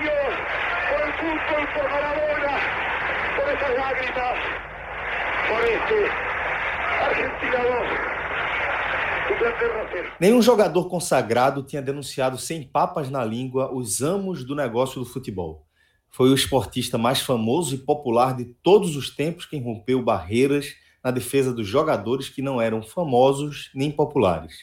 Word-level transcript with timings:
Dios 0.00 0.34
por 0.88 1.00
el 1.00 1.12
fútbol, 1.14 1.66
por 1.74 1.90
Maradona, 1.90 2.58
por 3.36 3.48
esas 3.52 3.76
lágrimas, 3.76 4.38
por 5.48 5.60
este 5.64 5.98
Argentina 7.02 7.58
2, 9.28 9.36
Inglaterra 9.36 9.90
0. 9.92 10.12
Nenhum 10.20 10.42
jogador 10.42 10.88
consagrado 10.88 11.62
tinha 11.62 11.82
denunciado 11.82 12.38
sem 12.38 12.62
papas 12.62 13.10
na 13.10 13.24
língua 13.24 13.72
os 13.72 14.02
amos 14.02 14.44
do 14.44 14.54
negócio 14.54 15.00
do 15.00 15.06
futebol. 15.06 15.66
Foi 16.10 16.30
o 16.30 16.34
esportista 16.34 16.96
mais 16.96 17.20
famoso 17.20 17.74
e 17.74 17.78
popular 17.78 18.36
de 18.36 18.44
todos 18.62 18.96
os 18.96 19.10
tempos 19.10 19.46
quem 19.46 19.62
rompeu 19.62 20.02
barreiras 20.02 20.74
na 21.02 21.10
defesa 21.10 21.52
dos 21.52 21.66
jogadores 21.66 22.28
que 22.28 22.42
não 22.42 22.60
eram 22.60 22.82
famosos 22.82 23.70
nem 23.74 23.90
populares. 23.90 24.54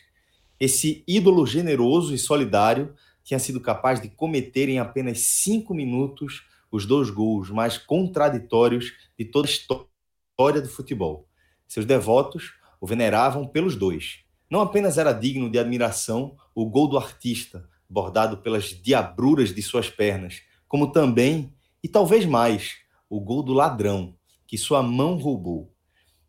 Esse 0.59 1.03
ídolo 1.07 1.45
generoso 1.45 2.13
e 2.13 2.17
solidário 2.17 2.93
tinha 3.23 3.39
sido 3.39 3.59
capaz 3.59 4.01
de 4.01 4.09
cometer 4.09 4.69
em 4.69 4.79
apenas 4.79 5.19
cinco 5.21 5.73
minutos 5.73 6.43
os 6.71 6.85
dois 6.85 7.09
gols 7.09 7.49
mais 7.49 7.77
contraditórios 7.77 8.93
de 9.17 9.25
toda 9.25 9.47
a 9.47 9.51
história 9.51 10.61
do 10.61 10.69
futebol. 10.69 11.27
Seus 11.67 11.85
devotos 11.85 12.53
o 12.79 12.87
veneravam 12.87 13.47
pelos 13.47 13.75
dois. 13.75 14.19
Não 14.49 14.61
apenas 14.61 14.97
era 14.97 15.13
digno 15.13 15.49
de 15.49 15.59
admiração 15.59 16.35
o 16.55 16.65
gol 16.65 16.87
do 16.87 16.97
artista, 16.97 17.67
bordado 17.89 18.37
pelas 18.37 18.65
diabruras 18.65 19.53
de 19.53 19.61
suas 19.61 19.89
pernas, 19.89 20.41
como 20.67 20.91
também, 20.91 21.53
e 21.83 21.87
talvez 21.87 22.25
mais, 22.25 22.77
o 23.09 23.19
gol 23.19 23.43
do 23.43 23.53
ladrão, 23.53 24.15
que 24.47 24.57
sua 24.57 24.81
mão 24.81 25.15
roubou. 25.17 25.73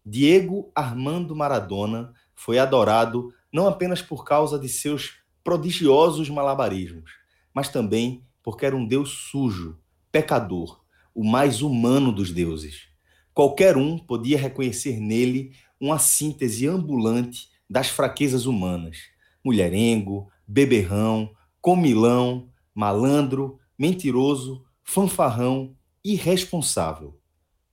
Diego 0.04 0.70
Armando 0.74 1.36
Maradona 1.36 2.12
foi 2.34 2.58
adorado 2.58 3.32
não 3.52 3.66
apenas 3.66 4.00
por 4.00 4.24
causa 4.24 4.58
de 4.58 4.68
seus 4.68 5.19
prodigiosos 5.42 6.28
malabarismos, 6.28 7.10
mas 7.54 7.68
também 7.68 8.24
porque 8.42 8.64
era 8.64 8.76
um 8.76 8.86
Deus 8.86 9.28
sujo, 9.30 9.78
pecador, 10.10 10.82
o 11.14 11.24
mais 11.24 11.62
humano 11.62 12.12
dos 12.12 12.30
deuses. 12.32 12.88
Qualquer 13.34 13.76
um 13.76 13.98
podia 13.98 14.38
reconhecer 14.38 14.98
nele 14.98 15.52
uma 15.80 15.98
síntese 15.98 16.66
ambulante 16.66 17.48
das 17.68 17.88
fraquezas 17.88 18.46
humanas: 18.46 18.98
mulherengo, 19.44 20.30
beberrão, 20.46 21.30
comilão, 21.60 22.50
malandro, 22.74 23.58
mentiroso, 23.78 24.64
fanfarrão, 24.82 25.76
irresponsável. 26.04 27.18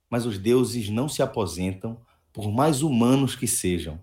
Mas 0.10 0.26
os 0.26 0.38
deuses 0.38 0.90
não 0.90 1.10
se 1.10 1.22
aposentam, 1.22 2.00
por 2.32 2.52
mais 2.52 2.82
humanos 2.82 3.36
que 3.36 3.48
sejam. 3.48 4.00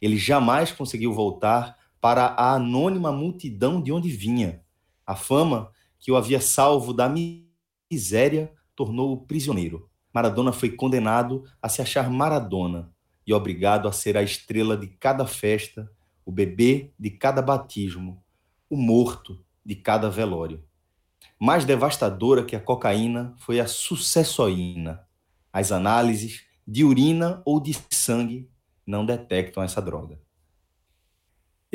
Ele 0.00 0.16
jamais 0.16 0.72
conseguiu 0.72 1.12
voltar 1.12 1.76
para 2.06 2.26
a 2.26 2.54
anônima 2.54 3.10
multidão 3.10 3.82
de 3.82 3.90
onde 3.90 4.08
vinha. 4.08 4.62
A 5.04 5.16
fama 5.16 5.72
que 5.98 6.12
o 6.12 6.14
havia 6.14 6.40
salvo 6.40 6.92
da 6.92 7.12
miséria 7.90 8.52
tornou-o 8.76 9.26
prisioneiro. 9.26 9.90
Maradona 10.14 10.52
foi 10.52 10.70
condenado 10.70 11.42
a 11.60 11.68
se 11.68 11.82
achar 11.82 12.08
Maradona 12.08 12.92
e 13.26 13.34
obrigado 13.34 13.88
a 13.88 13.92
ser 13.92 14.16
a 14.16 14.22
estrela 14.22 14.76
de 14.76 14.86
cada 14.86 15.26
festa, 15.26 15.90
o 16.24 16.30
bebê 16.30 16.92
de 16.96 17.10
cada 17.10 17.42
batismo, 17.42 18.22
o 18.70 18.76
morto 18.76 19.44
de 19.64 19.74
cada 19.74 20.08
velório. 20.08 20.62
Mais 21.40 21.64
devastadora 21.64 22.44
que 22.44 22.54
a 22.54 22.60
cocaína 22.60 23.34
foi 23.36 23.58
a 23.58 23.66
sucessoína. 23.66 25.04
As 25.52 25.72
análises 25.72 26.44
de 26.64 26.84
urina 26.84 27.42
ou 27.44 27.60
de 27.60 27.76
sangue 27.90 28.48
não 28.86 29.04
detectam 29.04 29.60
essa 29.60 29.82
droga. 29.82 30.24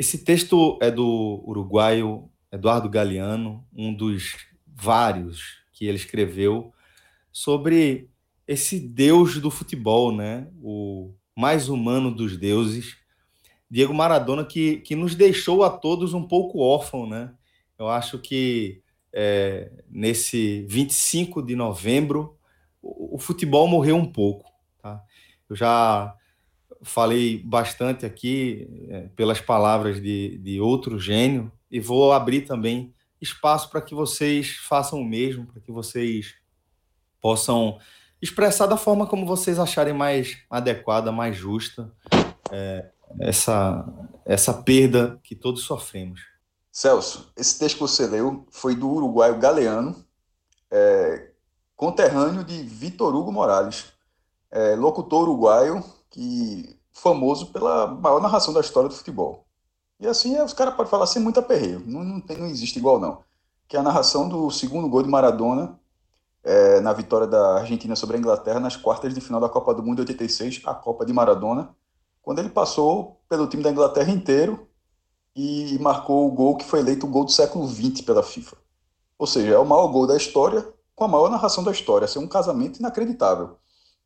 Esse 0.02 0.18
texto 0.18 0.80
é 0.82 0.90
do 0.90 1.44
uruguaio 1.46 2.28
Eduardo 2.50 2.88
Galeano, 2.90 3.64
um 3.72 3.94
dos 3.94 4.34
vários 4.66 5.62
que 5.72 5.86
ele 5.86 5.96
escreveu 5.96 6.72
sobre 7.30 8.10
esse 8.44 8.80
deus 8.80 9.38
do 9.38 9.48
futebol, 9.48 10.10
né? 10.10 10.48
O 10.60 11.14
mais 11.38 11.68
humano 11.68 12.12
dos 12.12 12.36
deuses, 12.36 12.96
Diego 13.70 13.94
Maradona, 13.94 14.44
que, 14.44 14.78
que 14.78 14.96
nos 14.96 15.14
deixou 15.14 15.62
a 15.62 15.70
todos 15.70 16.14
um 16.14 16.26
pouco 16.26 16.58
órfão, 16.58 17.08
né? 17.08 17.32
Eu 17.78 17.86
acho 17.86 18.18
que 18.18 18.82
é, 19.12 19.70
nesse 19.88 20.66
25 20.68 21.40
de 21.40 21.54
novembro 21.54 22.36
o, 22.82 23.14
o 23.14 23.18
futebol 23.20 23.68
morreu 23.68 23.94
um 23.94 24.12
pouco. 24.12 24.50
Tá? 24.82 25.00
Eu 25.48 25.54
já 25.54 26.12
falei 26.82 27.38
bastante 27.42 28.04
aqui 28.04 28.68
é, 28.88 29.00
pelas 29.14 29.40
palavras 29.40 30.00
de, 30.00 30.38
de 30.38 30.60
outro 30.60 30.98
gênio 30.98 31.50
e 31.70 31.80
vou 31.80 32.12
abrir 32.12 32.42
também 32.42 32.94
espaço 33.20 33.70
para 33.70 33.80
que 33.80 33.94
vocês 33.94 34.56
façam 34.56 35.00
o 35.00 35.04
mesmo, 35.04 35.46
para 35.46 35.60
que 35.60 35.70
vocês 35.70 36.34
possam 37.20 37.78
expressar 38.20 38.66
da 38.66 38.76
forma 38.76 39.06
como 39.06 39.26
vocês 39.26 39.58
acharem 39.58 39.94
mais 39.94 40.38
adequada, 40.50 41.12
mais 41.12 41.36
justa 41.36 41.92
é, 42.50 42.90
essa, 43.20 43.84
essa 44.24 44.52
perda 44.52 45.20
que 45.22 45.34
todos 45.34 45.62
sofremos. 45.62 46.20
Celso, 46.70 47.30
esse 47.36 47.58
texto 47.58 47.74
que 47.76 47.80
você 47.80 48.06
leu 48.06 48.46
foi 48.50 48.74
do 48.74 48.88
uruguaio 48.90 49.38
Galeano, 49.38 50.04
é, 50.70 51.30
conterrâneo 51.76 52.44
de 52.44 52.62
Vitor 52.62 53.14
Hugo 53.14 53.30
Morales, 53.30 53.92
é, 54.50 54.74
locutor 54.74 55.22
uruguaio 55.22 55.84
que 56.10 56.78
famoso 56.92 57.46
pela 57.46 57.86
maior 57.86 58.20
narração 58.20 58.52
da 58.52 58.60
história 58.60 58.88
do 58.88 58.94
futebol. 58.94 59.46
E 59.98 60.06
assim, 60.06 60.40
os 60.40 60.52
caras 60.52 60.74
podem 60.74 60.90
falar 60.90 61.06
sem 61.06 61.22
muita 61.22 61.40
aperreio, 61.40 61.82
não, 61.86 62.02
não, 62.02 62.20
tem, 62.20 62.36
não 62.36 62.46
existe 62.46 62.78
igual 62.78 62.98
não. 62.98 63.22
Que 63.68 63.76
é 63.76 63.80
a 63.80 63.82
narração 63.82 64.28
do 64.28 64.50
segundo 64.50 64.88
gol 64.88 65.02
de 65.02 65.08
Maradona 65.08 65.78
é, 66.42 66.80
na 66.80 66.92
vitória 66.92 67.26
da 67.26 67.58
Argentina 67.58 67.94
sobre 67.94 68.16
a 68.16 68.18
Inglaterra 68.18 68.58
nas 68.58 68.76
quartas 68.76 69.14
de 69.14 69.20
final 69.20 69.40
da 69.40 69.48
Copa 69.48 69.74
do 69.74 69.82
Mundo 69.82 70.04
de 70.04 70.12
86, 70.12 70.62
a 70.66 70.74
Copa 70.74 71.06
de 71.06 71.12
Maradona, 71.12 71.74
quando 72.20 72.40
ele 72.40 72.48
passou 72.48 73.20
pelo 73.28 73.46
time 73.46 73.62
da 73.62 73.70
Inglaterra 73.70 74.10
inteiro 74.10 74.68
e 75.34 75.78
marcou 75.80 76.26
o 76.26 76.32
gol 76.32 76.56
que 76.56 76.64
foi 76.64 76.80
eleito 76.80 77.06
o 77.06 77.08
gol 77.08 77.24
do 77.24 77.32
século 77.32 77.66
XX 77.66 78.02
pela 78.02 78.22
FIFA. 78.22 78.56
Ou 79.18 79.26
seja, 79.26 79.54
é 79.54 79.58
o 79.58 79.64
maior 79.64 79.86
gol 79.88 80.06
da 80.06 80.16
história 80.16 80.66
com 80.94 81.04
a 81.04 81.08
maior 81.08 81.30
narração 81.30 81.64
da 81.64 81.70
história. 81.70 82.04
Assim, 82.04 82.18
é 82.18 82.22
um 82.22 82.28
casamento 82.28 82.78
inacreditável. 82.78 83.56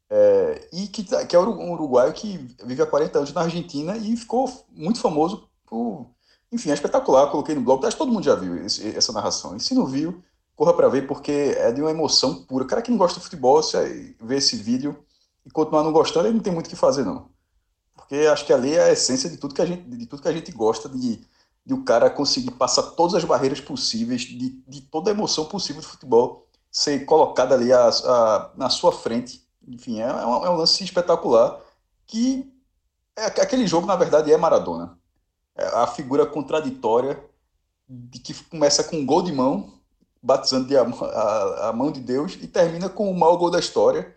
É, 0.08 0.68
e 0.72 0.86
que, 0.86 1.02
que 1.02 1.34
é 1.34 1.38
um 1.38 1.72
uruguaio 1.72 2.12
que 2.12 2.38
vive 2.64 2.82
há 2.82 2.86
40 2.86 3.18
anos 3.18 3.32
na 3.32 3.42
Argentina 3.42 3.96
e 3.96 4.16
ficou 4.16 4.48
muito 4.70 5.00
famoso 5.00 5.48
por 5.66 6.06
Enfim, 6.52 6.70
é 6.70 6.74
espetacular, 6.74 7.30
coloquei 7.30 7.54
no 7.54 7.60
blog, 7.60 7.84
acho 7.84 7.96
que 7.96 8.02
todo 8.02 8.12
mundo 8.12 8.24
já 8.24 8.36
viu 8.36 8.64
esse, 8.64 8.96
essa 8.96 9.12
narração. 9.12 9.56
E 9.56 9.60
se 9.60 9.74
não 9.74 9.86
viu, 9.86 10.22
corra 10.54 10.72
para 10.74 10.88
ver, 10.88 11.06
porque 11.06 11.54
é 11.58 11.72
de 11.72 11.80
uma 11.80 11.90
emoção 11.90 12.44
pura. 12.44 12.64
O 12.64 12.66
cara 12.68 12.82
que 12.82 12.90
não 12.90 12.98
gosta 12.98 13.18
de 13.18 13.24
futebol, 13.24 13.62
se 13.62 14.16
vê 14.20 14.36
esse 14.36 14.56
vídeo 14.56 14.96
e 15.44 15.50
continuar 15.50 15.84
não 15.84 15.92
gostando, 15.92 16.26
ele 16.26 16.36
não 16.36 16.42
tem 16.42 16.52
muito 16.52 16.66
o 16.66 16.70
que 16.70 16.76
fazer, 16.76 17.04
não. 17.04 17.28
Porque 17.94 18.14
acho 18.26 18.46
que 18.46 18.52
ali 18.52 18.74
é 18.74 18.84
a 18.84 18.92
essência 18.92 19.28
de 19.28 19.36
tudo 19.36 19.54
que 19.54 19.62
a 19.62 19.66
gente, 19.66 19.82
de 19.82 20.06
tudo 20.06 20.22
que 20.22 20.28
a 20.28 20.32
gente 20.32 20.52
gosta, 20.52 20.88
de, 20.88 21.20
de 21.64 21.74
o 21.74 21.84
cara 21.84 22.08
conseguir 22.08 22.52
passar 22.52 22.82
todas 22.82 23.14
as 23.14 23.24
barreiras 23.24 23.60
possíveis, 23.60 24.22
de, 24.22 24.62
de 24.66 24.80
toda 24.82 25.10
a 25.10 25.14
emoção 25.14 25.44
possível 25.46 25.82
do 25.82 25.88
futebol 25.88 26.46
ser 26.70 27.04
colocada 27.06 27.54
ali 27.54 27.72
a, 27.72 27.88
a, 27.88 28.50
na 28.56 28.68
sua 28.70 28.92
frente. 28.92 29.45
Enfim, 29.66 30.00
é, 30.00 30.04
é, 30.04 30.26
um, 30.26 30.44
é 30.44 30.50
um 30.50 30.56
lance 30.56 30.82
espetacular 30.82 31.60
que 32.06 32.52
é, 33.16 33.26
aquele 33.26 33.66
jogo, 33.66 33.86
na 33.86 33.96
verdade, 33.96 34.32
é 34.32 34.36
Maradona. 34.36 34.98
É 35.56 35.66
a 35.66 35.86
figura 35.86 36.26
contraditória 36.26 37.22
de 37.88 38.18
que 38.18 38.34
começa 38.44 38.84
com 38.84 38.96
um 38.96 39.06
gol 39.06 39.22
de 39.22 39.32
mão, 39.32 39.72
batizando 40.22 40.68
de 40.68 40.76
a, 40.76 40.82
a, 40.82 41.68
a, 41.68 41.72
mão 41.72 41.90
de 41.90 42.00
Deus, 42.00 42.34
e 42.34 42.46
termina 42.46 42.88
com 42.88 43.10
o 43.10 43.18
maior 43.18 43.36
gol 43.36 43.50
da 43.50 43.58
história. 43.58 44.14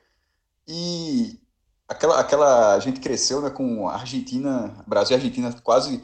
E 0.68 1.40
aquela, 1.88 2.20
aquela 2.20 2.74
a 2.74 2.80
gente 2.80 3.00
cresceu 3.00 3.42
né, 3.42 3.50
com 3.50 3.88
a 3.88 3.94
Argentina, 3.94 4.84
Brasil 4.86 5.16
e 5.16 5.20
Argentina 5.20 5.54
quase 5.64 6.04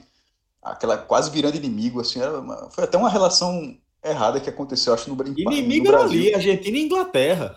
aquela 0.61 0.97
quase 0.97 1.29
virando 1.29 1.57
inimigo, 1.57 2.01
assim, 2.01 2.19
uma, 2.21 2.69
foi 2.71 2.85
até 2.85 2.97
uma 2.97 3.09
relação 3.09 3.77
errada 4.03 4.39
que 4.39 4.49
aconteceu, 4.49 4.93
acho, 4.93 5.13
no, 5.13 5.27
inimigo 5.27 5.85
no 5.85 5.91
Brasil. 5.91 6.19
ali, 6.19 6.33
Argentina 6.33 6.77
e 6.77 6.85
Inglaterra. 6.85 7.55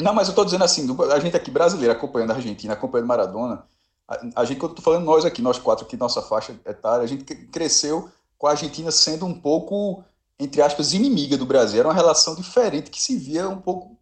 Não, 0.00 0.12
mas 0.14 0.28
eu 0.28 0.34
tô 0.34 0.44
dizendo 0.44 0.64
assim, 0.64 0.86
a 1.12 1.18
gente 1.18 1.36
aqui 1.36 1.50
brasileiro 1.50 1.92
acompanhando 1.92 2.32
a 2.32 2.34
Argentina, 2.34 2.74
acompanhando 2.74 3.08
Maradona, 3.08 3.64
a, 4.06 4.42
a 4.42 4.44
gente, 4.44 4.58
quando 4.58 4.72
eu 4.72 4.76
tô 4.76 4.82
falando 4.82 5.04
nós 5.04 5.24
aqui, 5.24 5.42
nós 5.42 5.58
quatro 5.58 5.86
aqui, 5.86 5.96
nossa 5.96 6.22
faixa 6.22 6.54
etária, 6.64 7.02
a 7.02 7.06
gente 7.06 7.24
cresceu 7.24 8.08
com 8.38 8.46
a 8.46 8.50
Argentina 8.50 8.90
sendo 8.90 9.26
um 9.26 9.34
pouco, 9.34 10.04
entre 10.38 10.60
aspas, 10.62 10.92
inimiga 10.92 11.36
do 11.36 11.46
Brasil. 11.46 11.80
Era 11.80 11.88
uma 11.88 11.94
relação 11.94 12.34
diferente 12.34 12.90
que 12.90 13.00
se 13.00 13.16
via 13.16 13.48
um 13.48 13.60
pouco, 13.60 13.98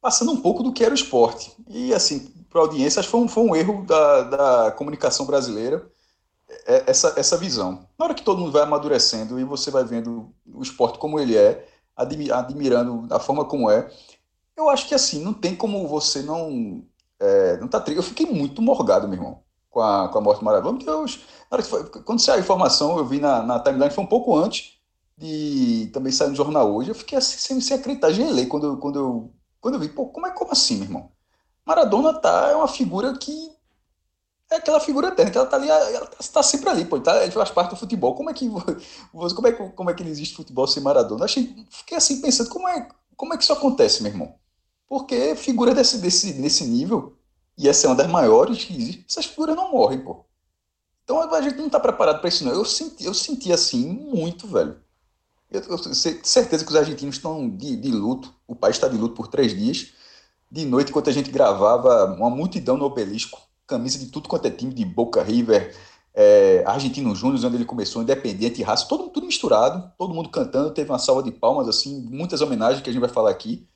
passando 0.00 0.30
um 0.30 0.40
pouco 0.40 0.62
do 0.62 0.72
que 0.72 0.84
era 0.84 0.92
o 0.92 0.96
esporte. 0.96 1.52
E, 1.68 1.92
assim, 1.92 2.32
para 2.48 2.60
a 2.60 2.64
audiência, 2.64 3.00
acho 3.00 3.08
que 3.08 3.12
foi 3.12 3.20
um, 3.20 3.28
foi 3.28 3.42
um 3.42 3.56
erro 3.56 3.84
da, 3.84 4.22
da 4.22 4.70
comunicação 4.72 5.26
brasileira, 5.26 5.84
é, 6.66 6.84
essa, 6.86 7.14
essa 7.16 7.36
visão. 7.36 7.86
Na 7.98 8.04
hora 8.04 8.14
que 8.14 8.22
todo 8.22 8.38
mundo 8.38 8.52
vai 8.52 8.62
amadurecendo 8.62 9.38
e 9.38 9.44
você 9.44 9.70
vai 9.70 9.84
vendo 9.84 10.32
o 10.46 10.62
esporte 10.62 10.98
como 10.98 11.18
ele 11.18 11.36
é, 11.36 11.66
admirando 11.96 13.06
a 13.10 13.18
forma 13.18 13.44
como 13.44 13.70
é, 13.70 13.90
eu 14.56 14.68
acho 14.70 14.88
que, 14.88 14.94
assim, 14.94 15.22
não 15.22 15.32
tem 15.34 15.54
como 15.54 15.86
você 15.86 16.22
não 16.22 16.84
é, 17.18 17.56
não 17.58 17.68
tá 17.68 17.82
Eu 17.88 18.02
fiquei 18.02 18.26
muito 18.26 18.60
morgado, 18.62 19.08
meu 19.08 19.18
irmão, 19.18 19.42
com 19.70 19.80
a, 19.80 20.08
com 20.08 20.18
a 20.18 20.20
morte 20.20 20.40
do 20.40 20.44
Maradona. 20.44 20.78
Deus, 20.78 21.24
foi, 21.64 21.84
quando 22.02 22.20
saiu 22.20 22.38
a 22.38 22.40
informação, 22.40 22.98
eu 22.98 23.04
vi 23.04 23.20
na, 23.20 23.42
na 23.42 23.60
timeline, 23.60 23.90
foi 23.90 24.04
um 24.04 24.08
pouco 24.08 24.36
antes 24.36 24.78
de 25.16 25.90
também 25.92 26.12
sair 26.12 26.28
no 26.28 26.34
jornal 26.34 26.72
hoje. 26.74 26.90
Eu 26.90 26.94
fiquei 26.94 27.18
assim, 27.18 27.38
sem, 27.38 27.60
sem 27.60 27.76
acreditar, 27.76 28.12
gelei 28.12 28.46
quando, 28.46 28.76
quando, 28.78 28.98
eu, 28.98 29.34
quando 29.60 29.74
eu 29.74 29.80
vi. 29.80 29.88
Pô, 29.88 30.06
como 30.06 30.26
é 30.26 30.30
como 30.30 30.52
assim, 30.52 30.76
meu 30.76 30.84
irmão? 30.84 31.12
Maradona 31.64 32.14
tá, 32.14 32.50
é 32.50 32.56
uma 32.56 32.68
figura 32.68 33.16
que. 33.18 33.56
É 34.48 34.56
aquela 34.56 34.78
figura 34.78 35.08
eterna, 35.08 35.30
que 35.32 35.38
ela 35.38 35.46
tá 35.46 35.56
ali, 35.56 35.68
ela 35.68 36.06
tá, 36.06 36.18
tá 36.34 36.42
sempre 36.42 36.70
ali, 36.70 36.84
pô, 36.84 37.00
tá, 37.00 37.20
ele 37.24 37.32
faz 37.32 37.50
parte 37.50 37.70
do 37.70 37.76
futebol. 37.76 38.14
Como 38.14 38.30
é 38.30 38.34
que 38.34 38.48
como 39.10 39.48
é, 39.48 39.52
como 39.52 39.90
é 39.90 39.94
que 39.94 40.04
existe 40.04 40.36
futebol 40.36 40.68
sem 40.68 40.82
Maradona? 40.82 41.24
Achei, 41.24 41.66
fiquei 41.68 41.96
assim 41.96 42.20
pensando, 42.20 42.48
como 42.50 42.68
é, 42.68 42.88
como 43.16 43.34
é 43.34 43.36
que 43.36 43.42
isso 43.42 43.52
acontece, 43.52 44.04
meu 44.04 44.12
irmão? 44.12 44.38
Porque 44.88 45.34
figura 45.34 45.74
desse, 45.74 45.98
desse, 45.98 46.32
desse 46.34 46.64
nível, 46.64 47.16
e 47.58 47.68
essa 47.68 47.86
é 47.86 47.90
uma 47.90 47.96
das 47.96 48.08
maiores 48.08 48.64
que 48.64 48.76
existe, 48.76 49.04
essas 49.08 49.26
figuras 49.26 49.56
não 49.56 49.72
morrem, 49.72 50.00
pô. 50.00 50.24
Então 51.04 51.20
a 51.32 51.40
gente 51.40 51.56
não 51.56 51.68
tá 51.68 51.78
preparado 51.78 52.18
para 52.18 52.28
isso, 52.28 52.44
não. 52.44 52.52
Eu 52.52 52.64
senti, 52.64 53.04
eu 53.04 53.14
senti 53.14 53.52
assim 53.52 53.86
muito, 53.86 54.46
velho. 54.48 54.76
Eu, 55.50 55.60
eu 55.62 55.78
tenho 55.78 55.94
certeza 55.94 56.64
que 56.64 56.70
os 56.70 56.76
argentinos 56.76 57.16
estão 57.16 57.48
de, 57.48 57.76
de 57.76 57.90
luto. 57.92 58.34
O 58.46 58.56
país 58.56 58.76
está 58.76 58.88
de 58.88 58.96
luto 58.96 59.14
por 59.14 59.28
três 59.28 59.56
dias. 59.56 59.92
De 60.50 60.64
noite, 60.64 60.90
enquanto 60.90 61.08
a 61.08 61.12
gente 61.12 61.30
gravava, 61.30 62.06
uma 62.14 62.30
multidão 62.30 62.76
no 62.76 62.84
obelisco, 62.84 63.40
camisa 63.66 63.98
de 63.98 64.06
tudo 64.06 64.28
quanto 64.28 64.46
é 64.46 64.50
time, 64.50 64.74
de 64.74 64.84
Boca 64.84 65.22
River, 65.22 65.74
é, 66.14 66.64
Argentino 66.66 67.14
Júnior, 67.14 67.44
onde 67.44 67.56
ele 67.56 67.64
começou, 67.64 68.02
Independente, 68.02 68.62
Raça, 68.62 68.86
todo 68.88 69.10
tudo 69.10 69.26
misturado, 69.26 69.92
todo 69.98 70.14
mundo 70.14 70.28
cantando, 70.28 70.72
teve 70.72 70.90
uma 70.90 70.98
salva 70.98 71.22
de 71.22 71.30
palmas, 71.30 71.68
assim, 71.68 72.00
muitas 72.10 72.40
homenagens 72.40 72.82
que 72.82 72.88
a 72.90 72.92
gente 72.92 73.00
vai 73.00 73.10
falar 73.10 73.30
aqui. 73.30 73.68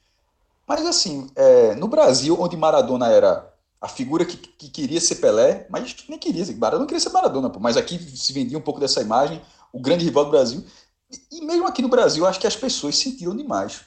Mas 0.71 0.87
assim, 0.87 1.29
é, 1.35 1.75
no 1.75 1.89
Brasil, 1.89 2.41
onde 2.41 2.57
Maradona 2.57 3.09
era 3.09 3.53
a 3.81 3.89
figura 3.89 4.25
que, 4.25 4.37
que, 4.37 4.69
queria 4.69 5.01
ser 5.01 5.17
Pelé, 5.17 5.67
mas 5.69 5.97
nem 6.09 6.17
queria, 6.17 6.47
Maradona 6.57 6.87
queria 6.87 7.01
ser 7.01 7.11
Maradona, 7.11 7.51
pô, 7.51 7.59
mas 7.59 7.77
aqui 7.77 7.99
se 7.99 8.33
vendia 8.33 8.57
um 8.57 8.61
pouco 8.61 8.79
dessa 8.79 9.03
imagem, 9.03 9.43
o 9.73 9.81
grande 9.81 10.05
rival 10.05 10.27
do 10.27 10.31
Brasil. 10.31 10.65
E, 11.11 11.39
e 11.39 11.45
mesmo 11.45 11.67
aqui 11.67 11.83
no 11.83 11.89
Brasil, 11.89 12.25
acho 12.25 12.39
que 12.39 12.47
as 12.47 12.55
pessoas 12.55 12.97
sentiram 12.97 13.37
demais. 13.37 13.81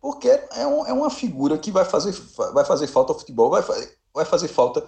Porque 0.00 0.26
é, 0.26 0.66
um, 0.66 0.86
é 0.86 0.92
uma 0.94 1.10
figura 1.10 1.58
que 1.58 1.70
vai 1.70 1.84
fazer, 1.84 2.12
vai 2.54 2.64
fazer 2.64 2.86
falta 2.86 3.12
ao 3.12 3.18
futebol, 3.18 3.50
vai, 3.50 3.62
vai 4.14 4.24
fazer 4.24 4.48
falta 4.48 4.82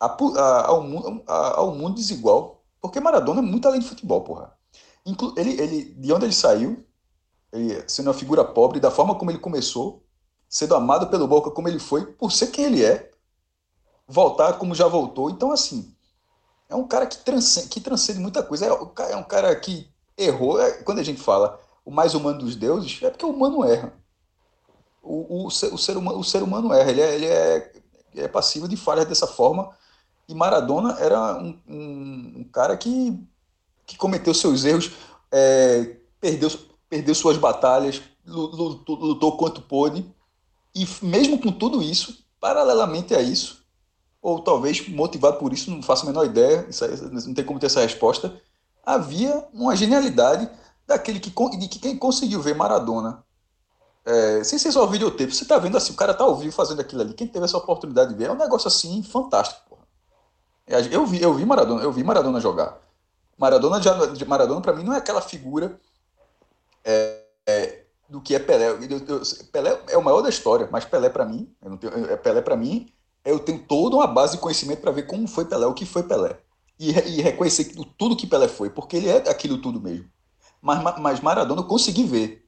a, 0.00 0.06
a, 0.06 0.66
ao, 0.66 0.82
mundo, 0.82 1.22
a, 1.28 1.60
ao 1.60 1.72
mundo 1.76 1.94
desigual. 1.94 2.64
Porque 2.80 2.98
Maradona 2.98 3.38
é 3.38 3.44
muito 3.44 3.68
além 3.68 3.78
de 3.78 3.88
futebol, 3.88 4.22
porra. 4.22 4.52
Inclu 5.06 5.32
ele, 5.36 5.60
ele, 5.60 5.84
de 5.84 6.12
onde 6.12 6.24
ele 6.24 6.34
saiu, 6.34 6.84
ele, 7.52 7.84
sendo 7.86 8.08
uma 8.08 8.14
figura 8.14 8.44
pobre, 8.44 8.80
da 8.80 8.90
forma 8.90 9.14
como 9.14 9.30
ele 9.30 9.38
começou, 9.38 10.09
sendo 10.50 10.74
amado 10.74 11.06
pelo 11.06 11.28
Boca 11.28 11.52
como 11.52 11.68
ele 11.68 11.78
foi, 11.78 12.04
por 12.04 12.32
ser 12.32 12.48
quem 12.48 12.64
ele 12.64 12.84
é, 12.84 13.08
voltar 14.06 14.54
como 14.54 14.74
já 14.74 14.88
voltou. 14.88 15.30
Então, 15.30 15.52
assim, 15.52 15.94
é 16.68 16.74
um 16.74 16.86
cara 16.86 17.06
que 17.06 17.18
transcende, 17.18 17.68
que 17.68 17.80
transcende 17.80 18.18
muita 18.18 18.42
coisa. 18.42 18.66
É, 18.66 19.12
é 19.12 19.16
um 19.16 19.22
cara 19.22 19.54
que 19.54 19.88
errou. 20.18 20.60
É, 20.60 20.82
quando 20.82 20.98
a 20.98 21.04
gente 21.04 21.22
fala 21.22 21.60
o 21.84 21.90
mais 21.92 22.14
humano 22.14 22.40
dos 22.40 22.56
deuses, 22.56 23.00
é 23.00 23.10
porque 23.10 23.24
o 23.24 23.30
humano 23.30 23.64
erra. 23.64 23.94
O, 25.00 25.44
o, 25.44 25.46
o, 25.46 25.50
ser, 25.50 25.72
o, 25.72 25.78
ser, 25.78 25.96
humano, 25.96 26.18
o 26.18 26.24
ser 26.24 26.42
humano 26.42 26.72
erra. 26.72 26.90
Ele 26.90 27.00
é, 27.00 27.14
ele 27.14 27.26
é, 27.26 27.72
é 28.16 28.28
passivo 28.28 28.66
de 28.66 28.76
falhas 28.76 29.06
dessa 29.06 29.28
forma. 29.28 29.70
E 30.28 30.34
Maradona 30.34 30.96
era 30.98 31.38
um, 31.38 31.56
um, 31.68 32.34
um 32.38 32.44
cara 32.52 32.76
que, 32.76 33.16
que 33.86 33.96
cometeu 33.96 34.34
seus 34.34 34.64
erros, 34.64 34.90
é, 35.30 35.96
perdeu, 36.20 36.50
perdeu 36.88 37.14
suas 37.14 37.36
batalhas, 37.36 38.00
lutou, 38.26 38.96
lutou 38.96 39.36
quanto 39.36 39.62
pôde 39.62 40.04
e 40.74 40.86
mesmo 41.02 41.38
com 41.38 41.52
tudo 41.52 41.82
isso, 41.82 42.24
paralelamente 42.40 43.14
a 43.14 43.20
isso, 43.20 43.64
ou 44.22 44.40
talvez 44.40 44.86
motivado 44.88 45.38
por 45.38 45.52
isso, 45.52 45.70
não 45.70 45.82
faço 45.82 46.04
a 46.04 46.06
menor 46.06 46.24
ideia, 46.24 46.68
não 47.10 47.34
tem 47.34 47.44
como 47.44 47.58
ter 47.58 47.66
essa 47.66 47.80
resposta, 47.80 48.40
havia 48.84 49.46
uma 49.52 49.74
genialidade 49.74 50.48
daquele 50.86 51.20
que, 51.20 51.30
de 51.30 51.68
que 51.68 51.78
quem 51.78 51.96
conseguiu 51.96 52.40
ver 52.40 52.54
Maradona, 52.54 53.24
é, 54.04 54.42
sem 54.44 54.58
ser 54.58 54.72
só 54.72 54.86
videotape, 54.86 55.34
você 55.34 55.44
está 55.44 55.58
vendo 55.58 55.76
assim, 55.76 55.92
o 55.92 55.96
cara 55.96 56.12
está 56.12 56.24
ao 56.24 56.36
vivo 56.36 56.54
fazendo 56.54 56.80
aquilo 56.80 57.02
ali, 57.02 57.14
quem 57.14 57.26
teve 57.26 57.44
essa 57.44 57.56
oportunidade 57.56 58.10
de 58.10 58.16
ver, 58.16 58.28
é 58.28 58.32
um 58.32 58.36
negócio 58.38 58.68
assim 58.68 59.02
fantástico. 59.02 59.60
Porra. 59.68 59.82
É, 60.66 60.94
eu 60.94 61.06
vi, 61.06 61.20
eu 61.22 61.34
vi 61.34 61.44
Maradona, 61.44 61.82
eu 61.82 61.92
vi 61.92 62.02
Maradona 62.02 62.40
jogar. 62.40 62.78
Maradona, 63.36 63.80
Maradona 64.26 64.60
para 64.60 64.72
mim 64.74 64.84
não 64.84 64.92
é 64.92 64.98
aquela 64.98 65.22
figura 65.22 65.80
é, 66.84 67.24
é, 67.46 67.79
do 68.10 68.20
que 68.20 68.34
é 68.34 68.38
Pelé. 68.38 68.70
Eu, 68.70 68.80
eu, 68.80 69.22
Pelé 69.52 69.80
é 69.88 69.96
o 69.96 70.02
maior 70.02 70.20
da 70.20 70.28
história, 70.28 70.68
mas 70.70 70.84
Pelé 70.84 71.08
para 71.08 71.24
mim, 71.24 71.54
eu 71.62 71.70
não 71.70 71.76
tenho, 71.76 72.10
é, 72.10 72.16
Pelé 72.16 72.42
para 72.42 72.56
mim, 72.56 72.92
eu 73.24 73.38
tenho 73.38 73.60
toda 73.60 73.96
uma 73.96 74.06
base 74.06 74.32
de 74.32 74.38
conhecimento 74.38 74.80
para 74.80 74.90
ver 74.90 75.06
como 75.06 75.28
foi 75.28 75.44
Pelé, 75.44 75.66
o 75.66 75.74
que 75.74 75.86
foi 75.86 76.02
Pelé. 76.02 76.36
E, 76.78 76.90
e 76.90 77.22
reconhecer 77.22 77.72
tudo 77.96 78.16
que 78.16 78.26
Pelé 78.26 78.48
foi, 78.48 78.68
porque 78.68 78.96
ele 78.96 79.08
é 79.08 79.30
aquilo 79.30 79.58
tudo 79.58 79.80
mesmo. 79.80 80.10
Mas, 80.60 80.98
mas 80.98 81.20
Maradona 81.20 81.60
eu 81.60 81.66
consegui 81.66 82.04
ver. 82.04 82.44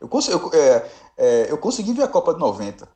Eu 0.00 0.08
consegui, 0.08 0.38
eu, 0.38 0.50
é, 0.52 0.90
é, 1.18 1.50
eu 1.50 1.58
consegui 1.58 1.92
ver 1.92 2.04
a 2.04 2.08
Copa 2.08 2.32
de 2.32 2.40
90. 2.40 2.88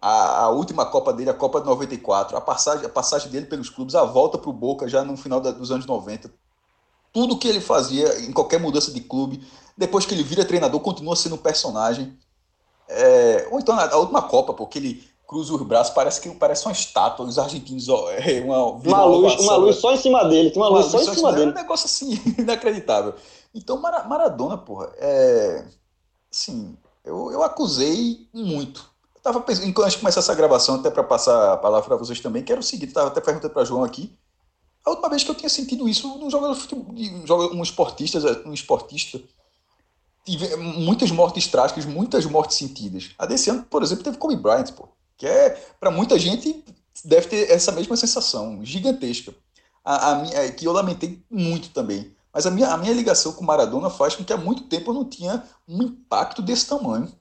A, 0.00 0.44
a, 0.44 0.48
última 0.48 0.86
Copa 0.86 1.12
dele, 1.12 1.28
a 1.28 1.34
Copa 1.34 1.60
de 1.60 1.66
94, 1.66 2.36
a 2.36 2.40
passagem, 2.40 2.86
a 2.86 2.88
passagem 2.88 3.30
dele 3.30 3.46
pelos 3.46 3.68
clubes, 3.68 3.94
a 3.94 4.04
volta 4.04 4.38
para 4.38 4.48
o 4.48 4.52
Boca 4.52 4.88
já 4.88 5.04
no 5.04 5.16
final 5.16 5.40
da, 5.40 5.50
dos 5.50 5.70
anos 5.70 5.84
90. 5.84 6.32
Tudo 7.12 7.38
que 7.38 7.46
ele 7.46 7.60
fazia 7.60 8.20
em 8.20 8.32
qualquer 8.32 8.58
mudança 8.58 8.92
de 8.92 9.00
clube, 9.00 9.44
depois 9.76 10.06
que 10.06 10.14
ele 10.14 10.22
vira 10.22 10.44
treinador, 10.44 10.80
continua 10.80 11.16
sendo 11.16 11.34
um 11.34 11.38
personagem. 11.38 12.16
É, 12.88 13.48
ou 13.50 13.60
então 13.60 13.78
a, 13.78 13.96
última 13.96 14.22
Copa, 14.22 14.52
porque 14.52 14.78
ele 14.78 15.08
cruza 15.26 15.54
os 15.54 15.62
braços, 15.62 15.94
parece 15.94 16.20
que 16.20 16.28
parece 16.30 16.66
uma 16.66 16.72
estátua, 16.72 17.24
os 17.24 17.38
argentinos, 17.38 17.86
é, 18.18 18.40
uma, 18.40 18.64
uma 18.64 19.04
luz, 19.04 19.40
uma 19.40 19.56
luz 19.56 19.76
só 19.76 19.94
em 19.94 19.96
cima 19.96 20.24
dele, 20.24 20.50
tem 20.50 20.60
uma, 20.60 20.70
uma 20.70 20.78
luz, 20.80 20.90
só 20.90 21.00
em 21.00 21.14
cima 21.14 21.32
dele. 21.32 21.50
É 21.50 21.52
um 21.52 21.56
negócio 21.56 21.86
assim, 21.86 22.20
inacreditável. 22.36 23.14
Então, 23.54 23.80
Maradona, 23.80 24.58
porra, 24.58 24.92
é. 24.96 25.64
Assim, 26.32 26.76
eu, 27.04 27.30
eu 27.32 27.42
acusei 27.42 28.28
muito. 28.32 28.90
Eu 29.14 29.20
tava 29.20 29.40
pensando, 29.40 29.66
enquanto 29.66 29.86
a 29.86 29.90
gente 29.90 30.00
começar 30.00 30.20
essa 30.20 30.34
gravação, 30.34 30.76
até 30.76 30.90
para 30.90 31.02
passar 31.02 31.54
a 31.54 31.56
palavra 31.56 31.86
para 31.86 31.96
vocês 31.96 32.20
também, 32.20 32.42
quero 32.42 32.60
o 32.60 32.62
seguinte, 32.62 32.92
tava 32.92 33.08
até 33.08 33.20
perguntando 33.20 33.52
para 33.52 33.64
João 33.64 33.84
aqui. 33.84 34.12
A 34.84 34.90
última 34.90 35.10
vez 35.10 35.22
que 35.22 35.30
eu 35.30 35.34
tinha 35.34 35.48
sentido 35.48 35.88
isso 35.88 36.08
num 36.18 36.30
jogador 36.30 36.54
de 36.54 36.60
futebol, 36.60 37.54
um 37.54 37.62
esportista, 37.62 38.18
um 38.46 38.52
esportista 38.52 39.20
tive 40.24 40.56
muitas 40.56 41.10
mortes 41.10 41.46
trágicas, 41.46 41.84
muitas 41.84 42.24
mortes 42.26 42.56
sentidas. 42.56 43.10
A 43.18 43.26
desse 43.26 43.50
ano, 43.50 43.64
por 43.64 43.82
exemplo, 43.82 44.04
teve 44.04 44.18
Kobe 44.18 44.36
Bryant, 44.36 44.72
pô, 44.72 44.88
que 45.16 45.26
é, 45.26 45.50
para 45.78 45.90
muita 45.90 46.18
gente, 46.18 46.64
deve 47.04 47.28
ter 47.28 47.50
essa 47.50 47.72
mesma 47.72 47.96
sensação 47.96 48.64
gigantesca. 48.64 49.34
a, 49.84 50.12
a 50.12 50.26
é, 50.32 50.50
que 50.50 50.66
eu 50.66 50.72
lamentei 50.72 51.22
muito 51.30 51.70
também. 51.70 52.14
Mas 52.32 52.46
a 52.46 52.50
minha, 52.50 52.68
a 52.68 52.76
minha 52.76 52.92
ligação 52.92 53.32
com 53.32 53.44
Maradona 53.44 53.90
faz 53.90 54.14
com 54.14 54.24
que 54.24 54.32
há 54.32 54.36
muito 54.36 54.64
tempo 54.64 54.90
eu 54.90 54.94
não 54.94 55.04
tinha 55.04 55.42
um 55.68 55.82
impacto 55.82 56.40
desse 56.40 56.66
tamanho. 56.66 57.12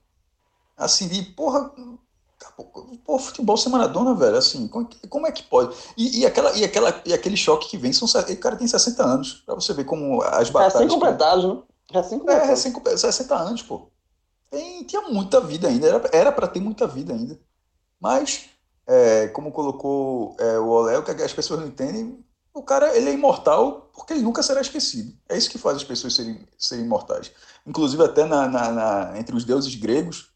Assim, 0.77 1.07
de, 1.07 1.23
porra, 1.23 1.71
Pô, 3.05 3.19
futebol 3.19 3.57
sem 3.57 3.71
Maradona, 3.71 4.13
velho, 4.13 4.37
assim, 4.37 4.67
como, 4.67 4.87
é 5.03 5.07
como 5.07 5.27
é 5.27 5.31
que 5.31 5.43
pode? 5.43 5.75
E, 5.97 6.21
e, 6.21 6.25
aquela, 6.25 6.55
e, 6.55 6.63
aquela, 6.63 7.01
e 7.05 7.13
aquele 7.13 7.35
choque 7.35 7.67
que 7.67 7.77
vem, 7.77 7.91
são, 7.91 8.07
o 8.07 8.37
cara 8.37 8.55
tem 8.55 8.67
60 8.67 9.03
anos, 9.03 9.43
pra 9.45 9.55
você 9.55 9.73
ver 9.73 9.83
como 9.83 10.21
as 10.21 10.49
batalhas... 10.49 10.73
Recém-completados, 10.73 11.45
né? 11.45 11.61
Recém-completados. 11.91 12.47
É, 12.47 12.49
recém 12.49 12.97
60 12.97 13.35
anos, 13.35 13.61
pô. 13.63 13.89
Tem, 14.49 14.83
tinha 14.83 15.01
muita 15.03 15.39
vida 15.39 15.67
ainda, 15.67 16.09
era, 16.11 16.31
pra 16.31 16.47
ter 16.47 16.59
muita 16.59 16.87
vida 16.87 17.13
ainda. 17.13 17.39
Mas, 17.99 18.49
é, 18.87 19.27
como 19.27 19.51
colocou 19.51 20.35
é, 20.39 20.57
o 20.59 20.67
Olé, 20.67 21.01
que 21.01 21.11
as 21.11 21.33
pessoas 21.33 21.59
não 21.59 21.67
entendem, 21.67 22.23
o 22.53 22.63
cara, 22.63 22.95
ele 22.97 23.09
é 23.09 23.13
imortal 23.13 23.89
porque 23.93 24.13
ele 24.13 24.21
nunca 24.21 24.41
será 24.41 24.61
esquecido. 24.61 25.13
É 25.27 25.37
isso 25.37 25.49
que 25.49 25.57
faz 25.57 25.77
as 25.77 25.83
pessoas 25.83 26.15
serem, 26.15 26.39
serem 26.57 26.85
imortais. 26.85 27.31
Inclusive, 27.65 28.03
até 28.03 28.25
na, 28.25 28.47
na, 28.47 28.71
na 28.71 29.19
entre 29.19 29.35
os 29.35 29.45
deuses 29.45 29.75
gregos, 29.75 30.33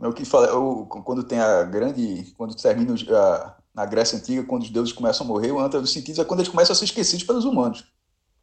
é 0.00 0.08
o 0.08 0.12
que 0.12 0.24
fala, 0.24 0.48
eu, 0.48 0.86
quando 1.04 1.22
tem 1.22 1.38
a 1.38 1.62
grande, 1.62 2.34
quando 2.36 2.56
termina 2.56 2.94
a, 3.16 3.56
na 3.72 3.86
Grécia 3.86 4.18
Antiga, 4.18 4.44
quando 4.44 4.62
os 4.62 4.70
deuses 4.70 4.92
começam 4.92 5.24
a 5.24 5.28
morrer, 5.28 5.52
o 5.52 5.60
anta 5.60 5.80
dos 5.80 5.92
sentidos 5.92 6.18
é 6.18 6.24
quando 6.24 6.40
eles 6.40 6.50
começam 6.50 6.72
a 6.72 6.76
ser 6.76 6.86
esquecidos 6.86 7.24
pelos 7.24 7.44
humanos, 7.44 7.84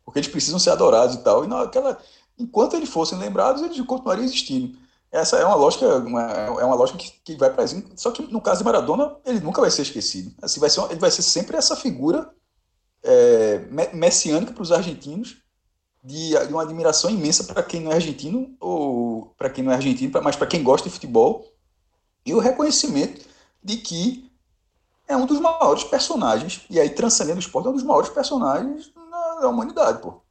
porque 0.06 0.20
eles 0.20 0.30
precisam 0.30 0.58
ser 0.58 0.70
adorados 0.70 1.16
e 1.16 1.24
tal. 1.24 1.44
E 1.44 1.48
naquela, 1.48 2.00
enquanto 2.40 2.76
eles 2.76 2.90
fossem 2.90 3.18
lembrados, 3.18 3.62
eles 3.62 3.80
continuariam 3.82 4.26
existindo. 4.26 4.78
Essa 5.12 5.38
é 5.38 5.46
uma 5.46 5.56
lógica, 5.56 5.98
uma, 5.98 6.22
é 6.22 6.66
uma 6.66 6.76
lógica 6.76 6.98
que, 6.98 7.12
que 7.24 7.36
vai 7.36 7.50
para 7.52 7.66
Só 7.96 8.12
que 8.12 8.22
no 8.32 8.40
caso 8.40 8.60
de 8.60 8.66
Maradona, 8.66 9.16
ele 9.26 9.40
nunca 9.40 9.60
vai 9.60 9.72
ser 9.72 9.82
esquecido. 9.82 10.32
Assim, 10.42 10.60
vai 10.60 10.70
ser 10.70 10.84
ele 10.86 11.00
vai 11.00 11.12
ser 11.12 11.24
sempre 11.24 11.58
essa 11.58 11.76
figura 11.76 12.32
é, 13.04 13.60
messiânica 13.94 14.54
para 14.54 14.62
os 14.62 14.72
argentinos, 14.72 15.38
de, 16.04 16.30
de, 16.30 16.54
uma 16.54 16.64
admiração 16.64 17.10
imensa 17.10 17.44
para 17.44 17.64
quem 17.64 17.82
não 17.82 17.92
é 17.92 17.96
argentino, 17.96 18.56
ou 18.60 19.34
para 19.38 19.50
quem 19.50 19.64
não 19.64 19.72
é 19.72 19.76
argentino, 19.76 20.12
mas 20.24 20.36
para 20.36 20.48
quem 20.48 20.64
gosta 20.64 20.88
de 20.88 20.94
futebol, 20.94 21.46
e 22.26 22.34
o 22.34 22.40
reconhecimento 22.40 23.26
de 23.64 23.78
que 23.78 24.30
é 25.08 25.18
um 25.18 25.26
dos 25.26 25.40
maiores 25.40 25.84
personagens, 25.84 26.66
e 26.70 26.80
aí 26.80 26.90
transcendendo 26.90 27.38
o 27.38 27.40
esporte, 27.40 27.68
é 27.68 27.72
um 27.72 27.74
dos 27.74 27.84
maiores 27.84 28.10
personagens 28.10 28.92
na, 28.96 29.42
na 29.42 29.48
humanidade, 29.48 30.02
pô. 30.02 30.22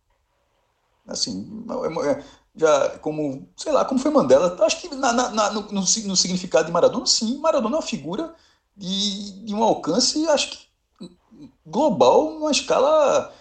Assim, 1.08 1.64
é, 1.70 2.10
é, 2.10 2.24
já 2.54 2.98
como, 2.98 3.48
sei 3.56 3.72
lá, 3.72 3.84
como 3.84 4.00
foi 4.00 4.10
Mandela, 4.10 4.56
acho 4.64 4.80
que 4.80 4.94
na, 4.94 5.12
na, 5.12 5.50
no, 5.52 5.62
no, 5.72 5.86
significado 5.86 6.66
de 6.66 6.72
Maradona, 6.72 7.06
sim, 7.06 7.38
Maradona 7.38 7.76
é 7.76 7.78
uma 7.78 7.86
figura 7.86 8.34
de, 8.76 9.44
de 9.44 9.54
um 9.54 9.62
alcance, 9.62 10.26
acho 10.28 10.50
que 10.50 10.68
global, 11.64 12.32
numa 12.32 12.50
escala 12.50 13.32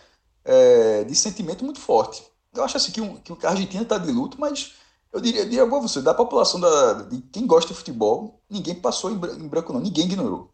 é, 0.45 1.03
de 1.03 1.15
sentimento 1.15 1.63
muito 1.65 1.79
forte. 1.79 2.23
Eu 2.53 2.63
acho 2.63 2.77
assim 2.77 2.91
que, 2.91 3.01
um, 3.01 3.15
que 3.17 3.45
a 3.45 3.49
Argentina 3.49 3.83
está 3.83 3.97
de 3.97 4.11
luto, 4.11 4.39
mas 4.39 4.73
eu 5.11 5.19
diria, 5.19 5.45
diria 5.45 5.63
a 5.63 5.65
você, 5.65 6.01
da 6.01 6.13
população 6.13 6.59
da, 6.59 6.93
de 7.03 7.21
quem 7.31 7.45
gosta 7.45 7.71
de 7.71 7.77
futebol, 7.77 8.39
ninguém 8.49 8.75
passou 8.75 9.11
em 9.11 9.15
branco, 9.15 9.73
não. 9.73 9.79
Ninguém 9.79 10.05
ignorou. 10.05 10.49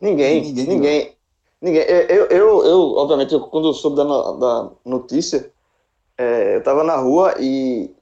Ninguém, 0.00 0.42
ninguém. 0.42 0.66
Ninguém. 0.66 1.16
ninguém. 1.60 1.82
Eu, 1.82 2.26
eu, 2.26 2.64
eu, 2.64 2.80
obviamente, 2.96 3.32
eu, 3.32 3.40
quando 3.40 3.68
eu 3.68 3.74
soube 3.74 3.96
da, 3.96 4.04
da 4.04 4.70
notícia, 4.84 5.52
é, 6.16 6.54
eu 6.54 6.58
estava 6.58 6.84
na 6.84 6.96
rua 6.96 7.34
e, 7.40 7.94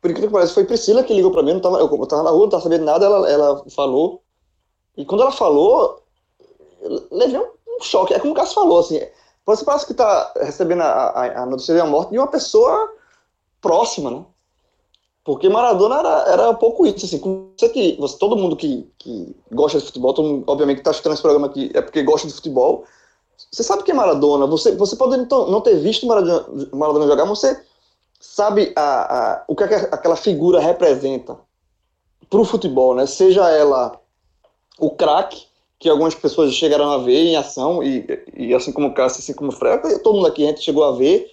por 0.00 0.10
incrível 0.10 0.28
que 0.28 0.34
pareça, 0.34 0.54
foi 0.54 0.64
Priscila 0.64 1.02
que 1.02 1.14
ligou 1.14 1.32
para 1.32 1.42
mim. 1.42 1.50
Eu 1.50 1.56
estava 1.56 1.78
eu, 1.78 2.06
tava 2.06 2.22
na 2.22 2.30
rua, 2.30 2.40
não 2.40 2.46
estava 2.46 2.62
sabendo 2.62 2.84
nada, 2.84 3.06
ela, 3.06 3.30
ela 3.30 3.64
falou. 3.70 4.22
E 4.96 5.04
quando 5.04 5.22
ela 5.22 5.32
falou, 5.32 6.02
eu 6.80 7.06
levei 7.10 7.38
um, 7.38 7.82
choque. 7.82 8.14
É 8.14 8.18
como 8.18 8.32
o 8.32 8.36
Cássio 8.36 8.54
falou, 8.54 8.78
assim, 8.78 9.00
você 9.44 9.64
parece 9.64 9.86
que 9.86 9.92
está 9.92 10.32
recebendo 10.40 10.82
a, 10.82 11.08
a, 11.10 11.42
a, 11.42 11.46
notícia 11.46 11.74
da 11.74 11.84
morte 11.84 12.12
de 12.12 12.18
uma 12.18 12.28
pessoa 12.28 12.94
próxima, 13.60 14.10
né? 14.10 14.24
Porque 15.24 15.48
Maradona 15.48 15.98
era, 15.98 16.24
era 16.28 16.50
um 16.50 16.54
pouco 16.54 16.86
isso, 16.86 17.04
assim, 17.04 17.18
você 17.58 17.68
que, 17.68 17.96
você, 17.98 18.16
todo 18.16 18.36
mundo 18.36 18.54
que, 18.54 18.88
que 18.96 19.34
gosta 19.50 19.80
de 19.80 19.86
futebol, 19.86 20.14
mundo, 20.18 20.44
obviamente 20.46 20.76
que 20.76 20.80
está 20.82 20.92
assistindo 20.92 21.12
esse 21.12 21.22
programa 21.22 21.48
aqui 21.48 21.70
é 21.74 21.82
porque 21.82 22.04
gosta 22.04 22.28
de 22.28 22.34
futebol, 22.34 22.84
você 23.50 23.62
sabe 23.62 23.82
que 23.82 23.90
é 23.90 23.94
Maradona, 23.94 24.46
você, 24.46 24.74
você 24.76 24.96
pode 24.96 25.16
então, 25.16 25.50
não 25.50 25.60
ter 25.60 25.76
visto 25.76 26.06
Maradona, 26.06 26.46
Maradona 26.72 27.06
jogar, 27.06 27.24
mas 27.24 27.38
você 27.38 27.60
sabe 28.20 28.72
a, 28.76 28.82
a, 28.82 29.44
o 29.48 29.54
que 29.54 29.64
aquela 29.64 30.16
figura 30.16 30.60
representa 30.60 31.38
para 32.28 32.40
o 32.40 32.44
futebol, 32.44 32.94
né? 32.94 33.06
Seja 33.06 33.48
ela 33.50 33.98
o 34.78 34.90
craque, 34.90 35.46
que 35.78 35.88
algumas 35.88 36.14
pessoas 36.14 36.54
chegaram 36.54 36.90
a 36.90 36.98
ver 36.98 37.24
em 37.24 37.36
ação, 37.36 37.82
e, 37.82 38.06
e 38.34 38.54
assim 38.54 38.72
como 38.72 38.88
o 38.88 38.94
Cássio, 38.94 39.20
assim 39.20 39.34
como 39.34 39.50
o 39.50 39.52
Fred, 39.52 39.98
todo 40.00 40.16
mundo 40.16 40.26
aqui 40.26 40.44
a 40.44 40.48
gente 40.48 40.62
chegou 40.62 40.84
a 40.84 40.92
ver, 40.92 41.30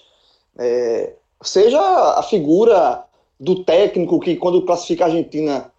é, 0.58 1.14
seja 1.42 1.80
a 1.80 2.24
figura 2.24 3.04
do 3.40 3.64
técnico 3.64 4.20
que 4.20 4.36
quando 4.36 4.66
classifica 4.66 5.06
a 5.06 5.08
Argentina, 5.08 5.72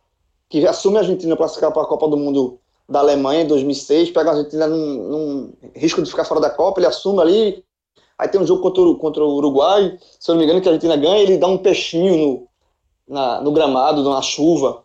que 0.49 0.67
assume 0.67 0.97
a 0.97 1.01
Argentina 1.01 1.37
para 1.37 1.45
classificar 1.45 1.73
para 1.73 1.83
a 1.83 1.87
Copa 1.87 2.09
do 2.09 2.17
Mundo 2.17 2.59
da 2.89 3.01
Alemanha 3.01 3.43
em 3.43 3.47
2006, 3.47 4.11
pega 4.11 4.31
a 4.31 4.35
Argentina 4.35 4.67
num, 4.67 4.95
num, 5.09 5.53
risco 5.75 6.03
de 6.03 6.11
ficar 6.11 6.25
fora 6.25 6.41
da 6.41 6.51
Copa, 6.51 6.81
ele 6.81 6.87
assume 6.87 7.21
ali, 7.21 7.65
aí 8.19 8.29
tem 8.29 8.41
um 8.41 8.47
jogo 8.47 8.63
contra 8.63 8.83
o, 8.83 8.97
contra 8.97 9.25
o 9.25 9.35
Uruguai, 9.37 9.99
se 10.21 10.31
eu 10.31 10.35
não 10.35 10.41
me 10.41 10.45
engano 10.45 10.61
que 10.61 10.69
a 10.69 10.73
Argentina 10.73 10.97
ganha, 10.97 11.23
ele 11.23 11.39
dá 11.39 11.47
um 11.47 11.59
peixinho 11.59 12.17
no, 12.17 12.49
na, 13.15 13.41
no 13.41 13.53
gramado, 13.53 14.03
na 14.09 14.21
chuva, 14.21 14.85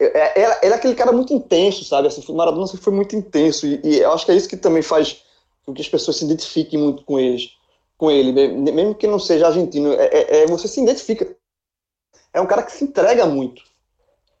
é, 0.00 0.42
é, 0.42 0.60
ele 0.62 0.72
é 0.72 0.76
aquele 0.76 0.94
cara 0.94 1.12
muito 1.12 1.34
intenso, 1.34 1.84
sabe? 1.84 2.08
Assim, 2.08 2.24
o 2.26 2.34
Maradona 2.34 2.66
sempre 2.66 2.84
foi 2.84 2.92
muito 2.92 3.14
intenso. 3.14 3.66
E, 3.66 3.80
e, 3.84 3.98
eu 3.98 4.10
acho 4.12 4.24
que 4.24 4.32
é 4.32 4.34
isso 4.34 4.48
que 4.48 4.56
também 4.56 4.82
faz 4.82 5.22
com 5.64 5.74
que 5.74 5.82
as 5.82 5.88
pessoas 5.88 6.16
se 6.16 6.24
identifiquem 6.24 6.78
muito 6.78 7.04
com 7.04 7.18
eles. 7.18 7.50
Com 7.98 8.10
ele, 8.10 8.32
mesmo 8.32 8.94
que 8.94 9.06
não 9.06 9.18
seja 9.18 9.48
argentino, 9.48 9.92
é, 9.92 10.06
é, 10.06 10.42
é, 10.42 10.46
você 10.46 10.66
se 10.66 10.80
identifica. 10.80 11.36
É 12.32 12.40
um 12.40 12.46
cara 12.46 12.62
que 12.62 12.72
se 12.72 12.82
entrega 12.82 13.26
muito. 13.26 13.62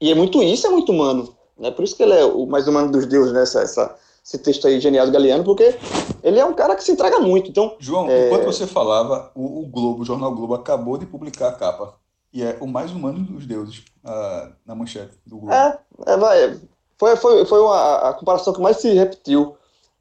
E 0.00 0.10
é 0.10 0.14
muito 0.14 0.42
isso, 0.42 0.66
é 0.66 0.70
muito 0.70 0.92
humano. 0.92 1.36
Né? 1.60 1.70
Por 1.70 1.84
isso 1.84 1.94
que 1.94 2.02
ele 2.02 2.14
é 2.14 2.24
o 2.24 2.46
mais 2.46 2.66
humano 2.66 2.90
dos 2.90 3.06
deuses, 3.06 3.32
né? 3.32 3.42
Essa, 3.42 3.60
essa, 3.60 3.96
esse 4.24 4.38
texto 4.38 4.66
aí 4.66 4.80
genial 4.80 5.06
do 5.06 5.12
Galeano, 5.12 5.44
porque 5.44 5.76
ele 6.22 6.38
é 6.38 6.44
um 6.44 6.54
cara 6.54 6.74
que 6.74 6.82
se 6.82 6.90
entrega 6.90 7.20
muito. 7.20 7.50
Então, 7.50 7.76
João, 7.78 8.08
é... 8.10 8.26
enquanto 8.26 8.46
você 8.46 8.66
falava, 8.66 9.30
o, 9.34 9.60
o 9.60 9.66
Globo, 9.66 10.02
o 10.02 10.04
Jornal 10.04 10.34
Globo, 10.34 10.54
acabou 10.54 10.96
de 10.96 11.04
publicar 11.04 11.48
a 11.48 11.52
capa 11.52 11.94
e 12.32 12.42
é 12.42 12.56
o 12.60 12.66
mais 12.66 12.90
humano 12.92 13.20
dos 13.20 13.44
deuses 13.46 13.84
uh, 14.04 14.52
na 14.64 14.74
manchete 14.74 15.18
do 15.26 15.36
Globo. 15.36 15.52
É, 15.52 15.78
é 16.06 16.16
vai, 16.16 16.60
foi, 16.98 17.16
foi, 17.16 17.44
foi 17.44 17.60
uma, 17.60 18.08
a 18.08 18.14
comparação 18.14 18.52
que 18.52 18.60
mais 18.60 18.78
se 18.78 18.92
repetiu 18.94 19.56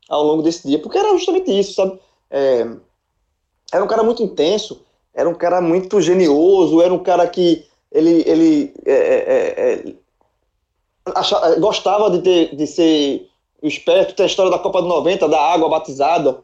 ao 0.07 0.23
longo 0.23 0.41
desse 0.41 0.67
dia, 0.67 0.79
porque 0.79 0.97
era 0.97 1.11
justamente 1.17 1.51
isso, 1.51 1.73
sabe? 1.73 1.99
É, 2.29 2.67
era 3.71 3.83
um 3.83 3.87
cara 3.87 4.03
muito 4.03 4.23
intenso, 4.23 4.81
era 5.13 5.27
um 5.27 5.33
cara 5.33 5.59
muito 5.59 5.99
genioso, 6.01 6.81
era 6.81 6.93
um 6.93 6.99
cara 6.99 7.27
que 7.27 7.65
ele, 7.91 8.23
ele 8.25 8.73
é, 8.85 8.93
é, 8.93 9.17
é, 9.27 9.73
é 9.73 9.95
achava, 11.15 11.55
gostava 11.59 12.09
de, 12.11 12.21
ter, 12.21 12.55
de 12.55 12.67
ser 12.67 13.29
esperto, 13.61 14.15
tem 14.15 14.23
a 14.23 14.27
história 14.27 14.51
da 14.51 14.59
Copa 14.59 14.81
do 14.81 14.87
90, 14.87 15.27
da 15.27 15.41
água 15.41 15.69
batizada, 15.69 16.39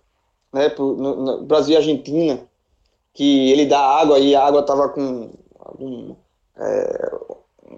né, 0.52 0.70
pro, 0.70 0.96
no, 0.96 1.16
no 1.16 1.42
Brasil 1.44 1.74
e 1.74 1.78
Argentina, 1.78 2.40
que 3.14 3.52
ele 3.52 3.66
dá 3.66 3.80
água 3.80 4.20
e 4.20 4.36
a 4.36 4.46
água 4.46 4.64
tava 4.64 4.90
com 4.90 5.30
um, 5.80 6.16
é, 6.58 7.12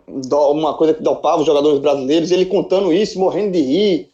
uma 0.07 0.73
coisa 0.75 0.93
que 0.93 1.01
dopava 1.01 1.41
os 1.41 1.45
jogadores 1.45 1.79
brasileiros, 1.79 2.31
ele 2.31 2.45
contando 2.45 2.91
isso, 2.91 3.19
morrendo 3.19 3.51
de 3.53 3.61
rir, 3.61 4.11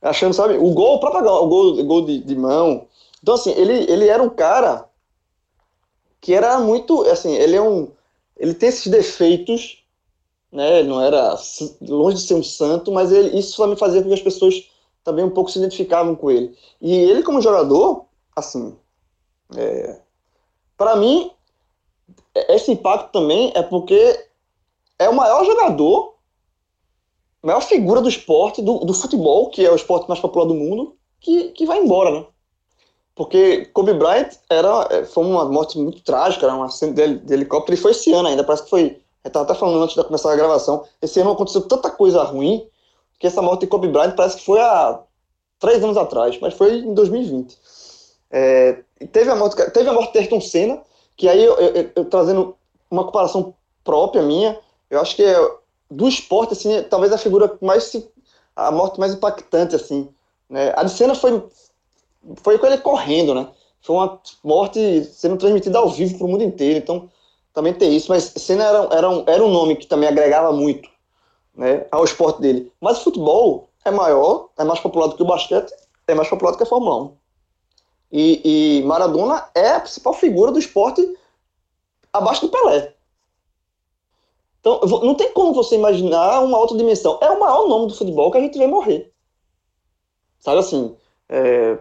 achando, 0.00 0.34
sabe, 0.34 0.56
o 0.56 0.70
gol, 0.70 0.96
o 0.96 1.00
próprio 1.00 1.24
o 1.24 1.46
gol, 1.46 1.78
o 1.78 1.84
gol 1.84 2.04
de, 2.04 2.18
de, 2.18 2.34
mão. 2.34 2.86
Então, 3.22 3.34
assim, 3.34 3.52
ele, 3.52 3.90
ele 3.90 4.08
era 4.08 4.22
um 4.22 4.30
cara 4.30 4.84
que 6.20 6.34
era 6.34 6.58
muito, 6.60 7.02
assim, 7.02 7.34
ele 7.34 7.56
é 7.56 7.62
um, 7.62 7.88
ele 8.36 8.54
tem 8.54 8.68
esses 8.68 8.86
defeitos, 8.86 9.81
né, 10.52 10.80
ele 10.80 10.88
não 10.88 11.00
era 11.00 11.36
longe 11.80 12.18
de 12.18 12.22
ser 12.22 12.34
um 12.34 12.42
santo, 12.42 12.92
mas 12.92 13.10
ele, 13.10 13.38
isso 13.38 13.54
só 13.54 13.66
me 13.66 13.76
fazia 13.76 14.02
com 14.02 14.08
que 14.08 14.14
as 14.14 14.22
pessoas 14.22 14.68
também 15.02 15.24
um 15.24 15.30
pouco 15.30 15.50
se 15.50 15.58
identificavam 15.58 16.14
com 16.14 16.30
ele. 16.30 16.56
E 16.80 16.94
ele 16.94 17.22
como 17.22 17.40
jogador, 17.40 18.04
assim, 18.36 18.76
é, 19.56 19.98
para 20.76 20.96
mim, 20.96 21.30
esse 22.48 22.70
impacto 22.72 23.12
também 23.12 23.52
é 23.54 23.62
porque 23.62 24.26
é 24.98 25.08
o 25.08 25.14
maior 25.14 25.44
jogador, 25.44 26.14
maior 27.42 27.60
figura 27.60 28.00
do 28.00 28.08
esporte, 28.08 28.62
do, 28.62 28.78
do 28.80 28.94
futebol, 28.94 29.50
que 29.50 29.64
é 29.64 29.70
o 29.70 29.76
esporte 29.76 30.08
mais 30.08 30.20
popular 30.20 30.46
do 30.46 30.54
mundo, 30.54 30.96
que, 31.20 31.50
que 31.50 31.66
vai 31.66 31.78
embora, 31.78 32.10
né? 32.10 32.26
Porque 33.14 33.66
Kobe 33.66 33.92
Bryant 33.94 34.30
era, 34.48 34.88
é, 34.90 35.04
foi 35.04 35.24
uma 35.24 35.44
morte 35.44 35.78
muito 35.78 36.02
trágica, 36.02 36.46
era 36.46 36.54
um 36.54 36.62
acidente 36.62 36.94
de, 36.94 37.26
de 37.26 37.34
helicóptero, 37.34 37.74
e 37.74 37.80
foi 37.80 37.90
esse 37.90 38.12
ano 38.12 38.28
ainda, 38.28 38.44
parece 38.44 38.64
que 38.64 38.70
foi. 38.70 39.01
Eu 39.24 39.28
estava 39.28 39.44
até 39.44 39.54
falando 39.54 39.82
antes 39.82 39.94
de 39.94 40.04
começar 40.04 40.32
a 40.32 40.36
gravação. 40.36 40.84
Esse 41.00 41.20
ano 41.20 41.32
aconteceu 41.32 41.62
tanta 41.62 41.90
coisa 41.90 42.22
ruim 42.22 42.66
que 43.18 43.26
essa 43.26 43.40
morte 43.40 43.60
de 43.60 43.66
Kobe 43.68 43.88
Bryant 43.88 44.14
parece 44.16 44.36
que 44.36 44.44
foi 44.44 44.60
há 44.60 45.00
três 45.60 45.82
anos 45.82 45.96
atrás, 45.96 46.38
mas 46.40 46.54
foi 46.54 46.78
em 46.78 46.92
2020. 46.92 47.56
É, 48.30 48.82
teve, 49.12 49.30
a 49.30 49.36
morte, 49.36 49.54
teve 49.70 49.88
a 49.88 49.92
morte 49.92 50.12
de 50.12 50.18
Ayrton 50.18 50.40
Senna, 50.40 50.82
que 51.16 51.28
aí, 51.28 51.44
eu, 51.44 51.54
eu, 51.56 51.90
eu, 51.94 52.04
trazendo 52.06 52.56
uma 52.90 53.04
comparação 53.04 53.54
própria 53.84 54.22
minha, 54.22 54.58
eu 54.90 55.00
acho 55.00 55.14
que 55.14 55.22
é, 55.22 55.36
do 55.88 56.08
esporte, 56.08 56.54
assim, 56.54 56.82
talvez 56.90 57.12
a 57.12 57.18
figura 57.18 57.56
mais, 57.60 57.96
a 58.56 58.72
morte 58.72 58.98
mais 58.98 59.14
impactante, 59.14 59.76
assim, 59.76 60.08
né? 60.50 60.72
A 60.76 60.82
de 60.82 60.90
cena 60.90 61.14
foi, 61.14 61.44
foi 62.42 62.58
com 62.58 62.66
ele 62.66 62.78
correndo, 62.78 63.34
né? 63.34 63.48
foi 63.82 63.96
uma 63.96 64.20
morte 64.42 65.04
sendo 65.04 65.36
transmitida 65.36 65.78
ao 65.78 65.90
vivo 65.90 66.16
para 66.16 66.26
o 66.26 66.30
mundo 66.30 66.44
inteiro. 66.44 66.78
Então, 66.78 67.10
também 67.52 67.74
tem 67.74 67.94
isso. 67.96 68.10
Mas 68.10 68.32
Senna 68.36 68.64
era, 68.64 68.88
era, 68.92 69.10
um, 69.10 69.24
era 69.26 69.44
um 69.44 69.50
nome 69.50 69.76
que 69.76 69.86
também 69.86 70.08
agregava 70.08 70.52
muito 70.52 70.88
né, 71.54 71.86
ao 71.90 72.04
esporte 72.04 72.40
dele. 72.40 72.72
Mas 72.80 72.98
o 72.98 73.04
futebol 73.04 73.68
é 73.84 73.90
maior, 73.90 74.50
é 74.58 74.64
mais 74.64 74.80
popular 74.80 75.08
do 75.08 75.16
que 75.16 75.22
o 75.22 75.26
basquete, 75.26 75.72
é 76.06 76.14
mais 76.14 76.28
popular 76.28 76.52
do 76.52 76.56
que 76.56 76.62
a 76.62 76.66
Fórmula 76.66 77.04
1. 77.04 77.16
E, 78.12 78.78
e 78.80 78.82
Maradona 78.84 79.48
é 79.54 79.70
a 79.70 79.80
principal 79.80 80.12
figura 80.12 80.52
do 80.52 80.58
esporte 80.58 81.16
abaixo 82.12 82.46
do 82.46 82.50
Pelé. 82.50 82.94
Então, 84.60 84.80
não 85.02 85.14
tem 85.14 85.32
como 85.32 85.52
você 85.52 85.74
imaginar 85.74 86.40
uma 86.40 86.58
outra 86.58 86.76
dimensão. 86.76 87.18
É 87.20 87.30
o 87.30 87.40
maior 87.40 87.68
nome 87.68 87.88
do 87.88 87.96
futebol 87.96 88.30
que 88.30 88.38
a 88.38 88.40
gente 88.40 88.58
vê 88.58 88.66
morrer. 88.66 89.12
Sabe 90.38 90.58
assim, 90.58 90.96
é, 91.28 91.78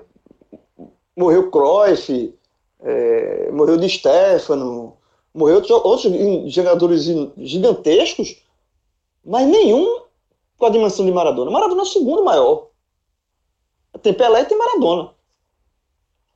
morreu 1.15 1.51
Cruyff, 1.51 2.37
é, 2.79 3.51
morreu 3.51 3.77
Di 3.77 3.89
Stefano, 3.89 4.97
morreu 5.33 5.63
outros, 5.83 6.53
jogadores 6.53 7.05
gigantescos, 7.37 8.37
mas 9.23 9.47
nenhum 9.47 10.01
com 10.57 10.65
a 10.65 10.69
dimensão 10.69 11.05
de 11.05 11.11
Maradona. 11.11 11.49
Maradona 11.49 11.81
é 11.81 11.83
o 11.83 11.87
segundo 11.87 12.23
maior. 12.23 12.67
Tem 14.01 14.13
Pelé 14.13 14.41
e 14.41 14.45
tem 14.45 14.57
Maradona. 14.57 15.11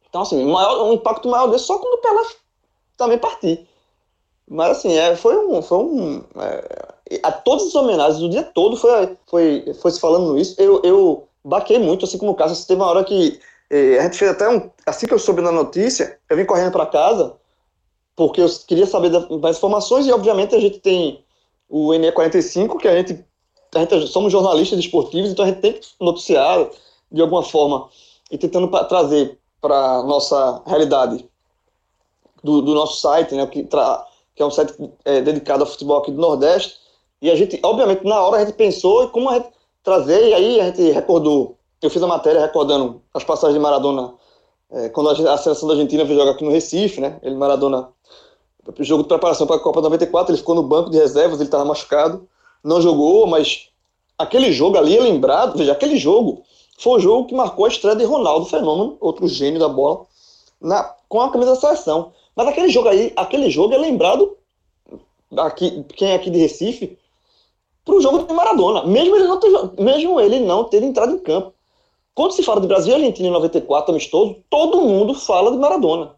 Então, 0.09 0.21
assim, 0.21 0.43
maior, 0.45 0.89
o 0.89 0.93
impacto 0.93 1.27
maior 1.27 1.47
desse 1.47 1.65
só 1.65 1.77
quando 1.77 1.95
o 1.95 2.01
Pelé 2.01 2.25
também 2.97 3.17
partir. 3.17 3.67
Mas, 4.47 4.77
assim, 4.77 4.97
é, 4.97 5.15
foi 5.15 5.37
um. 5.37 5.61
Foi 5.61 5.77
um 5.77 6.23
é, 6.37 7.19
a 7.21 7.31
todas 7.31 7.67
as 7.67 7.75
homenagens, 7.75 8.21
o 8.21 8.29
dia 8.29 8.43
todo 8.43 8.75
foi, 8.77 9.17
foi, 9.27 9.73
foi 9.79 9.91
se 9.91 9.99
falando 9.99 10.37
isso. 10.37 10.59
Eu, 10.59 10.81
eu 10.83 11.27
baquei 11.43 11.77
muito, 11.77 12.05
assim 12.05 12.17
como 12.17 12.31
o 12.31 12.35
Cássio. 12.35 12.65
Teve 12.65 12.81
uma 12.81 12.89
hora 12.89 13.03
que 13.03 13.39
é, 13.69 13.99
a 13.99 14.03
gente 14.03 14.17
fez 14.17 14.31
até 14.31 14.49
um. 14.49 14.69
Assim 14.85 15.05
que 15.05 15.13
eu 15.13 15.19
soube 15.19 15.41
da 15.41 15.51
notícia, 15.51 16.19
eu 16.29 16.37
vim 16.37 16.45
correndo 16.45 16.71
para 16.71 16.85
casa, 16.85 17.35
porque 18.15 18.41
eu 18.41 18.47
queria 18.67 18.85
saber 18.85 19.11
mais 19.41 19.57
informações, 19.57 20.05
e 20.05 20.11
obviamente 20.11 20.55
a 20.55 20.59
gente 20.59 20.79
tem 20.79 21.23
o 21.69 21.89
NE45, 21.89 22.77
que 22.77 22.87
a 22.87 22.95
gente, 22.95 23.25
a 23.73 23.79
gente 23.79 24.07
somos 24.07 24.31
jornalistas 24.31 24.79
esportivos, 24.79 25.31
então 25.31 25.45
a 25.45 25.47
gente 25.49 25.61
tem 25.61 25.73
que 25.73 25.87
noticiar 25.99 26.69
de 27.11 27.21
alguma 27.21 27.43
forma 27.43 27.89
e 28.31 28.37
tentando 28.37 28.67
pra, 28.67 28.83
trazer 28.85 29.37
para 29.59 30.03
nossa 30.03 30.61
realidade 30.65 31.27
do, 32.43 32.61
do, 32.61 32.73
nosso 32.73 33.01
site, 33.01 33.35
né, 33.35 33.45
que, 33.47 33.63
tra, 33.63 34.05
que 34.35 34.41
é 34.41 34.45
um 34.45 34.51
site 34.51 34.73
é, 35.03 35.21
dedicado 35.21 35.63
ao 35.63 35.69
futebol 35.69 35.97
aqui 35.97 36.11
do 36.11 36.21
Nordeste. 36.21 36.77
E 37.21 37.31
a 37.31 37.35
gente, 37.35 37.59
obviamente, 37.63 38.03
na 38.03 38.21
hora 38.21 38.37
a 38.37 38.45
gente 38.45 38.55
pensou 38.55 39.09
como 39.09 39.29
a 39.29 39.35
gente 39.35 39.49
trazer, 39.83 40.29
e 40.29 40.33
aí 40.33 40.61
a 40.61 40.65
gente 40.65 40.91
recordou 40.91 41.57
eu 41.85 41.89
fiz 41.89 42.01
a 42.01 42.07
matéria 42.07 42.41
recordando 42.41 43.01
as 43.13 43.23
passagens 43.23 43.55
de 43.55 43.59
Maradona 43.59 44.13
é, 44.71 44.89
quando 44.89 45.09
a, 45.09 45.37
seleção 45.37 45.67
da 45.67 45.73
Argentina 45.73 46.03
veio 46.03 46.19
jogar 46.19 46.31
aqui 46.31 46.43
no 46.43 46.51
Recife, 46.51 46.99
né? 46.99 47.19
Ele, 47.21 47.35
Maradona, 47.35 47.89
jogo 48.79 49.03
de 49.03 49.09
preparação 49.09 49.45
para 49.45 49.57
a 49.57 49.59
Copa 49.59 49.81
94, 49.81 50.31
ele 50.31 50.39
ficou 50.39 50.55
no 50.55 50.63
banco 50.63 50.89
de 50.89 50.97
reservas, 50.97 51.39
ele 51.39 51.47
estava 51.47 51.65
machucado, 51.65 52.27
não 52.63 52.81
jogou, 52.81 53.27
mas 53.27 53.69
aquele 54.17 54.51
jogo 54.51 54.77
ali 54.77 54.97
é 54.97 55.01
lembrado, 55.01 55.57
veja, 55.57 55.71
aquele 55.71 55.97
jogo 55.97 56.43
foi 56.77 56.97
o 56.97 56.99
jogo 56.99 57.27
que 57.27 57.35
marcou 57.35 57.65
a 57.65 57.69
estreia 57.69 57.95
de 57.95 58.03
Ronaldo 58.03 58.45
Fenômeno, 58.47 58.97
outro 58.99 59.27
gênio 59.27 59.59
da 59.59 59.69
bola, 59.69 60.05
na, 60.59 60.83
com 61.07 61.21
a 61.21 61.31
camisa 61.31 61.51
da 61.51 61.59
seleção. 61.59 62.11
Mas 62.35 62.47
aquele 62.47 62.69
jogo 62.69 62.89
aí, 62.89 63.13
aquele 63.15 63.49
jogo 63.49 63.73
é 63.73 63.77
lembrado, 63.77 64.35
aqui, 65.37 65.85
quem 65.95 66.11
é 66.11 66.15
aqui 66.15 66.29
de 66.29 66.39
Recife, 66.39 66.97
para 67.85 67.95
o 67.95 68.01
jogo 68.01 68.23
de 68.23 68.33
Maradona, 68.33 68.85
mesmo 68.85 69.15
ele, 69.15 69.27
não 69.27 69.39
ter, 69.39 69.51
mesmo 69.79 70.19
ele 70.19 70.39
não 70.39 70.63
ter 70.63 70.83
entrado 70.83 71.13
em 71.13 71.19
campo. 71.19 71.54
Quando 72.15 72.31
se 72.31 72.43
fala 72.43 72.61
de 72.61 72.67
Brasil 72.67 72.93
e 72.93 72.95
Argentina 72.95 73.27
em 73.27 73.31
94, 73.31 73.91
amistoso, 73.91 74.37
todo 74.49 74.81
mundo 74.81 75.13
fala 75.13 75.51
de 75.51 75.57
Maradona. 75.57 76.15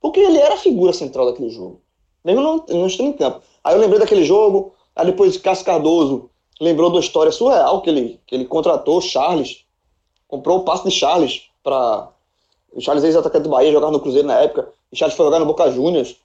Porque 0.00 0.20
ele 0.20 0.38
era 0.38 0.54
a 0.54 0.58
figura 0.58 0.92
central 0.92 1.26
daquele 1.26 1.50
jogo. 1.50 1.82
Mesmo 2.24 2.40
não, 2.40 2.64
não 2.68 2.86
estando 2.86 3.08
em 3.08 3.12
campo. 3.14 3.42
Aí 3.64 3.74
eu 3.74 3.80
lembrei 3.80 3.98
daquele 3.98 4.24
jogo, 4.24 4.72
aí 4.94 5.06
depois 5.06 5.36
Cássio 5.36 5.66
Cardoso 5.66 6.30
lembrou 6.60 6.90
da 6.90 7.00
história 7.00 7.32
surreal 7.32 7.82
que 7.82 7.90
ele, 7.90 8.20
que 8.24 8.34
ele 8.36 8.44
contratou 8.44 9.00
Charles, 9.00 9.64
comprou 10.28 10.58
o 10.58 10.64
passe 10.64 10.84
de 10.84 10.90
Charles 10.92 11.42
para 11.62 12.08
o 12.72 12.80
Charles 12.80 13.02
ex-atacante 13.02 13.44
do 13.44 13.50
Bahia, 13.50 13.72
jogar 13.72 13.90
no 13.90 13.98
Cruzeiro 13.98 14.28
na 14.28 14.38
época, 14.38 14.70
e 14.92 14.96
Charles 14.96 15.16
foi 15.16 15.26
jogar 15.26 15.40
no 15.40 15.46
Boca 15.46 15.70
Juniors. 15.72 16.16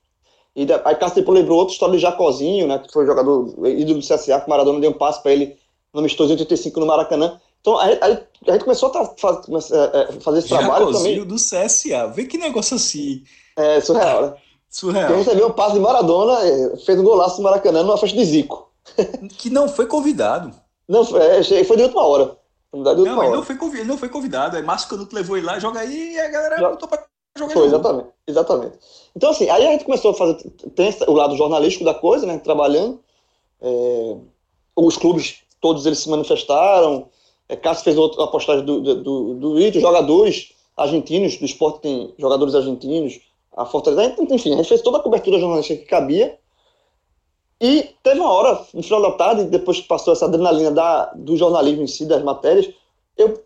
E 0.55 0.61
aí 0.85 0.95
Cássio 0.95 1.15
depois 1.15 1.39
lembrou 1.39 1.57
outra 1.57 1.73
história 1.73 1.95
de 1.95 2.01
Jacozinho, 2.01 2.67
né, 2.67 2.77
que 2.79 2.93
foi 2.93 3.05
jogador 3.05 3.47
ídolo 3.67 3.99
do 3.99 4.05
CSA, 4.05 4.41
que 4.41 4.49
Maradona 4.49 4.79
deu 4.79 4.91
um 4.91 4.93
passe 4.93 5.23
para 5.23 5.33
ele 5.33 5.57
no 5.91 6.01
amistoso 6.01 6.31
85 6.31 6.79
no 6.79 6.85
Maracanã. 6.85 7.39
Então, 7.65 7.79
a, 7.79 7.85
a, 7.85 8.07
a 8.47 8.51
gente 8.51 8.63
começou 8.63 8.91
a 8.95 9.05
faz, 9.17 9.71
é, 9.71 10.01
é, 10.01 10.11
fazer 10.19 10.37
esse 10.37 10.49
trabalho 10.49 10.91
também. 10.91 11.25
do 11.25 11.35
CSA. 11.35 12.05
Vê 12.13 12.25
que 12.25 12.37
negócio 12.37 12.75
assim. 12.75 13.23
É, 13.57 13.81
surreal, 13.81 14.21
né? 14.21 14.33
Surreal. 14.69 15.07
Porque 15.07 15.23
recebeu 15.23 15.47
um 15.47 15.51
passe 15.51 15.73
de 15.73 15.79
Maradona, 15.79 16.37
fez 16.85 16.99
um 16.99 17.03
golaço 17.03 17.37
do 17.37 17.43
Maracanã 17.43 17.81
numa 17.81 17.97
festa 17.97 18.15
de 18.15 18.23
Zico. 18.23 18.69
que 19.39 19.49
não 19.49 19.67
foi 19.67 19.87
convidado. 19.87 20.51
Não, 20.87 21.03
foi, 21.03 21.43
foi 21.63 21.75
de 21.75 21.83
última 21.83 22.05
hora. 22.05 22.37
De 22.71 22.77
última 22.77 23.05
não, 23.05 23.17
hora. 23.17 23.31
Não, 23.31 23.43
foi 23.43 23.55
convidado, 23.55 23.87
não 23.87 23.97
foi 23.97 24.09
convidado. 24.09 24.57
Aí 24.57 24.61
Márcio 24.61 24.89
Canuto 24.89 25.15
levou 25.15 25.35
ele 25.35 25.47
lá, 25.47 25.57
joga 25.57 25.79
aí, 25.79 26.13
e 26.13 26.19
a 26.19 26.29
galera 26.29 26.59
Já... 26.59 26.69
botou 26.69 26.87
pra 26.87 27.03
jogar 27.35 27.53
Foi, 27.53 27.65
exatamente, 27.65 28.09
exatamente. 28.27 28.77
Então, 29.15 29.31
assim, 29.31 29.49
aí 29.49 29.65
a 29.65 29.71
gente 29.71 29.85
começou 29.85 30.11
a 30.11 30.13
fazer. 30.13 30.51
Tem 30.75 30.95
o 31.07 31.13
lado 31.13 31.35
jornalístico 31.35 31.83
da 31.83 31.95
coisa, 31.95 32.27
né? 32.27 32.37
Trabalhando. 32.37 32.99
É, 33.59 34.17
os 34.75 34.97
clubes, 34.97 35.39
todos 35.59 35.87
eles 35.87 35.97
se 35.97 36.09
manifestaram. 36.11 37.09
É, 37.47 37.55
Cássio 37.55 37.83
fez 37.83 37.97
outra 37.97 38.27
postagem 38.27 38.65
do, 38.65 38.81
do, 38.81 38.95
do, 39.03 39.33
do 39.35 39.79
jogadores 39.79 40.53
argentinos, 40.75 41.37
do 41.37 41.45
esporte 41.45 41.81
tem 41.81 42.13
jogadores 42.17 42.55
argentinos, 42.55 43.19
a 43.55 43.65
Fortaleza, 43.65 44.15
enfim, 44.19 44.53
a 44.53 44.57
gente 44.57 44.67
fez 44.67 44.81
toda 44.81 44.97
a 44.97 45.01
cobertura 45.01 45.39
jornalística 45.39 45.81
que 45.81 45.87
cabia. 45.87 46.37
E 47.61 47.89
teve 48.03 48.19
uma 48.19 48.31
hora, 48.31 48.65
no 48.73 48.83
final 48.83 49.01
da 49.01 49.11
tarde, 49.11 49.45
depois 49.45 49.79
que 49.79 49.87
passou 49.87 50.11
essa 50.11 50.25
adrenalina 50.25 50.71
da, 50.71 51.05
do 51.15 51.37
jornalismo 51.37 51.83
em 51.83 51.87
si, 51.87 52.05
das 52.05 52.21
matérias, 52.21 52.69
eu 53.17 53.41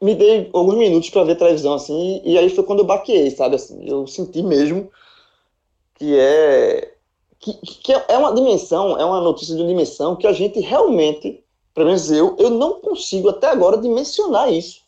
me 0.00 0.14
dei 0.14 0.48
alguns 0.52 0.76
minutos 0.76 1.10
para 1.10 1.24
ver 1.24 1.36
televisão, 1.36 1.74
assim, 1.74 2.22
e 2.24 2.38
aí 2.38 2.48
foi 2.50 2.62
quando 2.62 2.80
eu 2.80 2.84
baqueei, 2.84 3.30
sabe, 3.32 3.56
assim, 3.56 3.84
eu 3.84 4.06
senti 4.06 4.42
mesmo 4.42 4.88
que 5.94 6.16
é 6.16 6.94
que, 7.40 7.54
que 7.54 7.92
é 7.92 8.16
uma 8.16 8.32
dimensão, 8.32 8.98
é 8.98 9.04
uma 9.04 9.20
notícia 9.20 9.54
de 9.54 9.60
uma 9.60 9.68
dimensão 9.68 10.16
que 10.16 10.26
a 10.26 10.32
gente 10.32 10.60
realmente 10.60 11.44
pelo 11.78 11.90
menos 11.90 12.10
eu, 12.10 12.34
eu 12.40 12.50
não 12.50 12.80
consigo 12.80 13.28
até 13.28 13.46
agora 13.46 13.78
dimensionar 13.78 14.52
isso. 14.52 14.82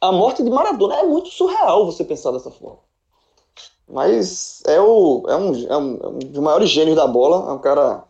A 0.00 0.10
morte 0.10 0.42
de 0.42 0.48
Maradona 0.48 0.96
é 0.96 1.02
muito 1.02 1.28
surreal 1.28 1.84
você 1.84 2.02
pensar 2.02 2.30
dessa 2.30 2.50
forma. 2.50 2.78
Mas 3.86 4.62
é, 4.64 4.80
o, 4.80 5.22
é, 5.28 5.36
um, 5.36 5.54
é 5.68 5.76
um, 5.76 5.96
é 6.00 6.08
um 6.08 6.18
dos 6.20 6.42
maiores 6.42 6.70
gênios 6.70 6.96
da 6.96 7.06
bola, 7.06 7.50
é 7.50 7.52
um 7.52 7.58
cara, 7.58 8.02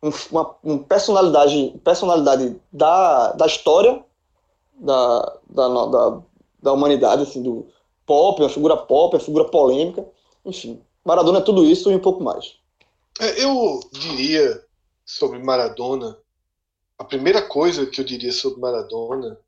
um, 0.00 0.10
uma, 0.30 0.78
personalidade, 0.84 1.74
personalidade 1.82 2.56
da, 2.72 3.32
da 3.32 3.46
história 3.46 4.00
da, 4.74 5.36
da, 5.50 5.68
da, 5.68 6.20
da 6.62 6.72
humanidade, 6.72 7.24
assim, 7.24 7.42
do 7.42 7.66
pop, 8.06 8.40
uma 8.40 8.48
figura 8.48 8.76
pop, 8.76 9.16
uma 9.16 9.20
figura 9.20 9.46
polêmica, 9.46 10.06
enfim. 10.44 10.80
Maradona 11.04 11.40
é 11.40 11.42
tudo 11.42 11.64
isso 11.64 11.90
e 11.90 11.96
um 11.96 12.00
pouco 12.00 12.22
mais. 12.22 12.54
É, 13.18 13.42
eu 13.42 13.80
diria 13.90 14.62
sobre 15.04 15.40
Maradona 15.40 16.22
a 16.98 17.04
primeira 17.04 17.46
coisa 17.46 17.86
que 17.86 18.00
eu 18.00 18.04
diria 18.04 18.32
sobre 18.32 18.60
Maradona 18.60 19.38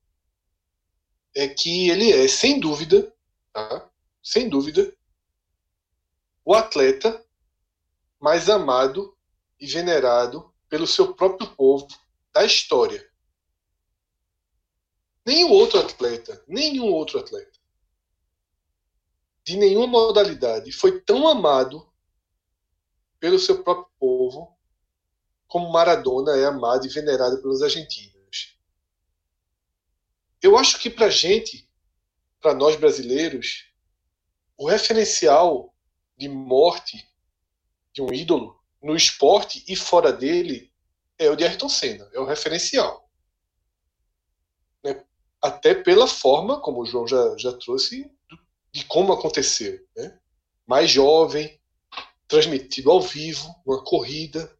é 1.35 1.49
que 1.49 1.89
ele 1.89 2.11
é, 2.13 2.27
sem 2.27 2.59
dúvida, 2.59 3.13
tá? 3.53 3.91
sem 4.23 4.49
dúvida, 4.49 4.93
o 6.45 6.55
atleta 6.55 7.25
mais 8.19 8.49
amado 8.49 9.17
e 9.61 9.67
venerado 9.67 10.53
pelo 10.69 10.87
seu 10.87 11.15
próprio 11.15 11.49
povo 11.55 11.87
da 12.33 12.45
história. 12.45 13.09
Nenhum 15.25 15.51
outro 15.51 15.81
atleta, 15.81 16.43
nenhum 16.47 16.87
outro 16.93 17.19
atleta, 17.19 17.59
de 19.45 19.57
nenhuma 19.57 19.87
modalidade, 19.87 20.73
foi 20.73 21.01
tão 21.01 21.29
amado 21.29 21.89
pelo 23.21 23.39
seu 23.39 23.63
próprio 23.63 23.93
povo 23.99 24.56
como 25.47 25.71
Maradona 25.71 26.37
é 26.37 26.45
amado 26.45 26.87
e 26.87 26.91
venerado 26.91 27.41
pelos 27.41 27.63
argentinos. 27.63 28.57
Eu 30.43 30.59
acho 30.59 30.79
que 30.79 30.91
para 30.91 31.09
gente, 31.09 31.69
para 32.41 32.55
nós 32.55 32.77
brasileiros, 32.77 33.65
o 34.57 34.69
referencial 34.69 35.75
de 36.17 36.29
morte 36.29 37.09
de 37.93 38.03
um 38.03 38.13
ídolo 38.13 38.61
no 38.83 38.95
esporte 38.95 39.65
e 39.67 39.75
fora 39.75 40.13
dele 40.13 40.73
é 41.19 41.31
o 41.31 41.37
de 41.37 41.45
Ayrton 41.45 41.69
Senna, 41.69 42.09
é 42.13 42.21
o 42.21 42.25
referencial. 42.25 43.09
Né? 44.85 45.05
Até 45.41 45.75
pela 45.75 46.07
forma, 46.07 46.61
como 46.61 46.83
o 46.83 46.87
João 46.87 47.07
já, 47.07 47.37
já 47.39 47.53
trouxe, 47.53 48.11
de 48.73 48.85
como 48.85 49.13
aconteceu. 49.13 49.79
Né? 49.97 50.19
Mais 50.67 50.91
jovem, 50.91 51.59
transmitido 52.29 52.91
ao 52.91 53.01
vivo, 53.01 53.55
uma 53.65 53.83
corrida, 53.83 54.56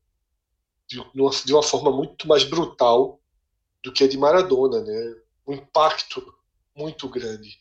de, 0.89 1.03
de 1.45 1.53
uma 1.53 1.63
forma 1.63 1.91
muito 1.91 2.29
mais 2.29 2.45
brutal 2.45 3.21
do 3.83 3.93
que 3.93 4.05
a 4.05 4.09
de 4.09 4.19
Maradona, 4.19 4.81
né? 4.81 5.17
Um 5.47 5.53
impacto 5.55 6.35
muito 6.75 7.09
grande. 7.09 7.59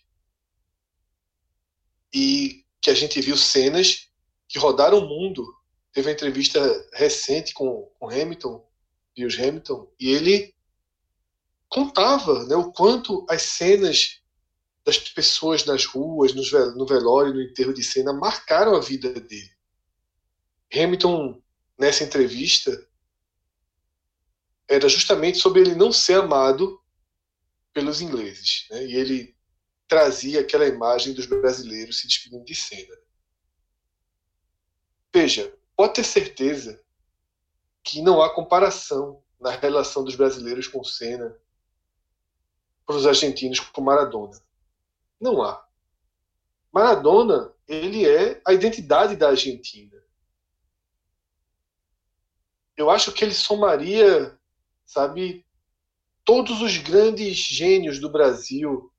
e 2.16 2.64
que 2.80 2.90
a 2.90 2.94
gente 2.94 3.20
viu 3.20 3.36
cenas 3.36 4.08
que 4.48 4.58
rodaram 4.58 5.00
o 5.00 5.08
mundo. 5.08 5.46
Teve 5.92 6.08
uma 6.08 6.14
entrevista 6.14 6.60
recente 6.94 7.54
com, 7.54 7.92
com 8.00 8.10
Hamilton, 8.10 8.66
Lewis 9.18 9.38
Hamilton, 9.38 9.92
e 10.00 10.10
ele 10.12 10.56
contava 11.68 12.46
né, 12.46 12.56
o 12.56 12.72
quanto 12.72 13.26
as 13.30 13.42
cenas 13.42 14.22
das 14.86 14.98
pessoas 14.98 15.66
nas 15.66 15.86
ruas, 15.86 16.34
no 16.34 16.86
velório, 16.86 17.34
no 17.34 17.42
enterro 17.42 17.74
de 17.74 17.84
cena, 17.84 18.14
marcaram 18.14 18.76
a 18.76 18.80
vida 18.80 19.12
dele. 19.12 19.52
Hamilton, 20.74 21.42
nessa 21.78 22.04
entrevista, 22.04 22.88
era 24.68 24.88
justamente 24.90 25.38
sobre 25.38 25.62
ele 25.62 25.76
não 25.76 25.92
ser 25.92 26.20
amado 26.20 26.82
pelos 27.74 28.02
ingleses. 28.02 28.68
Né? 28.72 28.86
E 28.86 28.96
ele 28.96 29.36
trazia 29.88 30.42
aquela 30.42 30.66
imagem 30.66 31.14
dos 31.14 31.26
brasileiros 31.26 32.00
se 32.00 32.08
despedindo 32.08 32.44
de 32.44 32.56
cena. 32.56 32.96
Veja, 35.14 35.54
pode 35.76 35.94
ter 35.94 36.04
certeza 36.04 36.82
que 37.84 38.02
não 38.02 38.22
há 38.22 38.34
comparação 38.34 39.24
na 39.40 39.52
relação 39.52 40.04
dos 40.04 40.16
brasileiros 40.16 40.68
com 40.68 40.84
Senna 40.84 41.38
para 42.86 42.96
os 42.96 43.06
argentinos 43.06 43.60
com 43.60 43.82
Maradona. 43.82 44.40
Não 45.20 45.42
há. 45.42 45.66
Maradona, 46.72 47.54
ele 47.68 48.08
é 48.08 48.42
a 48.46 48.54
identidade 48.54 49.16
da 49.16 49.30
Argentina. 49.30 49.96
Eu 52.76 52.90
acho 52.90 53.14
que 53.14 53.24
ele 53.24 53.34
somaria, 53.34 54.38
sabe, 54.86 55.46
todos 56.24 56.62
os 56.62 56.78
grandes 56.78 57.38
gênios 57.38 58.00
do 58.00 58.12
Brasil 58.12 58.92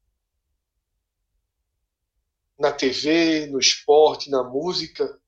na 2.58 2.72
TV, 2.72 3.46
no 3.46 3.58
esporte, 3.58 4.30
na 4.30 4.42
música, 4.42 5.20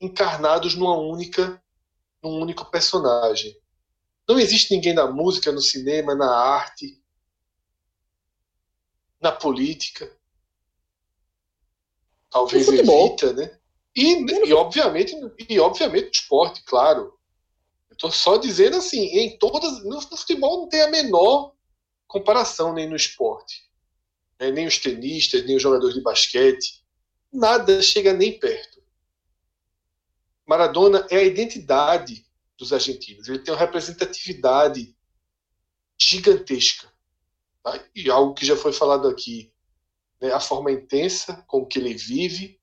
encarnados 0.00 0.74
numa 0.74 0.96
única, 0.96 1.62
num 2.22 2.40
único 2.40 2.70
personagem. 2.70 3.56
Não 4.28 4.38
existe 4.38 4.74
ninguém 4.74 4.94
na 4.94 5.10
música, 5.10 5.50
no 5.52 5.60
cinema, 5.60 6.14
na 6.14 6.30
arte, 6.30 7.02
na 9.20 9.32
política. 9.32 10.16
Talvez 12.30 12.68
evita, 12.68 13.32
né? 13.32 13.58
E, 13.94 14.46
e, 14.46 14.52
obviamente, 14.52 15.14
e 15.48 15.58
obviamente 15.58 16.04
no 16.04 16.10
esporte, 16.10 16.62
claro. 16.64 17.15
Eu 17.88 17.94
estou 17.94 18.10
só 18.10 18.36
dizendo 18.36 18.76
assim, 18.76 19.06
em 19.18 19.38
todas. 19.38 19.84
No, 19.84 20.00
futebol 20.00 20.62
não 20.62 20.68
tem 20.68 20.82
a 20.82 20.90
menor 20.90 21.54
comparação 22.06 22.72
nem 22.72 22.88
no 22.88 22.96
esporte. 22.96 23.64
Né? 24.38 24.50
Nem 24.50 24.66
os 24.66 24.78
tenistas, 24.78 25.44
nem 25.44 25.56
os 25.56 25.62
jogadores 25.62 25.94
de 25.94 26.02
basquete. 26.02 26.84
Nada 27.32 27.82
chega 27.82 28.12
nem 28.12 28.38
perto. 28.38 28.82
Maradona 30.46 31.06
é 31.10 31.16
a 31.16 31.24
identidade 31.24 32.24
dos 32.56 32.72
argentinos. 32.72 33.28
Ele 33.28 33.40
tem 33.40 33.52
uma 33.52 33.60
representatividade 33.60 34.96
gigantesca. 35.98 36.90
Tá? 37.62 37.84
E 37.94 38.10
algo 38.10 38.34
que 38.34 38.46
já 38.46 38.56
foi 38.56 38.72
falado 38.72 39.08
aqui, 39.08 39.52
né? 40.20 40.32
a 40.32 40.40
forma 40.40 40.70
intensa 40.70 41.44
com 41.46 41.66
que 41.66 41.78
ele 41.78 41.94
vive, 41.94 42.60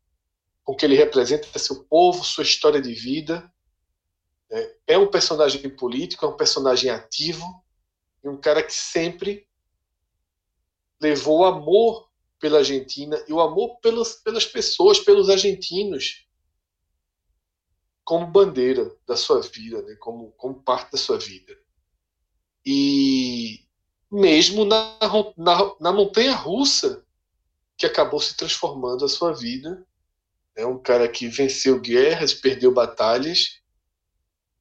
com 0.63 0.75
que 0.75 0.85
ele 0.85 0.95
representa 0.95 1.59
seu 1.59 1.83
povo, 1.83 2.23
sua 2.23 2.43
história 2.43 2.81
de 2.81 2.93
vida. 2.93 3.51
Né? 4.53 4.71
É 4.85 4.97
um 4.99 5.09
personagem 5.09 5.67
político, 5.75 6.23
é 6.23 6.29
um 6.29 6.37
personagem 6.37 6.91
ativo, 6.91 7.43
e 8.23 8.29
um 8.29 8.37
cara 8.37 8.61
que 8.61 8.71
sempre 8.71 9.47
levou 11.01 11.39
o 11.39 11.45
amor 11.45 12.07
pela 12.39 12.59
Argentina 12.59 13.21
e 13.27 13.33
o 13.33 13.41
amor 13.41 13.79
pelas, 13.79 14.13
pelas 14.15 14.45
pessoas, 14.45 14.99
pelos 14.99 15.29
argentinos, 15.29 16.27
como 18.05 18.27
bandeira 18.27 18.95
da 19.07 19.17
sua 19.17 19.41
vida, 19.41 19.81
né? 19.81 19.95
como, 19.95 20.31
como 20.33 20.61
parte 20.61 20.91
da 20.91 20.97
sua 20.97 21.17
vida. 21.17 21.57
E 22.63 23.65
mesmo 24.11 24.63
na, 24.65 24.99
na, 25.35 25.75
na 25.79 25.91
montanha 25.91 26.35
russa 26.35 27.03
que 27.75 27.85
acabou 27.87 28.19
se 28.19 28.37
transformando 28.37 29.03
a 29.03 29.09
sua 29.09 29.33
vida. 29.33 29.85
É 30.55 30.65
um 30.65 30.77
cara 30.77 31.09
que 31.09 31.27
venceu 31.27 31.81
guerras, 31.81 32.33
perdeu 32.33 32.71
batalhas, 32.71 33.62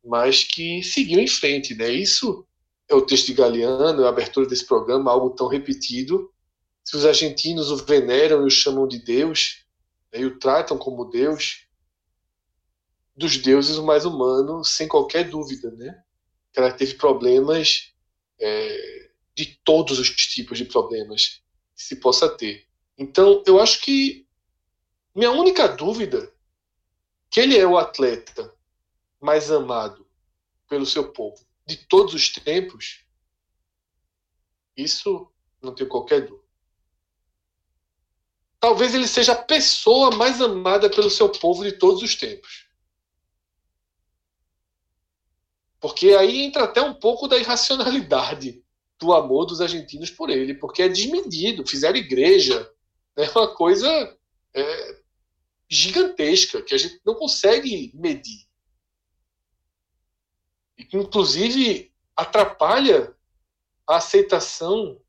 mas 0.05 0.45
que 0.45 0.83
seguiu 0.83 1.19
em 1.19 1.29
frente. 1.29 1.75
Né? 1.75 1.91
Isso 1.91 2.47
é 2.89 2.95
o 2.95 3.03
texto 3.03 3.27
de 3.27 3.35
Galeano, 3.35 4.05
a 4.05 4.09
abertura 4.09 4.47
desse 4.47 4.67
programa, 4.67 5.11
algo 5.11 5.31
tão 5.31 5.47
repetido. 5.47 6.31
Se 6.85 6.97
os 6.97 7.05
argentinos 7.05 7.71
o 7.71 7.77
veneram 7.77 8.43
e 8.43 8.47
o 8.47 8.51
chamam 8.51 8.87
de 8.89 8.99
Deus, 8.99 9.65
né, 10.13 10.21
e 10.21 10.25
o 10.25 10.39
tratam 10.39 10.77
como 10.77 11.05
Deus, 11.05 11.67
dos 13.17 13.37
deuses 13.37 13.77
o 13.77 13.85
mais 13.85 14.05
humano, 14.05 14.65
sem 14.65 14.89
qualquer 14.89 15.29
dúvida. 15.29 15.71
Né? 15.71 16.03
Cara 16.53 16.73
teve 16.73 16.95
problemas 16.95 17.93
é, 18.41 19.11
de 19.35 19.59
todos 19.65 19.99
os 19.99 20.11
tipos 20.11 20.59
de 20.59 20.65
problemas 20.65 21.43
que 21.77 21.83
se 21.83 21.97
possa 21.97 22.29
ter. 22.29 22.67
Então, 22.99 23.43
eu 23.47 23.61
acho 23.61 23.81
que 23.81 24.27
minha 25.15 25.31
única 25.31 25.69
dúvida 25.69 26.33
que 27.31 27.41
ele 27.41 27.57
é 27.57 27.67
o 27.67 27.79
atleta 27.79 28.53
mais 29.23 29.51
amado 29.51 30.07
pelo 30.69 30.85
seu 30.85 31.13
povo 31.13 31.43
de 31.65 31.77
todos 31.77 32.13
os 32.13 32.29
tempos, 32.29 33.05
isso 34.77 35.31
não 35.63 35.75
tenho 35.75 35.89
qualquer 35.89 36.27
dúvida. 36.27 36.43
Talvez 38.59 38.95
ele 38.95 39.07
seja 39.09 39.33
a 39.33 39.43
pessoa 39.43 40.15
mais 40.15 40.41
amada 40.41 40.91
pelo 40.91 41.11
seu 41.11 41.29
povo 41.29 41.65
de 41.65 41.73
todos 41.73 42.03
os 42.03 42.15
tempos. 42.15 42.69
Porque 45.81 46.11
aí 46.11 46.43
entra 46.43 46.65
até 46.65 46.81
um 46.81 46.95
pouco 46.95 47.27
da 47.27 47.37
irracionalidade 47.37 48.63
do 48.99 49.13
amor 49.13 49.47
dos 49.47 49.61
argentinos 49.61 50.11
por 50.11 50.31
ele, 50.31 50.55
porque 50.55 50.83
é 50.83 50.89
desmedido. 50.89 51.67
Fizeram 51.67 51.97
igreja, 51.97 52.73
é 53.17 53.29
uma 53.31 53.53
coisa 53.53 53.89
é, 54.55 55.03
gigantesca 55.69 56.63
que 56.63 56.75
a 56.75 56.79
gente 56.79 57.01
não 57.05 57.15
consegue 57.15 57.91
medir. 57.95 58.47
Inclusive, 60.93 61.93
atrapalha 62.17 63.15
a 63.87 63.97
aceitação 63.97 65.01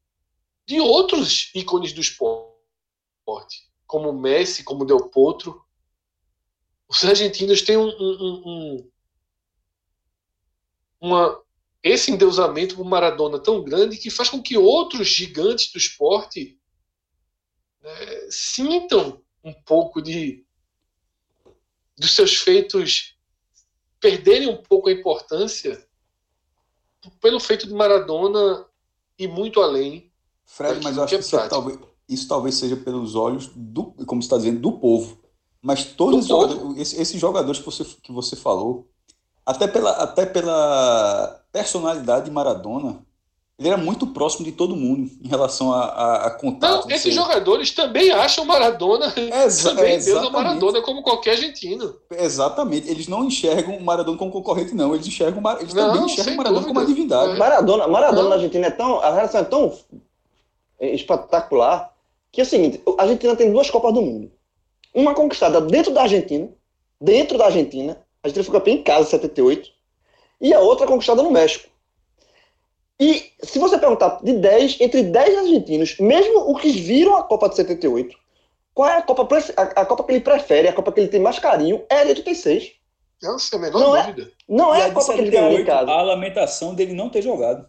de 0.66 0.80
outros 0.80 1.52
ícones 1.54 1.94
do 1.94 2.02
esporte, 2.02 3.70
como 3.86 4.14
Messi, 4.14 4.64
como 4.64 4.86
Del 4.86 5.10
Potro. 5.10 5.64
Os 6.88 7.04
argentinos 7.04 7.62
têm 7.62 7.78
um, 7.78 7.90
um, 7.90 8.42
um, 8.46 8.92
uma 11.02 11.44
esse 11.82 12.12
endeusamento 12.12 12.78
por 12.78 12.86
Maradona 12.86 13.38
tão 13.38 13.62
grande 13.62 13.98
que 13.98 14.10
faz 14.10 14.30
com 14.30 14.42
que 14.42 14.58
outros 14.58 15.10
gigantes 15.10 15.70
do 15.70 15.78
esporte 15.78 16.58
né, 17.82 18.32
sintam 18.32 19.22
um 19.44 19.54
pouco 19.54 20.02
de 20.02 20.46
dos 21.98 22.16
seus 22.16 22.38
feitos 22.38 23.13
perderem 24.04 24.50
um 24.50 24.58
pouco 24.58 24.90
a 24.90 24.92
importância 24.92 25.82
pelo 27.22 27.40
feito 27.40 27.66
de 27.66 27.74
Maradona 27.74 28.66
e 29.18 29.30
muito 29.30 29.62
além. 29.62 30.12
Fred, 30.44 30.84
mas 30.84 30.98
eu 30.98 31.04
acho 31.04 31.12
que, 31.12 31.16
é 31.16 31.20
isso, 31.20 31.50
talvez, 31.50 31.80
isso 32.10 32.28
talvez 32.28 32.56
seja 32.56 32.76
pelos 32.76 33.16
olhos 33.16 33.50
do, 33.56 33.94
como 34.06 34.22
você 34.22 34.26
está 34.26 34.36
dizendo, 34.36 34.60
do 34.60 34.74
povo. 34.74 35.18
Mas 35.62 35.86
todos 35.86 36.24
os 36.24 36.28
jogadores, 36.28 36.78
esses, 36.78 37.00
esses 37.00 37.22
jogadores 37.22 37.60
que 37.62 37.66
você, 37.66 37.86
que 37.86 38.12
você 38.12 38.36
falou, 38.36 38.90
até 39.46 39.70
pela, 39.70 39.92
até 39.92 40.26
pela 40.26 41.46
personalidade 41.54 42.26
de 42.26 42.32
Maradona, 42.32 43.06
ele 43.60 43.68
era 43.68 43.78
muito 43.78 44.08
próximo 44.08 44.44
de 44.44 44.52
todo 44.52 44.76
mundo 44.76 45.12
em 45.24 45.28
relação 45.28 45.72
a, 45.72 45.86
a, 45.86 46.28
a 46.28 46.32
contato. 46.32 46.88
Não, 46.88 46.96
esses 46.96 47.14
jogadores 47.14 47.72
também 47.72 48.12
acham 48.12 48.46
Maradona 48.46 49.14
Exa 49.16 49.76
também 49.76 50.00
Deus 50.00 50.26
é 50.26 50.30
Maradona 50.32 50.82
como 50.82 51.04
qualquer 51.04 51.32
argentino. 51.32 51.96
Exatamente. 52.10 52.90
Eles 52.90 53.08
não 53.08 53.24
enxergam 53.24 53.78
o 53.78 53.84
Maradona 53.84 54.18
como 54.18 54.32
concorrente, 54.32 54.74
não. 54.74 54.96
Eles 54.96 55.06
enxergam 55.06 55.42
eles 55.60 55.74
não, 55.74 55.92
também 55.92 56.06
enxergam 56.06 56.34
o 56.34 56.38
Maradona 56.38 56.62
dúvida. 56.62 56.74
como 56.74 56.80
uma 56.80 56.86
divindade. 56.86 57.32
É. 57.34 57.38
Maradona, 57.38 57.88
Maradona 57.88 58.30
na 58.30 58.36
Argentina 58.36 58.68
é 58.68 58.72
tão. 58.72 59.00
A 59.00 59.14
relação 59.14 59.42
é 59.42 59.44
tão 59.44 59.78
espetacular 60.80 61.94
que 62.32 62.42
é 62.42 62.44
o 62.44 62.48
seguinte: 62.48 62.82
a 62.98 63.04
Argentina 63.04 63.36
tem 63.36 63.52
duas 63.52 63.70
Copas 63.70 63.94
do 63.94 64.02
Mundo. 64.02 64.32
Uma 64.94 65.14
conquistada 65.14 65.62
dentro 65.62 65.94
da 65.94 66.02
Argentina, 66.02 66.50
dentro 67.00 67.38
da 67.38 67.46
Argentina, 67.46 67.98
a 68.24 68.28
Argentina 68.28 68.44
foi 68.44 68.54
campeã 68.54 68.74
em 68.74 68.84
casa 68.84 69.08
em 69.08 69.12
78, 69.12 69.70
e 70.42 70.54
a 70.54 70.60
outra 70.60 70.88
conquistada 70.88 71.22
no 71.22 71.32
México. 71.32 71.70
E 73.00 73.32
se 73.42 73.60
você 73.60 73.78
perguntar 73.78 74.20
de 74.24 74.34
10, 74.34 74.82
entre 74.82 75.04
10 75.04 75.38
argentinos, 75.40 75.98
mesmo 76.00 76.52
os 76.52 76.62
que 76.62 76.72
viram 76.72 77.16
a 77.18 77.24
Copa 77.24 77.50
de 77.50 77.56
78, 77.56 78.16
qual 78.74 78.90
é 78.90 78.98
a 78.98 79.02
Copa, 79.02 79.28
a, 79.58 79.62
a 79.62 79.86
Copa 79.86 80.04
que 80.04 80.12
ele 80.12 80.22
prefere, 80.22 80.68
a 80.68 80.74
Copa 80.74 80.92
que 80.92 81.00
ele 81.00 81.10
tem 81.10 81.20
mais 81.20 81.40
carinho, 81.40 81.84
é 81.90 82.00
a 82.00 82.04
de 82.04 82.10
86. 82.12 82.72
Não, 83.22 83.40
sem 83.40 83.58
a 83.58 83.62
menor 83.62 83.80
não 83.80 83.96
é, 83.96 84.04
dúvida. 84.04 84.32
Não 84.48 84.76
é 84.76 84.82
a, 84.84 84.86
a 84.86 84.92
Copa 84.92 85.02
78, 85.02 85.16
que 85.16 85.22
ele 85.22 85.32
ganhou 85.32 85.60
em 85.62 85.66
casa. 85.66 85.92
A 85.92 86.02
lamentação 86.02 86.76
dele 86.76 86.94
não 86.94 87.10
ter 87.10 87.22
jogado. 87.22 87.68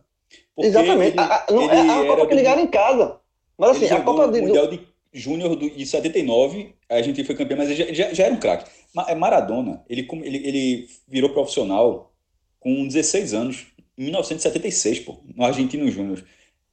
Exatamente. 0.58 1.16
Ele, 1.16 1.20
a, 1.20 1.46
não 1.50 1.70
é 1.70 1.80
a 1.80 2.06
Copa 2.06 2.26
que 2.26 2.34
ele 2.34 2.42
ganhou 2.42 2.60
em 2.60 2.66
casa. 2.66 3.20
Mas 3.56 3.70
assim, 3.70 3.88
a 3.88 4.00
Copa 4.02 4.28
de. 4.28 4.40
Mundial 4.40 4.66
de 4.66 4.94
júnior 5.12 5.56
de 5.56 5.86
79, 5.86 6.74
a 6.90 7.00
gente 7.00 7.22
foi 7.22 7.36
campeão, 7.36 7.58
mas 7.58 7.70
ele 7.70 7.76
já, 7.76 7.92
já, 7.92 8.14
já 8.14 8.24
era 8.24 8.34
um 8.34 8.40
craque. 8.40 8.68
É 9.06 9.14
Maradona, 9.14 9.84
ele, 9.88 10.08
ele, 10.24 10.36
ele 10.48 10.88
virou 11.06 11.30
profissional 11.30 12.12
com 12.58 12.86
16 12.86 13.32
anos, 13.32 13.66
em 13.96 14.04
1976, 14.04 15.00
pô, 15.00 15.18
no 15.34 15.44
Argentino 15.44 15.90
Júnior. 15.90 16.24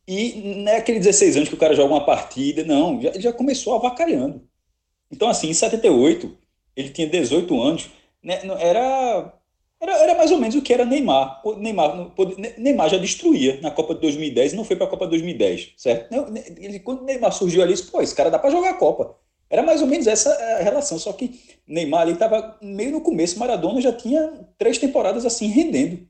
E 0.07 0.55
não 0.63 0.71
é 0.71 0.77
aquele 0.77 0.99
16 0.99 1.37
anos 1.37 1.49
que 1.49 1.55
o 1.55 1.57
cara 1.57 1.75
joga 1.75 1.93
uma 1.93 2.05
partida, 2.05 2.63
não, 2.63 3.01
já, 3.01 3.11
já 3.19 3.33
começou 3.33 3.75
avacalhando. 3.75 4.47
Então, 5.11 5.29
assim, 5.29 5.49
em 5.49 5.53
78, 5.53 6.37
ele 6.75 6.89
tinha 6.89 7.07
18 7.07 7.61
anos, 7.61 7.89
né, 8.23 8.39
era, 8.59 9.33
era, 9.79 9.97
era 10.03 10.15
mais 10.15 10.31
ou 10.31 10.37
menos 10.37 10.55
o 10.55 10.61
que 10.61 10.73
era 10.73 10.85
Neymar. 10.85 11.41
Neymar, 11.57 12.11
Neymar 12.57 12.89
já 12.89 12.97
destruía 12.97 13.59
na 13.61 13.71
Copa 13.71 13.93
de 13.93 14.01
2010 14.01 14.53
e 14.53 14.55
não 14.55 14.63
foi 14.63 14.75
para 14.75 14.85
a 14.85 14.89
Copa 14.89 15.05
de 15.05 15.11
2010, 15.11 15.73
certo? 15.77 16.13
Ele, 16.57 16.79
quando 16.79 17.03
Neymar 17.03 17.31
surgiu 17.31 17.61
ali, 17.61 17.73
disse, 17.73 17.91
pô, 17.91 18.01
esse 18.01 18.15
cara 18.15 18.31
dá 18.31 18.39
para 18.39 18.51
jogar 18.51 18.71
a 18.71 18.77
Copa. 18.77 19.15
Era 19.49 19.63
mais 19.63 19.81
ou 19.81 19.87
menos 19.87 20.07
essa 20.07 20.29
a 20.29 20.63
relação, 20.63 20.97
só 20.97 21.11
que 21.11 21.39
Neymar 21.67 22.03
ali 22.03 22.13
estava 22.13 22.57
meio 22.61 22.91
no 22.91 23.01
começo, 23.01 23.37
Maradona 23.37 23.81
já 23.81 23.91
tinha 23.91 24.47
três 24.57 24.77
temporadas 24.77 25.25
assim 25.25 25.47
rendendo. 25.47 26.07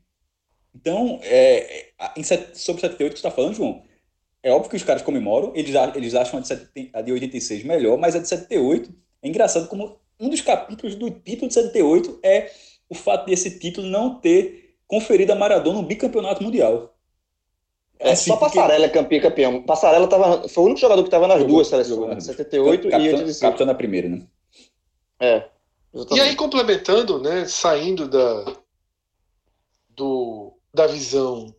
Então, 0.74 1.20
é, 1.22 1.92
em, 2.16 2.22
sobre 2.22 2.80
78 2.80 2.98
que 2.98 3.04
você 3.04 3.26
está 3.26 3.30
falando, 3.30 3.54
João, 3.54 3.82
é 4.42 4.50
óbvio 4.50 4.70
que 4.70 4.76
os 4.76 4.82
caras 4.82 5.02
comemoram, 5.02 5.52
eles, 5.54 5.74
eles 5.94 6.14
acham 6.14 6.40
a 6.40 6.42
de, 6.42 6.90
a 6.92 7.02
de 7.02 7.12
86 7.12 7.64
melhor, 7.64 7.96
mas 7.98 8.16
a 8.16 8.18
de 8.18 8.28
78 8.28 8.92
é 9.22 9.28
engraçado 9.28 9.68
como 9.68 10.00
um 10.18 10.28
dos 10.28 10.40
capítulos 10.40 10.94
do 10.94 11.10
título 11.10 11.48
de 11.48 11.54
78 11.54 12.18
é 12.22 12.50
o 12.88 12.94
fato 12.94 13.26
desse 13.26 13.58
título 13.58 13.86
não 13.86 14.18
ter 14.18 14.76
conferido 14.86 15.32
a 15.32 15.36
Maradona 15.36 15.78
um 15.78 15.84
bicampeonato 15.84 16.42
mundial. 16.42 16.94
É, 17.98 18.12
assim, 18.12 18.30
só 18.30 18.36
Passarela 18.36 18.88
porque... 18.88 19.14
é 19.14 19.20
campeão. 19.20 19.62
Passarela 19.62 20.08
tava, 20.08 20.48
foi 20.48 20.64
o 20.64 20.66
único 20.66 20.80
jogador 20.80 21.02
que 21.02 21.08
estava 21.08 21.28
nas 21.28 21.38
jogou, 21.38 21.56
duas 21.56 21.68
seleções, 21.68 22.24
78 22.24 22.90
capitão, 22.90 23.00
e 23.00 23.08
85. 23.08 23.40
Capitão 23.40 23.66
na 23.66 23.74
primeira, 23.74 24.08
né? 24.08 24.22
É. 25.20 25.44
Exatamente. 25.94 26.18
E 26.18 26.28
aí, 26.28 26.36
complementando, 26.36 27.20
né, 27.20 27.44
saindo 27.46 28.08
da, 28.08 28.56
da 30.74 30.86
visão 30.86 31.54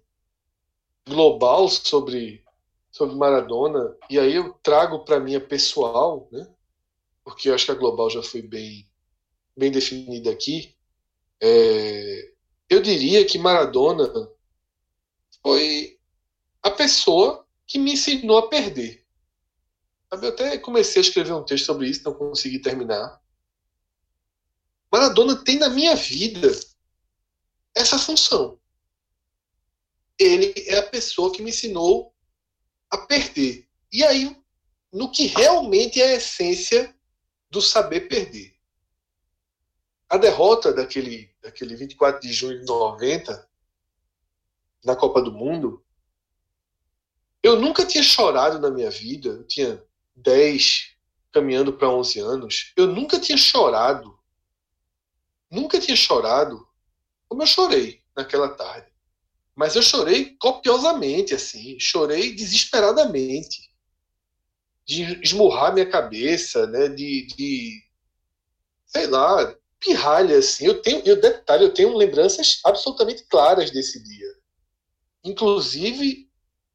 global 1.08 1.70
sobre, 1.70 2.44
sobre 2.92 3.16
Maradona, 3.16 3.96
e 4.10 4.20
aí 4.20 4.36
eu 4.36 4.54
trago 4.64 5.04
para 5.04 5.20
minha 5.20 5.40
pessoal, 5.40 6.28
né, 6.32 6.48
porque 7.24 7.50
eu 7.50 7.56
acho 7.56 7.66
que 7.66 7.72
a 7.72 7.76
global 7.76 8.10
já 8.10 8.24
foi 8.24 8.42
bem, 8.42 8.90
bem 9.56 9.72
definida 9.72 10.32
aqui, 10.32 10.76
é, 11.42 12.34
eu 12.70 12.82
diria 12.82 13.26
que 13.26 13.38
Maradona 13.38 14.12
foi 15.42 16.00
a 16.62 16.72
pessoa 16.72 17.46
que 17.68 17.78
me 17.78 17.94
ensinou 17.94 18.38
a 18.38 18.50
perder. 18.50 19.06
Eu 20.12 20.30
até 20.30 20.58
comecei 20.58 21.02
a 21.02 21.06
escrever 21.06 21.34
um 21.34 21.44
texto 21.44 21.66
sobre 21.66 21.90
isso, 21.90 22.04
não 22.04 22.14
consegui 22.14 22.60
terminar. 22.60 23.22
Maradona 24.92 25.44
tem 25.44 25.58
na 25.58 25.70
minha 25.70 25.96
vida 25.96 26.48
essa 27.76 27.98
função. 27.98 28.60
Ele 30.20 30.54
é 30.68 30.78
a 30.78 30.90
pessoa 30.90 31.32
que 31.32 31.42
me 31.42 31.50
ensinou 31.50 32.14
a 32.90 32.98
perder. 32.98 33.68
E 33.92 34.04
aí, 34.04 34.36
no 34.92 35.12
que 35.12 35.26
realmente 35.26 36.02
é 36.02 36.14
a 36.14 36.16
essência 36.16 36.96
do 37.50 37.62
saber 37.62 38.08
perder. 38.08 38.56
A 40.10 40.18
derrota 40.18 40.72
daquele, 40.72 41.34
daquele 41.42 41.76
24 41.76 42.22
de 42.22 42.32
junho 42.32 42.60
de 42.60 42.66
90, 42.66 43.50
na 44.84 44.96
Copa 44.96 45.22
do 45.22 45.32
Mundo, 45.32 45.84
eu 47.42 47.60
nunca 47.60 47.86
tinha 47.86 48.04
chorado 48.04 48.60
na 48.60 48.70
minha 48.70 48.90
vida. 48.90 49.30
Eu 49.30 49.44
tinha 49.44 49.84
10, 50.16 50.96
caminhando 51.32 51.74
para 51.74 51.90
11 51.90 52.20
anos. 52.20 52.74
Eu 52.78 52.88
nunca 52.88 53.20
tinha 53.20 53.38
chorado. 53.38 54.18
Nunca 55.50 55.80
tinha 55.80 55.98
chorado 55.98 56.68
como 57.28 57.42
eu 57.42 57.48
chorei 57.48 58.04
naquela 58.16 58.50
tarde. 58.50 58.93
Mas 59.56 59.76
eu 59.76 59.82
chorei 59.82 60.36
copiosamente, 60.38 61.34
assim, 61.34 61.80
chorei 61.80 62.34
desesperadamente, 62.34 63.72
de 64.86 65.04
esmurrar 65.24 65.74
minha 65.74 65.90
cabeça, 65.90 66.66
né, 66.68 66.90
de, 66.90 67.28
de 67.28 67.84
sei 68.86 69.08
lá, 69.08 69.56
pirralha, 69.80 70.38
assim. 70.38 70.66
Eu 70.66 70.82
tenho, 70.82 71.02
eu 71.06 71.20
detalhe, 71.20 71.64
eu 71.64 71.74
tenho 71.74 71.96
lembranças 71.96 72.60
absolutamente 72.64 73.26
claras 73.28 73.72
desse 73.72 74.04
dia. 74.04 74.28
Inclusive 75.24 76.30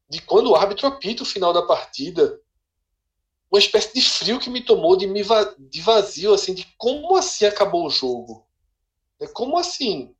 de 0.09 0.21
quando 0.21 0.49
o 0.49 0.55
árbitro 0.55 0.87
apita 0.87 1.21
o 1.21 1.25
final 1.25 1.53
da 1.53 1.61
partida, 1.61 2.41
uma 3.51 3.59
espécie 3.59 3.93
de 3.93 4.01
frio 4.01 4.39
que 4.39 4.49
me 4.49 4.63
tomou 4.63 4.95
de, 4.95 5.05
me 5.05 5.21
va 5.21 5.55
de 5.57 5.81
vazio, 5.81 6.33
assim, 6.33 6.53
de 6.53 6.65
como 6.77 7.15
assim 7.15 7.45
acabou 7.45 7.85
o 7.85 7.89
jogo? 7.89 8.47
É 9.19 9.27
como 9.27 9.57
assim 9.57 10.15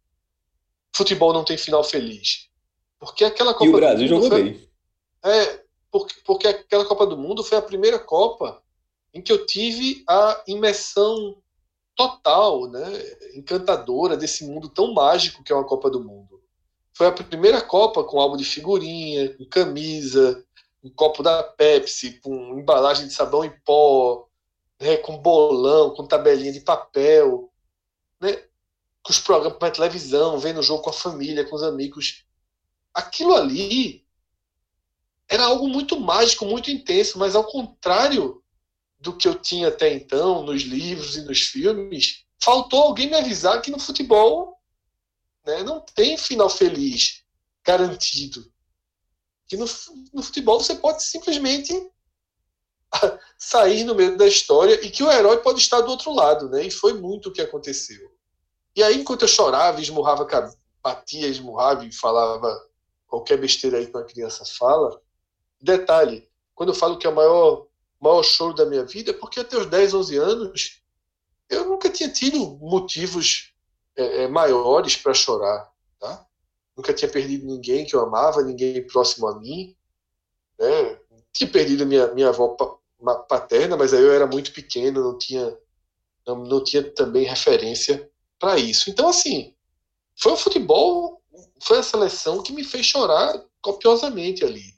futebol 0.95 1.33
não 1.33 1.43
tem 1.43 1.57
final 1.57 1.83
feliz? 1.83 2.48
Porque 2.99 3.23
aquela 3.23 3.53
Copa 3.53 3.65
e 3.65 3.69
o 3.69 3.73
Brasil 3.73 4.07
jogou 4.07 4.29
foi, 4.29 4.43
bem. 4.43 4.69
É, 5.23 5.63
porque, 5.91 6.15
porque 6.25 6.47
aquela 6.47 6.85
Copa 6.85 7.05
do 7.05 7.17
Mundo 7.17 7.43
foi 7.43 7.57
a 7.57 7.61
primeira 7.61 7.97
Copa 7.97 8.61
em 9.13 9.21
que 9.21 9.31
eu 9.31 9.45
tive 9.45 10.03
a 10.07 10.43
imersão 10.47 11.37
total, 11.95 12.69
né, 12.69 12.85
encantadora 13.35 14.15
desse 14.15 14.45
mundo 14.45 14.69
tão 14.69 14.93
mágico 14.93 15.43
que 15.43 15.51
é 15.51 15.55
uma 15.55 15.65
Copa 15.65 15.89
do 15.89 16.03
Mundo. 16.03 16.41
Foi 16.93 17.07
a 17.07 17.11
primeira 17.11 17.61
Copa 17.61 18.03
com 18.03 18.19
álbum 18.19 18.37
de 18.37 18.45
figurinha, 18.45 19.35
com 19.35 19.45
camisa, 19.45 20.45
um 20.83 20.89
copo 20.89 21.21
da 21.21 21.43
Pepsi, 21.43 22.19
com 22.21 22.57
embalagem 22.57 23.07
de 23.07 23.13
sabão 23.13 23.43
em 23.43 23.51
pó, 23.65 24.27
né, 24.79 24.97
com 24.97 25.17
bolão, 25.17 25.93
com 25.93 26.07
tabelinha 26.07 26.53
de 26.53 26.61
papel, 26.61 27.51
né, 28.21 28.33
com 29.03 29.11
os 29.11 29.19
programas 29.19 29.57
para 29.57 29.71
televisão, 29.71 30.39
vendo 30.39 30.59
o 30.59 30.63
jogo 30.63 30.83
com 30.83 30.89
a 30.89 30.93
família, 30.93 31.45
com 31.45 31.55
os 31.55 31.63
amigos. 31.63 32.25
Aquilo 32.93 33.35
ali 33.35 34.05
era 35.27 35.45
algo 35.45 35.67
muito 35.67 35.99
mágico, 35.99 36.45
muito 36.45 36.71
intenso, 36.71 37.19
mas 37.19 37.35
ao 37.35 37.43
contrário 37.43 38.43
do 38.99 39.15
que 39.15 39.27
eu 39.27 39.35
tinha 39.35 39.69
até 39.69 39.93
então 39.93 40.43
nos 40.43 40.63
livros 40.63 41.15
e 41.15 41.21
nos 41.21 41.41
filmes, 41.41 42.25
faltou 42.41 42.83
alguém 42.83 43.07
me 43.07 43.15
avisar 43.15 43.61
que 43.61 43.71
no 43.71 43.79
futebol 43.79 44.59
né, 45.45 45.63
não 45.63 45.79
tem 45.79 46.17
final 46.17 46.49
feliz 46.49 47.23
garantido. 47.63 48.51
Que 49.47 49.55
no, 49.55 49.65
no 50.13 50.21
futebol 50.21 50.59
você 50.59 50.75
pode 50.75 51.03
simplesmente 51.03 51.73
sair 53.37 53.83
no 53.83 53.95
meio 53.95 54.17
da 54.17 54.27
história 54.27 54.83
e 54.85 54.89
que 54.89 55.03
o 55.03 55.11
herói 55.11 55.37
pode 55.37 55.59
estar 55.59 55.81
do 55.81 55.91
outro 55.91 56.13
lado, 56.13 56.49
né? 56.49 56.65
E 56.65 56.71
foi 56.71 56.93
muito 56.93 57.29
o 57.29 57.31
que 57.31 57.41
aconteceu. 57.41 58.11
E 58.75 58.83
aí, 58.83 58.99
enquanto 58.99 59.23
eu 59.23 59.27
chorava, 59.27 59.81
esmurrava, 59.81 60.27
batia, 60.81 61.27
esmurrava 61.27 61.85
e 61.85 61.91
falava 61.91 62.68
qualquer 63.09 63.37
besteira 63.37 63.77
aí 63.77 63.87
que 63.87 63.97
uma 63.97 64.03
criança 64.03 64.45
fala, 64.45 65.01
detalhe, 65.59 66.29
quando 66.55 66.69
eu 66.69 66.75
falo 66.75 66.97
que 66.97 67.07
é 67.07 67.09
o 67.09 67.15
maior, 67.15 67.67
maior 67.99 68.23
choro 68.23 68.53
da 68.53 68.65
minha 68.65 68.85
vida, 68.85 69.11
é 69.11 69.13
porque 69.13 69.39
até 69.39 69.57
os 69.57 69.65
10, 69.65 69.93
11 69.93 70.17
anos 70.17 70.81
eu 71.49 71.65
nunca 71.65 71.89
tinha 71.89 72.09
tido 72.09 72.57
motivos 72.61 73.53
é, 73.95 74.23
é, 74.23 74.27
maiores 74.27 74.95
para 74.95 75.13
chorar, 75.13 75.69
tá? 75.99 76.25
Nunca 76.77 76.93
tinha 76.93 77.09
perdido 77.09 77.45
ninguém 77.45 77.85
que 77.85 77.95
eu 77.95 78.01
amava, 78.01 78.43
ninguém 78.43 78.85
próximo 78.85 79.27
a 79.27 79.37
mim, 79.39 79.75
né? 80.57 80.99
Tinha 81.33 81.49
perdido 81.49 81.85
minha, 81.85 82.07
minha 82.13 82.29
avó 82.29 82.55
paterna, 83.27 83.75
mas 83.75 83.93
aí 83.93 84.01
eu 84.01 84.13
era 84.13 84.27
muito 84.27 84.53
pequeno, 84.53 85.03
não 85.03 85.17
tinha, 85.17 85.57
não, 86.25 86.43
não 86.43 86.63
tinha 86.63 86.83
também 86.83 87.25
referência 87.25 88.09
para 88.37 88.57
isso. 88.57 88.89
Então, 88.89 89.09
assim, 89.09 89.55
foi 90.15 90.33
o 90.33 90.37
futebol, 90.37 91.18
foi 91.61 91.79
a 91.79 91.83
seleção 91.83 92.43
que 92.43 92.53
me 92.53 92.63
fez 92.63 92.85
chorar 92.85 93.43
copiosamente 93.61 94.43
ali. 94.43 94.73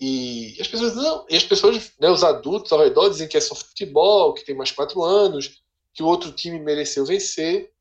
E 0.00 0.56
as 0.60 0.68
pessoas 0.68 0.94
não, 0.94 1.26
e 1.28 1.36
as 1.36 1.44
pessoas, 1.44 1.92
né, 1.98 2.08
os 2.08 2.22
adultos 2.22 2.70
ao 2.72 2.78
redor 2.78 3.08
dizem 3.08 3.28
que 3.28 3.36
é 3.36 3.40
só 3.40 3.54
futebol, 3.54 4.32
que 4.32 4.44
tem 4.44 4.54
mais 4.54 4.70
quatro 4.70 5.02
anos, 5.02 5.62
que 5.92 6.02
o 6.02 6.06
outro 6.06 6.30
time 6.32 6.60
mereceu 6.60 7.04
vencer. 7.04 7.72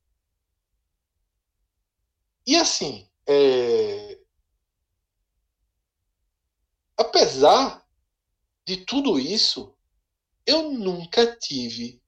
E 2.46 2.56
assim, 2.56 3.08
é... 3.28 4.20
apesar 6.98 7.86
de 8.66 8.78
tudo 8.78 9.20
isso, 9.20 9.76
eu 10.46 10.72
nunca 10.72 11.36
tive 11.36 12.02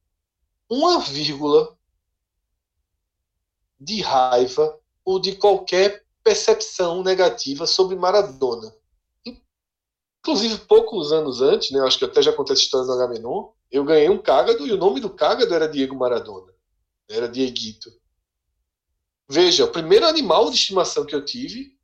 uma 0.68 1.00
vírgula 1.00 1.78
de 3.80 4.02
raiva 4.02 4.80
ou 5.06 5.20
de 5.20 5.36
qualquer 5.36 6.06
percepção 6.24 7.04
negativa 7.04 7.66
sobre 7.66 7.96
Maradona. 7.96 8.74
Inclusive, 10.20 10.58
poucos 10.60 11.12
anos 11.12 11.42
antes, 11.42 11.72
né, 11.72 11.80
acho 11.82 11.98
que 11.98 12.06
até 12.06 12.22
já 12.22 12.32
aconteceu 12.32 12.54
essa 12.54 12.64
história 12.64 12.88
no 12.88 12.94
Agamenon, 12.94 13.50
eu 13.72 13.84
ganhei 13.84 14.10
um 14.10 14.22
cágado 14.22 14.68
e 14.68 14.72
o 14.72 14.78
nome 14.78 15.00
do 15.00 15.10
cágado 15.10 15.54
era 15.54 15.68
Diego 15.68 15.96
Maradona. 15.96 16.54
Era 17.10 17.28
Dieguito. 17.28 17.90
Veja, 19.30 19.66
o 19.66 19.72
primeiro 19.72 20.06
animal 20.08 20.50
de 20.50 20.56
estimação 20.56 21.06
que 21.06 21.16
eu 21.16 21.24
tive, 21.24 21.78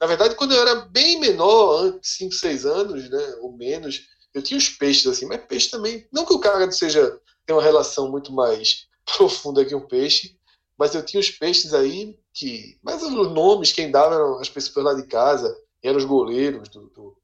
na 0.00 0.06
verdade, 0.06 0.34
quando 0.34 0.54
eu 0.54 0.60
era 0.60 0.74
bem 0.74 1.18
menor, 1.20 1.98
5, 2.02 2.32
6 2.32 2.66
anos, 2.66 3.08
né, 3.08 3.36
ou 3.40 3.52
menos, 3.56 4.08
Eu 4.34 4.42
tinha 4.42 4.58
os 4.58 4.68
peixes, 4.68 5.06
assim, 5.06 5.24
mas 5.24 5.46
peixe 5.46 5.70
também. 5.70 6.06
Não 6.12 6.26
que 6.26 6.34
o 6.34 6.38
cágado 6.38 6.70
seja. 6.74 7.18
tem 7.46 7.56
uma 7.56 7.62
relação 7.62 8.10
muito 8.10 8.30
mais 8.30 8.86
profunda 9.16 9.64
que 9.64 9.74
um 9.74 9.86
peixe, 9.86 10.38
mas 10.78 10.94
eu 10.94 11.02
tinha 11.02 11.20
os 11.20 11.30
peixes 11.30 11.72
aí 11.72 12.18
que. 12.36 12.78
Mas 12.82 13.02
os 13.02 13.10
nomes, 13.32 13.72
quem 13.72 13.90
dava 13.90 14.14
eram 14.14 14.38
as 14.38 14.50
pessoas 14.50 14.84
lá 14.84 14.94
de 14.94 15.06
casa, 15.06 15.58
eram 15.82 15.96
os 15.96 16.04
goleiros 16.04 16.68
do, 16.68 16.88
do, 16.90 17.16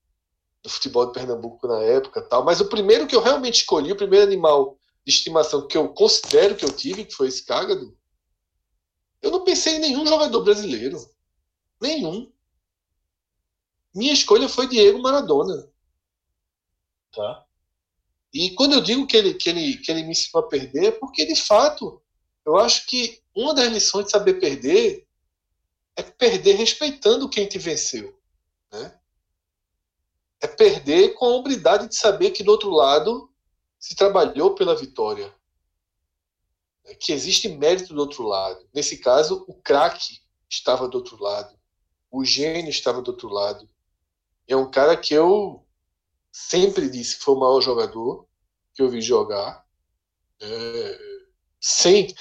do 0.62 0.70
futebol 0.70 1.06
de 1.06 1.12
Pernambuco 1.12 1.68
na 1.68 1.80
época 1.80 2.22
tal. 2.22 2.42
Mas 2.42 2.60
o 2.60 2.68
primeiro 2.68 3.06
que 3.06 3.14
eu 3.14 3.20
realmente 3.20 3.60
escolhi, 3.60 3.92
o 3.92 3.96
primeiro 3.96 4.26
animal 4.26 4.78
de 5.04 5.12
estimação 5.12 5.68
que 5.68 5.76
eu 5.76 5.90
considero 5.90 6.56
que 6.56 6.64
eu 6.64 6.74
tive, 6.74 7.04
que 7.04 7.14
foi 7.14 7.28
esse 7.28 7.44
cágado, 7.44 7.96
eu 9.20 9.30
não 9.30 9.44
pensei 9.44 9.76
em 9.76 9.80
nenhum 9.80 10.06
jogador 10.06 10.42
brasileiro. 10.42 10.98
Nenhum. 11.80 12.32
Minha 13.94 14.14
escolha 14.14 14.48
foi 14.48 14.66
Diego 14.66 14.98
Maradona. 15.00 15.68
Tá? 17.14 17.44
E 18.32 18.50
quando 18.54 18.72
eu 18.72 18.80
digo 18.80 19.06
que 19.06 19.16
ele, 19.16 19.34
que 19.34 19.50
ele, 19.50 19.76
que 19.76 19.90
ele 19.90 20.04
me 20.04 20.12
ensinou 20.12 20.42
a 20.42 20.48
perder, 20.48 20.84
é 20.86 20.90
porque, 20.90 21.26
de 21.26 21.36
fato, 21.36 22.01
eu 22.44 22.56
acho 22.56 22.86
que 22.86 23.22
uma 23.34 23.54
das 23.54 23.72
lições 23.72 24.06
de 24.06 24.10
saber 24.10 24.34
perder 24.34 25.06
é 25.96 26.02
perder 26.02 26.54
respeitando 26.54 27.28
quem 27.28 27.46
te 27.46 27.58
venceu. 27.58 28.18
Né? 28.70 28.98
É 30.40 30.46
perder 30.46 31.14
com 31.14 31.26
a 31.26 31.36
hombridade 31.36 31.88
de 31.88 31.96
saber 31.96 32.30
que 32.30 32.42
do 32.42 32.50
outro 32.50 32.70
lado 32.70 33.30
se 33.78 33.94
trabalhou 33.94 34.54
pela 34.54 34.76
vitória. 34.76 35.32
Né? 36.84 36.94
Que 36.94 37.12
existe 37.12 37.48
mérito 37.48 37.94
do 37.94 38.00
outro 38.00 38.24
lado. 38.24 38.66
Nesse 38.74 38.98
caso, 38.98 39.44
o 39.46 39.54
craque 39.54 40.20
estava 40.48 40.88
do 40.88 40.98
outro 40.98 41.22
lado. 41.22 41.56
O 42.10 42.24
gênio 42.24 42.70
estava 42.70 43.00
do 43.00 43.10
outro 43.10 43.28
lado. 43.28 43.68
É 44.46 44.56
um 44.56 44.70
cara 44.70 44.96
que 44.96 45.14
eu 45.14 45.64
sempre 46.30 46.88
disse 46.88 47.16
que 47.16 47.24
foi 47.24 47.34
o 47.34 47.40
maior 47.40 47.60
jogador 47.60 48.26
que 48.74 48.82
eu 48.82 48.88
vi 48.88 49.02
jogar, 49.02 49.66
é, 50.40 50.98
sem, 51.60 52.12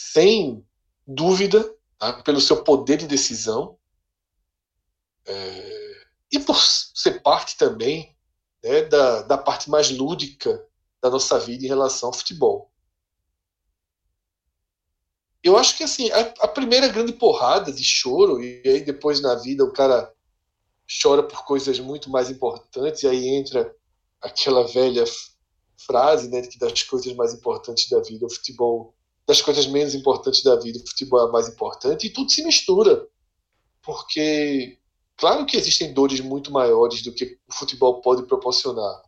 sem 0.00 0.64
dúvida, 1.04 1.74
tá? 1.98 2.22
pelo 2.22 2.40
seu 2.40 2.62
poder 2.62 2.98
de 2.98 3.08
decisão, 3.08 3.76
é, 5.26 6.06
e 6.30 6.38
por 6.38 6.56
ser 6.56 7.20
parte 7.20 7.56
também 7.56 8.16
né, 8.62 8.82
da, 8.82 9.22
da 9.22 9.36
parte 9.36 9.68
mais 9.68 9.90
lúdica 9.90 10.64
da 11.02 11.10
nossa 11.10 11.36
vida 11.40 11.64
em 11.64 11.68
relação 11.68 12.10
ao 12.10 12.14
futebol. 12.14 12.70
Eu 15.42 15.56
acho 15.56 15.76
que 15.76 15.82
assim, 15.82 16.08
a, 16.12 16.20
a 16.20 16.48
primeira 16.48 16.86
grande 16.86 17.12
porrada 17.12 17.72
de 17.72 17.82
choro, 17.82 18.40
e 18.40 18.62
aí 18.64 18.84
depois 18.84 19.20
na 19.20 19.34
vida 19.34 19.64
o 19.64 19.72
cara 19.72 20.14
chora 21.02 21.24
por 21.24 21.44
coisas 21.44 21.80
muito 21.80 22.08
mais 22.08 22.30
importantes, 22.30 23.02
e 23.02 23.08
aí 23.08 23.26
entra 23.30 23.74
aquela 24.20 24.64
velha 24.68 25.04
frase, 25.76 26.28
né, 26.28 26.42
que 26.42 26.58
das 26.58 26.84
coisas 26.84 27.12
mais 27.14 27.34
importantes 27.34 27.88
da 27.90 28.00
vida, 28.00 28.26
o 28.26 28.30
futebol, 28.30 28.94
das 29.28 29.42
coisas 29.42 29.66
menos 29.66 29.94
importantes 29.94 30.42
da 30.42 30.56
vida, 30.56 30.78
o 30.78 30.88
futebol 30.88 31.28
é 31.28 31.30
mais 31.30 31.46
importante, 31.48 32.06
e 32.06 32.10
tudo 32.10 32.30
se 32.30 32.42
mistura. 32.42 33.06
Porque, 33.82 34.78
claro 35.18 35.44
que 35.44 35.58
existem 35.58 35.92
dores 35.92 36.20
muito 36.20 36.50
maiores 36.50 37.02
do 37.02 37.12
que 37.12 37.38
o 37.46 37.52
futebol 37.52 38.00
pode 38.00 38.22
proporcionar. 38.22 39.02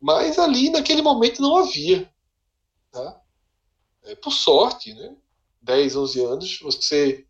Mas 0.00 0.38
ali, 0.38 0.70
naquele 0.70 1.02
momento, 1.02 1.42
não 1.42 1.56
havia. 1.56 2.08
Tá? 2.92 3.20
É, 4.04 4.14
por 4.14 4.30
sorte, 4.30 4.94
né? 4.94 5.16
10, 5.62 5.96
11 5.96 6.24
anos, 6.24 6.60
você. 6.62 7.26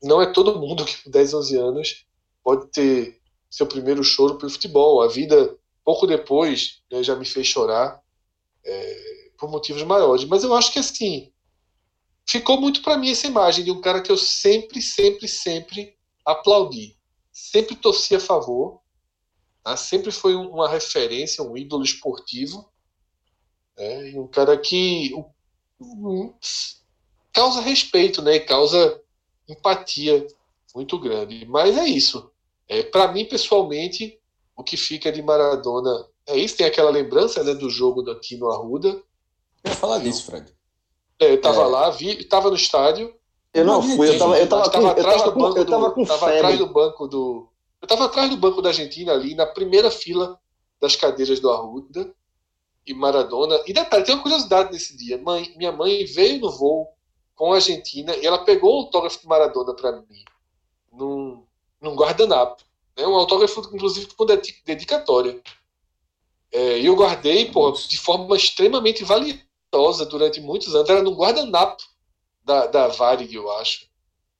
Não 0.00 0.22
é 0.22 0.32
todo 0.32 0.60
mundo 0.60 0.84
que 0.84 1.02
com 1.02 1.10
10, 1.10 1.34
11 1.34 1.56
anos 1.56 2.06
pode 2.44 2.68
ter 2.68 3.20
seu 3.50 3.66
primeiro 3.66 4.04
choro 4.04 4.38
pelo 4.38 4.52
futebol. 4.52 5.02
A 5.02 5.08
vida, 5.08 5.58
pouco 5.84 6.06
depois, 6.06 6.80
né, 6.90 7.02
já 7.02 7.16
me 7.16 7.24
fez 7.24 7.48
chorar 7.48 8.00
é, 8.64 9.09
por 9.40 9.50
motivos 9.50 9.82
maiores. 9.82 10.24
Mas 10.26 10.44
eu 10.44 10.54
acho 10.54 10.72
que 10.72 10.78
assim 10.78 11.32
ficou 12.26 12.60
muito 12.60 12.82
para 12.82 12.96
mim 12.96 13.10
essa 13.10 13.26
imagem 13.26 13.64
de 13.64 13.72
um 13.72 13.80
cara 13.80 14.00
que 14.00 14.12
eu 14.12 14.16
sempre, 14.16 14.80
sempre, 14.80 15.26
sempre 15.26 15.96
aplaudi, 16.24 16.96
sempre 17.32 17.74
torci 17.74 18.14
a 18.14 18.20
favor, 18.20 18.80
tá? 19.64 19.76
sempre 19.76 20.12
foi 20.12 20.36
uma 20.36 20.68
referência, 20.68 21.42
um 21.42 21.56
ídolo 21.56 21.82
esportivo, 21.82 22.70
né? 23.76 24.10
e 24.10 24.18
um 24.18 24.28
cara 24.28 24.56
que 24.56 25.12
causa 27.32 27.60
respeito, 27.60 28.22
né? 28.22 28.36
E 28.36 28.40
causa 28.40 29.00
empatia 29.48 30.24
muito 30.74 30.98
grande. 30.98 31.44
Mas 31.46 31.76
é 31.76 31.86
isso. 31.86 32.30
É, 32.68 32.82
para 32.82 33.10
mim, 33.10 33.24
pessoalmente, 33.24 34.20
o 34.56 34.62
que 34.62 34.76
fica 34.76 35.10
de 35.10 35.22
Maradona 35.22 36.06
é 36.26 36.36
isso. 36.36 36.56
Tem 36.56 36.66
aquela 36.66 36.90
lembrança 36.90 37.42
né, 37.42 37.54
do 37.54 37.68
jogo 37.68 38.08
aqui 38.10 38.36
no 38.36 38.50
Arruda. 38.50 39.02
Eu 39.64 39.70
ia 39.70 39.76
falar 39.76 39.98
disso, 39.98 40.26
Fred. 40.26 40.52
É, 41.18 41.32
eu 41.32 41.40
tava 41.40 41.62
é. 41.62 41.66
lá, 41.66 41.90
vi, 41.90 42.24
tava 42.24 42.48
no 42.48 42.56
estádio. 42.56 43.14
Eu 43.52 43.64
não 43.64 43.82
fui, 43.82 44.08
eu 44.08 44.18
tava, 44.18 44.38
eu 44.38 44.48
tava, 44.48 44.70
tava 44.70 44.94
com, 44.94 45.00
atrás 45.00 45.22
do 45.22 45.32
banco 45.32 45.58
eu 45.58 45.66
tava 45.66 45.90
com 45.90 46.04
tava 46.04 46.32
atrás 46.32 46.58
do 46.58 46.66
banco 46.66 47.08
do. 47.08 47.48
Eu 47.82 47.88
tava 47.88 48.04
atrás 48.04 48.30
do 48.30 48.36
banco 48.36 48.62
da 48.62 48.70
Argentina 48.70 49.12
ali, 49.12 49.34
na 49.34 49.46
primeira 49.46 49.90
fila 49.90 50.38
das 50.80 50.96
cadeiras 50.96 51.40
do 51.40 51.50
Arruda 51.50 52.14
e 52.86 52.94
Maradona. 52.94 53.60
E 53.66 53.72
detalhe, 53.72 54.04
tem 54.04 54.14
uma 54.14 54.22
curiosidade 54.22 54.72
nesse 54.72 54.96
dia. 54.96 55.18
Mãe, 55.18 55.52
minha 55.56 55.72
mãe 55.72 56.04
veio 56.04 56.40
no 56.40 56.50
voo 56.50 56.88
com 57.34 57.52
a 57.52 57.56
Argentina 57.56 58.14
e 58.16 58.26
ela 58.26 58.44
pegou 58.44 58.74
o 58.74 58.84
autógrafo 58.84 59.20
de 59.20 59.26
Maradona 59.26 59.74
para 59.74 59.92
mim 59.92 60.24
num, 60.92 61.44
num 61.80 61.94
guardanapo. 61.94 62.62
Né? 62.96 63.06
Um 63.06 63.14
autógrafo, 63.14 63.60
inclusive, 63.74 64.06
com 64.14 64.26
dedicatória. 64.64 65.40
É, 66.52 66.78
e 66.78 66.86
eu 66.86 66.96
guardei 66.96 67.50
pô, 67.50 67.70
de 67.72 67.98
forma 67.98 68.36
extremamente 68.36 69.04
valiosa 69.04 69.49
durante 69.72 70.40
muitos 70.40 70.74
anos. 70.74 70.88
Era 70.88 71.02
no 71.02 71.14
guardanapo 71.14 71.82
da, 72.44 72.66
da 72.66 72.88
Varig, 72.88 73.34
eu 73.34 73.50
acho. 73.52 73.88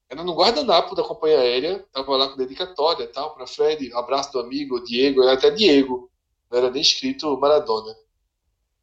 Era 0.09 0.25
no 0.25 0.35
guardanapo 0.35 0.95
da 0.95 1.05
companhia 1.05 1.41
aérea. 1.41 1.87
Tava 1.93 2.17
lá 2.17 2.29
com 2.29 2.37
dedicatória 2.37 3.07
tal, 3.07 3.35
para 3.35 3.47
Fred. 3.47 3.93
Abraço 3.95 4.33
do 4.33 4.41
amigo, 4.41 4.83
Diego. 4.83 5.23
Era 5.23 5.35
até 5.35 5.51
Diego. 5.51 6.11
Não 6.51 6.59
era 6.59 6.71
nem 6.71 6.83
escrito 6.83 7.39
Maradona. 7.39 7.95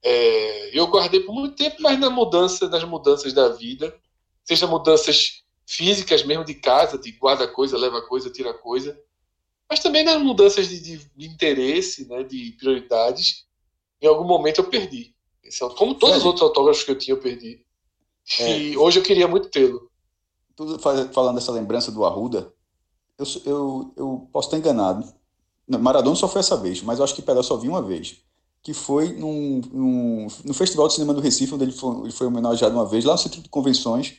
É, 0.02 0.78
eu 0.78 0.88
guardei 0.88 1.20
por 1.20 1.34
muito 1.34 1.56
tempo, 1.56 1.78
mas 1.82 2.00
na 2.00 2.10
mudança, 2.10 2.70
nas 2.70 2.84
mudanças 2.84 3.34
da 3.34 3.50
vida, 3.50 3.94
seja 4.44 4.68
mudanças 4.68 5.44
físicas 5.66 6.24
mesmo 6.24 6.46
de 6.46 6.54
casa, 6.54 6.98
de 6.98 7.12
guarda 7.12 7.48
coisa, 7.48 7.78
leva 7.78 8.02
coisa, 8.02 8.30
tira 8.30 8.54
coisa, 8.54 8.98
mas 9.70 9.82
também 9.82 10.04
nas 10.04 10.22
mudanças 10.22 10.70
de, 10.70 10.80
de, 10.80 10.98
de 11.14 11.28
interesse, 11.28 12.08
né, 12.08 12.24
de 12.24 12.56
prioridades, 12.58 13.46
em 14.02 14.08
algum 14.08 14.24
momento 14.24 14.60
eu 14.60 14.70
perdi. 14.70 15.14
É 15.48 15.70
como 15.76 15.96
todos 15.96 16.18
os 16.18 16.26
outros 16.26 16.44
autógrafos 16.44 16.84
que 16.84 16.92
eu 16.92 16.98
tinha, 16.98 17.16
eu 17.16 17.22
perdi. 17.22 17.66
É. 18.40 18.60
E 18.60 18.78
hoje 18.78 19.00
eu 19.00 19.04
queria 19.04 19.28
muito 19.28 19.50
tê-lo. 19.50 19.90
Falando 21.14 21.36
dessa 21.36 21.52
lembrança 21.52 21.92
do 21.92 22.04
Arruda, 22.04 22.52
eu, 23.18 23.26
eu, 23.46 23.94
eu 23.96 24.30
posso 24.32 24.48
estar 24.48 24.58
enganado. 24.58 25.08
Maradona 25.68 26.16
só 26.16 26.28
foi 26.28 26.40
essa 26.40 26.58
vez, 26.58 26.82
mas 26.82 27.00
eu 27.00 27.06
acho 27.06 27.16
que 27.16 27.22
Pelé 27.22 27.44
só 27.44 27.58
vi 27.58 27.68
uma 27.68 27.82
vez. 27.82 28.18
Que 28.62 28.74
foi 28.74 29.14
num, 29.14 29.62
num, 29.72 30.28
no 30.44 30.54
Festival 30.54 30.88
de 30.88 30.96
Cinema 30.96 31.14
do 31.14 31.22
Recife, 31.22 31.54
onde 31.54 31.64
ele 31.64 31.72
foi, 31.72 32.02
ele 32.02 32.12
foi 32.12 32.28
homenageado 32.28 32.76
uma 32.76 32.86
vez, 32.86 33.06
lá 33.06 33.14
no 33.14 33.20
Centro 33.20 33.42
de 33.42 33.50
Convenções. 33.50 34.18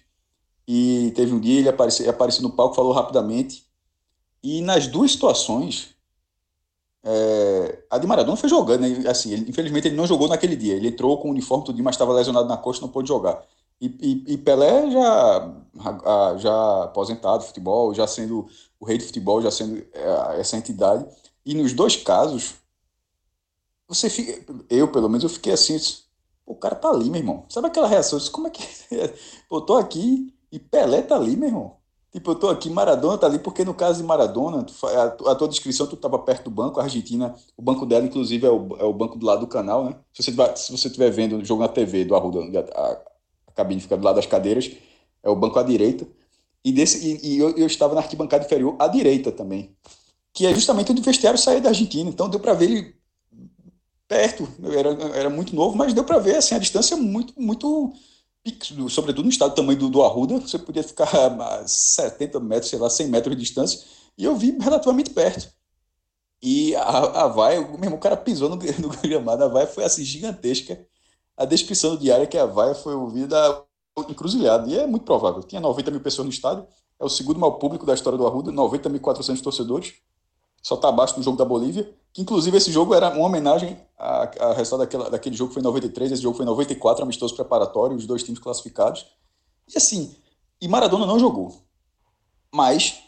E 0.67 1.13
teve 1.15 1.33
um 1.33 1.41
dia, 1.41 1.61
ele 1.61 1.69
apareceu, 1.69 2.09
apareceu 2.09 2.43
no 2.43 2.53
palco, 2.53 2.75
falou 2.75 2.93
rapidamente. 2.93 3.67
E 4.43 4.61
nas 4.61 4.87
duas 4.87 5.13
situações, 5.13 5.95
é, 7.05 7.85
a 7.91 7.99
de 7.99 8.07
Maradona 8.07 8.37
foi 8.37 8.49
jogando, 8.49 8.81
né? 8.81 9.09
assim, 9.09 9.33
ele, 9.33 9.51
infelizmente 9.51 9.89
ele 9.89 9.97
não 9.97 10.07
jogou 10.07 10.29
naquele 10.29 10.57
dia. 10.57 10.75
Ele 10.75 10.89
entrou 10.89 11.19
com 11.19 11.29
o 11.29 11.31
uniforme 11.31 11.65
tudo, 11.65 11.83
mas 11.83 11.95
estava 11.95 12.13
lesionado 12.13 12.49
na 12.49 12.57
costa, 12.57 12.85
não 12.85 12.93
pôde 12.93 13.09
jogar. 13.09 13.43
E, 13.81 13.87
e, 13.87 14.35
e, 14.35 14.39
Pelé 14.39 14.91
já, 14.91 15.55
já 16.39 16.85
aposentado 16.85 17.45
futebol, 17.45 17.95
já 17.95 18.07
sendo 18.07 18.49
o 18.81 18.85
rei 18.85 18.99
do 18.99 19.05
futebol, 19.05 19.41
já 19.41 19.51
sendo 19.51 19.79
é, 19.93 20.41
essa 20.41 20.57
entidade. 20.57 21.07
E 21.47 21.55
nos 21.55 21.73
dois 21.73 21.97
casos, 21.97 22.55
você 23.87 24.11
fica, 24.11 24.45
eu 24.69 24.91
pelo 24.91 25.09
menos 25.09 25.23
eu 25.25 25.31
fiquei 25.31 25.53
assim, 25.53 25.79
o 26.45 26.55
cara 26.57 26.75
tá 26.75 26.89
ali, 26.89 27.09
meu 27.09 27.21
irmão. 27.21 27.47
Sabe 27.49 27.69
aquela 27.69 27.87
reação? 27.87 28.19
Como 28.33 28.49
é 28.49 28.51
que 28.51 28.63
eu 29.51 29.61
tô 29.61 29.77
aqui 29.77 30.35
e 30.51 30.59
Pelé 30.59 31.03
tá 31.03 31.15
ali, 31.15 31.37
meu 31.37 31.49
irmão. 31.49 31.78
Tipo, 32.11 32.31
eu 32.31 32.35
tô 32.37 32.49
aqui, 32.49 32.71
Maradona 32.71 33.19
tá 33.19 33.27
ali, 33.27 33.39
porque 33.39 33.65
no 33.65 33.75
caso 33.75 34.01
de 34.01 34.07
Maradona, 34.07 34.65
a, 35.27 35.35
tua 35.35 35.47
descrição, 35.47 35.87
tu 35.87 35.97
tava 35.97 36.19
perto 36.19 36.45
do 36.45 36.51
banco, 36.51 36.81
a 36.81 36.85
Argentina, 36.85 37.35
o 37.55 37.61
banco 37.61 37.85
dela, 37.85 38.07
inclusive, 38.07 38.47
é 38.47 38.51
o, 38.51 38.77
é 38.79 38.85
o 38.85 38.95
banco 38.95 39.19
do 39.19 39.27
lado 39.27 39.41
do 39.41 39.47
canal, 39.47 39.85
né? 39.85 39.97
Se 40.13 40.23
você, 40.23 40.31
tiver, 40.31 40.57
se 40.57 40.73
você 40.73 40.87
estiver 40.89 41.11
vendo 41.11 41.37
o 41.37 41.45
jogo 41.45 41.61
na 41.61 41.69
TV 41.69 42.07
do 42.07 42.15
Arruda, 42.17 42.41
a, 42.75 42.81
a, 42.81 43.53
cabine 43.55 43.81
fica 43.81 43.97
do 43.97 44.05
lado 44.05 44.17
das 44.17 44.25
cadeiras, 44.27 44.71
é 45.23 45.29
o 45.29 45.37
banco 45.37 45.59
à 45.59 45.63
direita. 45.63 46.07
E, 46.65 46.73
desse, 46.73 47.07
e, 47.07 47.35
e 47.35 47.39
eu, 47.39 47.51
eu, 47.51 47.67
estava 47.67 47.95
na 47.95 48.01
arquibancada 48.01 48.45
inferior 48.45 48.75
à 48.79 48.89
direita 48.89 49.31
também, 49.31 49.77
que 50.33 50.47
é 50.47 50.55
justamente 50.55 50.91
onde 50.91 51.03
o 51.03 51.05
vestiário 51.05 51.39
saiu 51.39 51.61
da 51.61 51.69
Argentina. 51.69 52.09
Então 52.09 52.29
deu 52.29 52.41
para 52.41 52.55
ver 52.55 52.71
ele 52.71 52.95
perto, 54.09 54.49
era, 54.73 54.89
era 55.15 55.31
muito 55.31 55.55
novo, 55.55 55.77
mas 55.77 55.93
deu 55.93 56.05
para 56.05 56.19
ver 56.19 56.37
assim, 56.37 56.55
a 56.55 56.59
distância 56.59 56.97
muito, 56.97 57.35
muito 57.37 57.93
sobretudo 58.89 59.25
no 59.25 59.31
estado 59.31 59.51
do 59.51 59.57
tamanho 59.57 59.79
do, 59.79 59.89
do 59.89 60.03
Arruda, 60.03 60.41
você 60.41 60.59
podia 60.59 60.83
ficar 60.83 61.09
a 61.15 61.67
70 61.67 62.41
metros, 62.41 62.71
sei 62.71 62.79
lá, 62.79 62.89
100 62.89 63.09
metros 63.09 63.37
de 63.37 63.43
distância, 63.43 63.85
e 64.17 64.25
eu 64.25 64.37
vi 64.37 64.57
relativamente 64.59 65.11
perto. 65.11 65.53
E 66.41 66.75
a, 66.77 67.25
a 67.25 67.29
vai, 67.29 67.59
o 67.59 67.79
mesmo 67.79 67.99
cara 67.99 68.17
pisou 68.17 68.49
no, 68.49 68.57
no 68.79 68.89
gramado, 69.03 69.45
a 69.45 69.49
vai 69.49 69.67
foi 69.67 69.85
assim 69.85 70.05
gigantesca. 70.05 70.87
A 71.37 71.45
descrição 71.45 71.91
do 71.95 72.01
diário 72.01 72.25
é 72.25 72.27
que 72.27 72.39
a 72.39 72.47
vai 72.47 72.75
foi 72.75 72.95
ouvida 72.95 73.65
encruzilhada, 74.09 74.69
e 74.71 74.79
é 74.79 74.87
muito 74.87 75.05
provável. 75.05 75.43
Tinha 75.43 75.61
90 75.61 75.91
mil 75.91 76.01
pessoas 76.01 76.27
no 76.27 76.33
estádio, 76.33 76.67
é 76.99 77.05
o 77.05 77.09
segundo 77.09 77.39
maior 77.39 77.53
público 77.53 77.87
da 77.87 77.95
história 77.95 78.19
do 78.19 78.27
Arruda, 78.27 78.53
90.400 78.53 79.41
torcedores, 79.41 79.95
só 80.63 80.75
está 80.75 80.89
abaixo 80.89 81.17
do 81.17 81.23
jogo 81.23 81.37
da 81.37 81.45
Bolívia, 81.45 81.93
que 82.19 82.23
inclusive 82.23 82.57
esse 82.57 82.73
jogo 82.73 82.95
era 82.95 83.11
uma 83.11 83.27
homenagem 83.27 83.79
a, 83.97 84.29
a 84.41 84.53
resultado 84.53 84.81
daquela, 84.81 85.09
daquele 85.09 85.37
jogo 85.37 85.51
que 85.51 85.55
foi 85.55 85.61
em 85.61 85.65
93, 85.65 86.11
esse 86.11 86.23
jogo 86.23 86.37
foi 86.37 86.45
em 86.45 86.49
94, 86.49 87.05
amistoso 87.05 87.35
preparatório, 87.37 87.97
os 87.97 88.07
dois 88.07 88.25
times 88.25 88.41
classificados. 88.41 89.07
E 89.73 89.79
assim, 89.79 90.17
e 90.61 90.67
Maradona 90.67 91.07
não 91.07 91.19
jogou. 91.19 91.63
Mas 92.53 92.99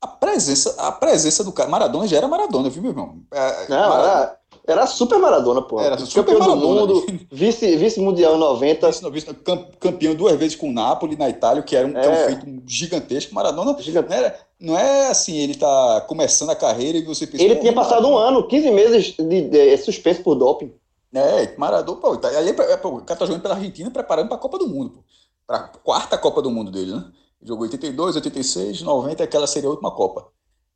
a 0.00 0.06
presença, 0.06 0.76
a 0.78 0.92
presença 0.92 1.42
do 1.42 1.52
cara, 1.52 1.68
Maradona 1.68 2.06
já 2.06 2.16
era 2.16 2.28
Maradona, 2.28 2.70
viu, 2.70 2.80
meu 2.80 2.92
irmão? 2.92 3.22
É, 3.32 3.68
não, 3.68 3.88
Maradona, 3.88 4.36
era, 4.70 4.86
super 4.86 5.18
Maradona, 5.18 5.62
pô. 5.62 5.80
Era 5.80 5.98
super 5.98 6.34
campeão 6.34 6.38
Maradona. 6.38 6.86
do 6.86 6.94
mundo, 6.94 7.26
vice, 7.30 7.76
vice 7.76 8.00
mundial 8.00 8.36
90. 8.38 8.86
Vice, 8.86 9.10
vice, 9.10 9.26
campeão 9.78 10.14
duas 10.14 10.38
vezes 10.38 10.56
com 10.56 10.68
o 10.68 10.72
Napoli 10.72 11.16
na 11.16 11.28
Itália, 11.28 11.62
que 11.62 11.76
era 11.76 11.86
um, 11.86 11.96
é. 11.96 12.00
que 12.00 12.06
é 12.06 12.10
um 12.10 12.26
feito 12.26 12.62
gigantesco. 12.66 13.34
Maradona 13.34 13.76
Gigante. 13.80 14.08
não, 14.08 14.16
era, 14.16 14.40
não 14.58 14.78
é 14.78 15.08
assim, 15.08 15.36
ele 15.36 15.54
tá 15.54 16.04
começando 16.08 16.50
a 16.50 16.56
carreira 16.56 16.98
e 16.98 17.04
você 17.04 17.26
pensa, 17.26 17.42
Ele 17.42 17.56
tinha 17.56 17.72
passado 17.72 18.06
um 18.06 18.16
ano, 18.16 18.46
15 18.46 18.70
meses 18.70 19.04
de, 19.16 19.22
de, 19.22 19.42
de 19.48 19.76
suspenso 19.78 20.22
por 20.22 20.34
doping. 20.34 20.72
É, 21.12 21.56
Maradona, 21.56 22.00
pô, 22.00 22.16
tá, 22.16 22.28
aí, 22.28 22.52
pô, 22.52 22.88
o 22.88 23.02
cara 23.02 23.18
tá 23.18 23.26
jogando 23.26 23.42
pela 23.42 23.54
Argentina 23.54 23.90
preparando 23.90 24.28
para 24.28 24.36
a 24.36 24.40
Copa 24.40 24.58
do 24.58 24.68
Mundo, 24.68 24.90
pô. 24.90 25.00
Pra 25.46 25.60
quarta 25.82 26.16
Copa 26.16 26.40
do 26.40 26.50
Mundo 26.50 26.70
dele, 26.70 26.92
né? 26.92 27.04
Jogou 27.42 27.64
82, 27.64 28.16
86, 28.16 28.82
90, 28.82 29.24
aquela 29.24 29.46
seria 29.46 29.68
a 29.68 29.72
última 29.72 29.90
Copa. 29.90 30.28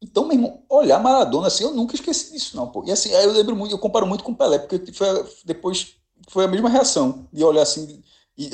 Então, 0.04 0.26
meu 0.26 0.36
irmão, 0.36 0.62
olhar 0.68 1.02
Maradona 1.02 1.46
assim, 1.46 1.64
eu 1.64 1.72
nunca 1.72 1.94
esqueci 1.94 2.32
disso, 2.32 2.54
não, 2.56 2.68
pô. 2.68 2.84
E 2.86 2.92
assim, 2.92 3.12
aí 3.14 3.24
eu 3.24 3.32
lembro 3.32 3.56
muito, 3.56 3.72
eu 3.72 3.78
comparo 3.78 4.06
muito 4.06 4.22
com 4.22 4.34
Pelé, 4.34 4.58
porque 4.58 4.92
foi 4.92 5.06
depois 5.46 5.94
foi 6.28 6.44
a 6.44 6.48
mesma 6.48 6.68
reação 6.68 7.26
de 7.32 7.42
olhar 7.42 7.62
assim. 7.62 8.02
E, 8.36 8.50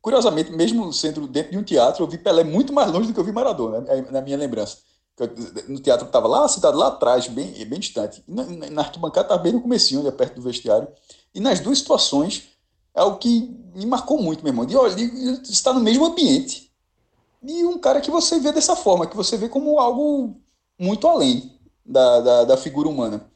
curiosamente, 0.00 0.50
mesmo 0.52 0.90
sendo 0.92 1.26
dentro 1.26 1.52
de 1.52 1.58
um 1.58 1.62
teatro, 1.62 2.02
eu 2.02 2.08
vi 2.08 2.16
Pelé 2.16 2.44
muito 2.44 2.72
mais 2.72 2.90
longe 2.90 3.08
do 3.08 3.14
que 3.14 3.20
eu 3.20 3.24
vi 3.24 3.32
Maradona, 3.32 3.80
né, 3.82 4.06
na 4.10 4.22
minha 4.22 4.38
lembrança. 4.38 4.78
No 5.68 5.80
teatro 5.80 6.06
estava 6.06 6.26
lá, 6.26 6.48
sentado 6.48 6.78
lá 6.78 6.88
atrás, 6.88 7.26
bem, 7.28 7.52
bem 7.66 7.78
distante. 7.78 8.24
E 8.26 8.32
na, 8.32 8.70
na 8.70 8.82
arquibancada 8.82 9.26
estava 9.26 9.42
bem 9.42 9.52
no 9.52 9.60
comecinho, 9.60 10.00
ali 10.00 10.12
perto 10.12 10.36
do 10.36 10.42
vestiário. 10.42 10.88
E 11.34 11.40
nas 11.40 11.60
duas 11.60 11.78
situações, 11.78 12.48
é 12.94 13.02
o 13.02 13.16
que 13.16 13.54
me 13.74 13.84
marcou 13.84 14.20
muito, 14.20 14.42
meu 14.42 14.50
irmão. 14.50 14.64
De 14.64 14.76
olha, 14.76 14.94
está 15.42 15.72
no 15.72 15.80
mesmo 15.80 16.06
ambiente. 16.06 16.72
E 17.42 17.64
um 17.64 17.78
cara 17.78 18.00
que 18.00 18.10
você 18.10 18.38
vê 18.38 18.52
dessa 18.52 18.74
forma, 18.74 19.06
que 19.06 19.16
você 19.16 19.36
vê 19.36 19.48
como 19.48 19.78
algo 19.78 20.40
muito 20.78 21.06
além 21.06 21.58
da, 21.84 22.20
da, 22.20 22.44
da 22.44 22.56
figura 22.56 22.88
humana. 22.88 23.30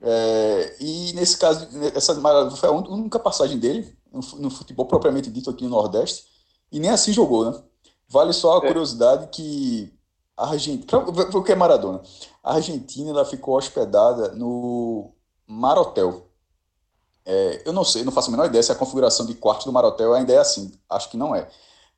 É, 0.00 0.76
e 0.80 1.12
nesse 1.14 1.38
caso, 1.38 1.66
essa 1.94 2.14
foi 2.56 2.68
a 2.68 2.72
única 2.72 3.18
passagem 3.18 3.58
dele 3.58 3.96
no, 4.12 4.50
futebol 4.50 4.86
propriamente 4.86 5.30
dito 5.30 5.50
aqui 5.50 5.64
no 5.64 5.70
Nordeste, 5.70 6.24
e 6.70 6.78
nem 6.78 6.90
assim 6.90 7.12
jogou, 7.12 7.50
né? 7.50 7.62
Vale 8.08 8.32
só 8.32 8.54
a 8.60 8.64
é. 8.64 8.66
curiosidade 8.68 9.28
que 9.28 9.92
a 10.36 10.50
Argentina, 10.50 10.98
o 11.34 11.42
que 11.42 11.52
é 11.52 11.54
Maradona? 11.54 12.02
A 12.42 12.54
Argentina 12.54 13.10
ela 13.10 13.24
ficou 13.24 13.56
hospedada 13.56 14.32
no 14.32 15.12
Marotel. 15.46 16.28
É, 17.24 17.62
eu 17.64 17.72
não 17.72 17.84
sei, 17.84 18.04
não 18.04 18.12
faço 18.12 18.28
a 18.28 18.30
menor 18.30 18.46
ideia 18.46 18.62
se 18.62 18.70
a 18.70 18.76
configuração 18.76 19.24
de 19.24 19.34
quartos 19.34 19.64
do 19.64 19.72
Marotel 19.72 20.12
ainda 20.12 20.32
é 20.32 20.38
assim. 20.38 20.72
Acho 20.88 21.08
que 21.08 21.16
não 21.16 21.34
é. 21.34 21.48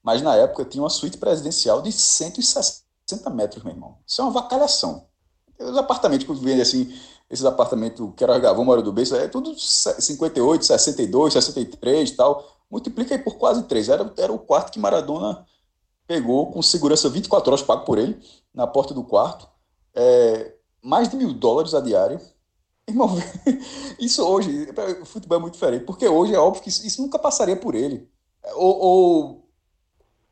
Mas 0.02 0.22
na 0.22 0.36
época 0.36 0.64
tinha 0.64 0.82
uma 0.82 0.90
suíte 0.90 1.18
presidencial 1.18 1.82
de 1.82 1.90
160 1.90 2.85
60 3.06 3.30
metros, 3.30 3.62
meu 3.62 3.72
irmão. 3.72 3.98
Isso 4.06 4.20
é 4.20 4.24
uma 4.24 4.32
vacalhação. 4.32 5.06
Os 5.58 5.76
apartamentos 5.76 6.26
que 6.26 6.32
vendem 6.34 6.60
assim, 6.60 6.92
esses 7.30 7.44
apartamentos 7.44 8.08
que 8.16 8.22
era 8.22 8.38
Gavão, 8.38 8.64
Mora 8.64 8.82
do 8.82 8.92
Beijo, 8.92 9.14
é 9.14 9.28
tudo 9.28 9.54
58, 9.58 10.64
62, 10.64 11.32
63 11.32 12.10
e 12.10 12.16
tal. 12.16 12.44
Multiplica 12.70 13.14
aí 13.14 13.20
por 13.20 13.36
quase 13.36 13.62
3. 13.62 13.88
Era, 13.88 14.12
era 14.16 14.32
o 14.32 14.38
quarto 14.38 14.72
que 14.72 14.78
Maradona 14.78 15.46
pegou 16.06 16.50
com 16.50 16.60
segurança 16.62 17.08
24 17.08 17.50
horas, 17.50 17.62
pago 17.62 17.84
por 17.84 17.98
ele, 17.98 18.20
na 18.52 18.66
porta 18.66 18.92
do 18.92 19.04
quarto. 19.04 19.48
É, 19.94 20.54
mais 20.82 21.08
de 21.08 21.16
mil 21.16 21.32
dólares 21.32 21.74
a 21.74 21.80
diária. 21.80 22.20
Irmão, 22.88 23.10
isso 23.98 24.22
hoje, 24.24 24.68
o 25.00 25.04
futebol 25.04 25.38
é 25.38 25.40
muito 25.40 25.54
diferente, 25.54 25.84
porque 25.84 26.06
hoje 26.06 26.34
é 26.34 26.38
óbvio 26.38 26.62
que 26.62 26.68
isso, 26.68 26.86
isso 26.86 27.02
nunca 27.02 27.18
passaria 27.18 27.56
por 27.56 27.74
ele. 27.74 28.08
Ou, 28.54 28.78
ou 28.78 29.45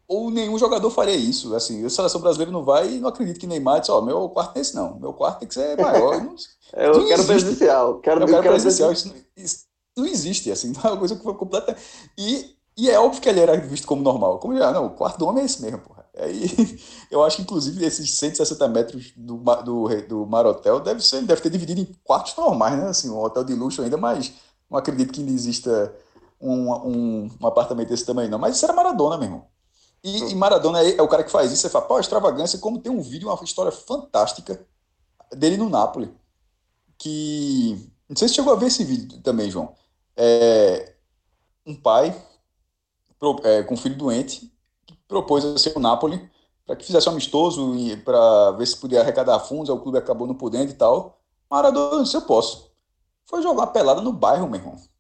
ou 0.07 0.31
nenhum 0.31 0.59
jogador 0.59 0.91
faria 0.91 1.17
isso. 1.17 1.55
Assim, 1.55 1.85
a 1.85 1.91
seleção 1.91 2.21
brasileira 2.21 2.53
não 2.53 2.65
vai 2.65 2.95
e 2.95 3.01
não 3.01 3.09
acredito 3.09 3.41
que 3.41 3.47
Neymar 3.47 3.81
disse, 3.81 3.93
ó, 3.93 3.99
oh, 3.99 4.03
meu 4.03 4.29
quarto 4.29 4.57
é 4.57 4.61
esse 4.61 4.75
não, 4.75 4.99
meu 4.99 5.13
quarto 5.13 5.41
tem 5.41 5.49
que 5.49 5.55
ser 5.55 5.81
maior. 5.81 6.21
Não, 6.75 6.83
eu 6.83 6.99
não 6.99 7.07
quero 7.07 7.25
presencial. 7.25 8.01
Quero, 8.01 8.23
eu 8.23 8.27
quero, 8.27 8.43
quero 8.43 8.55
presencial. 8.55 8.91
Isso, 8.91 9.15
isso, 9.37 9.59
não 9.97 10.05
existe, 10.07 10.51
assim, 10.51 10.73
não 10.75 10.83
é 10.83 10.89
uma 10.89 10.97
coisa 10.97 11.15
que 11.15 11.23
foi 11.23 11.35
completa. 11.35 11.77
E, 12.19 12.57
e 12.77 12.91
é 12.91 12.99
óbvio 12.99 13.23
que 13.23 13.29
ele 13.29 13.39
era 13.39 13.57
visto 13.57 13.87
como 13.87 14.03
normal. 14.03 14.39
Como 14.39 14.57
já, 14.57 14.73
não, 14.73 14.87
o 14.87 14.91
quarto 14.91 15.19
do 15.19 15.27
homem 15.27 15.43
é 15.43 15.47
esse 15.47 15.63
mesmo, 15.63 15.79
porra. 15.79 16.05
Aí, 16.19 16.51
eu 17.11 17.23
acho 17.23 17.37
que, 17.37 17.43
inclusive, 17.43 17.85
esses 17.85 18.11
160 18.11 18.69
metros 18.69 19.13
do, 19.17 19.37
do, 19.37 19.89
do 20.09 20.27
Mar 20.27 20.47
Hotel 20.47 20.81
deve, 20.81 21.01
ser, 21.01 21.23
deve 21.23 21.41
ter 21.41 21.51
dividido 21.51 21.81
em 21.81 21.89
quartos 22.03 22.35
normais, 22.37 22.77
né? 22.77 22.89
Assim, 22.89 23.11
um 23.11 23.21
hotel 23.21 23.45
de 23.45 23.55
luxo 23.55 23.83
ainda, 23.83 23.97
mas 23.97 24.33
não 24.69 24.79
acredito 24.79 25.13
que 25.13 25.21
ainda 25.21 25.33
exista 25.33 25.95
um, 26.41 26.73
um, 26.73 27.31
um 27.41 27.47
apartamento 27.47 27.89
desse 27.89 28.05
tamanho, 28.05 28.31
não. 28.31 28.39
Mas 28.39 28.57
isso 28.57 28.65
era 28.65 28.75
Maradona, 28.75 29.17
meu 29.17 29.27
irmão. 29.27 29.54
E, 30.05 30.33
e 30.33 30.35
Maradona 30.35 30.83
é, 30.83 30.97
é, 30.97 31.03
o 31.03 31.09
cara 31.09 31.25
que 31.25 31.31
faz 31.31 31.51
isso. 31.51 31.63
Você 31.63 31.71
fala, 31.71 31.87
pô, 31.87 31.99
extravagância, 31.99 32.59
como 32.59 32.79
tem 32.79 32.93
um 32.93 33.01
vídeo, 33.01 33.29
uma 33.29 33.43
história 33.43 33.73
fantástica 33.73 34.65
dele 35.33 35.57
no 35.57 35.71
Napoli. 35.71 36.15
Que. 36.99 37.91
Não 38.07 38.15
sei 38.15 38.29
se 38.29 38.35
chegou 38.35 38.53
a 38.53 38.57
ver 38.57 38.67
esse 38.67 38.85
vídeo 38.85 39.23
também, 39.23 39.51
João. 39.51 39.75
É, 40.15 40.95
um 41.67 41.75
pai 41.75 42.15
é, 43.45 43.63
com 43.63 43.75
um 43.75 43.79
filho 43.79 43.97
doente 43.97 44.53
que 44.87 44.95
propôs 45.09 45.43
a 45.45 45.57
ser 45.57 45.73
o 45.75 45.81
Napoli 45.81 46.31
para 46.67 46.77
que 46.77 46.85
fizesse 46.85 47.09
um 47.09 47.13
amistoso 47.13 47.75
para 48.05 48.53
ver 48.53 48.67
se 48.67 48.77
podia 48.77 49.01
arrecadar 49.01 49.41
fundos. 49.41 49.71
O 49.71 49.81
clube 49.81 49.97
acabou 49.97 50.27
não 50.27 50.35
podendo 50.35 50.71
e 50.71 50.75
tal. 50.75 51.19
Maradona 51.51 52.03
disse: 52.03 52.17
Eu 52.17 52.23
posso. 52.23 52.71
Foi 53.25 53.43
jogar 53.43 53.69
pelada 53.69 54.03
no 54.03 54.13
bairro, 54.13 54.49
meu 54.49 54.61
irmão 54.61 54.94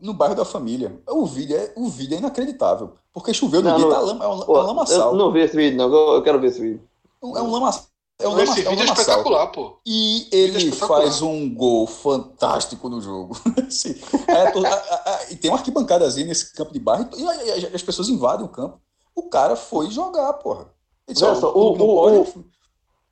no 0.00 0.12
bairro 0.12 0.34
da 0.34 0.44
família. 0.44 1.00
O 1.08 1.24
vídeo 1.26 1.56
é, 1.56 1.72
o 1.76 1.88
vídeo 1.88 2.14
é 2.14 2.18
inacreditável. 2.18 2.94
Porque 3.12 3.32
choveu 3.32 3.62
no 3.62 3.70
não, 3.70 3.76
dia, 3.76 3.86
não, 3.86 3.92
tá 3.92 4.00
lama, 4.00 4.24
é 4.24 4.28
um, 4.28 4.40
pô, 4.40 4.56
é 4.58 4.62
um 4.62 4.66
lamaçal. 4.66 5.12
Eu 5.12 5.16
não 5.16 5.32
vi 5.32 5.40
esse 5.40 5.56
vídeo, 5.56 5.76
não. 5.76 5.92
Eu 5.92 6.22
quero 6.22 6.40
ver 6.40 6.48
esse 6.48 6.60
vídeo. 6.60 6.82
É 7.22 7.26
um 7.26 7.50
lamaçal. 7.50 7.86
É 8.20 8.28
um 8.28 8.38
Esse 8.40 8.54
vídeo 8.54 8.70
é, 8.70 8.74
um 8.74 8.80
é 8.80 8.84
espetacular, 8.84 9.46
pô. 9.48 9.78
E 9.86 10.28
ele 10.32 10.68
é 10.68 10.72
faz 10.72 11.22
um 11.22 11.52
gol 11.54 11.86
fantástico 11.86 12.88
no 12.88 13.00
jogo. 13.00 13.36
Sim. 13.70 13.94
É, 14.26 15.32
e 15.32 15.36
tem 15.36 15.50
uma 15.50 15.56
arquibancadazinha 15.56 16.26
nesse 16.26 16.52
campo 16.52 16.72
de 16.72 16.80
barro 16.80 17.08
e, 17.16 17.22
e, 17.22 17.66
as 17.74 17.82
pessoas 17.82 18.08
invadem 18.08 18.44
o 18.44 18.48
campo. 18.48 18.80
O 19.14 19.28
cara 19.28 19.54
foi 19.54 19.88
jogar, 19.90 20.32
porra. 20.34 20.66
Disse, 21.08 21.22
Nossa, 21.22 21.46
o, 21.46 21.76
o, 21.76 22.22
o, 22.22 22.44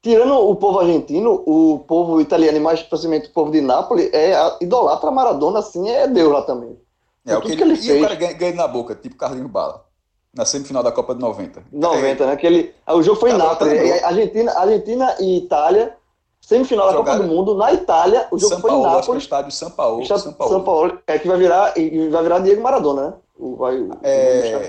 tirando 0.06 0.34
o 0.34 0.54
povo 0.54 0.78
argentino, 0.78 1.42
o 1.44 1.80
povo 1.80 2.20
italiano 2.20 2.58
e 2.58 2.60
mais 2.60 2.78
especialmente 2.78 3.28
o 3.28 3.32
povo 3.32 3.50
de 3.50 3.60
Nápoles 3.60 4.08
é 4.12 4.34
a, 4.34 4.56
idolatra 4.60 5.10
Maradona, 5.10 5.58
assim, 5.58 5.88
é 5.88 6.06
Deus 6.06 6.32
lá 6.32 6.42
também. 6.42 6.78
É, 7.26 7.36
o 7.36 7.40
que, 7.40 7.48
ele, 7.48 7.56
que 7.56 7.62
ele 7.64 7.76
fez. 7.76 7.88
E 7.88 7.98
o 7.98 8.02
cara 8.02 8.14
ganha, 8.14 8.32
ganha 8.32 8.54
na 8.54 8.68
boca, 8.68 8.94
tipo 8.94 9.16
Carlinhos 9.16 9.50
Bala 9.50 9.84
na 10.32 10.44
semifinal 10.44 10.82
da 10.82 10.92
Copa 10.92 11.14
de 11.14 11.20
90. 11.20 11.62
90, 11.72 12.22
é. 12.22 12.26
né? 12.26 12.32
Aquele, 12.34 12.74
o 12.86 13.02
jogo 13.02 13.18
foi 13.18 13.30
em 13.30 13.38
Nápoles. 13.38 14.02
Argentina, 14.04 14.52
Argentina 14.52 15.16
e 15.18 15.38
Itália, 15.38 15.96
semifinal 16.42 16.88
da 16.88 16.96
Copa 16.98 17.16
do 17.16 17.24
Mundo, 17.24 17.54
na 17.54 17.72
Itália, 17.72 18.28
o 18.30 18.38
jogo 18.38 18.52
São 18.52 18.60
foi 18.60 18.70
Paulo, 18.70 18.84
em 18.84 18.86
Nápoles. 18.86 19.00
Acho 19.00 19.10
que 19.10 19.16
é 19.16 19.18
estádio 19.18 19.52
São 19.52 19.70
Paulo, 19.70 20.06
São 20.06 20.32
Paulo. 20.34 20.52
São 20.52 20.62
Paulo. 20.62 20.98
É 21.06 21.18
que 21.18 21.26
vai 21.26 21.38
virar, 21.38 21.72
vai 22.10 22.22
virar 22.22 22.38
Diego 22.40 22.62
Maradona, 22.62 23.06
né? 23.08 23.14
O, 23.38 23.56
vai, 23.56 23.88
é... 24.02 24.68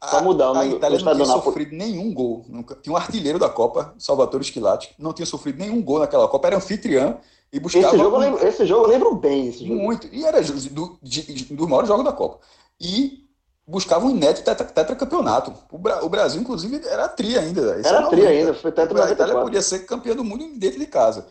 Pra 0.00 0.22
mudar, 0.22 0.56
a, 0.56 0.60
a 0.60 0.66
Itália 0.66 0.98
não 0.98 1.14
tinha 1.14 1.26
sofrido 1.26 1.76
nenhum 1.76 2.14
gol. 2.14 2.44
Nunca. 2.48 2.74
Tinha 2.74 2.92
um 2.92 2.96
artilheiro 2.96 3.38
da 3.38 3.50
Copa, 3.50 3.94
Salvatore 3.98 4.42
Schilati, 4.42 4.94
não 4.98 5.12
tinha 5.12 5.26
sofrido 5.26 5.58
nenhum 5.58 5.82
gol 5.82 5.98
naquela 5.98 6.26
Copa, 6.26 6.48
era 6.48 6.56
anfitriã 6.56 7.18
e 7.52 7.60
buscava. 7.60 7.88
Esse 7.88 7.98
jogo, 7.98 8.16
um... 8.16 8.22
eu, 8.22 8.30
lembro, 8.30 8.46
esse 8.46 8.66
jogo 8.66 8.84
eu 8.86 8.90
lembro 8.90 9.14
bem. 9.16 9.48
Esse 9.48 9.66
jogo. 9.66 9.80
Muito. 9.80 10.08
E 10.10 10.24
era 10.24 10.40
do, 10.40 10.98
de, 11.02 11.54
dos 11.54 11.68
maiores 11.68 11.88
jogos 11.88 12.04
da 12.04 12.12
Copa. 12.12 12.38
E 12.80 13.28
buscava 13.66 14.06
um 14.06 14.10
inédito 14.10 14.44
tetracampeonato. 14.44 15.50
Tetra 15.50 15.66
o, 15.70 15.78
Bra 15.78 16.04
o, 16.04 16.08
Brasil, 16.08 16.40
inclusive, 16.40 16.80
era 16.86 17.06
tri 17.08 17.38
ainda. 17.38 17.60
Era 17.84 18.08
tri 18.08 18.26
ainda, 18.26 18.54
foi 18.54 18.72
tetra 18.72 19.04
A 19.04 19.10
Itália 19.10 19.38
podia 19.40 19.62
ser 19.62 19.80
campeã 19.80 20.14
do 20.14 20.24
mundo 20.24 20.44
dentro 20.58 20.78
de 20.78 20.86
casa. 20.86 21.26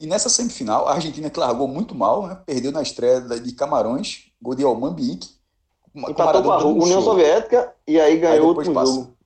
E 0.00 0.06
nessa 0.06 0.28
semifinal, 0.28 0.86
a 0.86 0.94
Argentina 0.94 1.30
que 1.30 1.40
largou 1.40 1.66
muito 1.66 1.94
mal, 1.94 2.26
né? 2.26 2.38
perdeu 2.46 2.70
na 2.70 2.82
estreia 2.82 3.20
de 3.20 3.52
Camarões, 3.52 4.26
gol 4.40 4.54
de 4.54 4.62
Almambique. 4.62 5.37
Empatou 6.08 6.42
com 6.42 6.52
a 6.52 6.64
União 6.64 7.02
Soviética 7.02 7.72
e 7.86 8.00
aí 8.00 8.18
ganhou 8.18 8.34
aí 8.34 8.40
outro 8.40 8.64
jogo. 8.64 9.18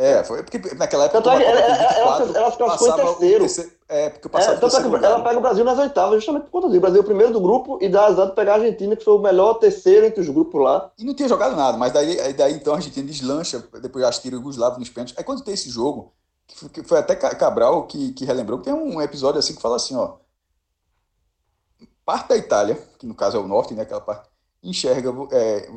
É, 0.00 0.22
foi 0.22 0.44
porque 0.44 0.58
naquela 0.76 1.06
época. 1.06 1.20
Tanto 1.20 1.30
é, 1.30 1.44
ela, 1.44 1.60
ela, 1.60 2.38
ela 2.38 2.52
classificou 2.52 2.88
em 2.88 2.96
terceiro. 2.96 3.78
É, 3.88 4.10
porque 4.10 4.28
passava 4.28 4.56
é, 4.56 4.60
tanto 4.60 4.76
é 4.76 4.98
que 4.98 5.04
ela 5.04 5.24
pega 5.24 5.38
o 5.38 5.40
Brasil 5.40 5.64
nas 5.64 5.78
oitavas, 5.78 6.16
justamente 6.16 6.44
por 6.44 6.50
conta 6.52 6.68
disso. 6.68 6.78
O 6.78 6.80
Brasil 6.82 6.98
é 6.98 7.00
o 7.00 7.04
primeiro 7.04 7.32
do 7.32 7.40
grupo 7.40 7.78
e 7.80 7.88
dá 7.88 8.06
azar 8.06 8.28
de 8.28 8.34
pegar 8.34 8.52
a 8.52 8.54
Argentina, 8.56 8.94
que 8.94 9.02
foi 9.02 9.14
o 9.14 9.18
melhor 9.18 9.54
terceiro 9.54 10.06
entre 10.06 10.20
os 10.20 10.28
grupos 10.28 10.62
lá. 10.62 10.92
E 10.96 11.04
não 11.04 11.14
tinha 11.14 11.28
jogado 11.28 11.56
nada, 11.56 11.76
mas 11.76 11.92
daí, 11.92 12.32
daí 12.34 12.52
então 12.52 12.74
a 12.74 12.76
Argentina 12.76 13.04
deslancha, 13.04 13.66
depois 13.82 14.04
já 14.04 14.10
tira 14.12 14.36
o 14.36 14.38
Yugoslavo 14.38 14.78
nos 14.78 14.88
pênaltis. 14.88 15.16
Aí 15.18 15.24
quando 15.24 15.42
tem 15.42 15.54
esse 15.54 15.68
jogo, 15.68 16.12
que 16.72 16.82
foi 16.84 16.98
até 16.98 17.16
Cabral 17.16 17.86
que, 17.86 18.12
que 18.12 18.24
relembrou, 18.24 18.60
tem 18.60 18.72
um 18.72 19.00
episódio 19.02 19.40
assim 19.40 19.54
que 19.54 19.62
fala 19.62 19.76
assim, 19.76 19.96
ó. 19.96 20.16
parte 22.04 22.28
da 22.28 22.36
Itália, 22.36 22.78
que 22.98 23.06
no 23.06 23.14
caso 23.16 23.36
é 23.36 23.40
o 23.40 23.48
norte, 23.48 23.74
né, 23.74 23.82
aquela 23.82 24.00
parte, 24.00 24.28
enxerga, 24.62 25.10
é, 25.32 25.68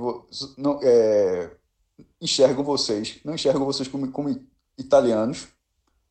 não, 0.58 0.80
é, 0.82 1.52
enxergam 2.20 2.64
vocês, 2.64 3.20
não 3.24 3.36
enxergam 3.36 3.66
vocês 3.66 3.88
como, 3.88 4.12
como 4.12 4.44
italianos 4.78 5.48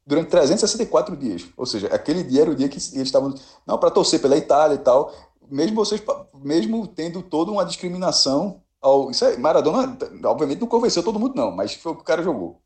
durante 0.07 0.31
364 0.31 1.17
dias. 1.17 1.47
Ou 1.57 1.67
seja, 1.67 1.89
aquele 1.89 2.23
dia 2.23 2.43
era 2.43 2.51
o 2.51 2.55
dia 2.55 2.69
que 2.69 2.77
eles 2.77 2.95
estavam, 2.95 3.35
não, 3.67 3.79
para 3.79 3.91
torcer 3.91 4.21
pela 4.21 4.37
Itália 4.37 4.75
e 4.75 4.79
tal, 4.79 5.13
mesmo 5.51 5.77
vocês, 5.77 6.03
mesmo 6.35 6.87
tendo 6.87 7.23
toda 7.23 7.51
uma 7.51 7.65
discriminação 7.65 8.63
ao, 8.81 9.11
isso 9.11 9.25
é, 9.25 9.37
Maradona, 9.37 9.97
obviamente, 10.25 10.61
não 10.61 10.69
convenceu 10.69 11.03
todo 11.03 11.19
mundo, 11.19 11.35
não, 11.35 11.51
mas 11.51 11.75
foi 11.75 11.93
o 11.93 11.97
que 11.97 12.03
o 12.03 12.05
cara 12.05 12.23
jogou. 12.23 12.61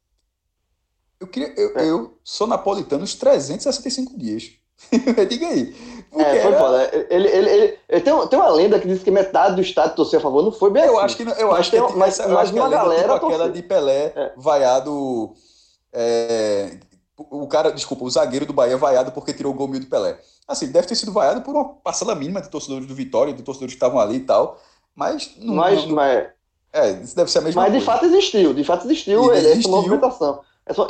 Eu, 1.18 1.26
queria, 1.26 1.54
eu, 1.56 1.78
é. 1.78 1.88
eu 1.88 2.18
sou 2.22 2.46
napolitano 2.46 3.04
os 3.04 3.14
365 3.14 4.18
dias. 4.18 4.52
Diga 5.28 5.48
aí. 5.48 5.74
É, 6.16 6.40
foi 6.40 6.52
foda. 6.52 6.90
Ele, 7.10 7.28
ele, 7.28 7.48
ele, 7.50 7.78
ele, 7.88 8.00
tem, 8.00 8.28
tem 8.28 8.38
uma 8.38 8.48
lenda 8.50 8.78
que 8.78 8.86
diz 8.86 9.02
que 9.02 9.10
metade 9.10 9.56
do 9.56 9.60
estádio 9.60 9.96
torceu 9.96 10.18
a 10.18 10.22
favor, 10.22 10.42
não 10.42 10.52
foi 10.52 10.70
bem 10.70 10.84
eu 10.84 10.98
assim. 10.98 11.04
Acho 11.04 11.16
que, 11.16 11.42
eu 11.42 11.52
acho 11.52 11.70
que, 11.70 11.80
tem, 11.80 11.96
mas, 11.96 12.18
mas 12.18 12.50
uma 12.50 12.68
galera 12.68 13.14
tipo 13.14 13.26
aquela 13.26 13.50
de 13.50 13.62
Pelé 13.62 14.12
é. 14.14 14.32
vaiado. 14.36 15.34
É, 15.92 16.78
o 17.16 17.46
cara, 17.46 17.70
desculpa, 17.70 18.04
o 18.04 18.10
zagueiro 18.10 18.46
do 18.46 18.52
Bahia 18.52 18.76
vaiado 18.76 19.12
porque 19.12 19.32
tirou 19.32 19.52
o 19.52 19.56
gol 19.56 19.68
mil 19.68 19.80
do 19.80 19.86
Pelé. 19.86 20.18
Assim, 20.46 20.70
deve 20.70 20.86
ter 20.86 20.94
sido 20.94 21.12
vaiado 21.12 21.42
por 21.42 21.54
uma 21.54 21.64
parcela 21.64 22.14
mínima 22.14 22.40
de 22.40 22.50
torcedores 22.50 22.86
do 22.86 22.94
Vitória, 22.94 23.32
de 23.32 23.42
torcedores 23.42 23.74
que 23.74 23.76
estavam 23.76 23.98
ali 23.98 24.16
e 24.16 24.20
tal. 24.20 24.60
Mas. 24.94 25.32
Não, 25.38 25.54
mas, 25.54 25.86
não, 25.86 25.94
mas... 25.94 26.28
É, 26.72 26.90
isso 26.90 27.16
deve 27.16 27.30
ser 27.30 27.38
a 27.38 27.42
mesma 27.42 27.62
mas 27.62 27.70
coisa. 27.70 27.72
Mas 27.72 27.78
de 27.78 27.84
fato 27.84 28.06
existiu, 28.06 28.52
de 28.52 28.64
fato 28.64 28.86
existiu, 28.86 29.32
existiu. 29.32 29.58
essa 29.58 29.68
movimentação. 29.68 30.40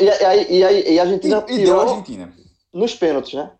E, 0.00 0.04
e, 0.04 0.62
e, 0.62 0.92
e 0.94 0.98
a 0.98 1.02
Argentina. 1.02 1.44
E, 1.48 1.54
e 1.54 1.64
deu 1.64 1.80
a 1.80 1.84
Argentina. 1.84 2.32
Nos 2.72 2.94
pênaltis, 2.94 3.34
né? 3.34 3.50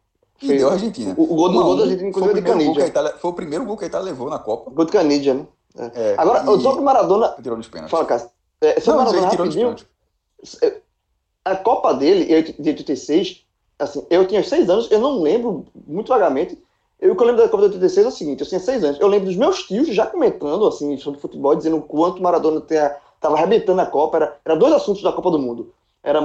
E 0.42 0.48
deu 0.48 0.68
a 0.68 0.72
Argentina. 0.72 1.14
O, 1.16 1.22
o 1.22 1.36
gol, 1.36 1.48
do, 1.48 1.62
gol 1.62 1.76
da 1.76 1.82
Argentina, 1.84 2.12
foi 2.12 2.22
o, 2.22 2.32
primeiro 2.32 2.64
gol 2.64 2.74
que 2.74 2.82
a 2.82 2.86
Itália, 2.86 3.14
foi 3.18 3.30
o 3.30 3.34
primeiro 3.34 3.64
gol 3.64 3.76
que 3.76 3.84
a 3.84 3.86
Itália 3.86 4.06
levou 4.06 4.28
na 4.28 4.38
Copa. 4.38 4.70
Gol 4.70 4.84
de 4.84 4.92
Canidia, 4.92 5.34
né? 5.34 5.46
É. 5.76 6.12
É, 6.12 6.14
Agora, 6.18 6.42
e... 6.42 6.60
sobre 6.60 6.80
o 6.80 6.84
Maradona. 6.84 7.34
Tirou 7.42 7.56
nos 7.56 7.68
pênaltis. 7.68 7.90
Fala, 7.90 8.04
Cássio. 8.04 8.30
É, 8.60 8.80
sobre 8.80 9.00
o 9.00 9.04
Maradona, 9.04 9.28
rapidinho. 9.28 9.76
É, 10.62 10.80
a 11.44 11.56
Copa 11.56 11.94
dele, 11.94 12.54
de 12.58 12.70
86, 12.70 13.44
assim, 13.78 14.06
eu 14.08 14.26
tinha 14.26 14.42
seis 14.42 14.68
anos, 14.68 14.90
eu 14.90 15.00
não 15.00 15.20
lembro 15.20 15.66
muito 15.86 16.08
vagamente. 16.08 16.58
Eu, 17.00 17.12
o 17.12 17.16
que 17.16 17.22
eu 17.22 17.26
lembro 17.26 17.42
da 17.42 17.48
Copa 17.48 17.68
de 17.68 17.74
86 17.74 18.06
é 18.06 18.08
o 18.08 18.12
seguinte: 18.12 18.40
eu 18.40 18.48
tinha 18.48 18.60
seis 18.60 18.84
anos. 18.84 19.00
Eu 19.00 19.08
lembro 19.08 19.26
dos 19.26 19.36
meus 19.36 19.64
tios 19.64 19.88
já 19.88 20.06
comentando, 20.06 20.66
assim, 20.66 20.96
sobre 20.98 21.20
futebol, 21.20 21.54
dizendo 21.54 21.76
o 21.76 21.82
quanto 21.82 22.22
Maradona 22.22 22.60
estava 22.60 23.36
arrebentando 23.36 23.80
a 23.80 23.86
Copa. 23.86 24.16
Era, 24.16 24.36
era 24.44 24.56
dois 24.56 24.72
assuntos 24.72 25.02
da 25.02 25.12
Copa 25.12 25.30
do 25.30 25.38
Mundo: 25.38 25.72
era 26.02 26.20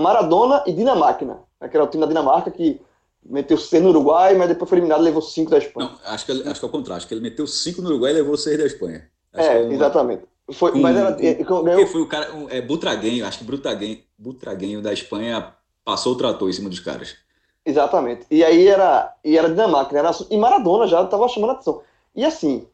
Maradona 0.00 0.62
e 0.66 0.72
Dinamáquina, 0.72 1.40
né, 1.60 1.68
que 1.68 1.76
era 1.76 1.84
o 1.84 1.88
time 1.88 2.02
da 2.02 2.08
Dinamarca 2.08 2.50
que 2.50 2.80
meteu 3.24 3.56
6 3.56 3.82
no 3.82 3.90
Uruguai, 3.90 4.34
mas 4.34 4.48
depois 4.48 4.68
foi 4.68 4.78
eliminado 4.78 5.00
e 5.00 5.04
levou 5.04 5.22
5 5.22 5.50
da 5.50 5.58
Espanha. 5.58 5.90
Não, 5.90 6.12
acho 6.12 6.26
que, 6.26 6.32
acho 6.32 6.60
que 6.60 6.64
é 6.64 6.68
o 6.68 6.72
contrário. 6.72 6.96
Acho 6.98 7.08
que 7.08 7.14
ele 7.14 7.20
meteu 7.20 7.46
5 7.46 7.82
no 7.82 7.88
Uruguai 7.90 8.12
e 8.12 8.14
levou 8.14 8.36
6 8.36 8.58
da 8.58 8.66
Espanha. 8.66 9.08
Acho 9.32 9.48
é, 9.48 9.62
uma... 9.62 9.74
exatamente. 9.74 10.22
Foi, 10.50 10.78
mas 10.78 10.96
era, 10.96 11.10
um, 11.10 11.62
ganhou... 11.62 11.86
foi 11.86 12.00
o 12.02 12.08
cara, 12.08 12.34
um, 12.34 12.48
é 12.50 12.60
Butraguenho, 12.60 13.24
acho 13.24 13.38
que 13.38 13.44
Butraguenho, 13.44 13.98
Butraguenho 14.18 14.82
da 14.82 14.92
Espanha 14.92 15.54
passou 15.84 16.12
o 16.12 16.16
trator 16.16 16.48
em 16.48 16.52
cima 16.52 16.68
dos 16.68 16.80
caras. 16.80 17.16
Exatamente. 17.64 18.26
E 18.30 18.44
aí 18.44 18.66
era, 18.66 19.14
e 19.24 19.38
era 19.38 19.48
Dinamarca, 19.48 19.96
era, 19.96 20.10
e 20.30 20.36
Maradona 20.36 20.86
já 20.86 21.02
estava 21.02 21.28
chamando 21.28 21.50
a 21.50 21.52
atenção. 21.54 21.82
E 22.14 22.24
assim, 22.24 22.66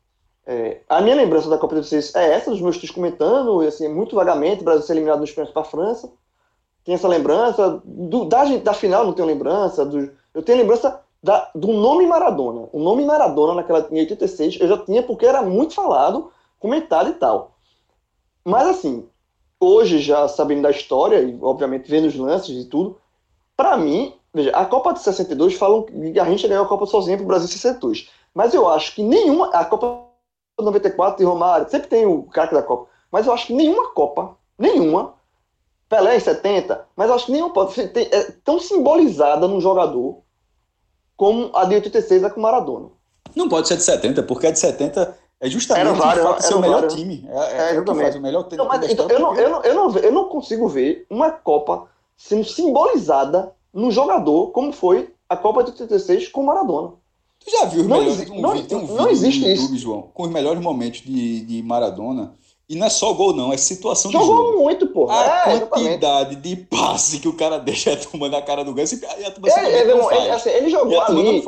é, 0.46 0.80
a 0.88 1.02
minha 1.02 1.14
lembrança 1.14 1.48
da 1.50 1.58
Copa 1.58 1.74
de 1.74 1.82
16 1.82 2.14
é 2.14 2.32
essa, 2.32 2.50
dos 2.50 2.62
meus 2.62 2.78
tios 2.78 2.90
comentando, 2.90 3.62
e 3.62 3.66
assim, 3.66 3.86
muito 3.86 4.16
vagamente, 4.16 4.62
o 4.62 4.64
Brasil 4.64 4.82
ser 4.82 4.94
eliminado 4.94 5.20
nos 5.20 5.30
pênaltis 5.30 5.52
para 5.52 5.62
a 5.62 5.66
França. 5.66 6.10
Tem 6.84 6.94
essa 6.94 7.06
lembrança, 7.06 7.82
do, 7.84 8.24
da, 8.24 8.44
da 8.56 8.72
final 8.72 9.04
não 9.04 9.12
tenho 9.12 9.28
lembrança, 9.28 9.84
do, 9.84 10.10
eu 10.38 10.42
tenho 10.44 10.58
lembrança 10.58 11.00
da, 11.20 11.50
do 11.52 11.66
nome 11.72 12.06
Maradona. 12.06 12.68
O 12.72 12.78
nome 12.78 13.04
Maradona 13.04 13.54
naquela 13.54 13.88
em 13.90 13.98
86 13.98 14.60
eu 14.60 14.68
já 14.68 14.78
tinha 14.78 15.02
porque 15.02 15.26
era 15.26 15.42
muito 15.42 15.74
falado, 15.74 16.30
comentado 16.60 17.10
e 17.10 17.14
tal. 17.14 17.56
Mas 18.44 18.68
assim, 18.68 19.08
hoje 19.58 19.98
já 19.98 20.28
sabendo 20.28 20.62
da 20.62 20.70
história 20.70 21.20
e 21.20 21.36
obviamente 21.42 21.90
vendo 21.90 22.06
os 22.06 22.14
lances 22.14 22.56
e 22.56 22.68
tudo, 22.68 23.00
para 23.56 23.76
mim, 23.76 24.14
veja, 24.32 24.50
a 24.50 24.64
Copa 24.64 24.92
de 24.92 25.00
62 25.00 25.54
falam 25.54 25.82
que 25.82 26.20
a 26.20 26.24
gente 26.26 26.46
ganhou 26.46 26.64
a 26.64 26.68
Copa 26.68 26.86
sozinha 26.86 27.16
pro 27.16 27.26
Brasil 27.26 27.48
62. 27.48 28.08
Mas 28.32 28.54
eu 28.54 28.68
acho 28.68 28.94
que 28.94 29.02
nenhuma 29.02 29.50
a 29.50 29.64
Copa 29.64 30.06
94 30.56 31.18
de 31.18 31.24
Romário, 31.24 31.68
sempre 31.68 31.88
tem 31.88 32.06
o 32.06 32.22
craque 32.22 32.54
da 32.54 32.62
Copa, 32.62 32.88
mas 33.10 33.26
eu 33.26 33.32
acho 33.32 33.48
que 33.48 33.54
nenhuma 33.54 33.90
Copa, 33.90 34.36
nenhuma 34.56 35.14
Pelé 35.88 36.16
em 36.16 36.20
70, 36.20 36.86
mas 36.94 37.08
eu 37.08 37.14
acho 37.16 37.26
que 37.26 37.32
nenhuma 37.32 37.52
pode 37.52 37.72
ser 37.72 37.90
é 37.96 38.30
tão 38.44 38.60
simbolizada 38.60 39.48
num 39.48 39.60
jogador 39.60 40.22
como 41.18 41.50
a 41.52 41.64
de 41.64 41.74
86 41.74 42.22
é 42.22 42.30
com 42.30 42.40
Maradona. 42.40 42.86
Não 43.34 43.48
pode 43.48 43.66
ser 43.66 43.76
de 43.76 43.82
70, 43.82 44.22
porque 44.22 44.46
a 44.46 44.50
de 44.52 44.58
70 44.58 45.18
é 45.40 45.50
justamente 45.50 45.86
era 45.86 45.92
vários, 45.92 46.24
o 46.24 46.40
ser 46.40 46.54
o 46.54 46.60
melhor 46.60 46.80
vários. 46.80 46.94
time. 46.94 47.28
É, 47.28 47.72
é, 47.72 47.74
é 47.74 47.80
o 47.80 47.84
faz 47.84 48.14
o 48.14 48.20
melhor 48.20 48.44
time. 48.44 48.56
Não, 48.56 48.68
mas, 48.68 48.88
então, 48.88 49.08
eu, 49.10 49.18
não, 49.18 49.34
eu, 49.34 49.50
não, 49.50 49.62
eu, 49.62 49.74
não, 49.74 49.96
eu 49.98 50.12
não 50.12 50.28
consigo 50.28 50.68
ver 50.68 51.04
uma 51.10 51.32
Copa 51.32 51.88
sendo 52.16 52.44
simbolizada 52.44 53.52
num 53.74 53.90
jogador 53.90 54.52
como 54.52 54.72
foi 54.72 55.12
a 55.28 55.36
Copa 55.36 55.64
de 55.64 55.72
86 55.72 56.28
com 56.28 56.44
Maradona. 56.44 56.92
Tu 57.44 57.50
já 57.50 57.64
viu 57.66 57.82
os 57.82 57.88
não 57.88 57.98
melhores, 57.98 58.30
um, 58.30 58.40
não, 58.40 58.62
tem 58.62 58.76
um 58.76 58.80
vídeo 58.80 58.96
não 58.96 59.08
existe 59.08 59.40
no 59.40 59.48
YouTube, 59.48 59.74
isso. 59.74 59.78
João, 59.78 60.02
com 60.14 60.22
os 60.22 60.30
melhores 60.30 60.62
momentos 60.62 61.00
de, 61.00 61.40
de 61.40 61.62
Maradona 61.64 62.32
e 62.68 62.76
não 62.76 62.86
é 62.86 62.90
só 62.90 63.14
gol, 63.14 63.34
não, 63.34 63.50
é 63.50 63.56
situação 63.56 64.12
Jogou 64.12 64.28
de 64.28 64.50
jogo. 64.50 64.58
muito, 64.62 64.86
pô. 64.88 65.08
A 65.08 65.52
é, 65.52 65.60
quantidade 65.60 66.34
exatamente. 66.34 66.36
de 66.36 66.56
passe 66.56 67.18
que 67.18 67.26
o 67.26 67.32
cara 67.32 67.56
deixa 67.58 67.96
tomando 67.96 68.36
a 68.36 68.42
cara 68.42 68.62
do 68.62 68.74
ganso 68.74 68.94
e 68.94 69.24
a 69.24 69.30
turma 69.30 69.48
ele, 69.48 69.66
ele, 69.68 69.92
ele, 69.92 70.30
assim, 70.30 70.50
ele 70.50 70.68
jogou 70.68 71.00
ali. 71.00 71.42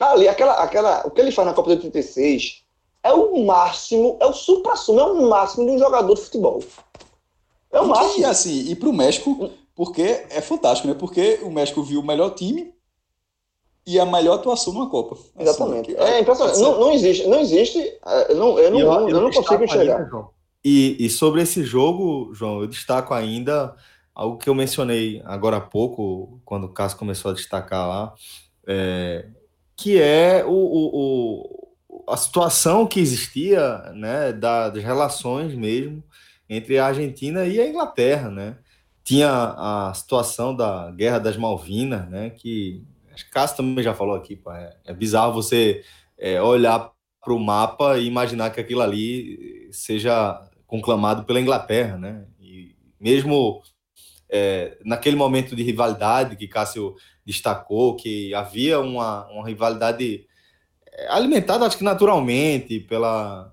Ali, 0.00 0.28
aquela, 0.28 0.54
aquela, 0.54 1.06
o 1.06 1.10
que 1.10 1.20
ele 1.20 1.32
faz 1.32 1.46
na 1.46 1.54
Copa 1.54 1.70
de 1.70 1.86
86 1.86 2.62
é 3.02 3.12
o 3.12 3.44
máximo, 3.44 4.16
é 4.20 4.26
o 4.26 4.32
supra-sumo, 4.32 5.00
é 5.00 5.04
o 5.04 5.28
máximo 5.28 5.66
de 5.66 5.72
um 5.72 5.78
jogador 5.78 6.14
de 6.14 6.20
futebol. 6.20 6.62
É 7.72 7.80
o 7.80 7.88
máximo. 7.88 8.20
E 8.20 8.24
assim, 8.24 8.70
e 8.70 8.76
pro 8.76 8.92
México, 8.92 9.50
porque 9.74 10.24
é 10.30 10.40
fantástico, 10.40 10.86
né? 10.86 10.94
Porque 10.94 11.40
o 11.42 11.50
México 11.50 11.82
viu 11.82 12.00
o 12.00 12.06
melhor 12.06 12.30
time 12.30 12.72
e 13.86 13.98
a 13.98 14.06
melhor 14.06 14.34
atuação 14.34 14.72
numa 14.72 14.88
Copa. 14.88 15.14
Assim, 15.14 15.30
Exatamente. 15.38 15.96
é 15.96 16.20
impressionante. 16.20 16.60
Não, 16.60 16.80
não, 16.80 16.92
existe, 16.92 17.26
não 17.26 17.40
existe. 17.40 17.98
Não, 18.36 18.58
eu 18.58 18.70
não, 18.70 18.78
eu, 18.78 18.92
eu, 18.92 19.08
eu 19.08 19.20
não 19.20 19.30
consigo 19.30 19.64
enxergar. 19.64 20.08
E, 20.64 20.96
e 20.98 21.10
sobre 21.10 21.42
esse 21.42 21.62
jogo, 21.62 22.32
João, 22.34 22.60
eu 22.60 22.66
destaco 22.66 23.12
ainda 23.12 23.76
algo 24.14 24.38
que 24.38 24.48
eu 24.48 24.54
mencionei 24.54 25.20
agora 25.24 25.58
há 25.58 25.60
pouco, 25.60 26.40
quando 26.44 26.64
o 26.64 26.72
Cássio 26.72 26.98
começou 26.98 27.30
a 27.30 27.34
destacar 27.34 27.86
lá, 27.86 28.14
é, 28.66 29.26
que 29.76 30.00
é 30.00 30.44
o, 30.44 30.52
o, 30.52 31.74
o, 31.88 32.12
a 32.12 32.16
situação 32.16 32.86
que 32.86 33.00
existia, 33.00 33.78
né, 33.94 34.32
das 34.32 34.82
relações 34.82 35.54
mesmo 35.54 36.02
entre 36.48 36.78
a 36.78 36.86
Argentina 36.86 37.46
e 37.46 37.60
a 37.60 37.68
Inglaterra, 37.68 38.30
né? 38.30 38.56
Tinha 39.02 39.30
a 39.30 39.92
situação 39.94 40.54
da 40.54 40.90
Guerra 40.92 41.18
das 41.18 41.36
Malvinas, 41.36 42.08
né, 42.08 42.30
que 42.30 42.82
acho 43.12 43.26
que 43.26 43.30
Cássio 43.30 43.58
também 43.58 43.84
já 43.84 43.94
falou 43.94 44.14
aqui, 44.14 44.36
pô, 44.36 44.50
é, 44.52 44.74
é 44.84 44.94
bizarro 44.94 45.34
você 45.34 45.84
é, 46.16 46.40
olhar 46.40 46.90
para 47.22 47.34
o 47.34 47.38
mapa 47.38 47.98
e 47.98 48.06
imaginar 48.06 48.50
que 48.50 48.60
aquilo 48.60 48.82
ali 48.82 49.68
seja 49.72 50.40
conclamado 50.74 51.22
pela 51.22 51.40
Inglaterra, 51.40 51.96
né? 51.96 52.26
E 52.40 52.74
mesmo 52.98 53.62
é, 54.28 54.76
naquele 54.84 55.14
momento 55.14 55.54
de 55.54 55.62
rivalidade 55.62 56.34
que 56.34 56.48
Cássio 56.48 56.96
destacou, 57.24 57.94
que 57.94 58.34
havia 58.34 58.80
uma, 58.80 59.24
uma 59.30 59.46
rivalidade 59.46 60.26
é, 60.92 61.12
alimentada, 61.12 61.64
acho 61.64 61.78
que 61.78 61.84
naturalmente, 61.84 62.80
pela, 62.80 63.52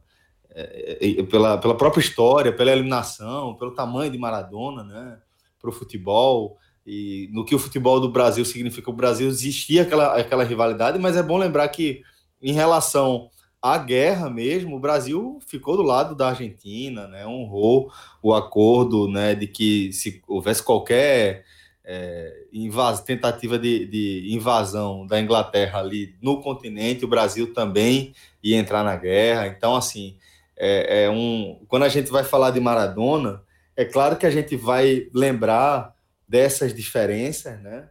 é, 0.49 1.21
pela, 1.29 1.59
pela 1.59 1.77
própria 1.77 2.01
história, 2.01 2.51
pela 2.51 2.71
eliminação, 2.71 3.53
pelo 3.53 3.75
tamanho 3.75 4.11
de 4.11 4.17
Maradona, 4.17 4.83
né? 4.83 5.19
Para 5.59 5.69
o 5.69 5.73
futebol 5.73 6.57
e 6.83 7.29
no 7.31 7.45
que 7.45 7.53
o 7.53 7.59
futebol 7.59 7.99
do 7.99 8.09
Brasil 8.09 8.43
significa. 8.43 8.89
O 8.89 8.95
Brasil 8.95 9.27
existia 9.27 9.83
aquela, 9.83 10.15
aquela 10.19 10.43
rivalidade, 10.43 10.97
mas 10.97 11.15
é 11.15 11.21
bom 11.21 11.37
lembrar 11.37 11.67
que 11.67 12.01
em 12.41 12.53
relação 12.53 13.29
a 13.61 13.77
guerra 13.77 14.29
mesmo, 14.29 14.75
o 14.75 14.79
Brasil 14.79 15.39
ficou 15.45 15.77
do 15.77 15.83
lado 15.83 16.15
da 16.15 16.29
Argentina, 16.29 17.07
né, 17.07 17.27
honrou 17.27 17.91
o 18.21 18.33
acordo 18.33 19.07
né, 19.07 19.35
de 19.35 19.45
que 19.45 19.93
se 19.93 20.21
houvesse 20.27 20.63
qualquer 20.63 21.45
é, 21.83 22.45
invas, 22.51 23.01
tentativa 23.01 23.59
de, 23.59 23.85
de, 23.85 24.33
invasão 24.33 25.05
da 25.05 25.19
Inglaterra 25.19 25.79
ali 25.79 26.15
no 26.21 26.41
continente, 26.41 27.05
o 27.05 27.07
Brasil 27.07 27.53
também 27.53 28.13
ia 28.41 28.57
entrar 28.57 28.83
na 28.83 28.95
guerra. 28.95 29.47
Então, 29.47 29.75
assim, 29.75 30.17
é, 30.57 31.03
é 31.03 31.09
um, 31.09 31.63
quando 31.67 31.83
a 31.83 31.89
gente 31.89 32.11
vai 32.11 32.23
falar 32.23 32.51
de 32.51 32.59
Maradona, 32.59 33.43
é 33.75 33.85
claro 33.85 34.17
que 34.17 34.25
a 34.25 34.31
gente 34.31 34.55
vai 34.55 35.07
lembrar 35.13 35.95
dessas 36.27 36.73
diferenças, 36.73 37.61
né? 37.61 37.89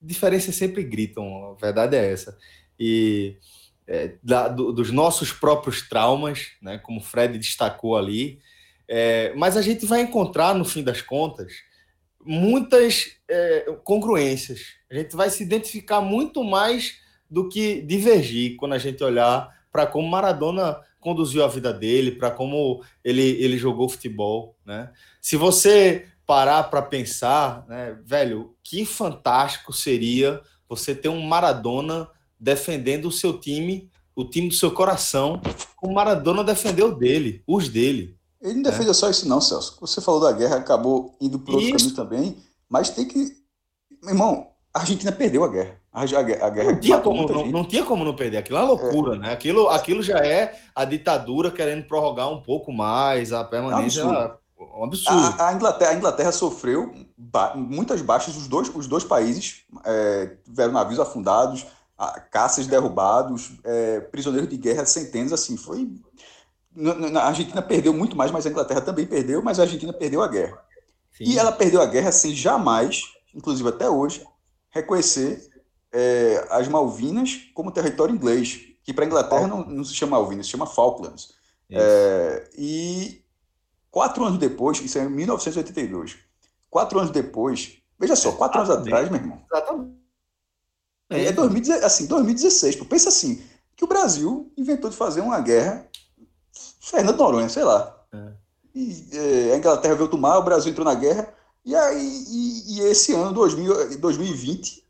Diferenças 0.00 0.54
sempre 0.54 0.82
gritam, 0.82 1.52
a 1.52 1.54
verdade 1.60 1.96
é 1.96 2.12
essa. 2.12 2.36
E 2.78 3.36
é, 3.86 4.14
da, 4.22 4.48
do, 4.48 4.72
dos 4.72 4.90
nossos 4.90 5.32
próprios 5.32 5.88
traumas, 5.88 6.48
né, 6.60 6.78
como 6.78 7.00
o 7.00 7.02
Fred 7.02 7.38
destacou 7.38 7.96
ali, 7.96 8.40
é, 8.88 9.32
mas 9.34 9.56
a 9.56 9.62
gente 9.62 9.86
vai 9.86 10.00
encontrar, 10.02 10.54
no 10.54 10.64
fim 10.64 10.82
das 10.82 11.00
contas, 11.00 11.52
muitas 12.24 13.16
é, 13.28 13.72
congruências. 13.84 14.60
A 14.90 14.94
gente 14.94 15.16
vai 15.16 15.30
se 15.30 15.42
identificar 15.42 16.00
muito 16.00 16.44
mais 16.44 16.98
do 17.28 17.48
que 17.48 17.80
divergir 17.80 18.56
quando 18.56 18.74
a 18.74 18.78
gente 18.78 19.02
olhar 19.02 19.50
para 19.72 19.86
como 19.86 20.06
Maradona 20.06 20.78
conduziu 21.00 21.42
a 21.42 21.48
vida 21.48 21.72
dele, 21.72 22.12
para 22.12 22.30
como 22.30 22.84
ele, 23.02 23.22
ele 23.22 23.58
jogou 23.58 23.88
futebol, 23.88 24.56
né? 24.64 24.92
Se 25.20 25.36
você 25.36 26.06
parar 26.26 26.64
para 26.64 26.82
pensar, 26.82 27.66
né, 27.66 27.98
velho, 28.04 28.54
que 28.62 28.84
fantástico 28.84 29.72
seria 29.72 30.40
você 30.68 30.94
ter 30.94 31.08
um 31.08 31.20
Maradona 31.20 32.08
defendendo 32.42 33.06
o 33.06 33.12
seu 33.12 33.38
time, 33.38 33.88
o 34.16 34.24
time 34.24 34.48
do 34.48 34.54
seu 34.54 34.72
coração, 34.72 35.40
o 35.80 35.92
Maradona 35.92 36.42
defendeu 36.42 36.92
dele, 36.92 37.40
os 37.46 37.68
dele. 37.68 38.16
Ele 38.40 38.54
não 38.54 38.62
defendeu 38.62 38.90
é. 38.90 38.94
só 38.94 39.08
isso 39.08 39.28
não, 39.28 39.40
Celso. 39.40 39.78
Você 39.80 40.00
falou 40.00 40.20
da 40.20 40.32
guerra, 40.32 40.56
acabou 40.56 41.16
indo 41.20 41.38
para 41.38 41.54
outro 41.54 41.70
caminho 41.70 41.94
também, 41.94 42.36
mas 42.68 42.90
tem 42.90 43.06
que... 43.06 43.36
Meu 44.02 44.10
irmão, 44.10 44.48
a 44.74 44.80
Argentina 44.80 45.12
perdeu 45.12 45.44
a 45.44 45.48
guerra. 45.48 45.80
A, 45.92 46.00
a, 46.00 46.46
a 46.46 46.50
guerra 46.50 46.72
não, 46.72 46.80
tinha 46.80 46.98
como, 46.98 47.28
não, 47.28 47.46
não, 47.46 47.64
tinha 47.64 47.84
como 47.84 48.04
não 48.04 48.16
perder. 48.16 48.38
Aquilo 48.38 48.58
é 48.58 48.62
loucura, 48.62 49.14
é. 49.14 49.18
né? 49.18 49.32
Aquilo, 49.32 49.68
aquilo 49.68 50.02
já 50.02 50.18
é 50.18 50.58
a 50.74 50.84
ditadura 50.84 51.50
querendo 51.50 51.86
prorrogar 51.86 52.28
um 52.28 52.42
pouco 52.42 52.72
mais 52.72 53.32
a 53.32 53.44
permanência. 53.44 54.00
É 54.00 54.04
um 54.04 54.10
absurdo. 54.10 54.38
Um 54.58 54.84
absurdo. 54.84 55.40
A, 55.40 55.48
a, 55.48 55.54
Inglaterra, 55.54 55.90
a 55.92 55.94
Inglaterra 55.94 56.32
sofreu 56.32 56.92
ba 57.16 57.54
muitas 57.54 58.02
baixas, 58.02 58.36
os 58.36 58.48
dois, 58.48 58.68
os 58.74 58.88
dois 58.88 59.04
países 59.04 59.64
é, 59.84 60.36
tiveram 60.44 60.72
navios 60.72 60.98
afundados, 60.98 61.66
caças 62.30 62.66
derrubados, 62.66 63.52
é, 63.64 64.00
prisioneiros 64.00 64.48
de 64.48 64.56
guerra, 64.56 64.84
centenas, 64.84 65.32
assim, 65.32 65.56
foi... 65.56 65.90
A 67.20 67.26
Argentina 67.26 67.60
perdeu 67.60 67.92
muito 67.92 68.16
mais, 68.16 68.30
mas 68.30 68.46
a 68.46 68.50
Inglaterra 68.50 68.80
também 68.80 69.06
perdeu, 69.06 69.42
mas 69.42 69.58
a 69.58 69.62
Argentina 69.62 69.92
perdeu 69.92 70.22
a 70.22 70.28
guerra. 70.28 70.58
Sim. 71.12 71.24
E 71.24 71.38
ela 71.38 71.52
perdeu 71.52 71.82
a 71.82 71.86
guerra 71.86 72.10
sem 72.10 72.34
jamais, 72.34 73.02
inclusive 73.34 73.68
até 73.68 73.88
hoje, 73.88 74.26
reconhecer 74.70 75.50
é, 75.92 76.46
as 76.50 76.66
Malvinas 76.68 77.50
como 77.54 77.70
território 77.70 78.14
inglês, 78.14 78.60
que 78.82 78.92
para 78.92 79.04
a 79.04 79.06
Inglaterra 79.06 79.46
não, 79.46 79.64
não, 79.64 79.84
se 79.84 79.94
chama 79.94 80.16
Malvinas, 80.16 80.46
se 80.46 80.52
chama 80.52 80.66
Falklands. 80.66 81.34
É, 81.70 82.50
e 82.56 83.22
quatro 83.90 84.24
anos 84.24 84.38
depois, 84.38 84.80
isso 84.80 84.98
é 84.98 85.04
em 85.04 85.10
1982, 85.10 86.18
quatro 86.70 86.98
anos 86.98 87.10
depois, 87.10 87.78
veja 87.98 88.16
só, 88.16 88.32
quatro 88.32 88.60
anos 88.60 88.70
atrás, 88.70 89.08
meu 89.10 89.20
irmão. 89.20 89.42
Exatamente. 89.50 90.01
É, 91.16 91.26
é 91.26 91.32
2016, 91.32 91.84
assim, 91.84 92.06
2016, 92.06 92.76
pô, 92.76 92.84
pensa 92.84 93.08
assim, 93.08 93.42
que 93.76 93.84
o 93.84 93.88
Brasil 93.88 94.50
inventou 94.56 94.90
de 94.90 94.96
fazer 94.96 95.20
uma 95.20 95.40
guerra, 95.40 95.86
Fernando 96.80 97.16
Noronha, 97.16 97.48
sei 97.48 97.64
lá. 97.64 97.96
É. 98.12 98.32
E, 98.74 99.06
é, 99.12 99.54
a 99.54 99.56
Inglaterra 99.56 99.94
veio 99.94 100.08
tomar, 100.08 100.38
o 100.38 100.42
Brasil 100.42 100.70
entrou 100.70 100.84
na 100.84 100.94
guerra, 100.94 101.32
e 101.64 101.74
aí 101.74 102.24
e, 102.28 102.76
e 102.76 102.80
esse 102.82 103.12
ano, 103.12 103.32
2000, 103.32 103.98
2020, 103.98 104.82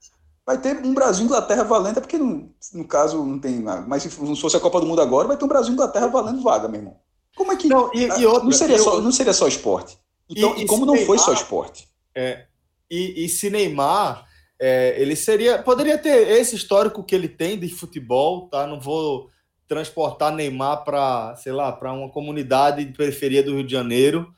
vai 0.46 0.58
ter 0.58 0.76
um 0.84 0.94
Brasil 0.94 1.24
Inglaterra 1.24 1.64
valendo, 1.64 1.98
é 1.98 2.00
porque 2.00 2.18
no, 2.18 2.50
no 2.72 2.86
caso 2.86 3.24
não 3.24 3.38
tem. 3.38 3.60
Mas 3.86 4.02
se 4.02 4.22
não 4.22 4.36
fosse 4.36 4.56
a 4.56 4.60
Copa 4.60 4.80
do 4.80 4.86
Mundo 4.86 5.02
agora, 5.02 5.28
vai 5.28 5.36
ter 5.36 5.44
um 5.44 5.48
Brasil 5.48 5.72
Inglaterra 5.72 6.08
valendo 6.08 6.42
vaga, 6.42 6.68
meu 6.68 6.80
irmão. 6.80 6.96
Como 7.36 7.52
é 7.52 7.56
que. 7.56 7.68
Não, 7.68 7.90
e, 7.94 8.06
e 8.20 8.26
outra, 8.26 8.44
não, 8.44 8.52
seria 8.52 8.78
só, 8.78 9.00
não 9.00 9.12
seria 9.12 9.32
só 9.32 9.48
esporte. 9.48 9.98
Então, 10.28 10.54
e, 10.56 10.62
e 10.62 10.66
como 10.66 10.86
não 10.86 10.94
Neymar, 10.94 11.06
foi 11.06 11.18
só 11.18 11.32
esporte? 11.32 11.88
É, 12.14 12.46
e, 12.90 13.24
e 13.24 13.28
se 13.28 13.50
Neymar. 13.50 14.26
É, 14.64 14.94
ele 14.96 15.16
seria. 15.16 15.60
Poderia 15.60 15.98
ter 15.98 16.28
esse 16.38 16.54
histórico 16.54 17.02
que 17.02 17.16
ele 17.16 17.26
tem 17.26 17.58
de 17.58 17.68
futebol, 17.68 18.48
tá? 18.48 18.64
Não 18.64 18.78
vou 18.78 19.28
transportar 19.66 20.32
Neymar 20.32 20.84
para, 20.84 21.34
sei 21.34 21.50
lá, 21.50 21.72
para 21.72 21.92
uma 21.92 22.08
comunidade 22.08 22.84
de 22.84 22.92
periferia 22.92 23.42
do 23.42 23.56
Rio 23.56 23.66
de 23.66 23.72
Janeiro. 23.72 24.32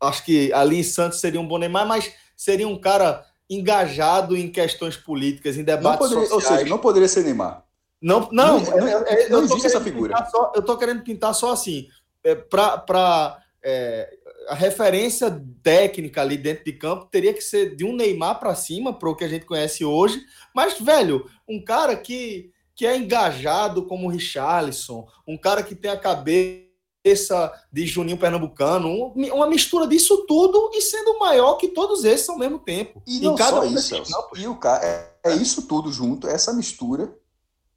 Acho 0.00 0.24
que 0.24 0.52
ali 0.52 0.80
em 0.80 0.82
Santos 0.82 1.20
seria 1.20 1.40
um 1.40 1.46
bom 1.46 1.56
Neymar, 1.56 1.86
mas 1.86 2.12
seria 2.36 2.66
um 2.66 2.80
cara 2.80 3.24
engajado 3.48 4.36
em 4.36 4.50
questões 4.50 4.96
políticas, 4.96 5.56
em 5.56 5.62
debates 5.62 6.00
poderia, 6.00 6.26
sociais. 6.26 6.50
Ou 6.50 6.58
seja, 6.58 6.70
não 6.70 6.78
poderia 6.78 7.08
ser 7.08 7.22
Neymar. 7.22 7.62
Não, 8.02 8.28
não, 8.32 8.58
não, 8.58 8.88
é, 8.88 9.24
é, 9.24 9.28
não 9.28 9.44
existe 9.44 9.66
essa 9.66 9.80
figura. 9.80 10.26
Só, 10.32 10.50
eu 10.52 10.62
estou 10.62 10.76
querendo 10.78 11.04
pintar 11.04 11.32
só 11.32 11.52
assim, 11.52 11.86
é, 12.24 12.34
para 12.34 13.38
é, 13.62 14.18
a 14.50 14.54
referência 14.54 15.40
técnica 15.62 16.22
ali 16.22 16.36
dentro 16.36 16.64
de 16.64 16.72
campo 16.72 17.06
teria 17.06 17.32
que 17.32 17.40
ser 17.40 17.76
de 17.76 17.84
um 17.84 17.94
Neymar 17.94 18.40
para 18.40 18.56
cima, 18.56 18.92
para 18.92 19.08
o 19.08 19.14
que 19.14 19.22
a 19.22 19.28
gente 19.28 19.46
conhece 19.46 19.84
hoje. 19.84 20.20
Mas, 20.52 20.76
velho, 20.80 21.24
um 21.48 21.64
cara 21.64 21.96
que, 21.96 22.50
que 22.74 22.84
é 22.84 22.96
engajado 22.96 23.86
como 23.86 24.08
o 24.08 24.10
Richarlison, 24.10 25.06
um 25.24 25.38
cara 25.38 25.62
que 25.62 25.76
tem 25.76 25.92
a 25.92 25.96
cabeça 25.96 26.66
de 27.72 27.86
Juninho 27.86 28.18
Pernambucano, 28.18 29.12
uma 29.14 29.46
mistura 29.46 29.86
disso 29.86 30.26
tudo 30.26 30.72
e 30.74 30.82
sendo 30.82 31.16
maior 31.20 31.54
que 31.54 31.68
todos 31.68 32.04
esses 32.04 32.28
ao 32.28 32.36
mesmo 32.36 32.58
tempo. 32.58 33.00
E 33.06 33.20
não 33.20 33.36
só 33.38 33.60
um 33.60 33.72
isso, 33.72 34.02
e 34.36 34.48
o 34.48 34.56
cara 34.56 34.84
é, 34.84 35.14
é, 35.26 35.34
isso 35.36 35.62
tudo 35.68 35.92
junto, 35.92 36.26
essa 36.26 36.52
mistura, 36.52 37.16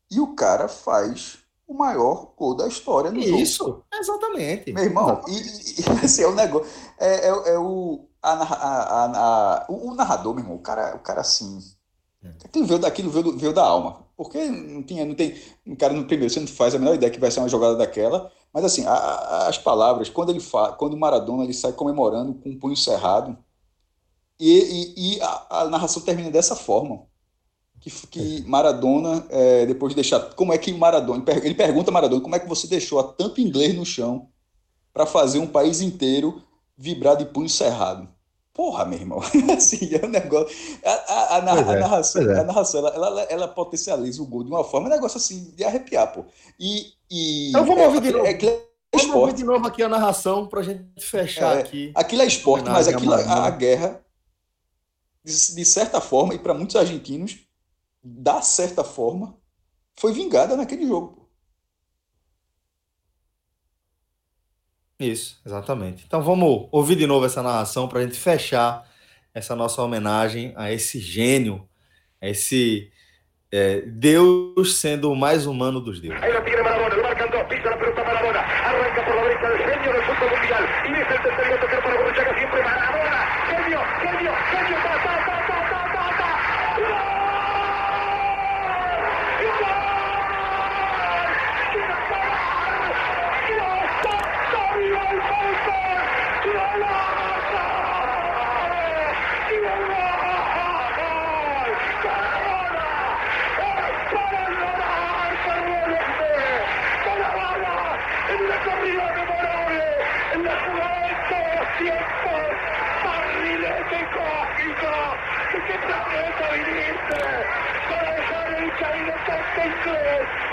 e 0.10 0.20
o 0.20 0.34
cara 0.34 0.68
faz 0.68 1.38
o 1.74 1.78
maior 1.78 2.34
gol 2.38 2.56
da 2.56 2.68
história 2.68 3.12
no 3.12 3.20
isso, 3.20 3.66
jogo. 3.66 3.86
Exatamente. 3.94 4.72
Meu 4.72 4.84
irmão, 4.84 5.22
e, 5.28 5.32
e, 5.32 6.06
esse 6.06 6.22
é 6.24 6.28
o 6.28 6.36
negócio, 6.36 6.72
é, 7.00 7.28
é, 7.28 7.54
é 7.54 7.60
o, 7.60 8.08
a, 8.22 8.32
a, 8.32 9.06
a, 9.06 9.66
o, 9.68 9.96
narrador, 9.96 10.36
meu 10.36 10.44
irmão, 10.44 10.58
o 10.58 10.62
cara, 10.62 10.96
o 10.96 11.00
cara 11.00 11.22
assim, 11.22 11.60
aquilo 12.46 12.66
veio 12.68 12.80
daquilo 12.80 13.10
veio, 13.10 13.38
veio 13.38 13.54
da 13.54 13.66
alma, 13.66 14.06
porque 14.16 14.46
não 14.46 14.84
tinha, 14.84 15.04
não 15.04 15.16
tem, 15.16 15.36
um 15.66 15.76
cara 15.76 15.94
no 15.94 16.06
primeiro, 16.06 16.32
você 16.32 16.40
não 16.40 16.48
faz 16.48 16.76
a 16.76 16.80
menor 16.80 16.94
ideia 16.94 17.12
que 17.12 17.20
vai 17.20 17.32
ser 17.32 17.40
uma 17.40 17.50
jogada 17.50 17.76
daquela, 17.76 18.32
mas 18.54 18.64
assim, 18.64 18.86
as 18.86 19.58
palavras, 19.58 20.10
quando 20.10 20.30
ele 20.30 20.40
fala, 20.40 20.74
quando 20.74 20.94
o 20.94 21.00
Maradona 21.00 21.44
ele 21.44 21.54
sai 21.54 21.74
comemorando 21.74 22.36
com 22.36 22.50
o 22.50 22.52
um 22.54 22.60
punho 22.60 22.78
cerrado, 22.78 23.36
e, 24.40 24.94
e, 24.98 25.16
e 25.16 25.22
a, 25.22 25.66
narração 25.70 26.02
termina 26.04 26.30
dessa 26.30 26.56
forma. 26.56 27.06
Que, 27.84 28.08
que 28.08 28.44
Maradona, 28.48 29.26
é, 29.30 29.66
depois 29.66 29.90
de 29.92 29.96
deixar. 29.96 30.22
Como 30.36 30.54
é 30.54 30.58
que 30.58 30.72
Maradona. 30.72 31.22
Ele 31.44 31.54
pergunta 31.54 31.92
a 31.92 31.94
Maradona 31.94 32.22
como 32.22 32.34
é 32.34 32.40
que 32.40 32.48
você 32.48 32.66
deixou 32.66 32.98
a 32.98 33.04
tanto 33.04 33.42
inglês 33.42 33.76
no 33.76 33.86
chão 33.86 34.30
para 34.94 35.06
fazer 35.06 35.40
um 35.40 35.48
país 35.48 35.82
inteiro 35.82 36.42
vibrar 36.78 37.18
de 37.18 37.26
punho 37.26 37.50
cerrado. 37.50 38.08
Porra, 38.54 38.86
meu 38.86 38.98
irmão. 38.98 39.20
assim, 39.54 39.90
é 39.94 40.06
um 40.06 40.10
negócio. 40.10 40.56
A, 40.86 40.92
a, 40.92 41.24
a, 41.24 41.36
a 41.36 41.74
é, 41.76 41.80
narração, 41.80 42.32
é. 42.32 42.40
a 42.40 42.44
narração 42.46 42.80
ela, 42.80 42.96
ela, 42.96 43.22
ela, 43.24 43.48
potencializa 43.50 44.22
o 44.22 44.26
gol 44.26 44.44
de 44.46 44.50
uma 44.50 44.64
forma, 44.64 44.88
é 44.88 44.92
um 44.92 44.96
negócio 44.96 45.18
assim, 45.18 45.52
de 45.54 45.64
arrepiar, 45.66 46.14
pô. 46.14 46.24
E. 46.58 46.94
e 47.12 47.50
então 47.50 47.66
vamos 47.66 47.82
é, 47.82 47.88
ouvir 47.88 48.02
de 48.02 48.12
novo. 48.12 48.26
É, 48.26 48.32
é 48.32 48.68
vamos 48.96 49.16
ouvir 49.16 49.34
de 49.34 49.44
novo 49.44 49.68
aqui 49.68 49.84
a 49.84 49.90
narração 49.90 50.48
pra 50.48 50.62
gente 50.62 50.86
fechar 51.00 51.58
é, 51.58 51.62
aqui. 51.62 51.92
Aquilo 51.96 52.22
é 52.22 52.28
esporte, 52.28 52.70
mas 52.70 52.88
aquilo, 52.88 53.14
a, 53.14 53.48
a 53.48 53.50
guerra, 53.50 54.00
de, 55.22 55.56
de 55.56 55.66
certa 55.66 56.00
forma, 56.00 56.34
e 56.34 56.40
para 56.40 56.54
muitos 56.54 56.76
argentinos, 56.76 57.40
da 58.04 58.42
certa 58.42 58.84
forma, 58.84 59.38
foi 59.96 60.12
vingada 60.12 60.58
naquele 60.58 60.86
jogo. 60.86 61.30
Isso, 65.00 65.42
exatamente. 65.46 66.04
Então 66.06 66.22
vamos 66.22 66.68
ouvir 66.72 66.96
de 66.96 67.08
novo 67.08 67.26
essa 67.26 67.42
narração 67.42 67.88
para 67.88 68.00
a 68.00 68.04
gente 68.04 68.18
fechar 68.18 68.88
essa 69.34 69.56
nossa 69.56 69.82
homenagem 69.82 70.54
a 70.56 70.72
esse 70.72 71.00
gênio, 71.00 71.68
a 72.22 72.28
esse 72.28 72.92
é, 73.52 73.82
Deus 73.82 74.80
sendo 74.80 75.12
o 75.12 75.16
mais 75.16 75.46
humano 75.46 75.80
dos 75.80 76.00
deuses 76.00 76.20
Maradona, 76.20 76.96
lo 76.96 77.04
marcan 77.04 77.30
dos, 77.30 77.44
pisa 77.48 77.70
la 77.70 77.78
pelota 77.78 78.04
Maradona, 78.04 78.40
arranca 78.40 79.06
por 79.06 79.16
la 79.16 79.22
derecha 79.24 79.48
el 79.48 79.58
genio 79.58 79.94
del 79.94 80.04
fútbol 80.04 80.30
mundial 80.32 80.64
y 80.86 80.94
deja 80.94 81.14
el 81.14 81.22
tercero 81.22 81.60
tocar 81.60 81.84
para 81.84 81.96
Borruchaga 81.98 82.38
siempre 82.38 82.64
Maradona, 82.64 83.20
genio, 83.48 83.80
genio, 84.02 84.32
genio, 84.52 84.78
ta, 84.84 85.04
ta, 85.04 85.26
ta, 85.26 85.48
ta, 85.48 85.60
ta, 85.70 85.94
ta, 85.94 86.18
ta. 86.18 87.14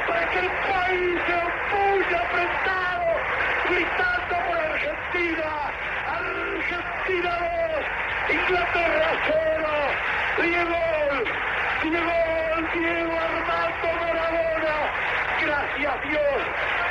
para 0.06 0.28
que 0.30 0.38
el 0.38 0.50
país 0.50 1.20
se 1.26 1.34
opulle 1.34 2.16
apretado, 2.16 3.08
gritando 3.68 4.34
por 4.46 4.58
Argentina. 4.58 5.50
Argentina 6.06 7.32
2, 8.28 8.36
Inglaterra 8.36 9.10
0. 9.26 9.70
Diego, 10.42 10.82
Diego, 11.82 12.18
Diego 12.74 13.12
Armando 13.18 13.88
Maradona. 14.00 14.74
Gracias 15.40 15.99
Dios 16.10 16.42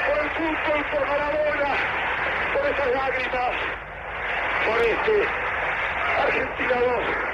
por 0.07 0.17
el 0.17 0.29
fútbol, 0.31 0.81
por 0.91 1.01
Maradona, 1.07 1.71
por 2.53 2.65
esas 2.65 2.89
lágrimas, 2.95 3.55
por 4.65 4.77
este 4.81 5.15
Argentina 6.17 6.77
2. 6.79 7.29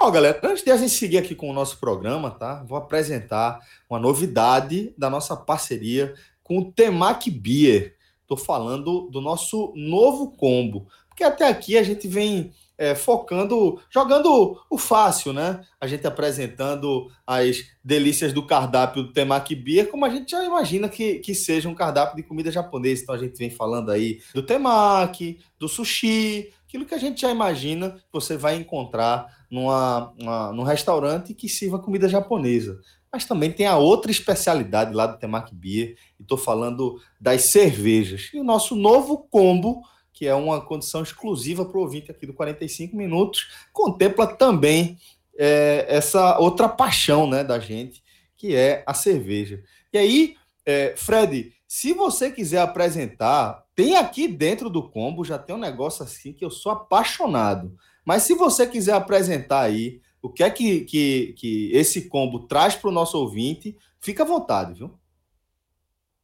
Ó, 0.00 0.10
galera, 0.10 0.38
antes 0.44 0.62
de 0.62 0.70
a 0.70 0.76
gente 0.76 0.92
seguir 0.92 1.18
aqui 1.18 1.34
com 1.34 1.50
o 1.50 1.54
nosso 1.54 1.78
programa, 1.78 2.30
tá? 2.30 2.62
Vou 2.66 2.76
apresentar 2.76 3.60
uma 3.88 3.98
novidade 3.98 4.94
da 4.96 5.08
nossa 5.08 5.34
parceria 5.36 6.14
com 6.42 6.58
o 6.58 6.70
Temac 6.70 7.30
Beer. 7.30 7.96
Tô 8.26 8.36
falando 8.36 9.08
do 9.10 9.20
nosso 9.22 9.72
novo 9.74 10.32
combo, 10.32 10.86
porque 11.08 11.24
até 11.24 11.48
aqui 11.48 11.78
a 11.78 11.82
gente 11.82 12.06
vem 12.06 12.52
é, 12.78 12.94
focando, 12.94 13.80
jogando 13.90 14.56
o 14.70 14.78
fácil, 14.78 15.32
né? 15.32 15.60
A 15.80 15.86
gente 15.88 16.06
apresentando 16.06 17.10
as 17.26 17.64
delícias 17.82 18.32
do 18.32 18.46
cardápio 18.46 19.02
do 19.02 19.12
Temaki 19.12 19.56
Beer, 19.56 19.88
como 19.88 20.04
a 20.04 20.08
gente 20.08 20.30
já 20.30 20.44
imagina 20.44 20.88
que, 20.88 21.18
que 21.18 21.34
seja 21.34 21.68
um 21.68 21.74
cardápio 21.74 22.16
de 22.16 22.22
comida 22.22 22.52
japonesa. 22.52 23.02
Então 23.02 23.14
a 23.14 23.18
gente 23.18 23.36
vem 23.36 23.50
falando 23.50 23.90
aí 23.90 24.20
do 24.32 24.42
temaki, 24.42 25.40
do 25.58 25.68
sushi, 25.68 26.52
aquilo 26.66 26.86
que 26.86 26.94
a 26.94 26.98
gente 26.98 27.20
já 27.20 27.30
imagina 27.30 27.90
que 27.90 28.12
você 28.12 28.36
vai 28.36 28.54
encontrar 28.54 29.26
numa, 29.50 30.12
uma, 30.16 30.52
num 30.52 30.62
restaurante 30.62 31.34
que 31.34 31.48
sirva 31.48 31.80
comida 31.80 32.08
japonesa. 32.08 32.78
Mas 33.10 33.24
também 33.24 33.50
tem 33.50 33.66
a 33.66 33.78
outra 33.78 34.10
especialidade 34.10 34.94
lá 34.94 35.06
do 35.06 35.18
Temaki 35.18 35.54
Beer, 35.54 35.96
e 36.20 36.22
estou 36.22 36.36
falando 36.36 37.00
das 37.18 37.42
cervejas. 37.44 38.28
E 38.34 38.38
o 38.38 38.44
nosso 38.44 38.76
novo 38.76 39.26
combo 39.30 39.82
que 40.18 40.26
é 40.26 40.34
uma 40.34 40.60
condição 40.60 41.00
exclusiva 41.00 41.64
para 41.64 41.78
o 41.78 41.80
ouvinte 41.80 42.10
aqui 42.10 42.26
do 42.26 42.34
45 42.34 42.96
Minutos, 42.96 43.68
contempla 43.72 44.26
também 44.26 44.98
é, 45.38 45.86
essa 45.88 46.40
outra 46.40 46.68
paixão 46.68 47.30
né, 47.30 47.44
da 47.44 47.60
gente, 47.60 48.02
que 48.36 48.52
é 48.52 48.82
a 48.84 48.92
cerveja. 48.92 49.62
E 49.92 49.96
aí, 49.96 50.36
é, 50.66 50.92
Fred, 50.96 51.52
se 51.68 51.92
você 51.92 52.32
quiser 52.32 52.58
apresentar, 52.58 53.64
tem 53.76 53.96
aqui 53.96 54.26
dentro 54.26 54.68
do 54.68 54.90
combo, 54.90 55.24
já 55.24 55.38
tem 55.38 55.54
um 55.54 55.60
negócio 55.60 56.02
assim 56.02 56.32
que 56.32 56.44
eu 56.44 56.50
sou 56.50 56.72
apaixonado. 56.72 57.78
Mas 58.04 58.24
se 58.24 58.34
você 58.34 58.66
quiser 58.66 58.94
apresentar 58.94 59.60
aí 59.60 60.00
o 60.20 60.28
que 60.28 60.42
é 60.42 60.50
que, 60.50 60.80
que, 60.80 61.34
que 61.34 61.70
esse 61.72 62.08
combo 62.08 62.40
traz 62.48 62.74
para 62.74 62.90
o 62.90 62.92
nosso 62.92 63.16
ouvinte, 63.16 63.78
fica 64.00 64.24
à 64.24 64.26
vontade, 64.26 64.74
viu? 64.74 64.98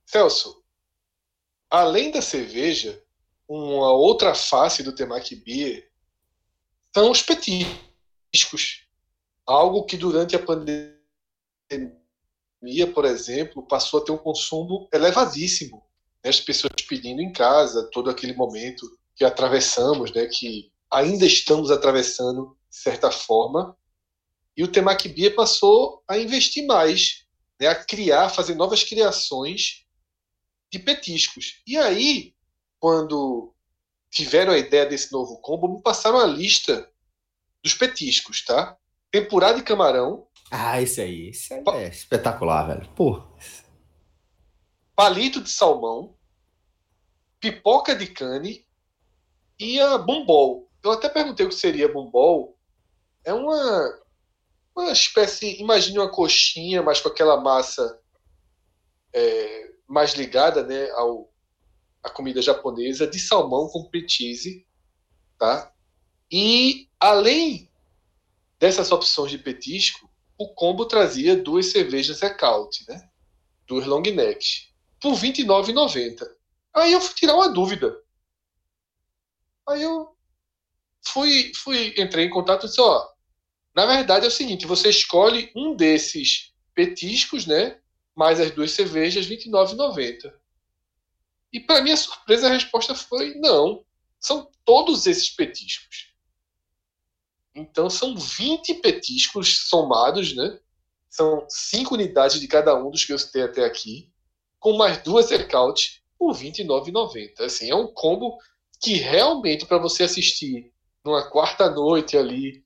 Celso, 0.04 0.64
além 1.70 2.10
da 2.10 2.20
cerveja, 2.20 3.03
uma 3.48 3.92
outra 3.92 4.34
face 4.34 4.82
do 4.82 4.94
temaki 4.94 5.36
beer 5.36 5.90
são 6.94 7.10
os 7.10 7.22
petiscos. 7.22 8.86
Algo 9.46 9.84
que 9.84 9.96
durante 9.96 10.34
a 10.36 10.38
pandemia, 10.38 10.96
por 12.94 13.04
exemplo, 13.04 13.66
passou 13.66 14.00
a 14.00 14.04
ter 14.04 14.12
um 14.12 14.18
consumo 14.18 14.88
elevadíssimo. 14.92 15.82
Né? 16.22 16.30
As 16.30 16.40
pessoas 16.40 16.72
pedindo 16.88 17.20
em 17.20 17.32
casa, 17.32 17.90
todo 17.92 18.08
aquele 18.08 18.32
momento 18.32 18.86
que 19.14 19.24
atravessamos, 19.24 20.12
né? 20.12 20.26
que 20.26 20.72
ainda 20.90 21.26
estamos 21.26 21.70
atravessando 21.70 22.56
de 22.70 22.76
certa 22.76 23.10
forma. 23.10 23.76
E 24.56 24.62
o 24.62 24.68
Temaki 24.68 25.08
Beer 25.08 25.34
passou 25.34 26.02
a 26.08 26.16
investir 26.16 26.64
mais, 26.64 27.26
né? 27.60 27.66
a 27.66 27.74
criar, 27.74 28.30
fazer 28.30 28.54
novas 28.54 28.82
criações 28.82 29.84
de 30.72 30.78
petiscos. 30.78 31.60
E 31.66 31.76
aí, 31.76 32.33
quando 32.84 33.50
tiveram 34.10 34.52
a 34.52 34.58
ideia 34.58 34.84
desse 34.84 35.10
novo 35.10 35.40
combo, 35.40 35.74
me 35.74 35.80
passaram 35.80 36.18
a 36.18 36.26
lista 36.26 36.86
dos 37.62 37.72
petiscos, 37.72 38.44
tá? 38.44 38.76
Tempurá 39.10 39.54
de 39.54 39.62
camarão. 39.62 40.28
Ah, 40.50 40.82
esse 40.82 41.00
aí, 41.00 41.30
esse 41.30 41.54
aí 41.54 41.64
é 41.66 41.88
espetacular, 41.88 42.66
velho. 42.66 42.86
Pô. 42.94 43.22
Palito 44.94 45.40
de 45.40 45.48
salmão, 45.48 46.14
pipoca 47.40 47.96
de 47.96 48.06
cane 48.06 48.66
e 49.58 49.80
a 49.80 49.96
bombol. 49.96 50.70
Eu 50.82 50.90
até 50.90 51.08
perguntei 51.08 51.46
o 51.46 51.48
que 51.48 51.54
seria 51.54 51.90
bombol. 51.90 52.58
É 53.24 53.32
uma 53.32 53.98
uma 54.76 54.92
espécie, 54.92 55.58
imagine 55.58 55.98
uma 55.98 56.12
coxinha, 56.12 56.82
mas 56.82 57.00
com 57.00 57.08
aquela 57.08 57.40
massa 57.40 57.98
é, 59.10 59.70
mais 59.88 60.12
ligada, 60.12 60.62
né, 60.62 60.90
ao 60.90 61.32
a 62.04 62.10
comida 62.10 62.42
japonesa 62.42 63.06
de 63.06 63.18
salmão 63.18 63.66
com 63.68 63.88
cheese, 64.06 64.66
tá? 65.38 65.72
E 66.30 66.88
além 67.00 67.70
dessas 68.58 68.92
opções 68.92 69.30
de 69.30 69.38
petisco, 69.38 70.10
o 70.36 70.48
combo 70.48 70.84
trazia 70.84 71.34
duas 71.36 71.66
cervejas 71.66 72.22
Ecaute, 72.22 72.84
né? 72.88 73.08
Duas 73.66 73.86
long 73.86 74.02
necks 74.02 74.68
por 75.00 75.14
R$ 75.14 75.32
29,90. 75.32 76.26
Aí 76.74 76.92
eu 76.92 77.00
fui 77.00 77.14
tirar 77.14 77.34
uma 77.34 77.48
dúvida. 77.48 77.96
Aí 79.66 79.82
eu 79.82 80.14
fui, 81.06 81.52
fui 81.54 81.94
entrei 81.96 82.26
em 82.26 82.30
contato 82.30 82.66
e 82.66 82.68
disse, 82.68 82.80
ó, 82.80 83.08
na 83.74 83.86
verdade 83.86 84.26
é 84.26 84.28
o 84.28 84.32
seguinte, 84.32 84.66
você 84.66 84.90
escolhe 84.90 85.50
um 85.56 85.74
desses 85.74 86.52
petiscos, 86.74 87.46
né? 87.46 87.80
Mais 88.14 88.38
as 88.40 88.50
duas 88.50 88.72
cervejas, 88.72 89.26
R$ 89.26 89.36
29,90. 89.36 90.32
E 91.54 91.60
para 91.60 91.80
minha 91.80 91.96
surpresa, 91.96 92.48
a 92.48 92.52
resposta 92.52 92.96
foi 92.96 93.36
não. 93.36 93.84
São 94.18 94.50
todos 94.64 95.06
esses 95.06 95.30
petiscos. 95.30 96.12
Então 97.54 97.88
são 97.88 98.16
20 98.16 98.74
petiscos 98.74 99.68
somados, 99.68 100.34
né? 100.34 100.58
São 101.08 101.46
cinco 101.48 101.94
unidades 101.94 102.40
de 102.40 102.48
cada 102.48 102.74
um 102.74 102.90
dos 102.90 103.04
que 103.04 103.12
eu 103.12 103.18
citei 103.20 103.42
até 103.42 103.64
aqui, 103.64 104.10
com 104.58 104.76
mais 104.76 105.00
duas 105.04 105.30
aircount 105.30 106.02
por 106.18 106.34
R$ 106.34 106.50
29,90. 106.50 107.40
Assim, 107.44 107.70
é 107.70 107.74
um 107.76 107.86
combo 107.86 108.36
que 108.80 108.94
realmente 108.94 109.64
para 109.64 109.78
você 109.78 110.02
assistir 110.02 110.72
numa 111.04 111.30
quarta 111.30 111.70
noite 111.70 112.16
ali, 112.16 112.64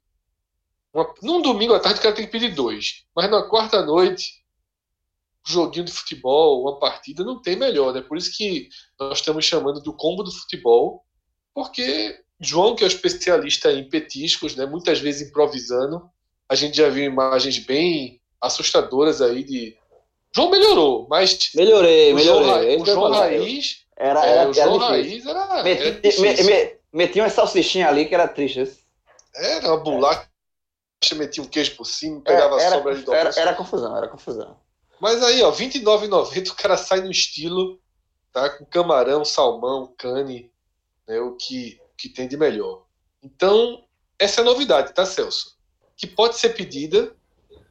uma, 0.95 1.15
num 1.23 1.43
domingo 1.43 1.75
à 1.75 1.81
tarde 1.81 1.99
o 1.99 2.03
cara 2.03 2.15
tem 2.15 2.25
que 2.25 2.33
pedir 2.33 2.55
dois, 2.55 3.05
mas 3.15 3.31
na 3.31 3.43
quarta 3.43 3.85
noite 3.85 4.43
joguinho 5.53 5.85
de 5.85 5.93
futebol, 5.93 6.63
uma 6.63 6.79
partida, 6.79 7.25
não 7.25 7.41
tem 7.41 7.57
melhor, 7.57 7.93
né? 7.93 8.01
Por 8.01 8.17
isso 8.17 8.31
que 8.37 8.69
nós 8.99 9.19
estamos 9.19 9.45
chamando 9.45 9.81
do 9.81 9.93
combo 9.93 10.23
do 10.23 10.31
futebol, 10.31 11.05
porque 11.55 12.21
João, 12.41 12.77
que 12.77 12.85
é 12.85 12.87
o 12.87 12.89
especialista 12.89 13.73
em 13.73 13.89
petiscos, 13.89 14.55
né? 14.55 14.65
Muitas 14.65 15.01
vezes 15.01 15.29
improvisando, 15.29 16.09
a 16.49 16.55
gente 16.55 16.77
já 16.77 16.89
viu 16.89 17.05
imagens 17.05 17.59
bem 17.59 18.21
assustadoras 18.41 19.21
aí 19.21 19.43
de. 19.43 19.77
João 20.35 20.51
melhorou, 20.51 21.07
mas. 21.09 21.51
Melhorei, 21.55 22.15
melhorei. 22.15 22.77
O 22.77 22.87
João, 22.87 23.11
Raiz. 23.11 23.85
Era, 23.97 24.25
é, 24.25 24.37
era, 24.37 24.51
o 24.51 24.55
João 24.55 24.77
era 24.77 24.89
Raiz 24.89 25.27
era. 25.27 25.63
Meti, 25.65 25.83
era 25.83 26.21
me, 26.21 26.43
me, 26.45 26.77
metia 26.93 27.23
uma 27.25 27.31
salsichinha 27.31 27.89
ali 27.89 28.07
que 28.07 28.15
era 28.15 28.29
triste. 28.29 28.71
Era 29.35 29.69
uma 29.69 29.79
bolacha, 29.79 30.29
metia 31.15 31.43
um 31.43 31.47
queijo 31.47 31.75
por 31.77 31.87
cima, 31.87 32.21
pegava 32.21 32.61
era, 32.61 32.77
sobra 32.77 32.95
de 32.95 33.11
era, 33.11 33.31
era 33.37 33.55
confusão, 33.55 33.97
era 33.97 34.09
confusão. 34.09 34.57
Mas 35.01 35.23
aí, 35.23 35.43
ó, 35.43 35.51
R$29,90 35.51 36.51
o 36.51 36.57
cara 36.57 36.77
sai 36.77 37.01
no 37.01 37.11
estilo, 37.11 37.81
tá? 38.33 38.51
Com 38.51 38.65
camarão, 38.65 39.25
salmão, 39.25 39.95
cane, 39.99 40.51
né? 41.07 41.21
O 41.21 41.37
que, 41.37 41.81
que 41.97 42.09
tem 42.09 42.29
de 42.29 42.37
melhor. 42.37 42.85
Então, 43.23 43.85
essa 44.19 44.41
é 44.41 44.43
a 44.43 44.45
novidade, 44.45 44.93
tá, 44.93 45.07
Celso? 45.07 45.57
Que 45.97 46.07
pode 46.07 46.37
ser 46.37 46.51
pedida 46.51 47.17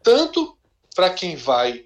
tanto 0.04 0.58
para 0.96 1.10
quem 1.10 1.36
vai 1.36 1.86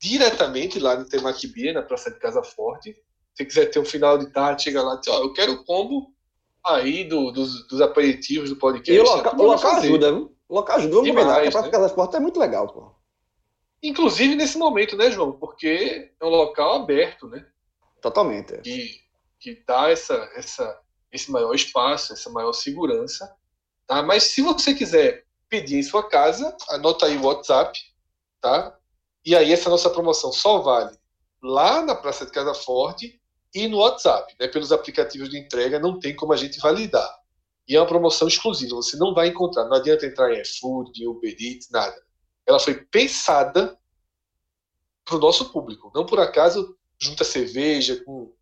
diretamente 0.00 0.78
lá 0.78 0.96
no 0.96 1.08
Temaquibia, 1.08 1.72
na 1.72 1.82
Praça 1.82 2.10
de 2.10 2.18
Casa 2.18 2.42
Forte. 2.42 2.96
Se 3.34 3.44
quiser 3.44 3.66
ter 3.66 3.78
um 3.78 3.84
final 3.84 4.18
de 4.18 4.30
tarde, 4.32 4.64
chega 4.64 4.82
lá 4.82 4.94
e 4.94 5.00
diz, 5.00 5.08
ó, 5.08 5.22
eu 5.22 5.32
quero 5.32 5.52
o 5.52 5.64
combo 5.64 6.12
aí 6.64 7.04
do, 7.04 7.30
dos, 7.30 7.66
dos 7.68 7.80
aperitivos 7.80 8.50
do 8.50 8.56
podcast. 8.56 8.92
E 8.92 8.98
o 8.98 9.04
local, 9.04 9.34
o 9.38 9.42
local 9.42 9.72
ajuda, 9.76 10.12
viu? 10.12 10.36
O 10.48 10.54
local 10.54 10.76
ajuda. 10.76 10.94
Vamos 10.94 11.08
combinar, 11.10 11.38
a 11.38 11.40
Praça 11.42 11.58
né? 11.58 11.64
de 11.64 11.70
Casa 11.70 11.88
Forte 11.90 12.16
é 12.16 12.20
muito 12.20 12.40
legal, 12.40 12.66
pô. 12.68 12.99
Inclusive 13.82 14.34
nesse 14.34 14.58
momento, 14.58 14.96
né, 14.96 15.10
João? 15.10 15.32
Porque 15.32 16.12
é 16.20 16.24
um 16.24 16.28
local 16.28 16.82
aberto, 16.82 17.26
né? 17.26 17.46
Totalmente. 18.02 18.58
Que, 18.58 19.00
que 19.38 19.64
dá 19.66 19.90
essa, 19.90 20.14
essa, 20.34 20.80
esse 21.10 21.30
maior 21.30 21.54
espaço, 21.54 22.12
essa 22.12 22.28
maior 22.30 22.52
segurança. 22.52 23.34
Tá? 23.86 24.02
Mas 24.02 24.24
se 24.24 24.42
você 24.42 24.74
quiser 24.74 25.24
pedir 25.48 25.78
em 25.78 25.82
sua 25.82 26.08
casa, 26.08 26.54
anota 26.68 27.06
aí 27.06 27.16
o 27.16 27.24
WhatsApp, 27.24 27.78
tá? 28.40 28.76
E 29.24 29.34
aí 29.34 29.52
essa 29.52 29.70
nossa 29.70 29.90
promoção 29.90 30.32
só 30.32 30.58
vale 30.58 30.96
lá 31.42 31.82
na 31.82 31.94
Praça 31.94 32.26
de 32.26 32.32
Casa 32.32 32.54
Forte 32.54 33.20
e 33.54 33.66
no 33.66 33.78
WhatsApp, 33.78 34.34
né? 34.38 34.46
Pelos 34.46 34.72
aplicativos 34.72 35.30
de 35.30 35.38
entrega 35.38 35.78
não 35.78 35.98
tem 35.98 36.14
como 36.14 36.34
a 36.34 36.36
gente 36.36 36.60
validar. 36.60 37.18
E 37.66 37.76
é 37.76 37.80
uma 37.80 37.86
promoção 37.86 38.28
exclusiva, 38.28 38.74
você 38.74 38.96
não 38.96 39.14
vai 39.14 39.28
encontrar, 39.28 39.64
não 39.64 39.76
adianta 39.76 40.04
entrar 40.04 40.32
em 40.32 40.40
iFood, 40.42 41.06
Uber 41.06 41.34
Eats, 41.38 41.70
nada 41.70 41.96
ela 42.50 42.58
foi 42.58 42.74
pensada 42.74 43.78
para 45.04 45.16
o 45.16 45.20
nosso 45.20 45.50
público. 45.50 45.90
Não 45.94 46.04
por 46.04 46.20
acaso 46.20 46.76
junta 46.98 47.24
cerveja 47.24 48.02
com, 48.04 48.32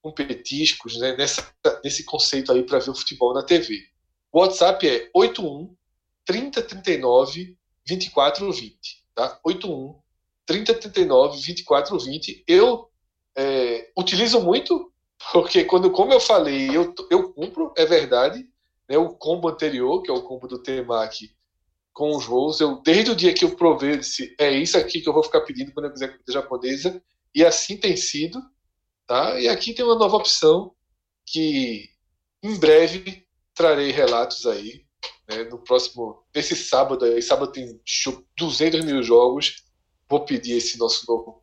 com 0.00 0.12
petiscos, 0.12 0.96
né, 0.98 1.16
nessa, 1.16 1.52
nesse 1.84 2.04
conceito 2.04 2.50
aí 2.52 2.62
para 2.62 2.78
ver 2.78 2.90
o 2.90 2.94
futebol 2.94 3.34
na 3.34 3.42
TV. 3.42 3.78
O 4.32 4.40
WhatsApp 4.40 4.88
é 4.88 5.10
81 5.12 5.74
3039 6.24 7.56
2420, 7.86 9.04
tá? 9.14 9.38
81 9.44 10.00
3039 10.46 11.36
2420. 11.36 12.44
Eu 12.46 12.90
é, 13.36 13.90
utilizo 13.96 14.40
muito 14.40 14.92
porque 15.32 15.64
quando, 15.64 15.90
como 15.90 16.12
eu 16.12 16.20
falei, 16.20 16.68
eu, 16.68 16.94
eu 17.10 17.32
cumpro, 17.32 17.72
é 17.76 17.84
verdade. 17.84 18.48
né, 18.88 18.96
o 18.96 19.14
combo 19.14 19.48
anterior, 19.48 20.02
que 20.02 20.10
é 20.10 20.14
o 20.14 20.22
combo 20.22 20.46
do 20.46 20.62
Temaki 20.62 21.34
com 21.96 22.14
os 22.14 22.26
voos. 22.26 22.60
Eu, 22.60 22.82
desde 22.82 23.10
o 23.10 23.16
dia 23.16 23.32
que 23.32 23.42
eu 23.42 23.56
provei, 23.56 23.96
disse, 23.96 24.36
é 24.38 24.50
isso 24.50 24.76
aqui 24.76 25.00
que 25.00 25.08
eu 25.08 25.14
vou 25.14 25.22
ficar 25.22 25.40
pedindo 25.40 25.72
quando 25.72 25.86
eu 25.86 25.92
quiser 25.92 26.08
comida 26.08 26.30
japonesa, 26.32 27.02
e 27.34 27.42
assim 27.42 27.78
tem 27.78 27.96
sido. 27.96 28.38
Tá? 29.06 29.40
E 29.40 29.48
aqui 29.48 29.72
tem 29.72 29.82
uma 29.82 29.98
nova 29.98 30.16
opção 30.16 30.72
que 31.24 31.88
em 32.42 32.54
breve 32.58 33.24
trarei 33.54 33.90
relatos 33.90 34.44
aí. 34.44 34.84
Né, 35.26 35.44
no 35.44 35.58
próximo, 35.58 36.22
nesse 36.34 36.54
sábado 36.54 37.04
aí, 37.04 37.22
sábado 37.22 37.50
tem 37.50 37.80
200 38.36 38.84
mil 38.84 39.02
jogos. 39.02 39.64
Vou 40.08 40.24
pedir 40.24 40.52
esse 40.52 40.78
nosso 40.78 41.04
novo 41.08 41.42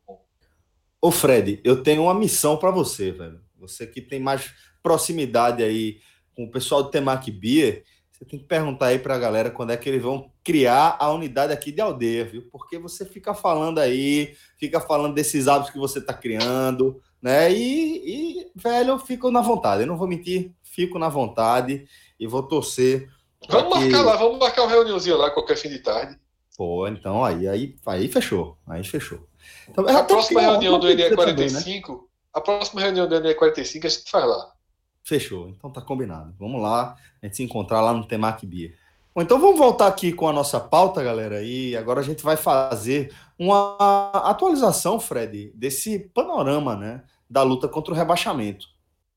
Ô 1.02 1.10
Fred, 1.10 1.60
eu 1.64 1.82
tenho 1.82 2.04
uma 2.04 2.14
missão 2.14 2.56
para 2.56 2.70
você, 2.70 3.10
velho. 3.10 3.38
Você 3.58 3.86
que 3.86 4.00
tem 4.00 4.20
mais 4.20 4.54
proximidade 4.82 5.62
aí 5.62 5.98
com 6.34 6.44
o 6.44 6.50
pessoal 6.50 6.82
do 6.82 6.90
Temac 6.90 7.30
Beer, 7.30 7.84
você 8.24 8.30
tem 8.30 8.38
que 8.40 8.46
perguntar 8.46 8.86
aí 8.86 8.98
para 8.98 9.14
a 9.14 9.18
galera 9.18 9.50
quando 9.50 9.70
é 9.70 9.76
que 9.76 9.88
eles 9.88 10.02
vão 10.02 10.30
criar 10.42 10.96
a 10.98 11.10
unidade 11.12 11.52
aqui 11.52 11.70
de 11.70 11.80
aldeia, 11.80 12.24
viu? 12.24 12.48
Porque 12.50 12.78
você 12.78 13.04
fica 13.04 13.34
falando 13.34 13.78
aí, 13.78 14.34
fica 14.58 14.80
falando 14.80 15.14
desses 15.14 15.46
hábitos 15.46 15.72
que 15.72 15.78
você 15.78 15.98
está 15.98 16.14
criando, 16.14 17.00
né? 17.20 17.52
E, 17.52 18.40
e, 18.40 18.50
velho, 18.54 18.90
eu 18.90 18.98
fico 18.98 19.30
na 19.30 19.42
vontade. 19.42 19.82
Eu 19.82 19.86
não 19.86 19.98
vou 19.98 20.08
mentir, 20.08 20.52
fico 20.62 20.98
na 20.98 21.08
vontade 21.08 21.86
e 22.18 22.26
vou 22.26 22.42
torcer. 22.42 23.08
Vamos 23.48 23.78
que... 23.78 23.84
marcar 23.84 24.02
lá, 24.02 24.16
vamos 24.16 24.38
marcar 24.38 24.62
uma 24.62 24.70
reuniãozinho 24.70 25.18
lá 25.18 25.30
qualquer 25.30 25.56
fim 25.56 25.68
de 25.68 25.80
tarde. 25.80 26.18
Pô, 26.56 26.86
então 26.88 27.24
aí, 27.24 27.46
aí, 27.46 27.76
aí 27.86 28.08
fechou. 28.08 28.56
Aí 28.66 28.82
fechou. 28.84 29.26
Então, 29.68 29.86
a 29.86 30.02
próxima 30.02 30.40
reunião 30.40 30.78
do 30.78 30.86
NE45, 30.86 31.88
né? 31.88 31.98
a 32.32 32.40
próxima 32.40 32.80
reunião 32.80 33.06
do 33.06 33.16
NE45 33.16 33.84
a 33.84 33.88
gente 33.88 34.10
faz 34.10 34.24
lá. 34.24 34.53
Fechou. 35.04 35.50
Então 35.50 35.70
tá 35.70 35.82
combinado. 35.82 36.34
Vamos 36.38 36.60
lá, 36.62 36.96
a 37.22 37.26
gente 37.26 37.36
se 37.36 37.42
encontrar 37.42 37.82
lá 37.82 37.92
no 37.92 38.06
Temac 38.06 38.44
Beer. 38.46 38.76
Bom, 39.14 39.22
então 39.22 39.38
vamos 39.38 39.58
voltar 39.58 39.86
aqui 39.86 40.12
com 40.12 40.26
a 40.26 40.32
nossa 40.32 40.58
pauta, 40.58 41.02
galera. 41.02 41.42
E 41.42 41.76
agora 41.76 42.00
a 42.00 42.02
gente 42.02 42.24
vai 42.24 42.36
fazer 42.36 43.14
uma 43.38 44.10
atualização, 44.12 44.98
Fred, 44.98 45.52
desse 45.54 45.98
panorama, 45.98 46.74
né, 46.74 47.04
da 47.28 47.42
luta 47.42 47.68
contra 47.68 47.92
o 47.92 47.96
rebaixamento. 47.96 48.66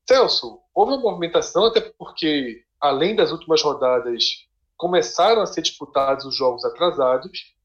Celso, 0.08 0.60
houve 0.74 0.92
uma 0.92 1.00
movimentação 1.02 1.66
até 1.66 1.80
porque 1.80 2.62
além 2.80 3.16
das 3.16 3.32
últimas 3.32 3.62
rodadas 3.62 4.46
começaram 4.76 5.42
a 5.42 5.46
ser 5.46 5.62
disputados 5.62 6.24
os 6.24 6.36
jogos 6.36 6.64
atrasados 6.64 7.56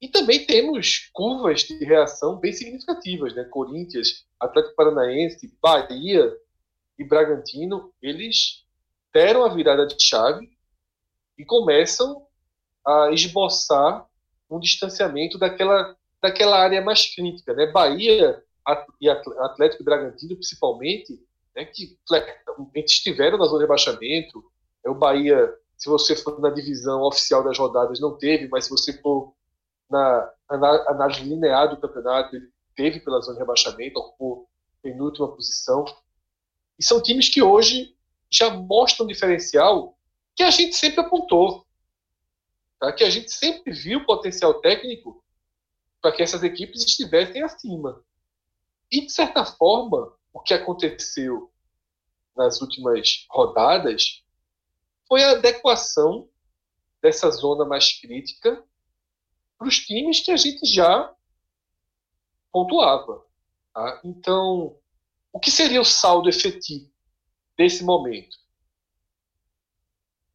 e 0.00 0.08
também 0.08 0.44
temos 0.44 1.10
curvas 1.12 1.60
de 1.60 1.84
reação 1.84 2.36
bem 2.36 2.52
significativas, 2.52 3.34
né? 3.34 3.44
Corinthians, 3.44 4.26
Atlético 4.40 4.74
Paranaense, 4.74 5.56
Bahia 5.62 6.32
e 6.98 7.04
Bragantino, 7.04 7.92
eles 8.00 8.64
deram 9.12 9.44
a 9.44 9.48
virada 9.48 9.86
de 9.86 9.96
chave 10.02 10.50
e 11.38 11.44
começam 11.44 12.26
a 12.86 13.10
esboçar 13.12 14.06
um 14.50 14.58
distanciamento 14.58 15.38
daquela, 15.38 15.96
daquela 16.20 16.58
área 16.58 16.82
mais 16.82 17.14
crítica. 17.14 17.54
Né? 17.54 17.66
Bahia 17.66 18.42
e 19.00 19.08
Atlético 19.08 19.82
e 19.82 19.84
Bragantino, 19.84 20.36
principalmente, 20.36 21.18
né, 21.54 21.64
que 21.64 21.98
estiveram 22.76 23.38
na 23.38 23.44
zona 23.44 23.58
de 23.58 23.64
rebaixamento. 23.64 24.44
É 24.84 24.90
o 24.90 24.94
Bahia, 24.94 25.52
se 25.76 25.88
você 25.88 26.16
for 26.16 26.40
na 26.40 26.50
divisão 26.50 27.02
oficial 27.02 27.42
das 27.42 27.58
rodadas, 27.58 28.00
não 28.00 28.16
teve, 28.16 28.48
mas 28.48 28.64
se 28.64 28.70
você 28.70 28.92
for 29.00 29.34
na 29.90 30.30
análise 30.48 31.22
linear 31.22 31.68
do 31.68 31.80
campeonato, 31.80 32.34
ele 32.34 32.48
teve 32.74 33.00
pela 33.00 33.20
zona 33.20 33.34
de 33.34 33.40
rebaixamento, 33.40 33.98
ocupou 33.98 34.48
penúltima 34.82 35.34
posição. 35.34 35.84
E 36.78 36.84
são 36.84 37.02
times 37.02 37.28
que 37.28 37.42
hoje 37.42 37.96
já 38.30 38.50
mostram 38.50 39.04
um 39.04 39.08
diferencial 39.08 39.96
que 40.34 40.42
a 40.42 40.50
gente 40.50 40.74
sempre 40.76 41.00
apontou, 41.00 41.66
tá? 42.80 42.92
que 42.92 43.04
a 43.04 43.10
gente 43.10 43.30
sempre 43.30 43.72
viu 43.72 44.04
potencial 44.04 44.54
técnico 44.60 45.22
para 46.00 46.12
que 46.12 46.22
essas 46.22 46.42
equipes 46.42 46.82
estivessem 46.84 47.42
acima. 47.42 48.02
E, 48.90 49.06
de 49.06 49.12
certa 49.12 49.44
forma, 49.44 50.12
o 50.32 50.40
que 50.40 50.54
aconteceu 50.54 51.52
nas 52.36 52.60
últimas 52.60 53.26
rodadas 53.30 54.24
foi 55.06 55.22
a 55.22 55.32
adequação 55.32 56.28
dessa 57.00 57.30
zona 57.30 57.64
mais 57.64 57.92
crítica 58.00 58.64
para 59.58 59.68
os 59.68 59.78
times 59.78 60.20
que 60.20 60.30
a 60.30 60.36
gente 60.36 60.64
já 60.66 61.14
pontuava. 62.50 63.24
Tá? 63.72 64.00
Então, 64.04 64.76
o 65.32 65.40
que 65.40 65.50
seria 65.50 65.80
o 65.80 65.84
saldo 65.84 66.28
efetivo 66.28 66.90
desse 67.56 67.82
momento? 67.82 68.36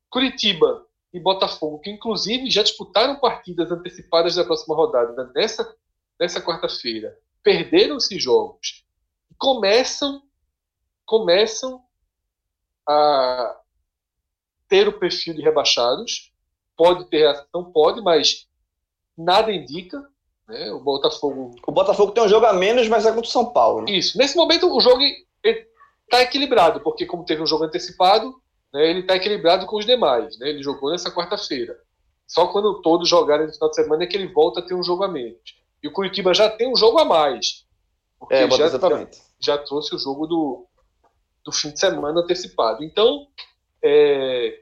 Curitiba 0.09 0.85
e 1.13 1.19
Botafogo, 1.19 1.79
que 1.79 1.89
inclusive 1.89 2.49
já 2.49 2.63
disputaram 2.63 3.19
partidas 3.19 3.71
antecipadas 3.71 4.35
da 4.35 4.43
próxima 4.43 4.75
rodada 4.75 5.31
nessa, 5.35 5.75
nessa 6.19 6.41
quarta-feira, 6.41 7.17
perderam 7.43 7.97
esses 7.97 8.21
jogos 8.21 8.87
começam, 9.37 10.23
começam 11.05 11.83
a 12.87 13.59
ter 14.67 14.87
o 14.87 14.99
perfil 14.99 15.35
de 15.35 15.41
rebaixados. 15.41 16.33
Pode 16.75 17.09
ter 17.09 17.19
reação, 17.19 17.71
pode, 17.71 18.01
mas 18.01 18.47
nada 19.17 19.51
indica. 19.51 20.07
Né? 20.47 20.71
O 20.71 20.79
Botafogo. 20.79 21.55
O 21.65 21.71
Botafogo 21.71 22.11
tem 22.11 22.23
um 22.23 22.29
jogo 22.29 22.45
a 22.45 22.53
menos, 22.53 22.87
mas 22.87 23.05
é 23.05 23.09
contra 23.09 23.27
o 23.27 23.31
São 23.31 23.51
Paulo. 23.51 23.81
Né? 23.81 23.93
Isso. 23.93 24.17
Nesse 24.17 24.35
momento, 24.35 24.73
o 24.73 24.79
jogo 24.79 25.01
está 25.43 26.21
equilibrado, 26.21 26.79
porque, 26.79 27.05
como 27.05 27.25
teve 27.25 27.41
um 27.41 27.47
jogo 27.47 27.65
antecipado, 27.65 28.33
né, 28.73 28.89
ele 28.89 29.01
está 29.01 29.15
equilibrado 29.15 29.65
com 29.65 29.77
os 29.77 29.85
demais. 29.85 30.37
Né? 30.39 30.49
Ele 30.49 30.63
jogou 30.63 30.91
nessa 30.91 31.11
quarta-feira. 31.11 31.77
Só 32.25 32.47
quando 32.47 32.81
todos 32.81 33.07
jogarem 33.07 33.47
no 33.47 33.53
final 33.53 33.69
de 33.69 33.75
semana 33.75 34.03
é 34.03 34.07
que 34.07 34.17
ele 34.17 34.27
volta 34.27 34.59
a 34.59 34.63
ter 34.63 34.73
um 34.73 34.83
jogo 34.83 35.03
a 35.03 35.07
menos. 35.07 35.57
E 35.81 35.87
o 35.87 35.91
Curitiba 35.91 36.33
já 36.33 36.49
tem 36.49 36.71
um 36.71 36.75
jogo 36.75 36.99
a 36.99 37.05
mais. 37.05 37.65
Porque 38.19 38.33
é, 38.33 38.49
já, 38.49 38.65
exatamente. 38.65 39.17
Já, 39.39 39.55
já, 39.55 39.57
trouxe 39.59 39.95
o 39.95 39.99
jogo 39.99 40.27
do, 40.27 40.67
do 41.45 41.51
fim 41.51 41.71
de 41.71 41.79
semana 41.79 42.19
antecipado. 42.19 42.83
Então, 42.83 43.27
é, 43.83 44.61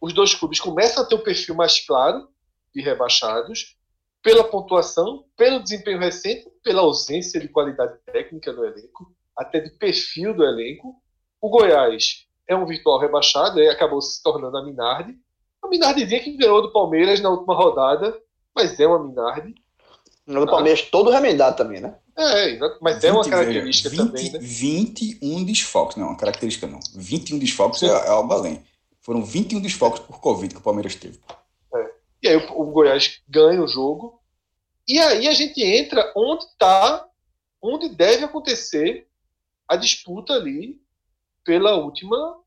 os 0.00 0.12
dois 0.12 0.34
clubes 0.34 0.58
começam 0.58 1.02
a 1.02 1.06
ter 1.06 1.14
um 1.14 1.22
perfil 1.22 1.54
mais 1.54 1.84
claro 1.84 2.28
de 2.74 2.80
rebaixados, 2.80 3.76
pela 4.22 4.44
pontuação, 4.44 5.24
pelo 5.36 5.62
desempenho 5.62 5.98
recente, 5.98 6.50
pela 6.62 6.82
ausência 6.82 7.40
de 7.40 7.48
qualidade 7.48 7.98
técnica 8.06 8.52
no 8.52 8.64
elenco, 8.64 9.12
até 9.36 9.60
de 9.60 9.70
perfil 9.70 10.34
do 10.34 10.44
elenco. 10.44 10.94
O 11.40 11.48
Goiás 11.48 12.26
é 12.46 12.54
um 12.54 12.66
virtual 12.66 12.98
rebaixado, 12.98 13.60
e 13.60 13.68
acabou 13.68 14.00
se 14.02 14.22
tornando 14.22 14.56
a 14.56 14.64
Minardi. 14.64 15.16
A 15.62 15.68
Minardizinha 15.68 16.20
que 16.20 16.36
ganhou 16.36 16.62
do 16.62 16.72
Palmeiras 16.72 17.20
na 17.20 17.30
última 17.30 17.54
rodada, 17.54 18.18
mas 18.54 18.78
é 18.78 18.86
uma 18.86 18.98
Minardi. 18.98 19.54
No 20.26 20.46
Palmeiras 20.46 20.82
todo 20.82 21.10
remendado 21.10 21.56
também, 21.56 21.80
né? 21.80 21.94
É, 22.16 22.58
mas 22.80 22.96
20, 22.96 23.04
é 23.04 23.12
uma 23.12 23.28
característica 23.28 23.88
20, 23.88 23.98
também, 23.98 24.32
né? 24.32 24.38
21 24.40 25.44
desfalques, 25.44 25.96
não, 25.96 26.08
uma 26.08 26.16
característica 26.16 26.66
não. 26.66 26.78
21 26.94 27.38
desfalques 27.38 27.82
é, 27.82 27.86
é 27.86 28.08
algo 28.08 28.32
além. 28.32 28.62
Foram 29.00 29.24
21 29.24 29.60
desfalques 29.60 30.02
por 30.02 30.20
Covid 30.20 30.54
que 30.54 30.60
o 30.60 30.62
Palmeiras 30.62 30.94
teve. 30.94 31.18
E 32.22 32.28
aí 32.28 32.36
o, 32.36 32.66
Goiás 32.66 33.22
ganha 33.28 33.62
o 33.62 33.68
jogo. 33.68 34.20
E 34.86 34.98
aí 34.98 35.28
a 35.28 35.32
gente 35.32 35.62
entra 35.62 36.12
onde 36.16 36.44
está, 36.44 37.08
onde 37.62 37.88
deve 37.88 38.24
acontecer 38.24 39.08
a 39.68 39.76
disputa 39.76 40.34
ali 40.34 40.80
pela 41.44 41.76
última, 41.76 42.38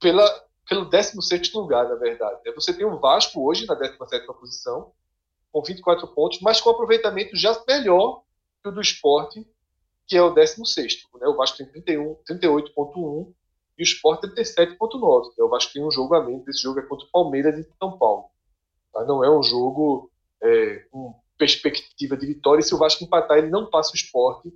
pela, 0.00 0.28
pelo 0.68 0.84
16 0.84 1.52
lugar, 1.54 1.88
na 1.88 1.94
verdade. 1.96 2.40
Né? 2.44 2.52
Você 2.52 2.72
tem 2.72 2.84
o 2.84 2.98
Vasco 2.98 3.44
hoje 3.44 3.66
na 3.66 3.74
17 3.74 4.26
posição, 4.26 4.92
com 5.50 5.62
24 5.62 6.06
pontos, 6.08 6.40
mas 6.40 6.60
com 6.60 6.70
aproveitamento 6.70 7.36
já 7.36 7.58
melhor 7.66 8.22
que 8.62 8.68
o 8.68 8.72
do 8.72 8.80
esporte, 8.80 9.46
que 10.06 10.16
é 10.16 10.22
o 10.22 10.30
16. 10.32 11.06
Né? 11.20 11.26
O 11.26 11.36
Vasco 11.36 11.58
tem 11.58 11.66
31, 11.66 12.16
38,1 12.28 13.32
e 13.78 13.82
o 13.82 13.84
Sport 13.84 14.22
37,9. 14.24 15.28
Né? 15.36 15.44
O 15.44 15.48
Vasco 15.48 15.72
tem 15.72 15.84
um 15.84 15.90
jogo 15.90 16.14
a 16.14 16.24
menos. 16.24 16.46
Esse 16.48 16.62
jogo 16.62 16.80
é 16.80 16.82
contra 16.82 17.06
o 17.06 17.10
Palmeiras 17.10 17.58
e 17.58 17.68
São 17.78 17.98
Paulo. 17.98 18.31
Tá? 18.92 19.04
Não 19.04 19.24
é 19.24 19.30
um 19.30 19.42
jogo 19.42 20.10
é, 20.42 20.80
com 20.90 21.14
perspectiva 21.38 22.16
de 22.16 22.26
vitória. 22.26 22.60
E 22.60 22.64
se 22.64 22.74
o 22.74 22.78
Vasco 22.78 23.04
empatar, 23.04 23.38
ele 23.38 23.50
não 23.50 23.68
passa 23.68 23.92
o 23.92 23.96
esporte 23.96 24.52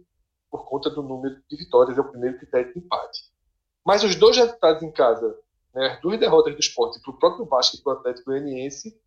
por 0.50 0.68
conta 0.68 0.90
do 0.90 1.02
número 1.02 1.36
de 1.48 1.56
vitórias. 1.56 1.98
É 1.98 2.00
o 2.00 2.10
primeiro 2.10 2.38
critério 2.38 2.72
de 2.72 2.78
empate. 2.78 3.22
Mas 3.84 4.02
os 4.02 4.14
dois 4.14 4.36
resultados 4.36 4.82
em 4.82 4.90
casa, 4.90 5.36
né, 5.74 5.92
as 5.92 6.00
duas 6.00 6.18
derrotas 6.18 6.54
do 6.54 6.60
esporte 6.60 7.00
para 7.00 7.10
o 7.10 7.18
próprio 7.18 7.46
Vasco 7.46 7.76
e 7.76 7.82
para 7.82 7.94
o 7.94 7.96
Atlético 7.96 8.30
Goianiense, 8.30 9.00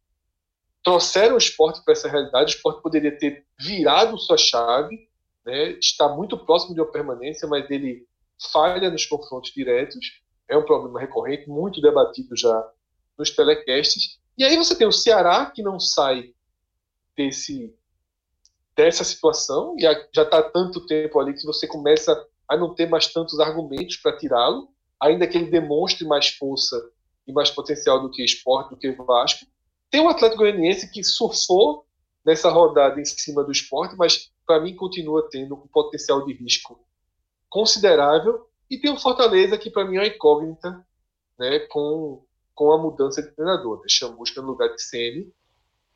trouxeram 0.83 1.35
o 1.35 1.37
esporte 1.37 1.83
para 1.83 1.91
essa 1.91 2.07
realidade. 2.07 2.53
O 2.53 2.55
esporte 2.55 2.81
poderia 2.81 3.17
ter 3.17 3.45
virado 3.59 4.17
sua 4.17 4.37
chave, 4.37 5.09
né, 5.45 5.71
está 5.71 6.07
muito 6.07 6.37
próximo 6.37 6.73
de 6.73 6.81
uma 6.81 6.91
permanência, 6.91 7.47
mas 7.47 7.69
ele 7.69 8.07
falha 8.51 8.89
nos 8.89 9.05
confrontos 9.05 9.51
diretos. 9.51 10.21
É 10.47 10.57
um 10.57 10.65
problema 10.65 10.99
recorrente, 10.99 11.49
muito 11.49 11.81
debatido 11.81 12.35
já 12.35 12.71
nos 13.17 13.31
telecasts. 13.31 14.19
E 14.39 14.43
aí 14.45 14.55
você 14.55 14.73
tem 14.73 14.87
o 14.87 14.91
Ceará, 14.91 15.51
que 15.53 15.61
não 15.61 15.77
sai 15.77 16.33
desse, 17.15 17.75
dessa 18.73 19.03
situação, 19.03 19.75
e 19.77 19.81
já 19.81 20.23
está 20.23 20.41
tanto 20.41 20.85
tempo 20.85 21.19
ali 21.19 21.33
que 21.33 21.45
você 21.45 21.67
começa 21.67 22.25
a 22.47 22.55
não 22.55 22.73
ter 22.73 22.87
mais 22.87 23.11
tantos 23.11 23.37
argumentos 23.41 23.97
para 23.97 24.17
tirá-lo. 24.17 24.69
ainda 24.97 25.27
que 25.27 25.37
ele 25.37 25.51
demonstre 25.51 26.07
mais 26.07 26.29
força 26.29 26.81
e 27.27 27.33
mais 27.33 27.51
potencial 27.51 28.01
do 28.01 28.09
que 28.09 28.23
esporte, 28.23 28.69
do 28.69 28.77
que 28.77 28.91
Vasco. 28.91 29.45
Tem 29.91 30.01
o 30.01 30.09
Atlético 30.09 30.43
Goianiense 30.43 30.89
que 30.89 31.03
surfou 31.03 31.85
nessa 32.25 32.49
rodada 32.49 32.99
em 32.99 33.05
cima 33.05 33.43
do 33.43 33.51
esporte, 33.51 33.95
mas 33.97 34.31
para 34.45 34.61
mim 34.61 34.75
continua 34.75 35.27
tendo 35.29 35.55
um 35.55 35.67
potencial 35.67 36.25
de 36.25 36.33
risco 36.33 36.79
considerável. 37.49 38.47
E 38.69 38.77
tem 38.77 38.91
o 38.91 38.99
Fortaleza, 38.99 39.57
que 39.57 39.69
para 39.69 39.85
mim 39.85 39.97
é 39.97 39.99
uma 39.99 40.07
incógnita, 40.07 40.85
né, 41.37 41.59
com, 41.69 42.23
com 42.59 42.73
a 42.73 42.77
mudança 42.77 43.21
de 43.21 43.31
treinador. 43.31 43.77
Né? 43.77 43.85
Chamusca 43.87 44.41
no 44.41 44.49
lugar 44.49 44.67
de 44.67 44.83
Sene. 44.83 45.33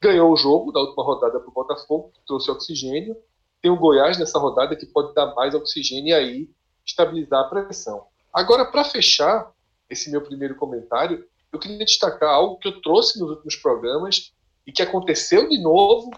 Ganhou 0.01 0.31
o 0.31 0.37
jogo 0.37 0.71
da 0.71 0.79
última 0.79 1.03
rodada 1.03 1.37
para 1.37 1.49
o 1.49 1.53
Botafogo, 1.53 2.11
que 2.13 2.25
trouxe 2.25 2.49
oxigênio. 2.49 3.17
Tem 3.61 3.69
o 3.69 3.75
Goiás 3.75 4.17
nessa 4.17 4.39
rodada 4.39 4.73
que 4.73 4.85
pode 4.85 5.13
dar 5.13 5.35
mais 5.35 5.53
oxigênio 5.53 6.11
e 6.11 6.13
aí 6.13 6.49
estabilizar 6.85 7.41
a 7.41 7.49
pressão. 7.49 8.05
Agora, 8.33 8.63
para 8.63 8.85
fechar 8.85 9.51
esse 9.89 10.09
meu 10.09 10.21
primeiro 10.21 10.55
comentário, 10.55 11.27
eu 11.51 11.59
queria 11.59 11.85
destacar 11.85 12.33
algo 12.33 12.57
que 12.57 12.69
eu 12.69 12.81
trouxe 12.81 13.19
nos 13.19 13.29
últimos 13.31 13.57
programas 13.57 14.31
e 14.65 14.71
que 14.71 14.81
aconteceu 14.81 15.49
de 15.49 15.61
novo 15.61 16.11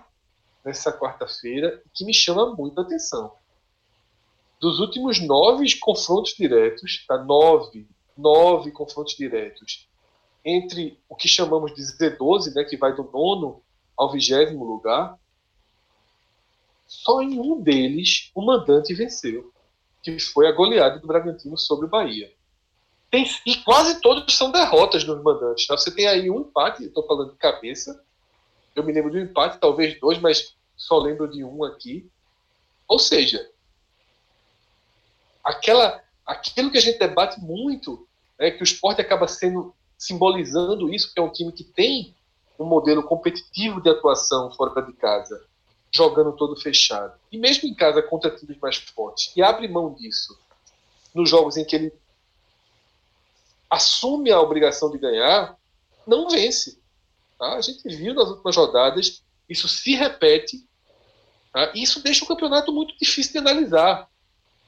nessa 0.64 0.94
quarta-feira 0.94 1.82
e 1.84 1.90
que 1.92 2.06
me 2.06 2.14
chama 2.14 2.54
muita 2.56 2.82
atenção. 2.82 3.34
Dos 4.62 4.80
últimos 4.80 5.20
nove 5.20 5.66
confrontos 5.80 6.36
diretos, 6.38 7.04
tá? 7.08 7.18
nove, 7.18 7.88
nove 8.16 8.72
confrontos 8.72 9.16
diretos, 9.16 9.88
entre 10.46 11.00
o 11.10 11.16
que 11.16 11.28
chamamos 11.28 11.74
de 11.74 11.82
Z12, 11.82 12.54
né, 12.54 12.64
que 12.64 12.78
vai 12.78 12.96
do 12.96 13.04
nono 13.04 13.64
ao 13.98 14.12
vigésimo 14.12 14.64
lugar, 14.64 15.18
só 16.86 17.22
em 17.22 17.40
um 17.40 17.60
deles 17.60 18.30
o 18.36 18.46
mandante 18.46 18.94
venceu, 18.94 19.52
que 20.04 20.20
foi 20.20 20.48
a 20.48 20.52
goleada 20.52 21.00
do 21.00 21.08
Bragantino 21.08 21.58
sobre 21.58 21.88
o 21.88 21.90
Bahia. 21.90 22.32
Tem, 23.10 23.26
e 23.46 23.56
quase 23.58 24.00
todos 24.02 24.36
são 24.36 24.52
derrotas 24.52 25.04
nos 25.04 25.24
mandantes. 25.24 25.66
Tá? 25.66 25.76
Você 25.76 25.90
tem 25.90 26.06
aí 26.06 26.30
um 26.30 26.42
empate, 26.42 26.84
estou 26.84 27.08
falando 27.08 27.32
de 27.32 27.38
cabeça, 27.38 28.04
eu 28.76 28.84
me 28.84 28.94
lembro 28.94 29.10
de 29.10 29.18
um 29.18 29.24
empate, 29.24 29.58
talvez 29.58 30.00
dois, 30.00 30.20
mas 30.20 30.56
só 30.76 31.00
lembro 31.00 31.28
de 31.28 31.44
um 31.44 31.64
aqui. 31.64 32.08
Ou 32.88 33.00
seja, 33.00 33.50
aquela, 35.44 36.04
aquilo 36.26 36.70
que 36.70 36.78
a 36.78 36.82
gente 36.82 37.00
debate 37.00 37.40
muito, 37.40 38.08
é 38.38 38.52
que 38.52 38.62
o 38.62 38.64
esporte 38.64 39.02
acaba 39.02 39.28
sendo 39.28 39.74
simbolizando 39.98 40.94
isso, 40.94 41.14
que 41.14 41.20
é 41.20 41.24
um 41.24 41.32
time 41.32 41.52
que 41.52 41.64
tem 41.64 42.16
um 42.60 42.66
modelo 42.66 43.04
competitivo 43.04 43.82
de 43.82 43.90
atuação 43.90 44.52
fora 44.52 44.82
de 44.82 44.94
casa, 44.94 45.44
jogando 45.94 46.34
todo 46.34 46.60
fechado. 46.60 47.14
E 47.32 47.38
mesmo 47.38 47.68
em 47.68 47.74
casa 47.74 48.02
contra 48.02 48.32
times 48.32 48.58
mais 48.60 48.78
fortes, 48.78 49.32
e 49.36 49.42
abre 49.42 49.68
mão 49.68 49.94
disso 49.94 50.38
nos 51.14 51.30
jogos 51.30 51.58
em 51.58 51.66
que 51.66 51.76
ele 51.76 51.94
assume 53.70 54.32
a 54.32 54.40
obrigação 54.40 54.92
de 54.92 54.98
ganhar, 54.98 55.58
não 56.06 56.30
vence. 56.30 56.80
Tá? 57.40 57.56
A 57.56 57.62
gente 57.62 57.88
viu 57.96 58.14
nas 58.14 58.30
últimas 58.30 58.56
rodadas, 58.56 59.24
isso 59.50 59.68
se 59.68 59.96
repete, 59.96 60.68
tá? 61.54 61.72
isso 61.74 62.02
deixa 62.02 62.24
o 62.24 62.28
campeonato 62.28 62.72
muito 62.72 62.96
difícil 62.98 63.34
de 63.34 63.38
analisar. 63.40 64.10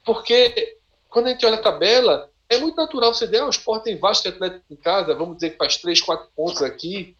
Porque 0.06 0.78
quando 1.10 1.28
a 1.28 1.30
gente 1.30 1.46
olha 1.46 1.56
a 1.56 1.62
tabela, 1.62 2.30
é 2.50 2.58
muito 2.58 2.78
natural 2.78 3.14
você 3.14 3.26
dizer, 3.26 3.40
ah, 3.40 3.48
o 3.48 3.50
Sport 3.50 3.84
tem 3.84 3.98
Vasco 3.98 4.28
Atlético 4.28 4.66
em 4.70 4.76
casa, 4.76 5.14
vamos 5.14 5.36
dizer 5.36 5.52
que 5.52 5.58
faz 5.58 5.78
3, 5.78 6.02
4 6.02 6.30
pontos 6.36 6.62
aqui. 6.62 7.16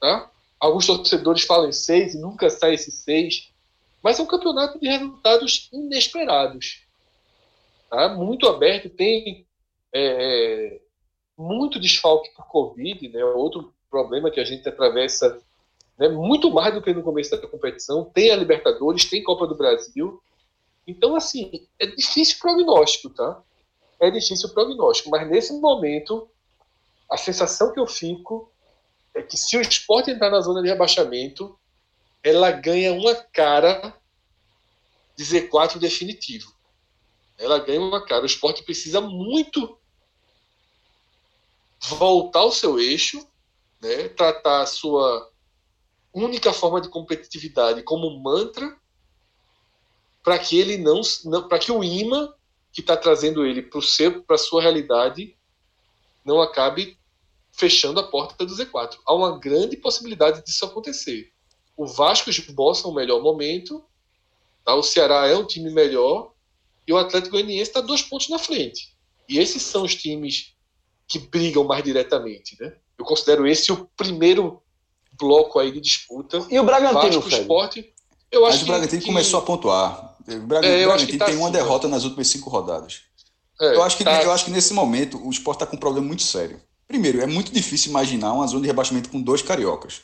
Tá? 0.00 0.30
Alguns 0.60 0.86
torcedores 0.86 1.42
falam 1.42 1.68
em 1.68 1.72
6 1.72 2.14
e 2.14 2.18
nunca 2.18 2.50
sai 2.50 2.74
esse 2.74 2.90
6. 2.90 3.50
Mas 4.02 4.18
é 4.18 4.22
um 4.22 4.26
campeonato 4.26 4.78
de 4.78 4.86
resultados 4.86 5.68
inesperados. 5.72 6.82
Tá? 7.90 8.08
Muito 8.10 8.46
aberto, 8.46 8.90
tem 8.90 9.46
é, 9.94 10.78
muito 11.36 11.80
desfalque 11.80 12.34
por 12.34 12.46
Covid, 12.46 13.08
né? 13.08 13.24
outro 13.24 13.72
problema 13.90 14.30
que 14.30 14.40
a 14.40 14.44
gente 14.44 14.68
atravessa 14.68 15.40
né, 15.98 16.08
muito 16.08 16.50
mais 16.50 16.74
do 16.74 16.82
que 16.82 16.92
no 16.92 17.02
começo 17.02 17.30
da 17.30 17.48
competição. 17.48 18.04
Tem 18.04 18.30
a 18.30 18.36
Libertadores, 18.36 19.08
tem 19.08 19.22
Copa 19.22 19.46
do 19.46 19.56
Brasil. 19.56 20.20
Então, 20.86 21.16
assim, 21.16 21.66
é 21.78 21.86
difícil 21.86 22.38
prognóstico, 22.38 23.10
tá? 23.10 23.42
É 23.98 24.10
difícil 24.10 24.48
o 24.48 24.52
prognóstico, 24.52 25.10
mas 25.10 25.28
nesse 25.28 25.52
momento, 25.54 26.28
a 27.10 27.16
sensação 27.16 27.72
que 27.72 27.80
eu 27.80 27.86
fico 27.86 28.50
é 29.14 29.22
que 29.22 29.36
se 29.36 29.56
o 29.56 29.60
esporte 29.60 30.10
entrar 30.10 30.30
na 30.30 30.40
zona 30.40 30.62
de 30.62 30.68
rebaixamento, 30.68 31.58
ela 32.22 32.50
ganha 32.50 32.92
uma 32.92 33.14
cara 33.14 33.94
de 35.16 35.24
Z4 35.24 35.78
definitivo. 35.78 36.52
Ela 37.38 37.58
ganha 37.58 37.80
uma 37.80 38.04
cara. 38.04 38.22
O 38.22 38.26
esporte 38.26 38.62
precisa 38.62 39.00
muito 39.00 39.78
voltar 41.80 42.40
ao 42.40 42.52
seu 42.52 42.78
eixo, 42.78 43.26
né, 43.80 44.08
tratar 44.08 44.62
a 44.62 44.66
sua 44.66 45.30
única 46.12 46.52
forma 46.52 46.80
de 46.80 46.88
competitividade 46.88 47.82
como 47.82 48.18
mantra, 48.18 48.76
para 50.22 50.38
que 50.38 50.58
ele 50.58 50.78
não, 50.78 51.00
não 51.24 51.46
para 51.46 51.58
que 51.58 51.70
o 51.70 51.84
imã 51.84 52.32
que 52.76 52.82
está 52.82 52.94
trazendo 52.94 53.46
ele 53.46 53.62
para 53.62 54.34
a 54.34 54.38
sua 54.38 54.60
realidade 54.60 55.34
não 56.22 56.42
acabe 56.42 56.98
fechando 57.50 57.98
a 57.98 58.02
porta 58.02 58.44
do 58.44 58.54
Z4. 58.54 58.98
Há 59.06 59.14
uma 59.14 59.38
grande 59.38 59.78
possibilidade 59.78 60.44
disso 60.44 60.66
acontecer. 60.66 61.32
O 61.74 61.86
Vasco 61.86 62.28
esboça 62.28 62.86
um 62.86 62.92
melhor 62.92 63.22
momento, 63.22 63.82
tá? 64.62 64.74
o 64.74 64.82
Ceará 64.82 65.26
é 65.26 65.34
um 65.34 65.46
time 65.46 65.70
melhor 65.70 66.34
e 66.86 66.92
o 66.92 66.98
Atlético 66.98 67.32
Goianiense 67.32 67.70
está 67.70 67.80
dois 67.80 68.02
pontos 68.02 68.28
na 68.28 68.38
frente. 68.38 68.94
E 69.26 69.38
esses 69.38 69.62
são 69.62 69.82
os 69.82 69.94
times 69.94 70.52
que 71.08 71.18
brigam 71.18 71.64
mais 71.64 71.82
diretamente, 71.82 72.58
né? 72.60 72.74
Eu 72.98 73.06
considero 73.06 73.46
esse 73.46 73.72
o 73.72 73.88
primeiro 73.96 74.62
bloco 75.18 75.58
aí 75.58 75.72
de 75.72 75.80
disputa. 75.80 76.46
E 76.50 76.60
o 76.60 76.64
Bragantino, 76.64 77.22
Vasco, 77.22 77.40
Esporte, 77.40 77.94
eu 78.30 78.44
acho 78.44 78.58
Mas 78.58 78.62
o 78.64 78.66
Bragantino 78.66 79.00
que, 79.00 79.06
começou 79.06 79.40
a 79.40 79.42
pontuar. 79.42 80.15
O 80.28 80.40
Bragantino, 80.40 80.74
é, 80.74 80.86
Bragantino 80.86 81.18
tá 81.18 81.26
tem 81.26 81.36
uma 81.36 81.48
assim, 81.48 81.52
derrota 81.52 81.88
nas 81.88 82.04
últimas 82.04 82.28
cinco 82.28 82.50
rodadas. 82.50 83.02
É, 83.60 83.74
eu, 83.74 83.82
acho 83.82 83.96
que, 83.96 84.04
tá... 84.04 84.22
eu 84.22 84.30
acho 84.32 84.44
que 84.44 84.50
nesse 84.50 84.74
momento 84.74 85.18
o 85.24 85.30
esporte 85.30 85.56
está 85.56 85.66
com 85.66 85.76
um 85.76 85.80
problema 85.80 86.06
muito 86.06 86.22
sério. 86.22 86.60
Primeiro, 86.86 87.20
é 87.20 87.26
muito 87.26 87.52
difícil 87.52 87.90
imaginar 87.90 88.32
uma 88.32 88.46
zona 88.46 88.62
de 88.62 88.68
rebaixamento 88.68 89.10
com 89.10 89.20
dois 89.20 89.42
cariocas. 89.42 90.02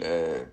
É, 0.00 0.46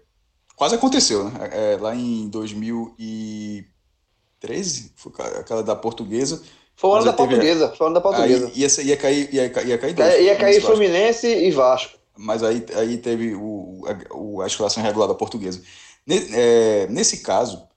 quase 0.56 0.76
aconteceu, 0.76 1.24
né? 1.24 1.50
É, 1.52 1.76
lá 1.80 1.96
em 1.96 2.30
2013, 2.30 4.94
foi 4.96 5.12
aquela 5.40 5.64
da 5.64 5.76
portuguesa. 5.76 6.44
Foi 6.76 6.90
o 6.90 6.94
ano 6.94 7.06
da 7.06 7.14
portuguesa. 7.14 7.74
Foi 7.76 7.86
o 7.86 7.88
ano 7.88 7.96
da 7.96 8.02
portuguesa. 8.02 8.48
Aí, 8.48 8.54
ia, 8.56 8.68
ia, 8.84 8.98
cair, 8.98 9.34
ia, 9.34 9.46
ia 9.64 9.78
cair 9.78 9.94
dois. 9.94 10.10
É, 10.10 10.22
ia 10.22 10.36
cair 10.36 10.62
Fluminense 10.62 11.28
e 11.28 11.50
Vasco. 11.52 11.98
Mas 12.18 12.44
aí, 12.44 12.66
aí 12.76 12.98
teve 12.98 13.34
o, 13.34 13.86
a, 13.88 13.92
a 14.44 14.48
escalação 14.48 14.84
regular 14.84 15.08
da 15.08 15.16
portuguesa. 15.16 15.64
É, 16.08 16.86
nesse 16.90 17.20
caso, 17.20 17.69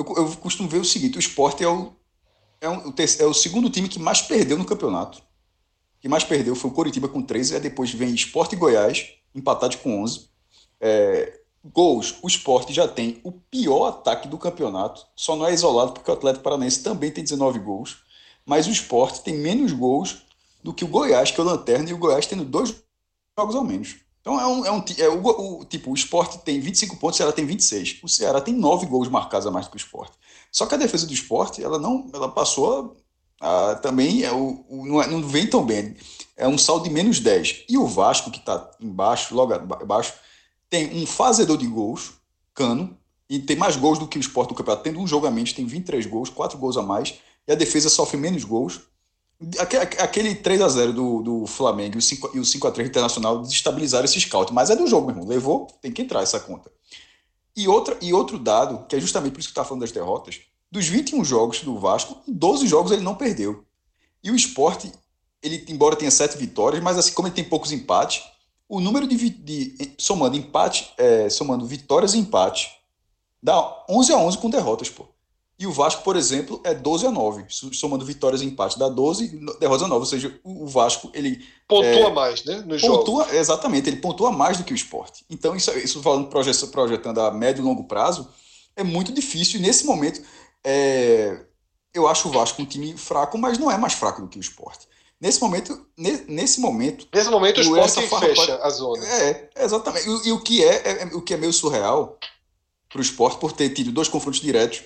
eu, 0.00 0.16
eu 0.16 0.36
costumo 0.36 0.68
ver 0.68 0.78
o 0.78 0.84
seguinte: 0.84 1.16
o 1.16 1.20
esporte 1.20 1.62
é 1.62 1.68
o, 1.68 1.92
é, 2.60 2.68
um, 2.68 2.92
é 3.18 3.26
o 3.26 3.34
segundo 3.34 3.70
time 3.70 3.88
que 3.88 3.98
mais 3.98 4.22
perdeu 4.22 4.56
no 4.56 4.64
campeonato. 4.64 5.22
que 6.00 6.08
mais 6.08 6.24
perdeu 6.24 6.54
foi 6.54 6.70
o 6.70 6.74
Coritiba 6.74 7.08
com 7.08 7.22
13, 7.22 7.54
aí 7.54 7.60
depois 7.60 7.92
vem 7.92 8.14
Esporte 8.14 8.54
e 8.54 8.58
Goiás, 8.58 9.12
empatados 9.34 9.76
com 9.76 10.02
11. 10.02 10.28
É, 10.80 11.40
gols, 11.64 12.16
o 12.22 12.26
esporte 12.26 12.72
já 12.72 12.88
tem 12.88 13.20
o 13.22 13.32
pior 13.32 13.86
ataque 13.86 14.28
do 14.28 14.38
campeonato, 14.38 15.06
só 15.14 15.36
não 15.36 15.46
é 15.46 15.52
isolado 15.52 15.92
porque 15.92 16.10
o 16.10 16.14
Atlético 16.14 16.44
Paranaense 16.44 16.82
também 16.82 17.10
tem 17.10 17.22
19 17.22 17.58
gols, 17.58 17.98
mas 18.46 18.66
o 18.66 18.70
esporte 18.70 19.22
tem 19.22 19.36
menos 19.36 19.72
gols 19.72 20.22
do 20.62 20.72
que 20.72 20.84
o 20.84 20.88
Goiás, 20.88 21.30
que 21.30 21.40
é 21.40 21.44
o 21.44 21.46
Lanterna, 21.46 21.90
e 21.90 21.92
o 21.92 21.98
Goiás 21.98 22.26
tendo 22.26 22.44
dois 22.44 22.74
jogos 23.38 23.54
ao 23.54 23.64
menos. 23.64 23.96
Então 24.20 24.38
é 24.38 24.46
um, 24.46 24.66
é 24.66 24.70
um 24.70 24.84
é 24.98 25.08
o, 25.08 25.60
o, 25.60 25.64
tipo, 25.64 25.90
o 25.90 25.94
esporte 25.94 26.38
tem 26.38 26.60
25 26.60 26.96
pontos, 26.96 27.16
o 27.16 27.18
Ceará 27.18 27.32
tem 27.32 27.46
26. 27.46 28.00
O 28.02 28.08
Ceará 28.08 28.40
tem 28.40 28.54
9 28.54 28.86
gols 28.86 29.08
marcados 29.08 29.46
a 29.46 29.50
mais 29.50 29.66
do 29.66 29.70
que 29.70 29.76
o 29.76 29.78
esporte. 29.78 30.12
Só 30.52 30.66
que 30.66 30.74
a 30.74 30.78
defesa 30.78 31.06
do 31.06 31.12
esporte, 31.12 31.62
ela 31.62 31.78
não, 31.78 32.10
ela 32.12 32.28
passou 32.28 32.98
a, 33.40 33.70
a, 33.70 33.74
também, 33.76 34.22
é, 34.22 34.32
o, 34.32 34.64
o, 34.68 34.86
não, 34.86 35.02
é, 35.02 35.06
não 35.06 35.22
vem 35.22 35.48
tão 35.48 35.64
bem. 35.64 35.96
É 36.36 36.46
um 36.46 36.58
saldo 36.58 36.84
de 36.84 36.90
menos 36.90 37.20
10. 37.20 37.64
E 37.68 37.78
o 37.78 37.86
Vasco, 37.86 38.30
que 38.30 38.38
está 38.38 38.70
embaixo, 38.80 39.34
logo 39.34 39.54
abaixo, 39.54 40.14
tem 40.68 41.02
um 41.02 41.06
fazedor 41.06 41.56
de 41.56 41.66
gols, 41.66 42.12
Cano, 42.54 42.96
e 43.28 43.38
tem 43.38 43.56
mais 43.56 43.76
gols 43.76 43.98
do 43.98 44.08
que 44.08 44.18
o 44.18 44.20
esporte 44.20 44.50
do 44.50 44.54
campeonato. 44.54 44.82
Tendo 44.82 45.00
um 45.00 45.30
menos, 45.30 45.52
tem 45.52 45.64
23 45.64 46.04
gols, 46.06 46.28
4 46.28 46.58
gols 46.58 46.76
a 46.76 46.82
mais, 46.82 47.14
e 47.46 47.52
a 47.52 47.54
defesa 47.54 47.88
sofre 47.88 48.16
menos 48.16 48.44
gols. 48.44 48.80
Aquele 49.98 50.34
3 50.34 50.60
a 50.60 50.68
0 50.68 50.92
do, 50.92 51.22
do 51.22 51.46
Flamengo 51.46 51.96
e 51.96 51.98
o 51.98 52.02
5, 52.02 52.30
e 52.34 52.40
o 52.40 52.44
5 52.44 52.68
a 52.68 52.70
3 52.70 52.88
Internacional 52.88 53.40
desestabilizaram 53.40 54.04
esse 54.04 54.20
scout, 54.20 54.52
mas 54.52 54.68
é 54.68 54.76
do 54.76 54.86
jogo, 54.86 55.06
meu 55.06 55.16
irmão. 55.16 55.28
Levou, 55.28 55.66
tem 55.80 55.90
que 55.90 56.02
entrar 56.02 56.22
essa 56.22 56.38
conta. 56.38 56.70
E, 57.56 57.66
outra, 57.66 57.96
e 58.00 58.12
outro 58.12 58.38
dado, 58.38 58.86
que 58.86 58.96
é 58.96 59.00
justamente 59.00 59.32
por 59.32 59.40
isso 59.40 59.48
que 59.48 59.52
está 59.52 59.64
falando 59.64 59.80
das 59.80 59.92
derrotas, 59.92 60.40
dos 60.70 60.86
21 60.86 61.24
jogos 61.24 61.62
do 61.62 61.78
Vasco, 61.78 62.18
12 62.28 62.66
jogos 62.66 62.92
ele 62.92 63.02
não 63.02 63.14
perdeu. 63.14 63.64
E 64.22 64.30
o 64.30 64.36
esporte, 64.36 64.92
ele, 65.42 65.64
embora 65.68 65.96
tenha 65.96 66.10
7 66.10 66.36
vitórias, 66.36 66.82
mas 66.82 66.98
assim 66.98 67.12
como 67.12 67.26
ele 67.26 67.34
tem 67.34 67.44
poucos 67.44 67.72
empates, 67.72 68.22
o 68.68 68.78
número 68.78 69.06
de, 69.06 69.30
de 69.30 69.94
somando 69.98 70.36
empate, 70.36 70.92
é, 70.96 71.28
somando 71.28 71.66
vitórias 71.66 72.14
e 72.14 72.18
empate, 72.18 72.70
dá 73.42 73.84
11 73.88 74.12
a 74.12 74.18
11 74.18 74.38
com 74.38 74.48
derrotas, 74.48 74.88
pô. 74.88 75.08
E 75.60 75.66
o 75.66 75.72
Vasco, 75.72 76.02
por 76.02 76.16
exemplo, 76.16 76.58
é 76.64 76.72
12 76.72 77.06
a 77.06 77.10
9, 77.10 77.44
somando 77.50 78.02
vitórias 78.02 78.40
e 78.40 78.46
empates 78.46 78.78
dá 78.78 78.88
12, 78.88 79.38
derrotas 79.60 79.82
a 79.82 79.88
9, 79.88 80.00
ou 80.00 80.06
seja, 80.06 80.40
o 80.42 80.66
Vasco 80.66 81.10
ele 81.12 81.46
pontua 81.68 82.08
é, 82.08 82.10
mais, 82.10 82.42
né, 82.46 82.64
no 82.66 82.80
pontua, 82.80 83.24
jogo. 83.24 83.34
Exatamente, 83.34 83.90
ele 83.90 83.98
pontua 83.98 84.32
mais 84.32 84.56
do 84.56 84.64
que 84.64 84.72
o 84.72 84.74
esporte. 84.74 85.22
Então 85.28 85.54
isso, 85.54 85.70
isso 85.72 86.02
falando 86.02 86.28
projetando 86.28 87.20
a 87.20 87.30
médio 87.30 87.60
e 87.60 87.64
longo 87.64 87.84
prazo, 87.84 88.26
é 88.74 88.82
muito 88.82 89.12
difícil 89.12 89.60
e 89.60 89.62
nesse 89.62 89.84
momento 89.84 90.22
é, 90.64 91.44
eu 91.92 92.08
acho 92.08 92.28
o 92.28 92.32
Vasco 92.32 92.62
um 92.62 92.64
time 92.64 92.96
fraco, 92.96 93.36
mas 93.36 93.58
não 93.58 93.70
é 93.70 93.76
mais 93.76 93.92
fraco 93.92 94.22
do 94.22 94.28
que 94.28 94.38
o 94.38 94.40
esporte. 94.40 94.88
Nesse 95.20 95.42
momento, 95.42 95.86
nesse 96.26 96.58
momento. 96.58 97.06
Nesse 97.14 97.28
momento 97.28 97.58
o 97.58 97.60
esporte 97.60 98.00
fecha 98.08 98.56
a 98.62 98.70
zona. 98.70 99.06
É, 99.06 99.50
exatamente. 99.58 100.08
E, 100.08 100.28
e 100.28 100.32
o 100.32 100.40
que 100.40 100.64
é, 100.64 101.02
é, 101.02 101.04
o 101.12 101.20
que 101.20 101.34
é 101.34 101.36
meio 101.36 101.52
surreal 101.52 102.18
para 102.88 102.98
o 102.98 103.02
esporte 103.02 103.38
por 103.38 103.52
ter 103.52 103.68
tido 103.68 103.92
dois 103.92 104.08
confrontos 104.08 104.40
diretos 104.40 104.82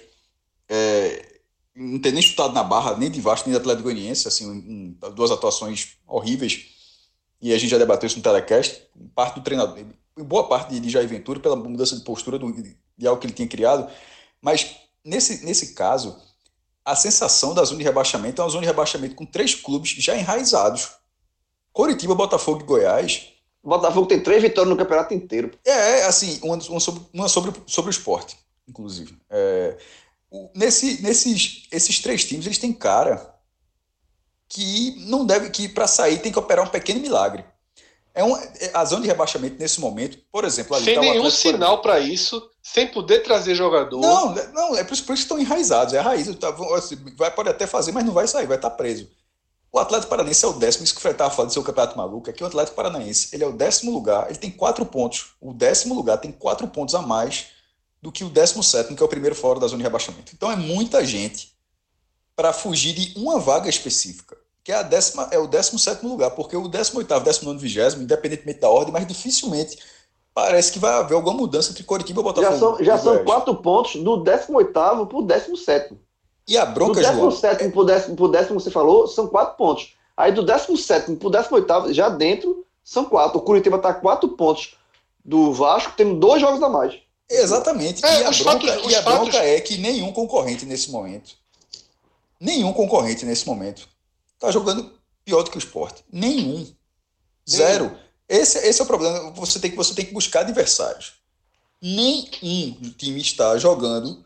é, 0.68 1.40
não 1.74 1.98
ter 1.98 2.12
nem 2.12 2.22
chutado 2.22 2.54
na 2.54 2.62
barra, 2.62 2.96
nem 2.96 3.10
de 3.10 3.20
Vasco, 3.20 3.48
nem 3.48 3.56
de 3.56 3.60
Atlético 3.60 3.84
Goianiense, 3.84 4.28
assim, 4.28 4.48
um, 4.48 4.96
duas 5.14 5.30
atuações 5.30 5.96
horríveis. 6.06 6.72
E 7.40 7.52
a 7.52 7.58
gente 7.58 7.70
já 7.70 7.78
debateu 7.78 8.06
isso 8.06 8.16
no 8.16 8.22
telecast. 8.22 8.82
Parte 9.14 9.34
do 9.34 9.42
treinador, 9.42 9.84
boa 10.16 10.48
parte 10.48 10.78
de 10.78 10.88
Jair 10.88 11.08
Ventura, 11.08 11.40
pela 11.40 11.56
mudança 11.56 11.96
de 11.96 12.02
postura 12.02 12.38
do, 12.38 12.52
de 12.52 13.06
algo 13.06 13.20
que 13.20 13.26
ele 13.26 13.34
tinha 13.34 13.48
criado. 13.48 13.90
Mas 14.40 14.76
nesse, 15.04 15.44
nesse 15.44 15.74
caso, 15.74 16.16
a 16.84 16.94
sensação 16.94 17.54
da 17.54 17.64
zona 17.64 17.78
de 17.78 17.84
rebaixamento 17.84 18.40
é 18.40 18.44
uma 18.44 18.50
zona 18.50 18.62
de 18.62 18.68
rebaixamento 18.68 19.14
com 19.14 19.26
três 19.26 19.54
clubes 19.54 19.90
já 19.90 20.16
enraizados. 20.16 20.90
Coritiba, 21.72 22.14
Botafogo 22.14 22.60
e 22.60 22.64
Goiás. 22.64 23.28
Botafogo 23.62 24.06
tem 24.06 24.22
três 24.22 24.42
vitórias 24.42 24.70
no 24.70 24.78
campeonato 24.78 25.14
inteiro. 25.14 25.50
É, 25.64 26.04
assim, 26.04 26.38
uma, 26.42 26.56
uma, 26.56 26.80
sobre, 26.80 27.02
uma 27.12 27.28
sobre, 27.28 27.52
sobre 27.66 27.90
o 27.90 27.92
esporte, 27.92 28.36
inclusive. 28.68 29.16
É, 29.30 29.76
nesse, 30.54 31.02
nesses 31.02 31.66
esses 31.70 31.98
três 32.00 32.24
times, 32.24 32.46
eles 32.46 32.58
têm 32.58 32.72
cara 32.72 33.34
que 34.48 34.94
não 35.08 35.24
deve, 35.24 35.50
que 35.50 35.68
para 35.68 35.86
sair 35.86 36.18
tem 36.18 36.32
que 36.32 36.38
operar 36.38 36.64
um 36.64 36.70
pequeno 36.70 37.00
milagre. 37.00 37.44
É 38.14 38.22
um, 38.22 38.36
é, 38.36 38.70
a 38.72 38.84
zona 38.84 39.02
de 39.02 39.08
rebaixamento 39.08 39.56
nesse 39.58 39.80
momento, 39.80 40.18
por 40.30 40.44
exemplo, 40.44 40.76
ali 40.76 40.84
sem 40.84 40.94
tá 40.94 41.00
nenhum 41.00 41.28
sinal 41.30 41.82
para 41.82 41.98
isso, 41.98 42.48
sem 42.62 42.86
poder 42.86 43.24
trazer 43.24 43.56
jogador. 43.56 44.00
Não, 44.00 44.34
não 44.52 44.76
é 44.76 44.84
por 44.84 44.94
isso, 44.94 45.04
por 45.04 45.14
isso 45.14 45.22
que 45.22 45.32
estão 45.32 45.40
enraizados. 45.40 45.94
É 45.94 45.98
a 45.98 46.02
raiz. 46.02 46.32
Tá, 46.36 46.54
assim, 46.76 46.96
vai, 47.16 47.32
pode 47.32 47.48
até 47.48 47.66
fazer, 47.66 47.90
mas 47.90 48.04
não 48.04 48.12
vai 48.12 48.28
sair, 48.28 48.46
vai 48.46 48.56
estar 48.56 48.70
tá 48.70 48.76
preso. 48.76 49.10
O 49.72 49.78
Atlético 49.80 50.10
Paranaense 50.10 50.44
é 50.44 50.48
o 50.48 50.52
décimo, 50.52 50.84
isso 50.84 50.94
que 50.94 50.98
o 50.98 51.02
Fred 51.02 51.14
estava 51.14 51.34
falando 51.34 51.50
do 51.50 51.54
seu 51.54 51.64
campeonato 51.64 51.98
maluco, 51.98 52.30
é 52.30 52.32
que 52.32 52.44
o 52.44 52.46
Atlético 52.46 52.76
Paranaense 52.76 53.30
ele 53.32 53.42
é 53.42 53.46
o 53.48 53.52
décimo 53.52 53.90
lugar, 53.90 54.26
ele 54.28 54.38
tem 54.38 54.52
quatro 54.52 54.86
pontos. 54.86 55.34
O 55.40 55.52
décimo 55.52 55.96
lugar 55.96 56.18
tem 56.18 56.30
quatro 56.30 56.68
pontos 56.68 56.94
a 56.94 57.02
mais 57.02 57.46
do 58.04 58.12
que 58.12 58.22
o 58.22 58.28
17, 58.28 58.94
que 58.94 59.02
é 59.02 59.06
o 59.06 59.08
primeiro 59.08 59.34
fora 59.34 59.58
da 59.58 59.66
zona 59.66 59.78
de 59.78 59.84
rebaixamento. 59.84 60.30
Então 60.34 60.52
é 60.52 60.56
muita 60.56 61.02
gente 61.06 61.54
para 62.36 62.52
fugir 62.52 62.92
de 62.92 63.18
uma 63.18 63.38
vaga 63.38 63.66
específica, 63.66 64.36
que 64.62 64.70
é, 64.70 64.74
a 64.74 64.82
décima, 64.82 65.26
é 65.30 65.38
o 65.38 65.46
17 65.46 66.04
lugar, 66.04 66.32
porque 66.32 66.54
o 66.54 66.68
18, 66.68 67.20
19, 67.20 67.66
20, 67.66 68.02
independentemente 68.02 68.60
da 68.60 68.68
ordem, 68.68 68.92
mas 68.92 69.06
dificilmente 69.06 69.78
parece 70.34 70.70
que 70.70 70.78
vai 70.78 70.92
haver 70.92 71.14
alguma 71.14 71.34
mudança 71.34 71.70
entre 71.70 71.82
Coritiba 71.82 72.20
e 72.20 72.24
Botafogo. 72.24 72.52
Já 72.52 72.58
são, 72.58 72.84
já 72.84 72.98
são 72.98 73.24
quatro 73.24 73.54
pontos 73.54 73.96
do 73.96 74.18
18 74.18 74.70
para 74.70 75.16
o 75.16 75.22
17. 75.22 75.96
E 76.46 76.58
a 76.58 76.66
bronca, 76.66 77.00
do 77.00 77.30
17 77.30 77.70
para 77.70 77.80
o 77.80 77.84
décimo, 77.84 78.16
pro 78.16 78.28
décimo, 78.28 78.60
você 78.60 78.70
falou, 78.70 79.06
são 79.06 79.28
quatro 79.28 79.56
pontos. 79.56 79.94
Aí 80.14 80.30
do 80.30 80.42
17 80.42 81.16
para 81.16 81.26
o 81.26 81.30
18, 81.30 81.94
já 81.94 82.10
dentro, 82.10 82.66
são 82.82 83.06
quatro. 83.06 83.38
O 83.38 83.42
Curitiba 83.42 83.78
está 83.78 83.94
quatro 83.94 84.28
pontos 84.28 84.76
do 85.24 85.54
Vasco, 85.54 85.94
temos 85.96 86.20
dois 86.20 86.42
jogos 86.42 86.62
a 86.62 86.68
mais. 86.68 87.02
Exatamente. 87.34 88.04
É, 88.04 88.22
e 88.22 88.24
a, 88.24 88.30
bronca, 88.30 88.42
fatos, 88.42 88.92
e 88.92 88.94
a 88.94 89.02
fatos... 89.02 89.18
bronca 89.20 89.38
é 89.38 89.60
que 89.60 89.76
nenhum 89.78 90.12
concorrente 90.12 90.64
nesse 90.64 90.90
momento, 90.90 91.36
nenhum 92.40 92.72
concorrente 92.72 93.24
nesse 93.24 93.46
momento, 93.46 93.88
está 94.34 94.50
jogando 94.50 94.92
pior 95.24 95.42
do 95.42 95.50
que 95.50 95.56
o 95.56 95.58
esporte. 95.58 96.04
Nenhum. 96.12 96.66
Zero. 97.48 97.96
Esse, 98.28 98.58
esse 98.58 98.80
é 98.80 98.84
o 98.84 98.86
problema. 98.86 99.30
Você 99.32 99.58
tem, 99.58 99.70
que, 99.70 99.76
você 99.76 99.94
tem 99.94 100.06
que 100.06 100.12
buscar 100.12 100.40
adversários. 100.40 101.14
Nenhum 101.80 102.92
time 102.96 103.20
está 103.20 103.56
jogando. 103.58 104.24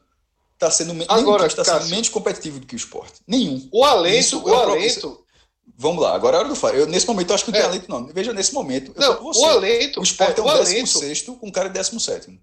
Está 0.55 0.71
sendo, 0.71 1.05
agora, 1.09 1.47
está 1.47 1.65
sendo 1.65 1.87
menos 1.87 2.09
competitivo 2.09 2.59
do 2.59 2.67
que 2.67 2.75
o 2.75 2.77
esporte. 2.77 3.21
Nenhum. 3.27 3.69
O 3.73 3.85
alento, 3.85 4.45
o 4.45 4.49
é 4.49 4.57
alento. 4.57 5.25
Vamos 5.77 6.03
lá, 6.03 6.15
agora 6.15 6.37
é 6.37 6.41
a 6.41 6.45
hora 6.45 6.53
do. 6.53 6.69
Eu, 6.71 6.87
nesse 6.89 7.07
momento, 7.07 7.31
eu 7.31 7.35
acho 7.37 7.45
que 7.45 7.53
não 7.53 7.59
tem 7.59 7.65
é. 7.65 7.69
alento, 7.71 7.89
não. 7.89 8.07
Veja, 8.07 8.33
nesse 8.33 8.53
momento. 8.53 8.93
não, 8.97 9.23
o 9.23 9.45
alento. 9.47 10.01
O 10.01 10.03
esporte 10.03 10.41
é, 10.41 10.43
é 10.43 10.45
um 10.45 10.65
16 10.65 11.23
com 11.23 11.39
um 11.43 11.51
cara 11.53 11.69
17. 11.69 12.41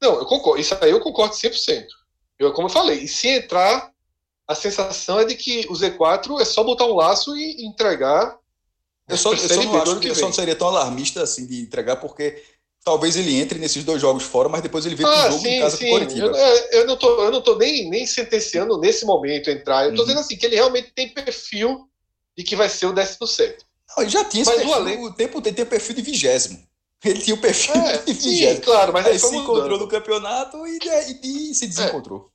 Não, 0.00 0.14
eu 0.18 0.26
concordo. 0.26 0.60
Isso 0.60 0.76
aí 0.80 0.90
eu 0.90 1.00
concordo 1.00 1.34
100%. 1.34 1.86
Eu, 2.38 2.52
como 2.52 2.68
eu 2.68 2.72
falei, 2.72 3.00
e 3.00 3.08
se 3.08 3.28
entrar, 3.28 3.90
a 4.46 4.54
sensação 4.54 5.18
é 5.18 5.24
de 5.24 5.34
que 5.34 5.66
o 5.68 5.72
Z4 5.72 6.40
é 6.40 6.44
só 6.44 6.62
botar 6.62 6.86
um 6.86 6.94
laço 6.94 7.36
e 7.36 7.66
entregar. 7.66 8.38
Eu 9.08 9.16
só, 9.16 9.32
eu 9.32 9.38
só 9.38 9.62
não 9.62 9.82
acho 9.82 10.00
que 10.00 10.08
eu 10.08 10.14
só 10.14 10.26
não 10.26 10.32
seria 10.32 10.54
tão 10.54 10.68
alarmista 10.68 11.22
assim 11.22 11.46
de 11.46 11.60
entregar, 11.62 11.96
porque 11.96 12.42
talvez 12.84 13.16
ele 13.16 13.40
entre 13.40 13.58
nesses 13.58 13.84
dois 13.84 14.00
jogos 14.00 14.22
fora, 14.22 14.48
mas 14.48 14.62
depois 14.62 14.86
ele 14.86 14.94
vê 14.94 15.04
ah, 15.04 15.08
o 15.08 15.30
jogo 15.32 15.42
sim, 15.42 15.48
em 15.48 15.60
casa 15.60 15.76
sim. 15.76 15.90
com 15.90 15.98
Eu, 15.98 16.34
eu, 16.34 16.86
não 16.86 16.96
tô, 16.96 17.24
eu 17.24 17.30
não 17.30 17.42
tô 17.42 17.56
nem, 17.56 17.90
nem 17.90 18.06
sentenciando 18.06 18.78
nesse 18.78 19.04
momento 19.04 19.50
entrar. 19.50 19.84
Eu 19.84 19.94
tô 19.94 20.02
uhum. 20.02 20.06
dizendo 20.06 20.20
assim, 20.20 20.36
que 20.36 20.46
ele 20.46 20.56
realmente 20.56 20.92
tem 20.94 21.08
perfil 21.08 21.88
de 22.36 22.44
que 22.44 22.54
vai 22.54 22.68
ser 22.68 22.86
o 22.86 22.92
17. 22.92 23.58
Não, 23.90 24.02
ele 24.02 24.10
já 24.10 24.24
tinha 24.24 24.44
mas 24.44 24.54
esse 24.54 24.64
perfil, 24.64 24.74
além... 24.74 25.04
o 25.04 25.12
tempo 25.12 25.42
tem, 25.42 25.52
tem 25.52 25.66
perfil 25.66 25.96
de 25.96 26.02
vigésimo. 26.02 26.67
Ele 27.04 27.20
tinha 27.20 27.36
o 27.36 27.40
perfil 27.40 27.74
é, 27.74 27.98
de 28.12 28.60
claro, 28.60 28.92
mas 28.92 29.06
aí 29.06 29.18
se 29.18 29.36
encontrou 29.36 29.78
no 29.78 29.88
campeonato 29.88 30.66
e, 30.66 30.78
e, 31.22 31.50
e 31.50 31.54
se 31.54 31.66
desencontrou. 31.66 32.30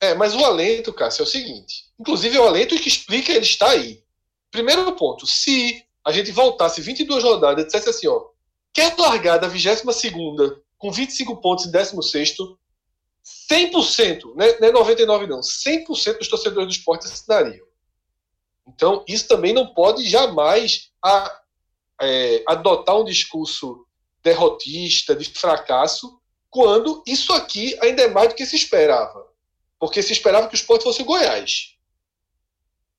É. 0.00 0.10
é, 0.10 0.14
mas 0.14 0.34
o 0.34 0.44
alento, 0.44 0.92
Cássio, 0.92 1.22
é 1.22 1.24
o 1.24 1.28
seguinte. 1.28 1.84
Inclusive, 1.98 2.36
é 2.36 2.40
o 2.40 2.46
alento 2.46 2.76
que 2.76 2.88
explica 2.88 3.32
ele 3.32 3.44
está 3.44 3.70
aí. 3.70 4.02
Primeiro 4.50 4.90
ponto, 4.92 5.26
se 5.26 5.84
a 6.04 6.10
gente 6.10 6.32
voltasse 6.32 6.80
22 6.80 7.22
rodadas 7.22 7.62
e 7.62 7.66
dissesse 7.66 7.88
assim, 7.88 8.08
ó, 8.08 8.28
quer 8.72 8.96
largar 8.98 9.38
da 9.38 9.46
22 9.46 9.82
com 10.78 10.90
25 10.90 11.36
pontos 11.40 11.66
em 11.66 11.70
16 11.70 12.36
100%, 13.50 14.34
não 14.34 14.68
é 14.68 14.72
99 14.72 15.26
não, 15.26 15.40
100% 15.40 16.18
dos 16.18 16.28
torcedores 16.28 16.68
do 16.68 16.78
esporte 16.78 17.06
assinariam. 17.06 17.66
Então, 18.66 19.04
isso 19.06 19.28
também 19.28 19.52
não 19.52 19.74
pode 19.74 20.08
jamais 20.08 20.90
a, 21.04 21.40
é, 22.00 22.42
adotar 22.46 22.96
um 22.96 23.04
discurso 23.04 23.86
derrotista, 24.28 25.16
de 25.16 25.24
fracasso, 25.30 26.20
quando 26.50 27.02
isso 27.06 27.32
aqui 27.32 27.78
ainda 27.82 28.02
é 28.02 28.08
mais 28.08 28.28
do 28.28 28.34
que 28.34 28.46
se 28.46 28.56
esperava. 28.56 29.26
Porque 29.78 30.02
se 30.02 30.12
esperava 30.12 30.48
que 30.48 30.54
o 30.54 30.56
esporte 30.56 30.84
fosse 30.84 31.02
o 31.02 31.04
Goiás. 31.04 31.76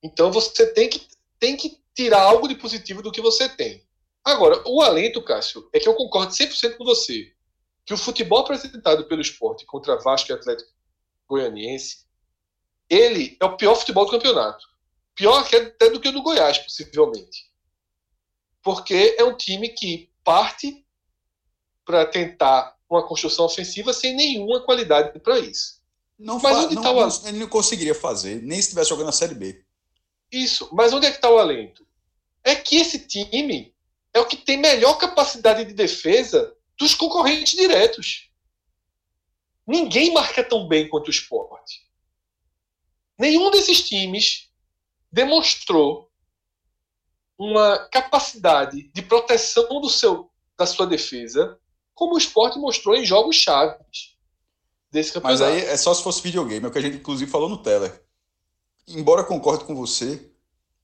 Então 0.02 0.32
você 0.32 0.66
tem 0.74 0.90
que, 0.90 1.08
tem 1.40 1.56
que 1.56 1.80
tirar 1.94 2.22
algo 2.22 2.48
de 2.48 2.56
positivo 2.56 3.02
do 3.02 3.12
que 3.12 3.22
você 3.22 3.50
tem. 3.50 3.86
Agora, 4.24 4.62
o 4.66 4.82
alento, 4.82 5.24
Cássio, 5.24 5.70
é 5.74 5.80
que 5.80 5.88
eu 5.88 5.96
concordo 5.96 6.34
100% 6.34 6.78
com 6.78 6.86
você. 6.86 7.32
Que 7.86 7.94
o 7.94 7.98
futebol 7.98 8.40
apresentado 8.40 9.08
pelo 9.08 9.22
esporte 9.22 9.66
contra 9.66 9.98
Vasco 9.98 10.32
e 10.32 10.34
Atlético 10.34 10.72
Goianiense, 11.28 12.06
ele 12.90 13.38
é 13.40 13.46
o 13.46 13.58
pior 13.58 13.76
futebol 13.76 14.06
do 14.06 14.12
campeonato. 14.12 14.66
Pior 15.16 15.40
até 15.40 15.90
do 15.90 16.00
que 16.00 16.10
o 16.10 16.12
do 16.12 16.22
Goiás, 16.22 16.58
possivelmente. 16.60 17.50
Porque 18.62 19.16
é 19.18 19.24
um 19.24 19.36
time 19.36 19.70
que 19.70 20.10
parte 20.24 20.86
para 21.90 22.06
tentar 22.06 22.78
uma 22.88 23.02
construção 23.02 23.46
ofensiva 23.46 23.92
sem 23.94 24.16
nenhuma 24.16 24.62
qualidade 24.62 25.18
para 25.18 25.40
isso. 25.40 25.82
Não 26.20 26.40
mas 26.40 26.56
onde 26.66 26.76
não, 26.76 26.84
tá 26.84 26.92
o... 26.92 27.08
não, 27.08 27.28
ele 27.28 27.40
não 27.40 27.48
conseguiria 27.48 27.96
fazer, 27.96 28.44
nem 28.44 28.58
se 28.58 28.68
estivesse 28.68 28.92
jogando 28.92 29.08
na 29.08 29.12
Série 29.12 29.34
B. 29.34 29.66
Isso, 30.32 30.70
mas 30.72 30.94
onde 30.94 31.08
é 31.08 31.10
que 31.10 31.16
está 31.16 31.32
o 31.32 31.40
alento? 31.40 31.84
É 32.44 32.54
que 32.54 32.76
esse 32.76 33.00
time 33.08 33.74
é 34.14 34.20
o 34.20 34.28
que 34.28 34.38
tem 34.38 34.56
melhor 34.56 35.00
capacidade 35.00 35.66
de 35.66 35.74
defesa 35.74 36.56
dos 36.78 36.94
concorrentes 36.94 37.54
diretos. 37.54 38.30
Ninguém 39.66 40.14
marca 40.14 40.44
tão 40.44 40.68
bem 40.68 40.88
quanto 40.88 41.08
o 41.08 41.12
esporte. 41.12 41.90
Nenhum 43.18 43.50
desses 43.50 43.82
times 43.82 44.48
demonstrou 45.12 46.12
uma 47.36 47.80
capacidade 47.88 48.84
de 48.94 49.02
proteção 49.02 49.82
do 49.82 49.90
seu, 49.90 50.30
da 50.56 50.68
sua 50.68 50.86
defesa 50.86 51.60
como 52.00 52.16
o 52.16 52.18
esporte 52.18 52.58
mostrou 52.58 52.96
em 52.96 53.06
jogos 53.06 53.36
chaves 53.36 54.16
desse 54.90 55.12
campeonato. 55.12 55.44
Mas 55.44 55.52
aí 55.52 55.66
é 55.66 55.76
só 55.76 55.94
se 55.94 56.02
fosse 56.02 56.22
videogame, 56.22 56.66
é 56.66 56.70
o 56.70 56.72
que 56.72 56.78
a 56.78 56.82
gente 56.82 56.96
inclusive 56.96 57.30
falou 57.30 57.50
no 57.50 57.62
Teller. 57.62 58.02
Embora 58.88 59.22
concorde 59.22 59.66
com 59.66 59.76
você, 59.76 60.32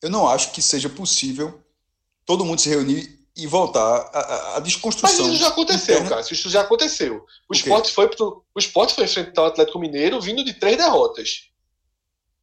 eu 0.02 0.10
não 0.10 0.28
acho 0.28 0.52
que 0.52 0.62
seja 0.62 0.90
possível 0.90 1.64
todo 2.26 2.44
mundo 2.44 2.60
se 2.60 2.68
reunir 2.68 3.18
e 3.34 3.48
voltar 3.48 4.10
à, 4.56 4.60
desconstrução. 4.60 5.26
Mas 5.26 5.34
isso 5.34 5.42
já 5.42 5.48
aconteceu, 5.48 5.96
interna... 5.96 6.10
cara. 6.10 6.22
Isso 6.22 6.50
já 6.50 6.62
aconteceu. 6.62 7.26
O, 7.50 7.54
esporte 7.54 7.94
foi 7.94 8.10
o 8.20 8.60
esporte 8.60 8.94
foi 8.94 9.06
enfrentar 9.06 9.44
o 9.44 9.46
Atlético 9.46 9.80
Mineiro 9.80 10.20
vindo 10.20 10.44
de 10.44 10.54
três 10.54 10.76
derrotas. 10.76 11.50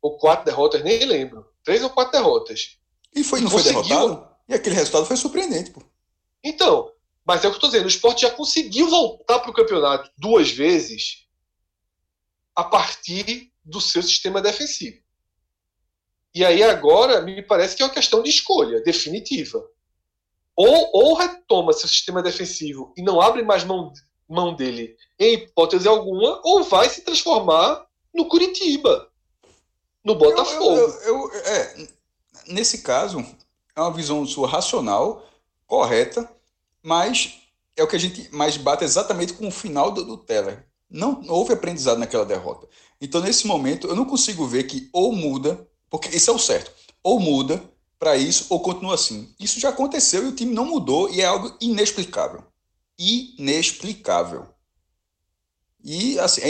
Ou 0.00 0.16
quatro 0.16 0.46
derrotas, 0.46 0.82
nem 0.82 1.04
lembro. 1.04 1.46
Três 1.62 1.82
ou 1.82 1.90
quatro 1.90 2.12
derrotas. 2.12 2.78
E 3.14 3.22
foi, 3.22 3.42
não 3.42 3.50
conseguiu... 3.50 3.80
foi 3.80 3.88
derrotado? 3.90 4.28
E 4.48 4.54
aquele 4.54 4.74
resultado 4.74 5.04
foi 5.04 5.16
surpreendente, 5.18 5.70
pô. 5.70 5.82
Então, 6.42 6.90
mas 7.24 7.44
é 7.44 7.48
o 7.48 7.50
que 7.50 7.54
eu 7.54 7.58
estou 7.58 7.70
dizendo, 7.70 7.84
o 7.84 7.88
esporte 7.88 8.22
já 8.22 8.30
conseguiu 8.30 8.88
voltar 8.88 9.38
para 9.38 9.50
o 9.50 9.54
campeonato 9.54 10.10
duas 10.16 10.50
vezes 10.50 11.26
a 12.54 12.64
partir 12.64 13.52
do 13.64 13.80
seu 13.80 14.02
sistema 14.02 14.40
defensivo. 14.40 15.00
E 16.34 16.44
aí 16.44 16.62
agora 16.62 17.20
me 17.20 17.42
parece 17.42 17.76
que 17.76 17.82
é 17.82 17.86
uma 17.86 17.92
questão 17.92 18.22
de 18.22 18.30
escolha 18.30 18.80
definitiva. 18.80 19.64
Ou, 20.56 20.90
ou 20.92 21.14
retoma 21.14 21.72
seu 21.72 21.88
sistema 21.88 22.22
defensivo 22.22 22.92
e 22.96 23.02
não 23.02 23.20
abre 23.20 23.42
mais 23.42 23.64
mão, 23.64 23.92
mão 24.28 24.54
dele 24.54 24.96
em 25.18 25.34
hipótese 25.34 25.88
alguma, 25.88 26.40
ou 26.44 26.62
vai 26.64 26.88
se 26.88 27.02
transformar 27.02 27.86
no 28.12 28.26
Curitiba, 28.28 29.08
no 30.04 30.14
Botafogo. 30.14 30.76
Eu, 30.76 30.88
eu, 31.02 31.32
eu, 31.32 31.40
é, 31.44 31.88
nesse 32.48 32.82
caso, 32.82 33.24
é 33.74 33.80
uma 33.80 33.92
visão 33.92 34.26
sua 34.26 34.48
racional, 34.48 35.26
correta, 35.66 36.28
mas 36.82 37.40
é 37.76 37.82
o 37.82 37.86
que 37.86 37.96
a 37.96 37.98
gente 37.98 38.28
mais 38.34 38.56
bate 38.56 38.84
exatamente 38.84 39.32
com 39.34 39.48
o 39.48 39.52
final 39.52 39.90
do, 39.90 40.04
do 40.04 40.16
Teller. 40.16 40.66
Não 40.90 41.22
houve 41.28 41.52
aprendizado 41.52 41.98
naquela 41.98 42.24
derrota. 42.24 42.68
Então, 43.00 43.20
nesse 43.20 43.46
momento, 43.46 43.86
eu 43.86 43.96
não 43.96 44.04
consigo 44.04 44.46
ver 44.46 44.64
que 44.64 44.90
ou 44.92 45.12
muda, 45.12 45.66
porque 45.88 46.14
isso 46.14 46.30
é 46.30 46.34
o 46.34 46.38
certo, 46.38 46.70
ou 47.02 47.18
muda 47.18 47.62
para 47.98 48.16
isso 48.16 48.46
ou 48.50 48.60
continua 48.60 48.94
assim. 48.94 49.32
Isso 49.38 49.60
já 49.60 49.68
aconteceu 49.68 50.24
e 50.24 50.28
o 50.28 50.34
time 50.34 50.52
não 50.52 50.64
mudou 50.64 51.08
e 51.08 51.20
é 51.20 51.24
algo 51.24 51.56
inexplicável. 51.60 52.42
Inexplicável. 52.98 54.48
E 55.84 56.18
assim, 56.18 56.40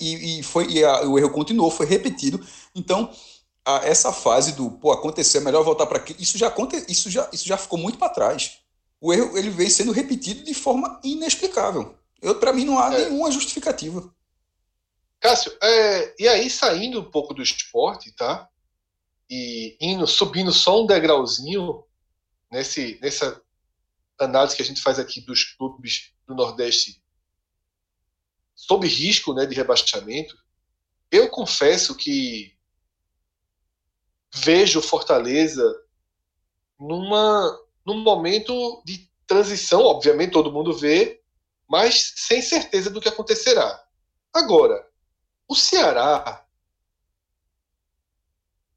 e, 0.00 0.40
e 0.40 0.42
foi 0.42 0.66
e 0.70 0.84
a, 0.84 1.02
o 1.02 1.18
erro 1.18 1.30
continuou, 1.30 1.70
foi 1.70 1.86
repetido. 1.86 2.44
Então, 2.74 3.10
a, 3.64 3.86
essa 3.86 4.12
fase 4.12 4.52
do 4.52 4.70
pô, 4.70 4.92
acontecer, 4.92 5.38
é 5.38 5.40
melhor 5.40 5.64
voltar 5.64 5.86
para 5.86 5.98
aqui, 5.98 6.14
isso 6.18 6.38
já 6.38 6.52
isso 6.88 7.10
já 7.10 7.28
isso 7.32 7.46
já 7.46 7.56
ficou 7.56 7.78
muito 7.78 7.98
para 7.98 8.08
trás. 8.08 8.59
O 9.00 9.12
erro 9.12 9.36
ele 9.38 9.50
vem 9.50 9.70
sendo 9.70 9.92
repetido 9.92 10.44
de 10.44 10.54
forma 10.54 11.00
inexplicável. 11.02 11.96
Eu 12.20 12.38
para 12.38 12.52
mim 12.52 12.64
não 12.64 12.78
há 12.78 12.92
é. 12.94 13.04
nenhuma 13.04 13.30
justificativa. 13.30 14.12
Cássio, 15.18 15.52
é, 15.62 16.14
e 16.18 16.28
aí 16.28 16.50
saindo 16.50 17.00
um 17.00 17.10
pouco 17.10 17.34
do 17.34 17.42
esporte, 17.42 18.12
tá? 18.12 18.48
E 19.28 19.76
indo, 19.80 20.06
subindo 20.06 20.52
só 20.52 20.82
um 20.82 20.86
degrauzinho 20.86 21.84
nesse, 22.50 22.98
nessa 23.00 23.40
análise 24.18 24.56
que 24.56 24.62
a 24.62 24.64
gente 24.64 24.82
faz 24.82 24.98
aqui 24.98 25.20
dos 25.20 25.44
clubes 25.44 26.12
do 26.26 26.34
Nordeste 26.34 27.00
sob 28.60 28.86
risco 28.86 29.32
né, 29.32 29.46
de 29.46 29.54
rebaixamento, 29.54 30.36
eu 31.10 31.30
confesso 31.30 31.96
que 31.96 32.54
vejo 34.32 34.82
Fortaleza 34.82 35.64
numa, 36.78 37.58
num 37.84 37.98
momento 38.02 38.82
de 38.84 39.08
transição, 39.26 39.82
obviamente 39.82 40.32
todo 40.32 40.52
mundo 40.52 40.72
vê, 40.72 41.20
mas 41.68 42.14
sem 42.16 42.42
certeza 42.42 42.90
do 42.90 43.00
que 43.00 43.08
acontecerá. 43.08 43.84
Agora, 44.32 44.86
o 45.48 45.54
Ceará 45.54 46.44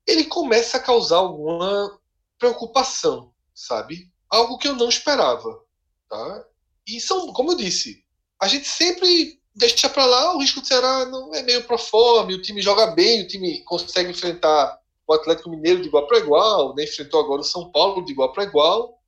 ele 0.05 0.25
começa 0.25 0.77
a 0.77 0.79
causar 0.79 1.17
alguma 1.17 1.99
preocupação, 2.37 3.33
sabe? 3.53 4.11
Algo 4.29 4.57
que 4.57 4.67
eu 4.67 4.75
não 4.75 4.89
esperava, 4.89 5.63
tá? 6.09 6.45
E 6.85 6.99
são, 6.99 7.31
como 7.31 7.51
eu 7.51 7.57
disse, 7.57 8.03
a 8.39 8.47
gente 8.47 8.67
sempre 8.67 9.41
deixa 9.55 9.89
para 9.89 10.05
lá 10.05 10.35
o 10.35 10.39
risco 10.39 10.59
do 10.59 10.67
Ceará 10.67 11.05
não 11.05 11.33
é 11.33 11.41
meio 11.43 11.63
proforme, 11.63 12.33
o 12.33 12.41
time 12.41 12.61
joga 12.61 12.87
bem, 12.87 13.21
o 13.21 13.27
time 13.27 13.61
consegue 13.63 14.11
enfrentar 14.11 14.79
o 15.07 15.13
Atlético 15.13 15.49
Mineiro 15.49 15.81
de 15.81 15.87
igual 15.87 16.07
para 16.07 16.19
igual, 16.19 16.75
né? 16.75 16.83
enfrentou 16.83 17.19
agora 17.19 17.41
o 17.41 17.45
São 17.45 17.71
Paulo 17.71 18.05
de 18.05 18.11
igual 18.11 18.31
para 18.31 18.43
igual, 18.43 19.01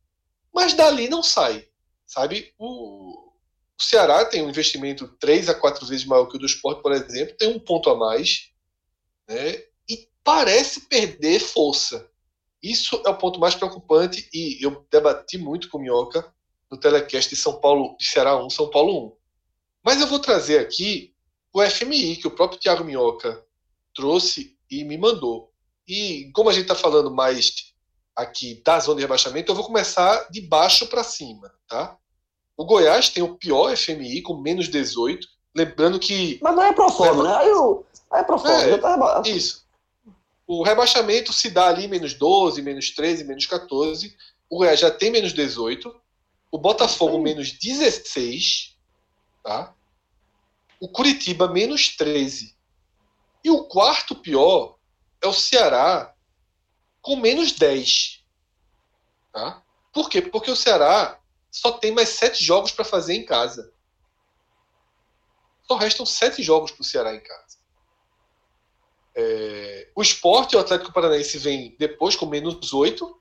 mas 0.54 0.74
dali 0.74 1.10
não 1.10 1.24
sai, 1.24 1.68
sabe? 2.06 2.54
O, 2.58 3.32
o 3.78 3.84
Ceará 3.84 4.26
tem 4.26 4.42
um 4.42 4.50
investimento 4.50 5.08
três 5.20 5.50
a 5.50 5.54
quatro 5.54 5.86
vezes 5.86 6.06
maior 6.06 6.26
que 6.28 6.38
o 6.38 6.40
do 6.40 6.46
esporte, 6.46 6.82
por 6.82 6.92
exemplo, 6.92 7.36
tem 7.38 7.50
um 7.50 7.60
ponto 7.60 7.90
a 7.90 7.96
mais, 7.96 8.52
né? 9.28 9.64
E 9.90 10.10
parece 10.24 10.82
perder 10.82 11.40
força. 11.40 12.10
Isso 12.62 13.02
é 13.06 13.10
o 13.10 13.18
ponto 13.18 13.40
mais 13.40 13.54
preocupante 13.54 14.28
e 14.34 14.66
eu 14.66 14.86
debati 14.90 15.38
muito 15.38 15.70
com 15.70 15.78
o 15.78 15.82
Minhoca 15.82 16.34
no 16.72 16.80
telecast 16.80 17.30
de 17.30 17.36
São 17.40 17.60
Paulo, 17.60 17.96
de 17.98 18.06
Ceará 18.06 18.36
1, 18.44 18.50
São 18.50 18.70
Paulo 18.70 19.08
1. 19.08 19.18
Mas 19.84 20.02
eu 20.02 20.08
vou 20.08 20.20
trazer 20.20 20.60
aqui 20.60 21.14
o 21.54 21.62
FMI, 21.62 22.18
que 22.18 22.28
o 22.28 22.32
próprio 22.32 22.60
Thiago 22.60 22.84
Minhoca 22.84 23.46
trouxe 23.94 24.58
e 24.70 24.84
me 24.84 24.98
mandou. 24.98 25.54
E 25.88 26.32
como 26.34 26.50
a 26.50 26.54
gente 26.54 26.64
está 26.64 26.76
falando 26.76 27.12
mais 27.12 27.74
aqui 28.16 28.62
da 28.64 28.80
zona 28.80 28.98
de 28.98 29.02
rebaixamento, 29.02 29.52
eu 29.52 29.56
vou 29.56 29.66
começar 29.66 30.28
de 30.32 30.42
baixo 30.42 30.88
para 30.88 31.04
cima, 31.04 31.52
tá? 31.68 31.98
O 32.58 32.66
Goiás 32.66 33.10
tem 33.10 33.22
o 33.22 33.36
pior 33.36 33.76
FMI, 33.76 34.22
com 34.22 34.38
menos 34.38 34.70
18. 34.70 35.28
Lembrando 35.56 36.00
que. 36.00 36.40
Mas 36.42 36.56
não 36.56 36.64
é 36.64 36.74
pro 36.74 36.90
forma, 36.90 37.24
né? 37.24 37.36
Aí, 37.36 37.52
o... 37.52 37.84
Aí 38.12 38.22
é 38.22 38.24
pro 38.24 38.38
forma, 38.38 38.62
é, 38.62 38.78
tá. 38.78 39.22
Isso. 39.26 39.66
O 40.48 40.64
rebaixamento 40.64 41.34
se 41.34 41.50
dá 41.50 41.68
ali 41.68 41.88
menos 41.88 42.14
12, 42.14 42.62
menos 42.62 42.92
13, 42.92 43.24
menos 43.24 43.46
14. 43.46 44.16
O 44.50 44.60
Goiás 44.60 44.80
já 44.80 44.92
tem 44.92 45.12
menos 45.12 45.34
18. 45.34 45.94
O 46.52 46.58
Botafogo, 46.58 47.20
menos 47.20 47.52
16. 47.52 48.76
Tá? 49.44 49.74
O 50.80 50.88
Curitiba, 50.88 51.48
menos 51.48 51.96
13. 51.96 52.56
E 53.44 53.50
o 53.50 53.64
quarto 53.64 54.16
pior 54.16 54.75
é 55.26 55.28
o 55.28 55.34
Ceará, 55.34 56.14
com 57.02 57.16
menos 57.16 57.52
10. 57.54 58.24
Tá? 59.32 59.64
Por 59.92 60.10
quê? 60.10 60.22
Porque 60.22 60.52
o 60.52 60.56
Ceará 60.56 61.20
só 61.52 61.72
tem 61.72 61.92
mais 61.92 62.10
sete 62.10 62.44
jogos 62.44 62.72
para 62.72 62.86
fazer 62.86 63.16
em 63.16 63.26
casa. 63.26 63.74
Só 65.68 65.76
restam 65.76 66.06
sete 66.06 66.44
jogos 66.44 66.72
para 66.72 66.82
o 66.82 66.86
Ceará 66.86 67.16
em 67.16 67.20
casa. 67.20 67.58
É, 69.16 69.90
o 69.96 70.02
esporte 70.02 70.54
e 70.54 70.58
o 70.58 70.60
Atlético 70.60 70.92
Paranaense 70.92 71.38
vem 71.38 71.76
depois 71.80 72.16
com 72.16 72.26
menos 72.26 72.74
oito. 72.74 73.20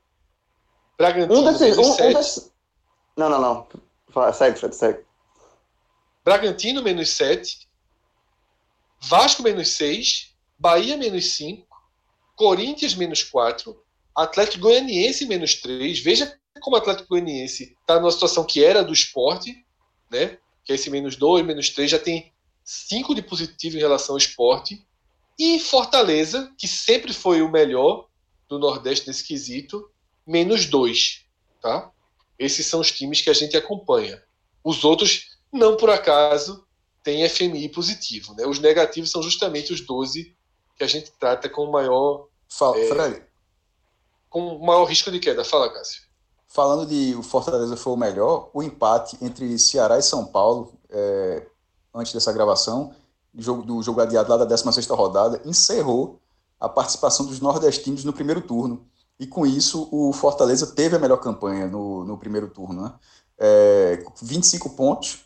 Bragantino 0.97 1.39
um 1.39 1.43
desses, 1.45 1.61
menos 1.61 1.77
um, 1.77 1.93
sete. 1.93 2.15
Um 2.15 2.19
desses... 2.19 2.53
Não, 3.17 3.29
não, 3.29 3.41
não. 3.41 3.67
Fala, 4.09 4.33
segue, 4.33 4.59
Fred, 4.59 4.75
segue. 4.75 5.05
Bragantino 6.23 6.83
menos 6.83 7.11
sete. 7.11 7.67
Vasco 8.99 9.41
menos 9.41 9.69
seis. 9.69 10.35
Bahia 10.59 10.97
menos 10.97 11.35
cinco. 11.35 11.74
Corinthians 12.35 12.95
menos 12.95 13.23
quatro. 13.23 13.83
Atlético 14.15 14.63
Goianiense 14.63 15.25
menos 15.25 15.55
três. 15.55 15.99
Veja 15.99 16.37
como 16.61 16.75
o 16.75 16.79
Atlético 16.79 17.09
Goianiense 17.09 17.75
está 17.79 17.99
numa 17.99 18.11
situação 18.11 18.45
que 18.45 18.63
era 18.63 18.83
do 18.83 18.93
esporte, 18.93 19.65
né? 20.09 20.37
Que 20.63 20.71
é 20.71 20.75
esse 20.75 20.89
menos 20.89 21.15
2, 21.15 21.45
menos 21.45 21.69
3, 21.69 21.91
já 21.91 21.99
tem 21.99 22.33
5 22.63 23.13
de 23.13 23.21
positivo 23.21 23.77
em 23.77 23.79
relação 23.79 24.15
ao 24.15 24.17
esporte. 24.17 24.83
E 25.37 25.59
Fortaleza, 25.59 26.51
que 26.57 26.67
sempre 26.67 27.13
foi 27.13 27.41
o 27.41 27.51
melhor 27.51 28.07
do 28.47 28.57
Nordeste 28.57 29.07
nesse 29.07 29.23
quesito, 29.23 29.89
menos 30.25 30.65
2. 30.65 31.25
Tá? 31.61 31.91
Esses 32.39 32.65
são 32.65 32.79
os 32.79 32.91
times 32.91 33.21
que 33.21 33.29
a 33.29 33.33
gente 33.33 33.55
acompanha. 33.55 34.23
Os 34.63 34.83
outros, 34.83 35.37
não 35.51 35.77
por 35.77 35.89
acaso, 35.89 36.65
têm 37.03 37.27
FMI 37.27 37.69
positivo. 37.69 38.33
Né? 38.33 38.45
Os 38.47 38.59
negativos 38.59 39.11
são 39.11 39.21
justamente 39.21 39.71
os 39.71 39.81
12 39.81 40.35
que 40.75 40.83
a 40.83 40.87
gente 40.87 41.11
trata 41.19 41.49
com 41.49 41.71
maior. 41.71 42.27
Fala, 42.49 42.77
é, 42.77 43.23
com 44.29 44.59
maior 44.59 44.85
risco 44.85 45.11
de 45.11 45.19
queda. 45.19 45.43
Fala, 45.43 45.71
Cássio 45.73 46.05
falando 46.55 46.87
de 46.87 47.13
o 47.15 47.21
Fortaleza 47.21 47.75
foi 47.75 47.91
o 47.91 47.97
melhor, 47.97 48.49
o 48.53 48.63
empate 48.63 49.17
entre 49.21 49.59
Ceará 49.59 49.99
e 49.99 50.01
São 50.01 50.25
Paulo, 50.25 50.71
é, 50.89 51.45
antes 51.93 52.13
dessa 52.13 52.31
gravação, 52.31 52.95
do 53.33 53.41
jogo, 53.41 53.61
do 53.61 53.83
jogo 53.83 53.99
adiado 53.99 54.29
lá 54.29 54.37
da 54.37 54.45
16 54.45 54.87
rodada, 54.87 55.41
encerrou 55.43 56.17
a 56.57 56.69
participação 56.69 57.25
dos 57.25 57.41
nordestinos 57.41 58.05
no 58.05 58.13
primeiro 58.13 58.39
turno. 58.39 58.87
E 59.19 59.27
com 59.27 59.45
isso, 59.45 59.89
o 59.91 60.13
Fortaleza 60.13 60.67
teve 60.67 60.95
a 60.95 60.99
melhor 60.99 61.17
campanha 61.17 61.67
no, 61.67 62.05
no 62.05 62.17
primeiro 62.17 62.47
turno. 62.47 62.83
Né? 62.83 62.93
É, 63.37 64.05
25 64.21 64.69
pontos, 64.69 65.24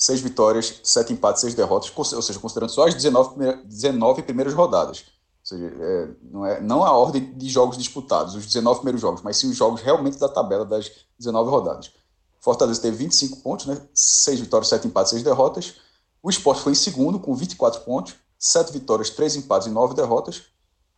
6 0.00 0.20
vitórias, 0.20 0.80
7 0.82 1.12
empates, 1.12 1.42
6 1.42 1.54
derrotas, 1.54 1.92
ou 1.96 2.22
seja, 2.22 2.38
considerando 2.38 2.70
só 2.70 2.86
as 2.86 2.94
19, 2.94 3.64
19 3.64 4.22
primeiras 4.22 4.54
rodadas 4.54 5.04
seja, 5.50 5.72
é, 5.80 6.08
não, 6.22 6.46
é, 6.46 6.60
não 6.60 6.84
a 6.84 6.92
ordem 6.92 7.32
de 7.36 7.48
jogos 7.48 7.76
disputados, 7.76 8.34
os 8.34 8.46
19 8.46 8.80
primeiros 8.80 9.00
jogos, 9.00 9.22
mas 9.22 9.36
sim 9.36 9.48
os 9.50 9.56
jogos 9.56 9.80
realmente 9.80 10.18
da 10.18 10.28
tabela 10.28 10.64
das 10.64 10.90
19 11.18 11.50
rodadas. 11.50 11.92
Fortaleza 12.40 12.80
teve 12.80 12.96
25 12.96 13.38
pontos, 13.38 13.66
né? 13.66 13.80
6 13.92 14.40
vitórias, 14.40 14.68
7 14.68 14.86
empates, 14.86 15.10
6 15.10 15.22
derrotas. 15.22 15.74
O 16.22 16.30
Sport 16.30 16.60
foi 16.60 16.72
em 16.72 16.76
segundo, 16.76 17.18
com 17.18 17.34
24 17.34 17.80
pontos, 17.82 18.14
7 18.38 18.72
vitórias, 18.72 19.10
3 19.10 19.36
empates 19.36 19.68
e 19.68 19.70
9 19.70 19.94
derrotas. 19.94 20.44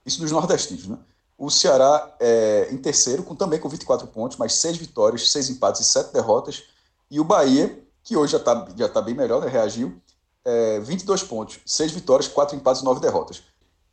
Isso 0.04 0.20
dos 0.20 0.30
nordestinos, 0.30 0.86
né? 0.86 0.98
O 1.36 1.50
Ceará 1.50 2.14
é 2.20 2.68
em 2.70 2.76
terceiro, 2.76 3.24
com, 3.24 3.34
também 3.34 3.58
com 3.58 3.68
24 3.68 4.06
pontos, 4.08 4.36
mas 4.36 4.54
6 4.54 4.76
vitórias, 4.76 5.30
6 5.30 5.50
empates 5.50 5.80
e 5.80 5.84
7 5.84 6.12
derrotas. 6.12 6.62
E 7.10 7.18
o 7.18 7.24
Bahia, 7.24 7.82
que 8.02 8.16
hoje 8.16 8.32
já 8.32 8.38
está 8.38 8.68
já 8.76 8.88
tá 8.88 9.00
bem 9.00 9.14
melhor, 9.14 9.40
né? 9.40 9.48
reagiu, 9.48 10.00
é, 10.44 10.80
22 10.80 11.22
pontos, 11.22 11.60
6 11.64 11.92
vitórias, 11.92 12.28
4 12.28 12.56
empates 12.56 12.82
e 12.82 12.84
9 12.84 13.00
derrotas. 13.00 13.42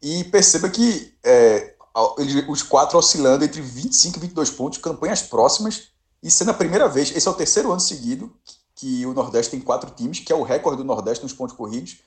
E 0.02 0.24
perceba 0.26 0.70
que 0.70 1.14
é, 1.24 1.76
os 2.48 2.64
quatro 2.64 2.98
oscilando 2.98 3.44
entre 3.44 3.62
25 3.62 4.18
e 4.18 4.22
22 4.22 4.50
pontos, 4.52 4.80
campanhas 4.80 5.22
próximas, 5.22 5.90
e 6.22 6.30
sendo 6.30 6.52
a 6.52 6.54
primeira 6.54 6.88
vez, 6.88 7.16
esse 7.16 7.28
é 7.28 7.32
o 7.32 7.34
terceiro 7.34 7.72
ano 7.72 7.80
seguido 7.80 8.34
que 8.76 9.06
o 9.06 9.14
Nordeste 9.14 9.52
tem 9.52 9.60
quatro 9.60 9.92
times, 9.92 10.20
que 10.20 10.32
é 10.32 10.36
o 10.36 10.44
recorde 10.44 10.78
do 10.78 10.86
Nordeste 10.86 11.24
nos 11.24 11.34
pontos 11.34 11.56
corridos, 11.56 11.98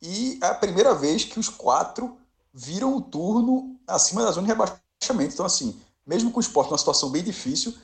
e 0.00 0.38
é 0.42 0.46
a 0.46 0.54
primeira 0.54 0.94
vez 0.94 1.24
que 1.24 1.38
os 1.38 1.48
quatro 1.48 2.16
viram 2.52 2.96
o 2.96 3.02
turno 3.02 3.78
acima 3.86 4.22
da 4.22 4.30
zona 4.30 4.46
de 4.46 4.52
rebaixamento. 4.52 5.34
Então, 5.34 5.44
assim, 5.44 5.78
mesmo 6.06 6.30
com 6.30 6.38
o 6.38 6.40
esporte 6.40 6.68
numa 6.70 6.78
situação 6.78 7.10
bem 7.10 7.22
difícil, 7.22 7.74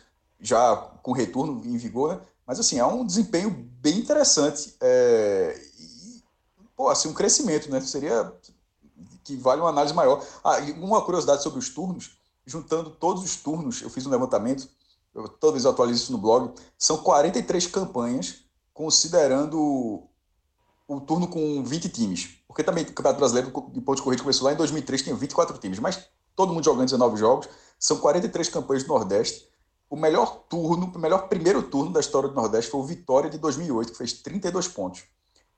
já 0.43 0.77
com 1.02 1.12
retorno 1.12 1.62
em 1.64 1.77
vigor, 1.77 2.16
né? 2.16 2.20
mas 2.44 2.59
assim, 2.59 2.78
é 2.78 2.85
um 2.85 3.06
desempenho 3.06 3.51
bem 3.81 3.98
interessante. 3.98 4.74
É, 4.81 5.59
e, 5.78 6.23
pô, 6.77 6.89
assim, 6.89 7.09
um 7.09 7.14
crescimento, 7.14 7.70
né? 7.70 7.81
Seria 7.81 8.31
que 9.24 9.36
vale 9.36 9.60
uma 9.60 9.70
análise 9.70 9.94
maior. 9.94 10.23
Ah, 10.43 10.59
uma 10.77 11.01
curiosidade 11.02 11.43
sobre 11.43 11.60
os 11.60 11.69
turnos, 11.70 12.19
juntando 12.44 12.90
todos 12.90 13.23
os 13.23 13.36
turnos, 13.36 13.81
eu 13.81 13.89
fiz 13.89 14.05
um 14.05 14.10
levantamento, 14.10 14.69
eu, 15.14 15.28
toda 15.28 15.52
vez 15.52 15.64
eu 15.64 15.70
atualizo 15.70 16.02
isso 16.02 16.12
no 16.12 16.19
blog, 16.19 16.52
são 16.77 16.98
43 16.98 17.66
campanhas, 17.69 18.40
considerando 18.74 20.02
o 20.89 21.01
turno 21.01 21.28
com 21.28 21.62
20 21.62 21.89
times. 21.89 22.39
Porque 22.48 22.64
também 22.64 22.85
o 22.85 22.86
Campeonato 22.89 23.19
Brasileiro 23.19 23.52
de 23.73 23.81
pontos 23.81 24.02
corridos 24.02 24.23
começou 24.23 24.47
lá 24.47 24.52
em 24.52 24.56
2003, 24.56 25.02
tinha 25.02 25.14
24 25.14 25.56
times, 25.59 25.78
mas 25.78 26.05
todo 26.35 26.52
mundo 26.52 26.64
jogando 26.64 26.86
19 26.86 27.16
jogos, 27.16 27.48
são 27.78 27.98
43 27.98 28.48
campanhas 28.48 28.82
do 28.82 28.89
Nordeste. 28.89 29.48
O 29.93 29.97
melhor 29.97 30.44
turno, 30.48 30.90
o 30.94 30.98
melhor 30.98 31.28
primeiro 31.28 31.62
turno 31.64 31.93
da 31.93 32.01
história 32.01 32.27
do 32.27 32.35
Nordeste 32.35 32.70
foi 32.70 32.81
o 32.81 32.82
Vitória 32.82 33.28
de 33.28 33.36
2008, 33.36 33.93
que 33.93 33.98
fez 33.98 34.14
32 34.14 34.66
pontos. 34.69 35.05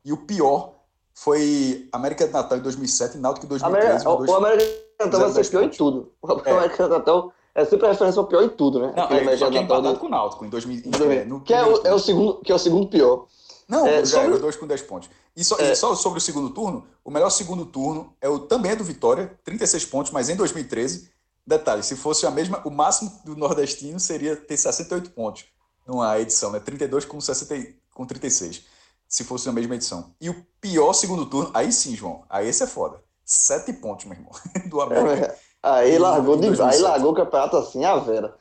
E 0.05 0.12
o 0.12 0.16
pior 0.16 0.74
foi 1.15 1.89
América 1.93 2.27
de 2.27 2.32
Natal 2.32 2.59
em 2.59 2.61
2007 2.61 3.16
e 3.16 3.20
Náutico 3.20 3.47
em 3.47 3.48
2013. 3.51 4.05
América, 4.05 4.32
o 4.32 4.35
América 4.35 4.65
de 4.65 5.05
Natal 5.05 5.20
vai 5.20 5.44
ser 5.44 5.51
pior 5.51 5.62
pontos. 5.62 5.77
em 5.77 5.78
tudo. 5.78 6.12
O. 6.20 6.32
América 6.32 6.82
de 6.82 6.90
Natal 6.90 7.32
é 7.55 7.65
sempre 7.65 7.86
a 7.86 7.90
referência 7.93 8.19
ao 8.19 8.27
pior 8.27 8.43
em 8.43 8.48
tudo, 8.48 8.81
né? 8.81 8.93
Não, 8.97 9.05
é, 9.05 9.36
só 9.36 9.48
que 9.48 9.56
é 9.56 9.61
empatado 9.61 10.01
com 10.01 10.06
o 10.06 10.11
Náutico 10.11 10.44
em 10.44 10.48
2000. 10.48 10.82
É, 11.12 11.24
no 11.24 11.40
que, 11.40 11.55
é 11.55 11.65
o, 11.65 11.86
é 11.86 11.94
o, 11.94 11.98
segundo, 12.01 12.40
que 12.40 12.51
é 12.51 12.55
o 12.56 12.59
segundo 12.59 12.89
pior. 12.89 13.27
Não, 13.69 13.86
é, 13.86 14.05
sobre... 14.05 14.36
dois 14.39 14.56
com 14.56 14.66
10 14.66 14.82
pontos. 14.82 15.09
E 15.36 15.44
só, 15.44 15.56
é. 15.61 15.70
e 15.70 15.77
só, 15.77 15.94
sobre 15.94 16.19
o 16.19 16.20
segundo 16.20 16.51
turno, 16.51 16.85
o 17.05 17.11
melhor 17.12 17.31
segundo 17.31 17.65
turno 17.66 18.12
é 18.20 18.28
o 18.28 18.40
também 18.40 18.73
é 18.73 18.77
do 18.77 18.82
Vitória, 18.82 19.39
36 19.44 19.85
pontos, 19.86 20.11
mas 20.11 20.28
em 20.28 20.35
2013. 20.35 21.14
Detalhe, 21.47 21.83
se 21.83 21.95
fosse 21.97 22.27
a 22.27 22.31
mesma, 22.31 22.62
o 22.65 22.71
máximo 22.71 23.12
do 23.25 23.37
nordestino 23.37 24.01
seria 24.01 24.35
ter 24.35 24.57
68 24.57 25.11
pontos 25.11 25.45
numa 25.87 26.19
edição, 26.19 26.51
né? 26.51 26.59
32 26.59 27.05
com, 27.05 27.21
60, 27.21 27.75
com 27.93 28.07
36, 28.07 28.65
se 29.07 29.25
fosse 29.25 29.47
na 29.47 29.53
mesma 29.53 29.75
edição. 29.75 30.15
E 30.21 30.31
o 30.31 30.47
pior 30.61 30.95
segundo 30.95 31.27
turno, 31.27 31.51
aí 31.53 31.71
sim, 31.71 31.95
João, 31.95 32.25
aí 32.31 32.49
esse 32.49 32.62
é 32.62 32.66
foda. 32.66 33.03
7 33.25 33.75
pontos, 33.75 34.07
meu 34.07 34.16
irmão, 34.16 34.33
do 34.69 34.81
América. 34.81 35.27
É, 35.27 35.39
aí 35.62 35.99
largou, 35.99 36.37
de, 36.37 36.49
aí 36.62 36.79
largou 36.79 37.12
o 37.12 37.15
campeonato 37.15 37.57
assim, 37.59 37.85
a 37.85 37.97
Vera. 37.97 38.35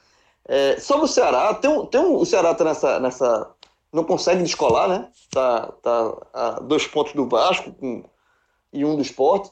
É, 0.46 0.80
sobre 0.80 1.06
o 1.06 1.08
Ceará, 1.08 1.54
tem 1.54 1.70
um, 1.70 1.86
tem 1.86 2.00
um, 2.00 2.16
o 2.16 2.26
Ceará 2.26 2.54
tá 2.54 2.64
nessa, 2.64 3.00
nessa 3.00 3.54
não 3.92 4.04
consegue 4.04 4.44
descolar, 4.44 4.90
né? 4.90 5.10
Tá, 5.30 5.72
tá 5.82 6.18
a 6.34 6.50
dois 6.62 6.88
pontos 6.88 7.14
do 7.14 7.28
Vasco 7.28 7.72
com, 7.74 8.04
e 8.74 8.84
um 8.84 8.96
do 8.96 9.02
esporte. 9.02 9.52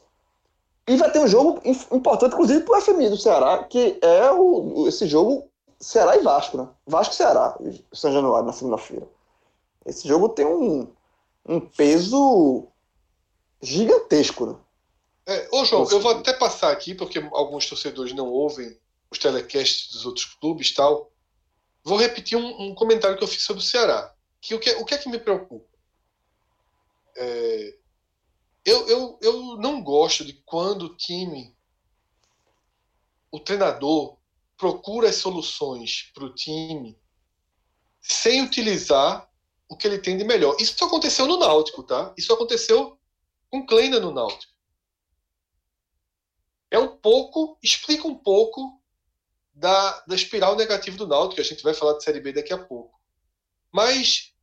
E 0.87 0.97
vai 0.97 1.11
ter 1.11 1.19
um 1.19 1.27
jogo 1.27 1.61
importante, 1.91 2.33
inclusive, 2.33 2.61
para 2.61 2.77
o 2.77 2.81
FMI 2.81 3.09
do 3.09 3.17
Ceará, 3.17 3.63
que 3.63 3.99
é 4.01 4.31
o, 4.31 4.87
esse 4.87 5.07
jogo 5.07 5.49
Ceará 5.79 6.17
e 6.17 6.21
Vasco, 6.21 6.57
né? 6.57 6.67
Vasco 6.85 7.13
e 7.13 7.17
Ceará, 7.17 7.57
São 7.93 8.11
Januário, 8.11 8.47
na 8.47 8.53
segunda-feira. 8.53 9.07
Esse 9.85 10.07
jogo 10.07 10.29
tem 10.29 10.45
um, 10.45 10.87
um 11.45 11.59
peso 11.59 12.67
gigantesco, 13.61 14.45
né? 14.45 14.55
É, 15.27 15.47
ô, 15.51 15.63
João, 15.63 15.87
eu 15.89 15.99
vou 15.99 16.11
até 16.11 16.33
passar 16.33 16.71
aqui, 16.71 16.95
porque 16.95 17.19
alguns 17.31 17.67
torcedores 17.67 18.13
não 18.13 18.27
ouvem 18.27 18.75
os 19.09 19.19
telecasts 19.19 19.91
dos 19.91 20.05
outros 20.05 20.25
clubes 20.25 20.69
e 20.69 20.73
tal. 20.73 21.11
Vou 21.83 21.97
repetir 21.97 22.37
um, 22.37 22.61
um 22.69 22.75
comentário 22.75 23.17
que 23.17 23.23
eu 23.23 23.27
fiz 23.27 23.43
sobre 23.43 23.61
o 23.61 23.65
Ceará 23.65 24.13
que 24.41 24.55
o 24.55 24.59
que, 24.59 24.71
o 24.71 24.83
que 24.83 24.95
é 24.95 24.97
que 24.97 25.07
me 25.07 25.19
preocupa? 25.19 25.69
É, 27.15 27.75
eu, 28.65 28.87
eu, 28.87 29.19
eu 29.21 29.57
não 29.57 29.83
gosto 29.83 30.23
de 30.23 30.33
quando 30.45 30.83
o 30.83 30.95
time, 30.95 31.55
o 33.31 33.39
treinador, 33.39 34.17
procura 34.57 35.09
as 35.09 35.15
soluções 35.15 36.11
para 36.13 36.25
o 36.25 36.33
time 36.33 36.99
sem 37.99 38.43
utilizar 38.43 39.29
o 39.67 39.75
que 39.75 39.87
ele 39.87 39.99
tem 39.99 40.17
de 40.17 40.23
melhor. 40.23 40.55
Isso 40.59 40.83
aconteceu 40.83 41.25
no 41.25 41.37
Náutico, 41.37 41.83
tá? 41.83 42.13
Isso 42.17 42.33
aconteceu 42.33 42.99
com 43.49 43.65
Kleina 43.65 43.99
no 43.99 44.11
Náutico. 44.11 44.53
É 46.69 46.77
um 46.77 46.97
pouco, 46.97 47.57
explica 47.61 48.07
um 48.07 48.15
pouco 48.15 48.81
da, 49.53 50.03
da 50.07 50.15
espiral 50.15 50.55
negativa 50.55 50.97
do 50.97 51.07
Náutico, 51.07 51.35
que 51.35 51.41
a 51.41 51.45
gente 51.45 51.63
vai 51.63 51.73
falar 51.73 51.97
de 51.97 52.03
Série 52.03 52.19
B 52.19 52.33
daqui 52.33 52.53
a 52.53 52.57
pouco. 52.57 52.99
Mas 53.71 54.33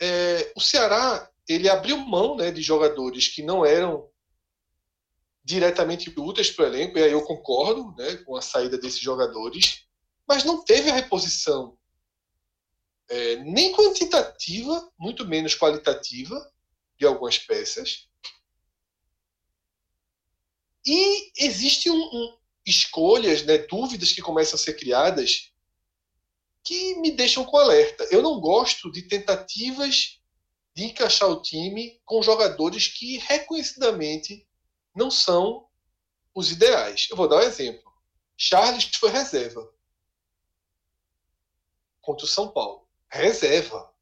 é, 0.00 0.52
o 0.56 0.60
Ceará 0.60 1.31
ele 1.52 1.68
abriu 1.68 1.96
mão 1.96 2.36
né, 2.36 2.50
de 2.50 2.62
jogadores 2.62 3.28
que 3.28 3.42
não 3.42 3.64
eram 3.64 4.08
diretamente 5.44 6.12
úteis 6.16 6.50
para 6.50 6.64
o 6.64 6.68
elenco, 6.68 6.98
e 6.98 7.02
aí 7.02 7.12
eu 7.12 7.22
concordo 7.22 7.94
né, 7.96 8.16
com 8.18 8.36
a 8.36 8.42
saída 8.42 8.78
desses 8.78 9.00
jogadores, 9.00 9.86
mas 10.26 10.44
não 10.44 10.64
teve 10.64 10.88
a 10.90 10.94
reposição 10.94 11.76
é, 13.08 13.36
nem 13.36 13.72
quantitativa, 13.72 14.90
muito 14.98 15.26
menos 15.26 15.54
qualitativa, 15.54 16.50
de 16.96 17.04
algumas 17.04 17.38
peças. 17.38 18.08
E 20.86 21.32
existem 21.36 21.90
um, 21.90 21.96
um, 21.96 22.38
escolhas, 22.64 23.42
né, 23.42 23.58
dúvidas 23.58 24.12
que 24.12 24.22
começam 24.22 24.54
a 24.54 24.58
ser 24.58 24.74
criadas 24.74 25.52
que 26.64 26.94
me 27.00 27.10
deixam 27.10 27.44
com 27.44 27.56
alerta. 27.56 28.04
Eu 28.10 28.22
não 28.22 28.40
gosto 28.40 28.90
de 28.90 29.02
tentativas 29.02 30.21
de 30.74 30.84
encaixar 30.84 31.28
o 31.28 31.42
time 31.42 32.00
com 32.04 32.22
jogadores 32.22 32.88
que 32.88 33.18
reconhecidamente 33.18 34.46
não 34.94 35.10
são 35.10 35.68
os 36.34 36.50
ideais. 36.50 37.08
Eu 37.10 37.16
vou 37.16 37.28
dar 37.28 37.36
um 37.36 37.40
exemplo. 37.40 37.92
Charles 38.36 38.84
foi 38.96 39.10
reserva 39.10 39.72
contra 42.00 42.24
o 42.24 42.28
São 42.28 42.48
Paulo. 42.48 42.88
Reserva. 43.08 43.92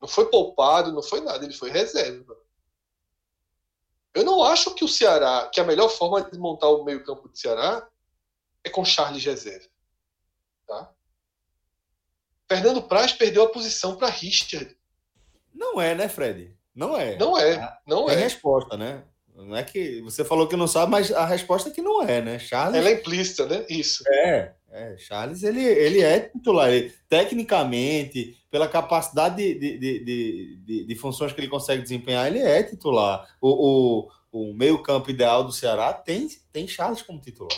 Não 0.00 0.08
foi 0.08 0.30
poupado, 0.30 0.92
não 0.92 1.02
foi 1.02 1.20
nada, 1.20 1.44
ele 1.44 1.54
foi 1.54 1.70
reserva. 1.70 2.36
Eu 4.14 4.24
não 4.24 4.42
acho 4.42 4.74
que 4.74 4.84
o 4.84 4.88
Ceará, 4.88 5.48
que 5.52 5.60
a 5.60 5.64
melhor 5.64 5.88
forma 5.88 6.22
de 6.22 6.38
montar 6.38 6.68
o 6.68 6.84
meio-campo 6.84 7.28
do 7.28 7.36
Ceará 7.36 7.88
é 8.64 8.70
com 8.70 8.84
Charles 8.84 9.24
reserva. 9.24 9.68
Tá? 10.66 10.92
Fernando 12.48 12.82
Praz 12.82 13.12
perdeu 13.12 13.44
a 13.44 13.50
posição 13.50 13.96
para 13.96 14.08
Richard. 14.08 14.76
Não 15.54 15.80
é, 15.80 15.94
né, 15.94 16.08
Fred? 16.08 16.54
Não 16.74 16.96
é. 16.96 17.16
Não 17.16 17.38
é, 17.38 17.78
não 17.86 18.08
é. 18.08 18.14
É 18.14 18.16
resposta, 18.16 18.76
né? 18.76 19.02
Não 19.34 19.56
é 19.56 19.62
que 19.62 20.00
você 20.02 20.24
falou 20.24 20.46
que 20.46 20.56
não 20.56 20.66
sabe, 20.66 20.90
mas 20.90 21.10
a 21.12 21.24
resposta 21.24 21.68
é 21.68 21.72
que 21.72 21.80
não 21.80 22.02
é, 22.02 22.20
né? 22.20 22.38
Charles. 22.38 22.76
Ela 22.76 22.90
é 22.90 22.94
implícita, 22.94 23.46
né? 23.46 23.64
Isso. 23.68 24.02
É, 24.08 24.52
é. 24.70 24.96
Charles, 24.98 25.42
ele, 25.42 25.64
ele 25.64 26.02
é 26.02 26.20
titular. 26.20 26.70
Ele, 26.70 26.92
tecnicamente, 27.08 28.36
pela 28.50 28.68
capacidade 28.68 29.36
de, 29.36 29.54
de, 29.54 29.78
de, 29.78 30.56
de, 30.64 30.86
de 30.86 30.94
funções 30.96 31.32
que 31.32 31.40
ele 31.40 31.48
consegue 31.48 31.82
desempenhar, 31.82 32.26
ele 32.26 32.40
é 32.40 32.62
titular. 32.62 33.26
O, 33.40 34.08
o, 34.32 34.50
o 34.50 34.54
meio-campo 34.54 35.10
ideal 35.10 35.42
do 35.42 35.52
Ceará 35.52 35.92
tem, 35.92 36.28
tem 36.52 36.68
Charles 36.68 37.02
como 37.02 37.20
titular. 37.20 37.56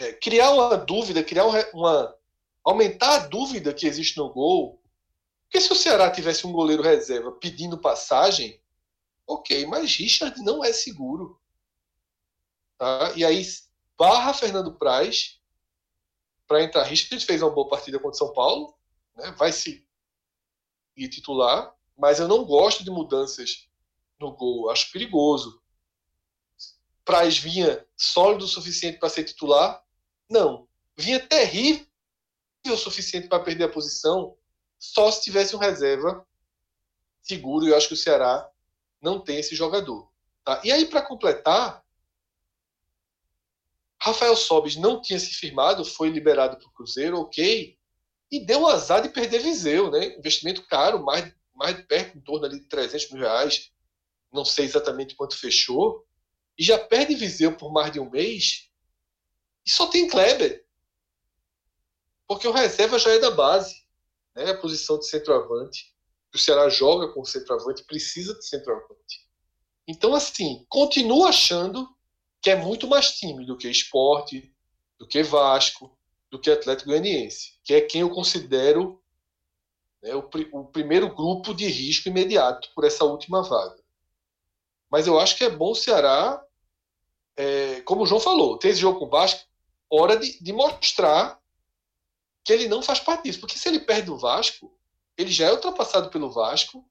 É, 0.00 0.12
criar 0.12 0.52
uma 0.52 0.76
dúvida, 0.76 1.22
criar 1.22 1.44
uma, 1.72 2.14
aumentar 2.64 3.14
a 3.14 3.26
dúvida 3.26 3.72
que 3.74 3.86
existe 3.86 4.16
no 4.16 4.32
gol. 4.32 4.80
Porque 5.44 5.60
se 5.60 5.72
o 5.72 5.76
Ceará 5.76 6.10
tivesse 6.10 6.46
um 6.46 6.52
goleiro 6.52 6.82
reserva 6.82 7.32
pedindo 7.32 7.78
passagem, 7.78 8.60
ok, 9.26 9.66
mas 9.66 9.94
Richard 9.96 10.40
não 10.42 10.64
é 10.64 10.72
seguro. 10.72 11.40
Tá? 12.76 13.12
E 13.16 13.24
aí, 13.24 13.46
barra 13.96 14.34
Fernando 14.34 14.74
Praz 14.74 15.40
para 16.46 16.62
entrar. 16.62 16.82
Richard 16.84 17.24
fez 17.24 17.42
uma 17.42 17.50
boa 17.50 17.68
partida 17.68 17.98
contra 17.98 18.18
São 18.18 18.32
Paulo, 18.32 18.74
né? 19.16 19.30
vai 19.38 19.52
se 19.52 19.86
ir 20.96 21.08
titular, 21.08 21.74
mas 21.96 22.20
eu 22.20 22.28
não 22.28 22.44
gosto 22.44 22.84
de 22.84 22.90
mudanças 22.90 23.68
no 24.18 24.32
gol, 24.32 24.70
acho 24.70 24.90
perigoso. 24.92 25.62
Praz 27.04 27.38
vinha 27.38 27.86
sólido 27.96 28.44
o 28.44 28.48
suficiente 28.48 28.98
para 28.98 29.08
ser 29.10 29.24
titular? 29.24 29.84
Não. 30.28 30.66
Vinha 30.96 31.20
terrível 31.20 31.86
o 32.66 32.76
suficiente 32.76 33.28
para 33.28 33.42
perder 33.42 33.64
a 33.64 33.68
posição 33.68 34.36
só 34.92 35.10
se 35.10 35.22
tivesse 35.22 35.54
um 35.56 35.58
reserva 35.58 36.26
seguro. 37.22 37.66
E 37.66 37.70
eu 37.70 37.76
acho 37.76 37.88
que 37.88 37.94
o 37.94 37.96
Ceará 37.96 38.48
não 39.00 39.20
tem 39.20 39.38
esse 39.38 39.54
jogador. 39.54 40.10
Tá? 40.44 40.60
E 40.64 40.70
aí, 40.70 40.86
para 40.86 41.02
completar, 41.02 41.82
Rafael 44.00 44.36
Sobis 44.36 44.76
não 44.76 45.00
tinha 45.00 45.18
se 45.18 45.34
firmado, 45.34 45.84
foi 45.84 46.10
liberado 46.10 46.56
para 46.56 46.68
o 46.68 46.72
Cruzeiro, 46.72 47.18
ok, 47.18 47.78
e 48.30 48.40
deu 48.40 48.60
um 48.60 48.66
azar 48.66 49.00
de 49.00 49.08
perder 49.08 49.40
Viseu, 49.40 49.90
né? 49.90 50.16
Investimento 50.18 50.66
caro, 50.66 51.02
mais, 51.02 51.32
mais 51.54 51.76
de 51.76 51.82
perto, 51.84 52.18
em 52.18 52.20
torno 52.20 52.44
ali 52.44 52.60
de 52.60 52.66
300 52.66 53.10
mil 53.12 53.22
reais, 53.22 53.72
não 54.32 54.44
sei 54.44 54.66
exatamente 54.66 55.14
quanto 55.14 55.38
fechou, 55.38 56.04
e 56.58 56.62
já 56.62 56.78
perde 56.78 57.14
Viseu 57.14 57.56
por 57.56 57.72
mais 57.72 57.90
de 57.90 58.00
um 58.00 58.10
mês, 58.10 58.68
e 59.64 59.70
só 59.70 59.86
tem 59.86 60.08
Kleber 60.08 60.64
porque 62.26 62.48
o 62.48 62.52
reserva 62.52 62.98
já 62.98 63.12
é 63.12 63.18
da 63.18 63.30
base, 63.30 63.83
né? 64.34 64.50
A 64.50 64.58
posição 64.58 64.98
de 64.98 65.06
centroavante. 65.06 65.94
O 66.34 66.38
Ceará 66.38 66.68
joga 66.68 67.12
com 67.12 67.24
centroavante, 67.24 67.84
precisa 67.84 68.34
de 68.34 68.44
centroavante. 68.46 69.24
Então, 69.86 70.14
assim, 70.14 70.64
continuo 70.68 71.24
achando 71.24 71.88
que 72.42 72.50
é 72.50 72.56
muito 72.56 72.88
mais 72.88 73.12
time 73.12 73.46
do 73.46 73.56
que 73.56 73.68
esporte, 73.68 74.52
do 74.98 75.06
que 75.06 75.22
Vasco, 75.22 75.96
do 76.30 76.38
que 76.38 76.50
Atlético 76.50 76.90
Goianiense, 76.90 77.58
que 77.62 77.74
é 77.74 77.80
quem 77.80 78.00
eu 78.00 78.10
considero 78.10 79.00
né, 80.02 80.14
o, 80.14 80.28
o 80.52 80.64
primeiro 80.66 81.14
grupo 81.14 81.54
de 81.54 81.66
risco 81.66 82.08
imediato 82.08 82.68
por 82.74 82.84
essa 82.84 83.04
última 83.04 83.42
vaga. 83.42 83.82
Mas 84.90 85.06
eu 85.06 85.18
acho 85.18 85.36
que 85.36 85.44
é 85.44 85.50
bom 85.50 85.70
o 85.70 85.76
Ceará, 85.76 86.42
é, 87.36 87.80
como 87.82 88.02
o 88.02 88.06
João 88.06 88.20
falou, 88.20 88.58
ter 88.58 88.68
esse 88.68 88.80
jogo 88.80 88.98
com 88.98 89.06
o 89.06 89.10
Vasco, 89.10 89.48
hora 89.90 90.16
de, 90.16 90.42
de 90.42 90.52
mostrar 90.52 91.40
que 92.44 92.52
ele 92.52 92.68
não 92.68 92.82
faz 92.82 93.00
parte 93.00 93.24
disso. 93.24 93.40
Porque 93.40 93.58
se 93.58 93.68
ele 93.68 93.80
perde 93.80 94.10
o 94.10 94.18
Vasco, 94.18 94.76
ele 95.16 95.30
já 95.30 95.46
é 95.46 95.52
ultrapassado 95.52 96.10
pelo 96.10 96.30
Vasco, 96.30 96.84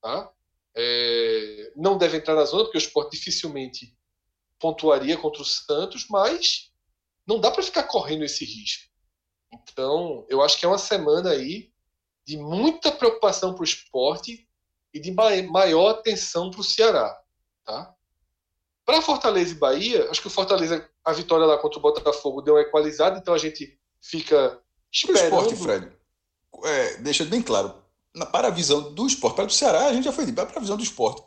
tá? 0.00 0.30
É, 0.74 1.72
não 1.76 1.98
deve 1.98 2.16
entrar 2.16 2.34
na 2.34 2.44
zona, 2.44 2.64
porque 2.64 2.78
o 2.78 2.80
esporte 2.80 3.16
dificilmente 3.16 3.94
pontuaria 4.58 5.18
contra 5.18 5.42
o 5.42 5.44
Santos, 5.44 6.06
mas 6.08 6.70
não 7.26 7.40
dá 7.40 7.50
para 7.50 7.62
ficar 7.62 7.82
correndo 7.82 8.24
esse 8.24 8.44
risco. 8.44 8.90
Então, 9.52 10.24
eu 10.28 10.40
acho 10.40 10.58
que 10.58 10.64
é 10.64 10.68
uma 10.68 10.78
semana 10.78 11.30
aí 11.30 11.72
de 12.24 12.36
muita 12.36 12.92
preocupação 12.92 13.52
para 13.52 13.62
o 13.62 13.64
esporte 13.64 14.48
e 14.94 15.00
de 15.00 15.10
maior 15.10 15.90
atenção 15.90 16.50
para 16.50 16.60
o 16.60 16.64
Ceará. 16.64 17.20
Tá? 17.64 17.94
Para 18.84 19.02
Fortaleza 19.02 19.52
e 19.52 19.58
Bahia, 19.58 20.10
acho 20.10 20.20
que 20.20 20.26
o 20.28 20.30
Fortaleza, 20.30 20.88
a 21.04 21.12
vitória 21.12 21.46
lá 21.46 21.58
contra 21.58 21.78
o 21.78 21.82
Botafogo 21.82 22.40
deu 22.40 22.54
uma 22.54 22.60
equalizada, 22.60 23.18
então 23.18 23.34
a 23.34 23.38
gente 23.38 23.78
fica 24.00 24.60
esperando. 24.92 25.22
O 25.22 25.26
esporte, 25.26 25.56
Fred, 25.56 25.92
é, 26.64 26.96
deixa 26.98 27.24
bem 27.24 27.42
claro, 27.42 27.74
na, 28.14 28.26
para 28.26 28.48
a 28.48 28.50
visão 28.50 28.92
do 28.92 29.06
esporte, 29.06 29.36
para 29.36 29.46
o 29.46 29.50
Ceará, 29.50 29.86
a 29.86 29.92
gente 29.92 30.04
já 30.04 30.12
foi 30.12 30.30
para 30.32 30.56
a 30.56 30.60
visão 30.60 30.76
do 30.76 30.82
esporte. 30.82 31.22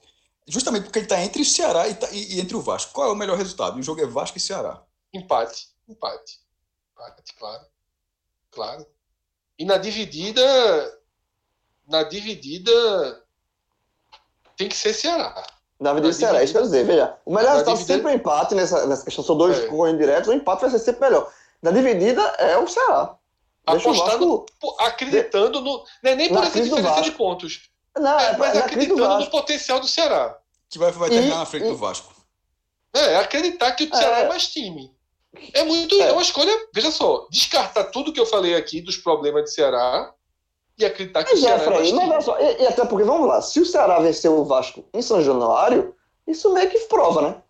Justamente 0.48 0.84
porque 0.84 1.00
ele 1.00 1.06
está 1.06 1.22
entre 1.22 1.42
o 1.42 1.46
Ceará 1.46 1.88
e, 1.88 1.96
tá, 1.96 2.08
e, 2.12 2.36
e, 2.36 2.40
entre 2.40 2.56
o 2.56 2.62
Vasco. 2.62 2.94
Qual 2.94 3.10
é 3.10 3.12
o 3.12 3.16
melhor 3.16 3.38
resultado? 3.38 3.80
O 3.80 3.84
jogo 3.84 4.02
é 4.02 4.06
Vasco 4.06 4.38
e 4.38 4.42
Ceará. 4.42 4.84
Empate. 5.12 5.70
Empate. 5.90 6.40
Empate, 6.94 7.34
claro. 7.40 7.66
Claro. 8.52 8.86
E 9.58 9.66
na 9.66 9.78
dividida. 9.78 11.00
Na 11.88 12.04
dividida. 12.04 13.24
Tem 14.56 14.70
que 14.70 14.78
ser 14.78 14.94
Ceará. 14.94 15.48
Na 15.80 15.90
dividida 15.90 16.14
Ceará, 16.14 16.44
isso 16.44 16.54
quer 16.54 16.62
dizer, 16.62 16.86
veja. 16.86 17.18
O 17.26 17.34
melhor 17.34 17.54
resultado 17.54 17.78
dividida... 17.78 17.96
sempre 17.96 18.12
é 18.12 18.16
o 18.16 18.18
empate 18.18 18.56
nessa, 18.56 18.86
nessa 18.86 19.04
questão. 19.04 19.24
São 19.24 19.36
dois 19.36 19.58
é. 19.58 19.68
correndo 19.68 19.98
diretos, 19.98 20.30
o 20.30 20.34
empate 20.34 20.62
vai 20.62 20.70
ser 20.70 20.80
sempre 20.80 21.02
melhor. 21.02 21.34
Na 21.62 21.72
dividida 21.72 22.22
é 22.38 22.56
o 22.58 22.68
Ceará. 22.68 23.18
Apostando, 23.66 24.46
acreditando 24.80 25.62
no. 25.62 25.84
Não 26.04 26.12
é 26.12 26.16
nem 26.16 26.30
por 26.30 26.44
essa 26.44 26.62
diferença 26.62 27.02
de 27.02 27.12
pontos. 27.12 27.70
Não, 27.98 28.20
é, 28.20 28.38
mas 28.38 28.58
acreditando 28.58 29.20
no 29.20 29.30
potencial 29.30 29.80
do 29.80 29.88
Ceará. 29.88 30.38
Que 30.70 30.78
vai, 30.78 30.92
vai 30.92 31.10
terminar 31.10 31.36
e, 31.36 31.40
na 31.40 31.46
frente 31.46 31.66
e, 31.66 31.70
do 31.70 31.78
Vasco. 31.78 32.14
É, 32.94 33.18
acreditar 33.18 33.72
que 33.72 33.86
o 33.86 33.96
Ceará 33.96 34.20
é, 34.20 34.24
é 34.24 34.28
mais 34.28 34.48
time. 34.48 34.94
É 35.54 35.64
muito. 35.64 35.96
É. 35.96 36.10
é 36.10 36.12
uma 36.12 36.22
escolha, 36.22 36.52
veja 36.74 36.92
só, 36.92 37.28
descartar 37.30 37.86
tudo 37.86 38.14
que 38.14 38.20
eu 38.20 38.26
falei 38.26 38.56
aqui 38.56 38.82
dos 38.82 38.98
problemas 38.98 39.44
do 39.44 39.50
Ceará 39.50 40.14
e 40.78 40.86
acreditar 40.86 41.24
que 41.24 41.32
mas 41.32 41.40
o 41.40 41.44
Ceará 41.44 41.64
é, 41.64 41.70
mais 41.70 41.88
time. 41.88 42.06
Mas 42.06 42.26
só, 42.26 42.40
e, 42.40 42.62
e, 42.62 42.68
até 42.68 42.86
porque, 42.86 43.06
vamos 43.06 43.28
lá, 43.28 43.42
se 43.42 43.60
o 43.60 43.66
Ceará 43.66 44.00
vencer 44.00 44.30
o 44.30 44.44
Vasco 44.44 44.86
em 44.94 45.02
São 45.02 45.22
Januário, 45.22 45.96
isso 46.28 46.54
meio 46.54 46.70
que 46.70 46.80
prova, 46.82 47.22
né? 47.22 47.42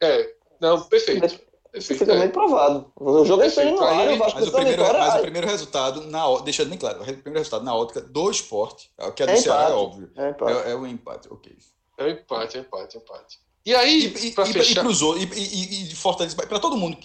É, 0.00 0.34
não, 0.60 0.80
perfeito. 0.82 1.40
Isso 1.74 1.94
fica 1.94 2.12
é. 2.12 2.18
meio 2.18 2.30
provado. 2.30 2.92
O 2.96 3.24
jogo 3.24 3.42
é 3.42 3.48
São 3.48 3.64
Januário, 3.64 4.14
o 4.14 4.18
Vasco 4.18 4.40
mas 4.40 4.48
o 4.48 4.52
primeiro, 4.52 4.82
vitória, 4.82 5.00
mas 5.00 5.14
o 5.14 5.22
primeiro 5.22 5.46
resultado, 5.46 6.06
na, 6.08 6.38
deixando 6.40 6.68
bem 6.68 6.78
claro, 6.78 7.00
o 7.00 7.04
primeiro 7.04 7.38
resultado 7.38 7.64
na 7.64 7.74
ótica 7.74 8.00
do 8.02 8.30
esporte, 8.30 8.90
que 9.16 9.22
é 9.22 9.26
do 9.26 9.32
é 9.32 9.36
Ceará, 9.36 9.70
é 9.70 9.72
óbvio. 9.72 10.10
É, 10.16 10.68
é, 10.68 10.72
é 10.72 10.74
o 10.74 10.86
empate, 10.86 11.28
ok. 11.30 11.56
É 11.98 12.04
o 12.04 12.08
empate, 12.10 12.58
é 12.58 12.60
o 12.60 12.64
empate, 12.64 12.96
é 12.96 13.00
o 13.00 13.02
empate. 13.02 13.40
E 13.64 13.74
aí, 13.74 14.06
e, 14.06 14.32
para 14.32 14.44
fechar... 14.46 14.80
e, 14.80 14.84
pros 14.84 15.00
outros, 15.02 15.24
e, 15.36 15.40
e, 15.40 15.92
e 15.92 15.94
Fortaleza, 15.94 16.36
para 16.36 16.58
todo 16.58 16.76
mundo, 16.76 16.98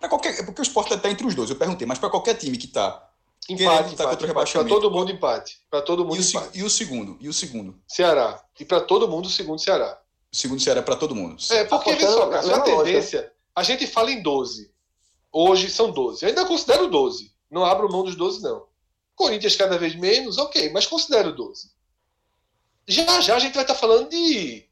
para 0.00 0.08
qualquer, 0.08 0.44
porque 0.46 0.60
o 0.60 0.62
esporte 0.62 0.94
está 0.94 1.10
entre 1.10 1.26
os 1.26 1.34
dois, 1.34 1.50
eu 1.50 1.56
perguntei, 1.56 1.86
mas 1.86 1.98
para 1.98 2.08
qualquer 2.08 2.34
time 2.34 2.56
que 2.56 2.66
está 2.66 3.10
empate, 3.48 3.96
tá 3.96 4.04
empate, 4.04 4.24
empate 4.24 4.52
para 4.52 4.64
todo 4.64 4.90
mundo 4.90 5.10
empate, 5.10 5.58
para 5.68 5.82
todo 5.82 6.04
mundo 6.04 6.16
e 6.16 6.20
o, 6.20 6.28
empate. 6.28 6.58
E 6.58 6.62
o 6.62 6.70
segundo, 6.70 7.16
e 7.20 7.28
o 7.28 7.32
segundo? 7.32 7.78
Ceará. 7.86 8.42
E 8.58 8.64
para 8.64 8.80
todo 8.80 9.08
mundo 9.08 9.26
o 9.26 9.30
segundo 9.30 9.58
Ceará. 9.58 10.00
O 10.32 10.36
segundo 10.36 10.60
Ceará 10.60 10.80
é 10.80 10.82
para 10.82 10.96
todo 10.96 11.14
mundo. 11.14 11.36
É, 11.50 11.64
porque 11.64 11.96
tá 11.96 12.10
só, 12.10 12.32
a 12.32 12.60
tendência, 12.60 13.32
a 13.54 13.62
gente 13.62 13.86
fala 13.86 14.10
em 14.10 14.22
12. 14.22 14.72
Hoje 15.32 15.70
são 15.70 15.90
12. 15.90 16.24
Eu 16.24 16.28
ainda 16.28 16.46
considero 16.46 16.88
12. 16.88 17.32
Não 17.50 17.64
abro 17.64 17.90
mão 17.90 18.04
dos 18.04 18.16
12 18.16 18.42
não. 18.42 18.66
Corinthians 19.14 19.56
cada 19.56 19.78
vez 19.78 19.94
menos, 19.94 20.38
OK, 20.38 20.70
mas 20.70 20.86
considero 20.86 21.34
12. 21.34 21.70
Já 22.86 23.20
já 23.20 23.36
a 23.36 23.38
gente 23.38 23.54
vai 23.54 23.62
estar 23.62 23.74
tá 23.74 23.80
falando 23.80 24.08
de 24.10 24.68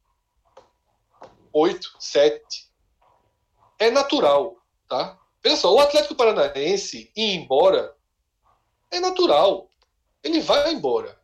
8, 1.53 1.97
7. 1.99 2.71
É 3.79 3.91
natural, 3.91 4.57
tá? 4.89 5.19
Veja 5.43 5.57
só, 5.57 5.75
o 5.75 5.81
Atlético 5.81 6.15
Paranaense 6.15 7.11
ir 7.17 7.35
embora 7.35 7.97
é 8.91 9.01
natural. 9.01 9.69
Ele 10.23 10.41
vai 10.41 10.73
embora. 10.73 11.21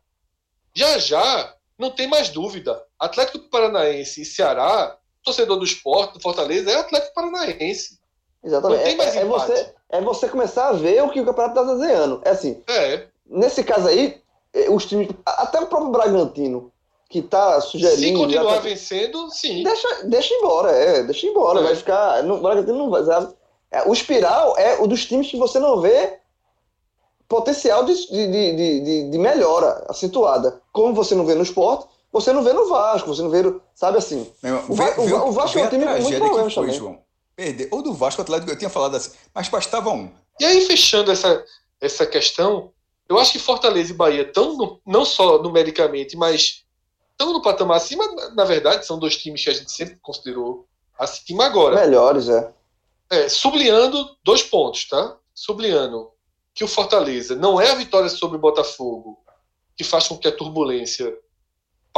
Já 0.73 0.97
já, 0.97 1.55
não 1.77 1.91
tem 1.91 2.07
mais 2.07 2.29
dúvida. 2.29 2.85
Atlético 2.97 3.39
Paranaense 3.49 4.21
e 4.21 4.25
Ceará, 4.25 4.98
torcedor 5.29 5.57
do 5.57 5.65
esporte, 5.65 6.13
do 6.13 6.21
Fortaleza, 6.21 6.71
é 6.71 6.75
Atlético 6.75 7.13
Paranaense. 7.13 7.99
Exatamente. 8.43 8.95
Mais 8.95 9.15
é, 9.15 9.19
é, 9.19 9.25
você, 9.25 9.73
é 9.89 10.01
você 10.01 10.29
começar 10.29 10.69
a 10.69 10.73
ver 10.73 11.03
o 11.03 11.09
que 11.09 11.21
o 11.21 11.25
campeonato 11.25 11.59
está 11.59 11.73
desenhando. 11.73 12.21
É 12.23 12.29
assim. 12.31 12.61
É. 12.67 13.07
Nesse 13.27 13.63
caso 13.63 13.87
aí, 13.87 14.21
eh, 14.53 14.69
os 14.69 14.85
times. 14.85 15.09
Até 15.25 15.59
o 15.59 15.67
próprio 15.67 15.91
Bragantino 15.91 16.71
que 17.09 17.21
tá 17.21 17.59
sugerindo. 17.59 18.19
Se 18.19 18.25
continuar 18.25 18.55
tá... 18.55 18.61
vencendo, 18.61 19.29
sim. 19.31 19.63
Deixa, 19.63 20.03
deixa 20.05 20.33
embora, 20.33 20.71
é, 20.71 21.03
deixa 21.03 21.27
embora. 21.27 21.59
É. 21.59 21.63
Vai 21.63 21.75
ficar. 21.75 22.23
Não, 22.23 22.35
o 22.35 22.41
Bragantino 22.41 22.77
não 22.77 22.89
vai. 22.89 23.01
É, 23.71 23.87
o 23.87 23.93
espiral 23.93 24.57
é 24.57 24.79
o 24.79 24.87
dos 24.87 25.05
times 25.05 25.29
que 25.29 25.37
você 25.37 25.59
não 25.59 25.81
vê 25.81 26.17
potencial 27.27 27.83
de, 27.85 27.93
de, 28.07 28.27
de, 28.27 28.79
de, 28.81 29.11
de 29.11 29.17
melhora 29.17 29.85
acentuada. 29.87 30.61
Como 30.71 30.93
você 30.93 31.13
não 31.13 31.25
vê 31.25 31.35
no 31.35 31.43
esporte, 31.43 31.87
você 32.11 32.33
não 32.33 32.43
vê 32.43 32.53
no 32.53 32.67
Vasco, 32.67 33.07
você 33.07 33.21
não 33.21 33.29
vê. 33.29 33.41
No, 33.43 33.61
sabe 33.75 33.97
assim? 33.97 34.31
o, 34.67 34.73
vê, 34.73 34.83
o, 34.97 35.27
o, 35.27 35.31
Vasco 35.31 35.59
é 35.59 35.63
um 35.63 35.69
time 35.69 35.85
com 35.85 36.01
muito 36.01 36.17
problema 36.17 36.51
também. 36.51 36.73
João. 36.73 37.03
Perder. 37.35 37.69
Ou 37.71 37.81
do 37.81 37.93
Vasco, 37.93 38.21
Atlético, 38.21 38.51
eu 38.51 38.57
tinha 38.57 38.69
falado 38.69 38.95
assim, 38.95 39.11
mas 39.33 39.47
bastava 39.47 39.91
um. 39.91 40.11
E 40.39 40.45
aí, 40.45 40.65
fechando 40.65 41.11
essa, 41.11 41.43
essa 41.79 42.05
questão, 42.05 42.71
eu 43.07 43.17
acho 43.17 43.31
que 43.31 43.39
Fortaleza 43.39 43.91
e 43.91 43.95
Bahia 43.95 44.23
estão, 44.23 44.79
não 44.85 45.05
só 45.05 45.41
numericamente, 45.41 46.17
mas 46.17 46.65
estão 47.11 47.31
no 47.31 47.41
patamar 47.41 47.77
acima, 47.77 48.03
na 48.33 48.43
verdade, 48.43 48.85
são 48.85 48.99
dois 48.99 49.15
times 49.15 49.43
que 49.43 49.49
a 49.49 49.53
gente 49.53 49.71
sempre 49.71 49.97
considerou 50.01 50.67
acima 50.97 51.45
agora. 51.45 51.79
Melhores, 51.79 52.27
é. 52.27 52.51
É, 53.09 53.29
sublinhando 53.29 54.15
dois 54.23 54.43
pontos, 54.43 54.87
tá? 54.87 55.17
Sublinhando 55.33 56.11
que 56.53 56.63
o 56.63 56.67
Fortaleza 56.67 57.35
não 57.35 57.59
é 57.59 57.71
a 57.71 57.75
vitória 57.75 58.09
sobre 58.09 58.37
o 58.37 58.41
Botafogo 58.41 59.19
que 59.75 59.83
faz 59.83 60.07
com 60.07 60.17
que 60.17 60.27
a 60.27 60.35
turbulência 60.35 61.17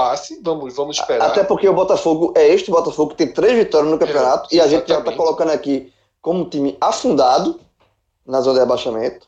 passe, 0.01 0.39
vamos, 0.41 0.75
vamos 0.75 0.97
esperar. 0.97 1.29
Até 1.29 1.43
porque 1.43 1.69
o 1.69 1.73
Botafogo 1.73 2.33
é 2.35 2.47
este 2.47 2.71
Botafogo 2.71 3.11
que 3.11 3.17
tem 3.17 3.31
três 3.31 3.55
vitórias 3.55 3.91
no 3.91 3.99
campeonato 3.99 4.49
é, 4.51 4.55
e 4.55 4.59
a 4.59 4.67
gente 4.67 4.87
já 4.87 4.97
está 4.97 5.11
colocando 5.15 5.51
aqui 5.51 5.93
como 6.19 6.41
um 6.41 6.49
time 6.49 6.75
afundado 6.81 7.59
na 8.25 8.41
zona 8.41 8.55
de 8.55 8.63
abaixamento. 8.63 9.27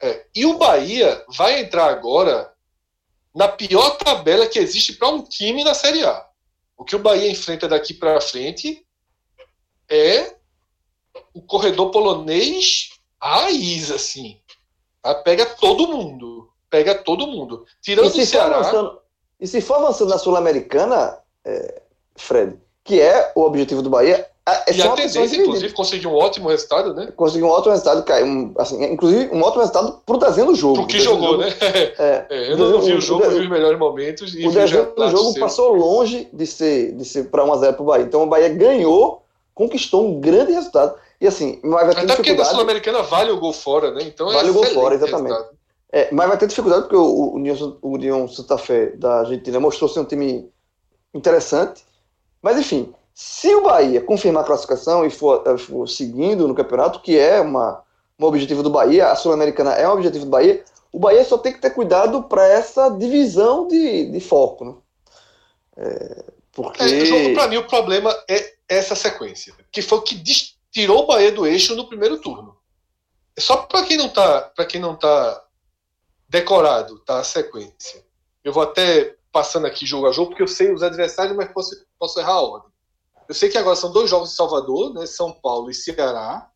É, 0.00 0.24
e 0.32 0.46
o 0.46 0.58
Bahia 0.58 1.24
vai 1.36 1.60
entrar 1.60 1.86
agora 1.86 2.52
na 3.34 3.48
pior 3.48 3.96
tabela 3.96 4.46
que 4.46 4.60
existe 4.60 4.92
para 4.92 5.08
um 5.08 5.22
time 5.22 5.64
na 5.64 5.74
Série 5.74 6.04
A. 6.04 6.24
O 6.76 6.84
que 6.84 6.94
o 6.94 7.00
Bahia 7.00 7.28
enfrenta 7.28 7.68
daqui 7.68 7.92
para 7.92 8.20
frente 8.20 8.86
é 9.88 10.36
o 11.34 11.42
corredor 11.42 11.90
polonês 11.90 12.90
raiz, 13.20 13.90
assim. 13.90 14.40
Tá? 15.02 15.16
Pega 15.16 15.46
todo 15.46 15.88
mundo. 15.88 16.48
Pega 16.70 16.94
todo 16.94 17.26
mundo. 17.26 17.66
Tirando 17.80 18.06
o 18.06 18.26
Ceará. 18.26 19.01
E 19.42 19.46
se 19.48 19.60
for 19.60 19.74
avançando 19.74 20.10
na 20.10 20.18
Sul-Americana, 20.18 21.18
é, 21.44 21.82
Fred, 22.14 22.54
que 22.84 23.00
é 23.00 23.32
o 23.34 23.42
objetivo 23.42 23.82
do 23.82 23.90
Bahia, 23.90 24.24
é 24.46 24.72
e 24.72 24.82
a 24.82 24.88
tendência, 24.92 25.36
inclusive, 25.36 25.72
conseguir 25.72 26.06
um 26.06 26.14
ótimo 26.14 26.48
resultado, 26.48 26.94
né? 26.94 27.12
Conseguir 27.16 27.44
um 27.44 27.48
ótimo 27.48 27.72
resultado, 27.72 28.04
cai, 28.04 28.22
um, 28.22 28.54
assim, 28.56 28.84
inclusive 28.84 29.34
um 29.34 29.42
ótimo 29.42 29.60
resultado 29.60 30.00
pro 30.06 30.16
desenho 30.16 30.46
do 30.46 30.54
jogo. 30.54 30.74
Pro 30.74 30.86
que 30.86 31.00
jogou, 31.00 31.30
jogo, 31.30 31.38
né? 31.38 31.54
É, 31.60 32.26
é, 32.30 32.52
eu 32.52 32.56
não, 32.56 32.80
vi 32.80 32.92
o, 32.92 33.00
jogo, 33.00 33.28
vi 33.28 33.40
os 33.40 33.48
melhores 33.48 33.78
momentos. 33.78 34.32
E 34.32 34.46
o 34.46 34.52
desenho 34.52 34.94
do 34.94 35.10
jogo 35.10 35.38
passou 35.40 35.74
longe 35.74 36.28
de 36.32 36.46
ser, 36.46 36.92
de 36.92 37.04
ser 37.04 37.24
para 37.24 37.44
1x0 37.44 37.74
pro 37.74 37.84
Bahia. 37.84 38.04
Então 38.04 38.22
o 38.22 38.26
Bahia 38.26 38.48
ganhou, 38.48 39.24
conquistou 39.54 40.06
um 40.06 40.20
grande 40.20 40.52
resultado. 40.52 40.94
E 41.20 41.26
assim, 41.26 41.60
mas 41.62 41.86
vai 41.86 41.94
ter 41.94 42.00
Até 42.02 42.14
porque 42.14 42.34
na 42.34 42.44
Sul-Americana 42.44 43.02
vale 43.02 43.30
o 43.32 43.38
gol 43.38 43.52
fora, 43.52 43.92
né? 43.92 44.02
Então 44.02 44.28
é 44.30 44.34
vale 44.34 44.48
é 44.48 44.50
o 44.50 44.54
gol 44.54 44.66
fora, 44.66 44.94
exatamente. 44.94 45.38
É, 45.92 46.08
mas 46.10 46.26
vai 46.26 46.38
ter 46.38 46.46
dificuldade 46.46 46.84
porque 46.84 46.96
o, 46.96 47.34
União, 47.34 47.78
o 47.82 47.90
União 47.90 48.26
Santa 48.26 48.56
Fé 48.56 48.86
da 48.96 49.20
Argentina 49.20 49.60
mostrou 49.60 49.90
ser 49.90 50.00
um 50.00 50.04
time 50.06 50.50
interessante. 51.12 51.84
Mas 52.40 52.58
enfim, 52.58 52.94
se 53.14 53.54
o 53.54 53.62
Bahia 53.62 54.00
confirmar 54.00 54.42
a 54.42 54.46
classificação 54.46 55.04
e 55.04 55.10
for, 55.10 55.44
eh, 55.46 55.58
for 55.58 55.86
seguindo 55.86 56.48
no 56.48 56.54
campeonato, 56.54 57.00
que 57.00 57.18
é 57.18 57.40
uma, 57.40 57.82
um 58.18 58.24
objetivo 58.24 58.62
do 58.62 58.70
Bahia, 58.70 59.10
a 59.10 59.16
Sul-Americana 59.16 59.72
é 59.74 59.86
um 59.86 59.92
objetivo 59.92 60.24
do 60.24 60.30
Bahia, 60.30 60.64
o 60.90 60.98
Bahia 60.98 61.24
só 61.24 61.36
tem 61.36 61.52
que 61.52 61.60
ter 61.60 61.70
cuidado 61.70 62.22
para 62.22 62.46
essa 62.46 62.88
divisão 62.88 63.68
de, 63.68 64.10
de 64.10 64.20
foco. 64.20 64.64
Né? 64.64 64.74
É, 65.76 66.24
Porque... 66.52 66.82
É, 66.82 67.34
pra 67.34 67.48
mim, 67.48 67.58
o 67.58 67.66
problema 67.66 68.14
é 68.28 68.54
essa 68.66 68.94
sequência. 68.94 69.54
Que 69.70 69.82
foi 69.82 69.98
o 69.98 70.02
que 70.02 70.22
tirou 70.70 71.04
o 71.04 71.06
Bahia 71.06 71.32
do 71.32 71.46
eixo 71.46 71.76
no 71.76 71.86
primeiro 71.86 72.18
turno. 72.18 72.56
Só 73.38 73.58
para 73.58 73.84
quem 73.84 73.98
não 73.98 74.08
tá, 74.08 74.40
para 74.54 74.64
quem 74.64 74.80
não 74.80 74.96
tá 74.96 75.42
decorado, 76.32 76.98
tá 77.00 77.18
a 77.18 77.24
sequência. 77.24 78.02
Eu 78.42 78.54
vou 78.54 78.62
até 78.62 79.14
passando 79.30 79.66
aqui 79.66 79.84
jogo 79.84 80.08
a 80.08 80.12
jogo 80.12 80.30
porque 80.30 80.42
eu 80.42 80.48
sei 80.48 80.72
os 80.72 80.82
adversários, 80.82 81.36
mas 81.36 81.52
posso, 81.52 81.86
posso 81.98 82.18
errar 82.18 82.32
a 82.32 82.40
ordem. 82.40 82.72
Eu 83.28 83.34
sei 83.34 83.50
que 83.50 83.58
agora 83.58 83.76
são 83.76 83.92
dois 83.92 84.08
jogos 84.08 84.32
em 84.32 84.34
Salvador, 84.34 84.94
né? 84.94 85.04
São 85.04 85.30
Paulo 85.30 85.70
e 85.70 85.74
Ceará. 85.74 86.50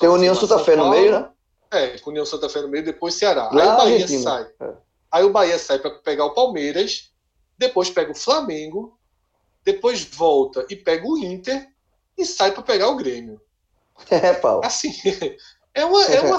Tem 0.00 0.08
União 0.08 0.34
Santa 0.34 0.58
Fé 0.58 0.74
no 0.74 0.90
meio, 0.90 1.12
né? 1.12 1.30
É, 1.70 1.98
com 1.98 2.10
União 2.10 2.26
Santa 2.26 2.48
Fé 2.48 2.60
no 2.60 2.68
meio, 2.68 2.84
depois 2.84 3.14
Ceará. 3.14 3.50
Lá 3.52 3.62
aí 3.62 3.68
o 3.68 3.76
Bahia 3.76 3.94
Argentina. 3.94 4.22
sai. 4.22 4.50
É. 4.60 4.74
Aí 5.12 5.24
o 5.24 5.32
Bahia 5.32 5.58
sai 5.58 5.78
para 5.78 5.90
pegar 5.92 6.24
o 6.24 6.34
Palmeiras, 6.34 7.12
depois 7.56 7.88
pega 7.88 8.10
o 8.10 8.16
Flamengo, 8.16 8.98
depois 9.64 10.02
volta 10.02 10.66
e 10.68 10.74
pega 10.74 11.06
o 11.06 11.16
Inter 11.16 11.68
e 12.16 12.26
sai 12.26 12.50
para 12.50 12.62
pegar 12.62 12.88
o 12.88 12.96
Grêmio. 12.96 13.40
É, 14.10 14.32
Paulo. 14.34 14.64
Assim, 14.64 14.92
é 15.74 15.84
uma, 15.84 16.04
é 16.04 16.20
uma 16.20 16.38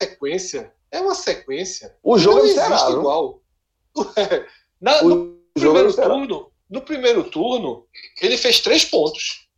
sequência. 0.00 0.72
É 0.90 1.00
uma 1.00 1.14
sequência. 1.14 1.96
O 2.02 2.18
jogo 2.18 2.38
não 2.38 2.46
é 2.46 2.50
existe 2.50 2.92
igual. 2.92 3.42
Na, 4.80 5.02
o 5.02 5.08
no 5.08 5.40
primeiro 5.54 5.94
turno, 5.94 6.52
no 6.70 6.80
primeiro 6.80 7.24
turno, 7.24 7.86
ele 8.20 8.38
fez 8.38 8.60
três 8.60 8.84
pontos. 8.84 9.48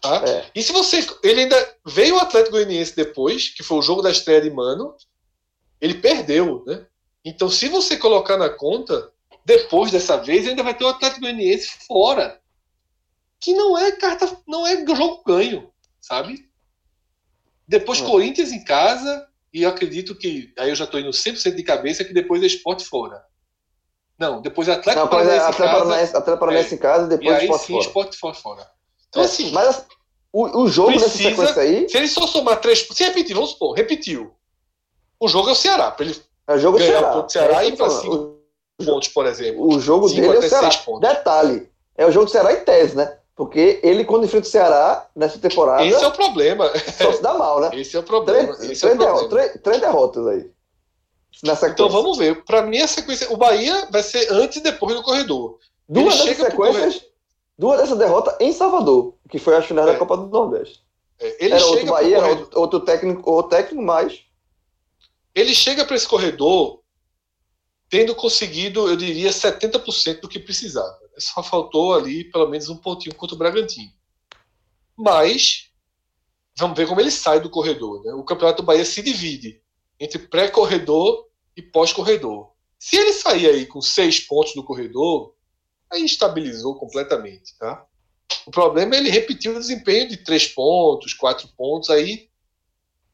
Tá? 0.00 0.22
É. 0.26 0.50
E 0.54 0.62
se 0.62 0.72
você. 0.72 1.06
Ele 1.22 1.42
ainda 1.42 1.76
veio 1.86 2.16
o 2.16 2.18
Atlético 2.18 2.52
Goianiense 2.52 2.96
depois, 2.96 3.48
que 3.48 3.62
foi 3.62 3.78
o 3.78 3.82
jogo 3.82 4.02
da 4.02 4.10
estreia 4.10 4.40
de 4.40 4.50
Mano, 4.50 4.96
ele 5.80 5.94
perdeu, 5.94 6.64
né? 6.66 6.86
Então, 7.24 7.48
se 7.48 7.68
você 7.68 7.96
colocar 7.96 8.36
na 8.36 8.48
conta, 8.48 9.12
depois 9.44 9.92
dessa 9.92 10.16
vez, 10.16 10.46
ainda 10.46 10.62
vai 10.62 10.74
ter 10.74 10.84
o 10.84 10.88
Atlético 10.88 11.20
Goianiense 11.20 11.70
fora. 11.86 12.40
Que 13.38 13.54
não 13.54 13.76
é 13.76 13.92
carta, 13.92 14.36
não 14.46 14.66
é 14.66 14.84
jogo 14.86 15.22
ganho, 15.24 15.72
sabe? 16.00 16.48
Depois 17.66 18.00
é. 18.00 18.04
Corinthians 18.04 18.52
em 18.52 18.64
casa, 18.64 19.28
e 19.52 19.62
eu 19.62 19.68
acredito 19.68 20.14
que. 20.14 20.52
Aí 20.58 20.70
eu 20.70 20.74
já 20.74 20.84
estou 20.84 20.98
indo 20.98 21.10
100% 21.10 21.54
de 21.54 21.62
cabeça 21.62 22.04
que 22.04 22.14
depois 22.14 22.42
é 22.42 22.46
esporte 22.46 22.84
fora. 22.84 23.22
Não, 24.18 24.40
depois 24.40 24.68
é 24.68 24.72
Atlético 24.72 25.08
Paranaense, 25.08 25.62
é 25.62 25.66
Paranaense, 25.66 26.16
Atlético 26.16 26.38
Paranaense 26.38 26.72
é. 26.72 26.76
em 26.76 26.80
casa 26.80 27.06
depois 27.08 27.30
e 27.30 27.40
aí, 27.40 27.44
esporte 27.44 27.66
sim, 27.66 27.72
fora. 27.72 27.84
esporte 27.84 28.16
fora. 28.16 28.34
fora. 28.34 28.70
Então, 29.08 29.22
é. 29.22 29.24
assim. 29.24 29.50
Mas 29.52 29.86
o, 30.32 30.62
o 30.62 30.68
jogo 30.68 30.92
precisa, 30.92 31.30
dessa 31.30 31.30
sequência 31.30 31.62
aí. 31.62 31.88
Se 31.88 31.96
ele 31.96 32.08
só 32.08 32.26
somar 32.26 32.60
três. 32.60 32.86
Se 32.90 33.04
repetir, 33.04 33.34
vamos 33.34 33.50
supor, 33.50 33.74
repetiu. 33.74 34.32
O 35.20 35.28
jogo 35.28 35.48
é 35.48 35.52
o 35.52 35.56
Ceará. 35.56 35.90
Para 35.90 36.06
ele 36.06 36.16
é 36.46 36.54
o 36.54 36.58
jogo 36.58 36.78
ganhar 36.78 36.98
Ceará. 36.98 37.16
o 37.16 37.28
Ceará 37.28 37.64
é 37.64 37.66
e 37.66 37.72
ir 37.72 37.76
para 37.76 37.90
cinco 37.90 38.40
pontos, 38.84 39.08
por 39.08 39.26
exemplo. 39.26 39.66
O 39.66 39.78
jogo 39.78 40.08
dele 40.08 40.26
é 40.26 40.38
o 40.38 40.42
Ceará. 40.42 40.70
Detalhe, 41.00 41.70
é 41.96 42.06
o 42.06 42.10
jogo 42.10 42.26
do 42.26 42.30
Ceará 42.30 42.52
em 42.52 42.64
tese, 42.64 42.96
né? 42.96 43.18
Porque 43.34 43.80
ele, 43.82 44.04
quando 44.04 44.24
enfrenta 44.24 44.46
o 44.46 44.50
Ceará 44.50 45.08
nessa 45.16 45.38
temporada. 45.38 45.84
Esse 45.84 46.04
é 46.04 46.06
o 46.06 46.12
problema. 46.12 46.70
Só 46.98 47.12
se 47.12 47.22
dá 47.22 47.34
mal, 47.34 47.60
né? 47.60 47.70
Esse 47.72 47.96
é 47.96 48.00
o 48.00 48.02
problema. 48.02 48.54
Três, 48.56 48.80
três, 48.80 48.84
é 48.84 48.96
derrotas, 48.96 49.28
três, 49.28 49.60
três 49.62 49.80
derrotas 49.80 50.26
aí. 50.26 50.50
então 51.70 51.88
vamos 51.88 52.18
ver. 52.18 52.44
Para 52.44 52.62
mim, 52.62 52.78
a 52.78 52.86
sequência. 52.86 53.32
O 53.32 53.36
Bahia 53.36 53.88
vai 53.90 54.02
ser 54.02 54.30
antes 54.30 54.58
e 54.58 54.62
depois 54.62 54.94
do 54.94 55.02
corredor. 55.02 55.58
Duas 55.88 56.18
dessas 56.18 56.46
sequências. 56.46 57.04
Duas 57.58 57.80
dessas 57.80 57.98
derrotas 57.98 58.36
em 58.40 58.52
Salvador, 58.52 59.14
que 59.30 59.38
foi 59.38 59.56
a 59.56 59.62
final 59.62 59.88
é. 59.88 59.92
da 59.92 59.98
Copa 59.98 60.16
do 60.16 60.26
Nordeste. 60.26 60.82
É. 61.18 61.44
Ele 61.44 61.54
era 61.54 61.66
outro 61.66 61.86
Bahia, 61.86 62.16
era 62.18 62.26
outro, 62.26 62.60
outro 62.60 62.80
técnico, 62.80 63.30
ou 63.30 63.42
técnico 63.42 63.82
mais. 63.82 64.20
Ele 65.34 65.54
chega 65.54 65.84
para 65.84 65.96
esse 65.96 66.06
corredor 66.06 66.82
tendo 67.88 68.14
conseguido, 68.14 68.88
eu 68.88 68.96
diria, 68.96 69.28
70% 69.28 70.20
do 70.20 70.28
que 70.28 70.38
precisava. 70.38 70.98
Só 71.18 71.42
faltou 71.42 71.94
ali 71.94 72.24
pelo 72.30 72.48
menos 72.48 72.68
um 72.68 72.76
pontinho 72.76 73.14
contra 73.14 73.34
o 73.34 73.38
Bragantino. 73.38 73.92
Mas 74.96 75.70
vamos 76.56 76.76
ver 76.76 76.86
como 76.86 77.00
ele 77.00 77.10
sai 77.10 77.40
do 77.40 77.50
corredor. 77.50 78.02
Né? 78.04 78.12
O 78.14 78.24
Campeonato 78.24 78.62
do 78.62 78.66
Bahia 78.66 78.84
se 78.84 79.02
divide 79.02 79.60
entre 79.98 80.18
pré-corredor 80.18 81.28
e 81.56 81.62
pós-corredor. 81.62 82.52
Se 82.78 82.96
ele 82.96 83.12
sair 83.12 83.46
aí 83.48 83.66
com 83.66 83.80
seis 83.80 84.20
pontos 84.20 84.54
do 84.54 84.64
corredor, 84.64 85.34
aí 85.90 86.04
estabilizou 86.04 86.74
completamente. 86.76 87.56
Tá? 87.58 87.86
O 88.46 88.50
problema 88.50 88.94
é 88.94 88.98
ele 88.98 89.10
repetir 89.10 89.50
o 89.50 89.58
desempenho 89.58 90.08
de 90.08 90.16
três 90.16 90.48
pontos, 90.48 91.14
quatro 91.14 91.48
pontos, 91.56 91.90
aí 91.90 92.28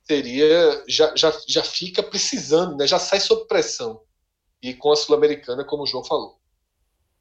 seria 0.04 0.84
já, 0.88 1.14
já, 1.14 1.38
já 1.46 1.62
fica 1.62 2.02
precisando, 2.02 2.76
né? 2.76 2.86
já 2.86 2.98
sai 2.98 3.20
sob 3.20 3.46
pressão. 3.46 4.00
E 4.62 4.74
com 4.74 4.90
a 4.90 4.96
Sul-Americana, 4.96 5.64
como 5.64 5.82
o 5.82 5.86
João 5.86 6.02
falou. 6.02 6.38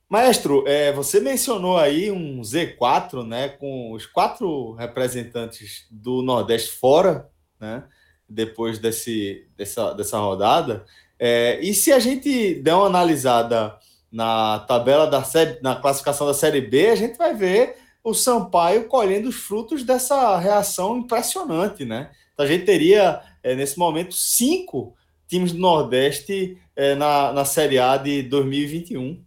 Maestro, 0.10 0.64
é, 0.66 0.94
você 0.94 1.20
mencionou 1.20 1.78
aí 1.78 2.10
um 2.10 2.40
Z4, 2.42 3.28
né, 3.28 3.50
com 3.50 3.92
os 3.92 4.06
quatro 4.06 4.72
representantes 4.74 5.86
do 5.92 6.22
Nordeste 6.22 6.72
fora, 6.72 7.30
né, 7.60 7.84
depois 8.28 8.80
desse, 8.80 9.46
dessa, 9.58 9.94
dessa 9.94 10.18
rodada. 10.18 10.86
É, 11.20 11.60
e 11.62 11.74
se 11.74 11.92
a 11.92 12.00
gente 12.00 12.56
der 12.56 12.74
uma 12.74 12.86
analisada 12.86 13.78
na 14.10 14.60
tabela 14.60 15.08
da 15.08 15.24
série, 15.24 15.60
na 15.62 15.76
classificação 15.76 16.26
da 16.26 16.34
Série 16.34 16.62
B, 16.62 16.88
a 16.88 16.96
gente 16.96 17.18
vai 17.18 17.36
ver 17.36 17.76
o 18.02 18.14
Sampaio 18.14 18.88
colhendo 18.88 19.28
os 19.28 19.36
frutos 19.36 19.84
dessa 19.84 20.38
reação 20.38 20.98
impressionante, 20.98 21.84
né? 21.84 22.12
Então 22.34 22.46
a 22.46 22.50
gente 22.50 22.64
teria, 22.64 23.22
é, 23.44 23.56
nesse 23.56 23.78
momento, 23.78 24.14
cinco 24.14 24.96
times 25.28 25.52
do 25.52 25.60
Nordeste 25.60 26.58
é, 26.76 26.96
na, 26.96 27.34
na 27.34 27.44
Série 27.44 27.78
A 27.78 27.98
de 27.98 28.24
2021. 28.24 29.27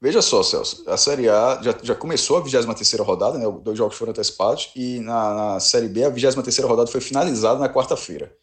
Veja 0.00 0.20
só, 0.20 0.42
Celso, 0.42 0.84
a 0.86 0.96
Série 0.96 1.28
A 1.28 1.58
já, 1.62 1.74
já 1.82 1.94
começou 1.94 2.36
a 2.36 2.40
23 2.40 3.00
rodada, 3.00 3.38
né? 3.38 3.46
Dois 3.62 3.78
jogos 3.78 3.96
foram 3.96 4.10
antecipados, 4.10 4.70
e 4.76 5.00
na, 5.00 5.34
na 5.34 5.60
Série 5.60 5.88
B 5.88 6.04
a 6.04 6.10
23 6.10 6.58
rodada 6.60 6.90
foi 6.90 7.00
finalizada 7.00 7.58
na 7.58 7.68
quarta-feira. 7.68 8.36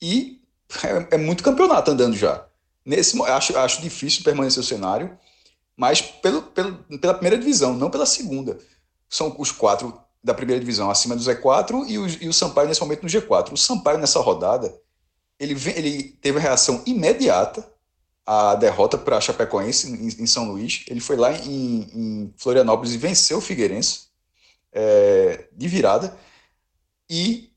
E 0.00 0.42
é, 0.82 1.14
é, 1.14 1.18
muito 1.18 1.42
campeonato 1.42 1.90
andando 1.90 2.14
já. 2.14 2.46
Nesse, 2.84 3.20
acho, 3.22 3.56
acho 3.56 3.80
difícil 3.80 4.22
permanecer 4.22 4.62
o 4.62 4.66
cenário, 4.66 5.18
mas 5.74 6.02
pelo, 6.02 6.42
pelo, 6.42 6.74
pela 6.98 7.14
primeira 7.14 7.38
divisão, 7.38 7.72
não 7.72 7.90
pela 7.90 8.04
segunda. 8.04 8.58
São 9.08 9.34
os 9.38 9.50
quatro 9.50 9.98
da 10.22 10.34
primeira 10.34 10.60
divisão 10.60 10.90
acima 10.90 11.16
do 11.16 11.22
Z4 11.22 11.88
e 11.88 11.98
o, 11.98 12.06
e 12.06 12.28
o 12.28 12.32
Sampaio 12.32 12.68
nesse 12.68 12.80
momento 12.80 13.02
no 13.02 13.08
G4. 13.08 13.52
O 13.52 13.56
Sampaio 13.56 13.98
nessa 13.98 14.20
rodada, 14.20 14.74
ele, 15.38 15.56
ele 15.74 16.02
teve 16.20 16.38
a 16.38 16.42
reação 16.42 16.82
imediata 16.86 17.73
a 18.26 18.54
derrota 18.54 18.96
para 18.96 19.18
a 19.18 19.20
Chapecoense 19.20 19.90
em, 19.90 20.22
em, 20.22 20.26
São 20.26 20.50
Luís. 20.50 20.84
Ele 20.88 21.00
foi 21.00 21.16
lá 21.16 21.32
em, 21.32 21.80
em 21.94 22.34
Florianópolis 22.36 22.94
e 22.94 22.98
venceu 22.98 23.38
o 23.38 23.42
Figueirense 23.42 24.08
é, 24.72 25.48
de 25.52 25.68
virada 25.68 26.16
e 27.08 27.50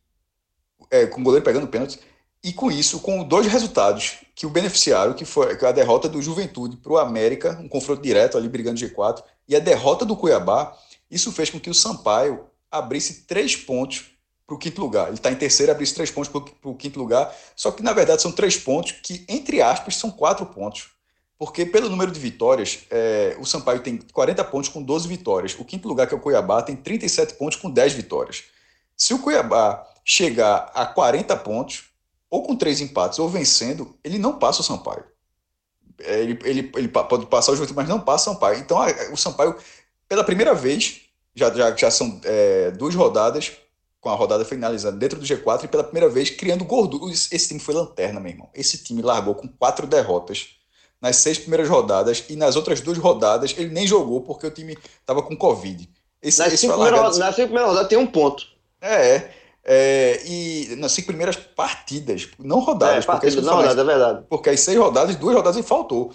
é, 0.91 1.05
com 1.05 1.21
o 1.21 1.23
goleiro 1.23 1.45
pegando 1.45 1.67
pênalti. 1.67 1.99
E 2.43 2.53
com 2.53 2.71
isso, 2.71 2.99
com 2.99 3.23
dois 3.23 3.47
resultados 3.47 4.17
que 4.35 4.45
o 4.45 4.49
beneficiaram, 4.49 5.13
que 5.13 5.25
foi 5.25 5.57
a 5.65 5.71
derrota 5.71 6.07
do 6.07 6.21
Juventude 6.21 6.77
para 6.77 6.93
o 6.93 6.97
América, 6.97 7.59
um 7.61 7.67
confronto 7.67 8.01
direto 8.01 8.37
ali 8.37 8.47
brigando 8.47 8.79
G4, 8.79 9.23
e 9.47 9.55
a 9.55 9.59
derrota 9.59 10.05
do 10.05 10.15
Cuiabá, 10.15 10.77
isso 11.09 11.31
fez 11.31 11.49
com 11.49 11.59
que 11.59 11.69
o 11.69 11.73
Sampaio 11.73 12.45
abrisse 12.69 13.25
três 13.25 13.55
pontos 13.55 14.16
para 14.47 14.55
o 14.55 14.57
quinto 14.57 14.79
lugar. 14.79 15.07
Ele 15.07 15.17
está 15.17 15.29
em 15.29 15.35
terceiro, 15.35 15.71
abriu 15.71 15.93
três 15.93 16.09
pontos 16.09 16.31
para 16.31 16.71
o 16.71 16.75
quinto 16.75 16.97
lugar. 16.97 17.35
Só 17.53 17.69
que, 17.69 17.83
na 17.83 17.91
verdade, 17.91 18.21
são 18.21 18.31
três 18.31 18.55
pontos 18.55 18.93
que, 19.03 19.25
entre 19.27 19.61
aspas, 19.61 19.97
são 19.97 20.09
quatro 20.09 20.45
pontos. 20.45 20.91
Porque, 21.37 21.65
pelo 21.65 21.89
número 21.89 22.09
de 22.09 22.19
vitórias, 22.19 22.79
é, 22.89 23.35
o 23.39 23.45
Sampaio 23.45 23.81
tem 23.81 23.97
40 23.97 24.43
pontos 24.45 24.69
com 24.69 24.81
12 24.81 25.07
vitórias. 25.07 25.53
O 25.59 25.65
quinto 25.65 25.87
lugar, 25.87 26.07
que 26.07 26.13
é 26.13 26.17
o 26.17 26.19
Cuiabá, 26.19 26.63
tem 26.63 26.75
37 26.75 27.33
pontos 27.35 27.57
com 27.57 27.69
10 27.69 27.93
vitórias. 27.93 28.45
Se 28.95 29.13
o 29.13 29.19
Cuiabá 29.19 29.85
chegar 30.03 30.71
a 30.73 30.85
40 30.85 31.35
pontos, 31.37 31.89
ou 32.29 32.41
com 32.41 32.55
três 32.55 32.79
empates, 32.81 33.19
ou 33.19 33.29
vencendo, 33.29 33.95
ele 34.03 34.17
não 34.17 34.39
passa 34.39 34.61
o 34.61 34.63
Sampaio. 34.63 35.03
É, 35.99 36.21
ele, 36.21 36.39
ele, 36.43 36.71
ele 36.75 36.87
pode 36.87 37.25
passar 37.25 37.51
o 37.51 37.55
Juventude, 37.55 37.75
mas 37.77 37.89
não 37.89 37.99
passa 37.99 38.29
o 38.29 38.33
Sampaio. 38.33 38.59
Então, 38.59 38.81
a, 38.81 38.87
o 39.11 39.17
Sampaio, 39.17 39.55
pela 40.07 40.23
primeira 40.23 40.55
vez, 40.55 41.01
já, 41.35 41.53
já, 41.53 41.75
já 41.75 41.91
são 41.91 42.19
é, 42.23 42.71
duas 42.71 42.95
rodadas, 42.95 43.51
com 44.07 44.13
a 44.13 44.15
rodada 44.15 44.45
finalizando 44.45 44.97
dentro 44.97 45.19
do 45.19 45.25
G4 45.25 45.65
e 45.65 45.67
pela 45.67 45.83
primeira 45.83 46.07
vez 46.07 46.29
criando 46.29 46.63
gordura. 46.63 47.11
Esse 47.11 47.49
time 47.49 47.59
foi 47.59 47.73
lanterna, 47.73 48.21
meu 48.21 48.31
irmão. 48.31 48.49
Esse 48.55 48.77
time 48.77 49.01
largou 49.01 49.35
com 49.35 49.49
quatro 49.49 49.85
derrotas 49.85 50.47
nas 51.01 51.17
seis 51.17 51.37
primeiras 51.37 51.67
rodadas 51.67 52.23
e 52.29 52.37
nas 52.37 52.55
outras 52.55 52.79
duas 52.79 52.97
rodadas 52.97 53.53
ele 53.57 53.69
nem 53.69 53.85
jogou 53.85 54.21
porque 54.21 54.47
o 54.47 54.51
time 54.51 54.77
estava 55.01 55.21
com 55.21 55.35
Covid. 55.35 55.89
Esse, 56.21 56.39
nas, 56.39 56.53
esse 56.53 56.61
cinco 56.61 56.77
largado... 56.77 57.17
nas 57.19 57.35
cinco 57.35 57.47
primeiras 57.47 57.67
rodadas 57.67 57.89
tem 57.89 57.97
um 57.97 58.07
ponto. 58.07 58.47
É, 58.81 59.29
é, 59.65 60.21
e 60.25 60.75
nas 60.77 60.93
cinco 60.93 61.07
primeiras 61.07 61.35
partidas, 61.35 62.29
não 62.39 62.59
rodadas. 62.59 63.03
É, 63.03 63.11
porque 63.11 63.29
não 63.41 63.55
rodada, 63.57 63.81
é 63.81 63.85
verdade. 63.85 64.25
Porque 64.29 64.49
as 64.49 64.59
seis 64.61 64.77
rodadas, 64.77 65.17
duas 65.17 65.35
rodadas 65.35 65.57
ele 65.57 65.67
faltou. 65.67 66.13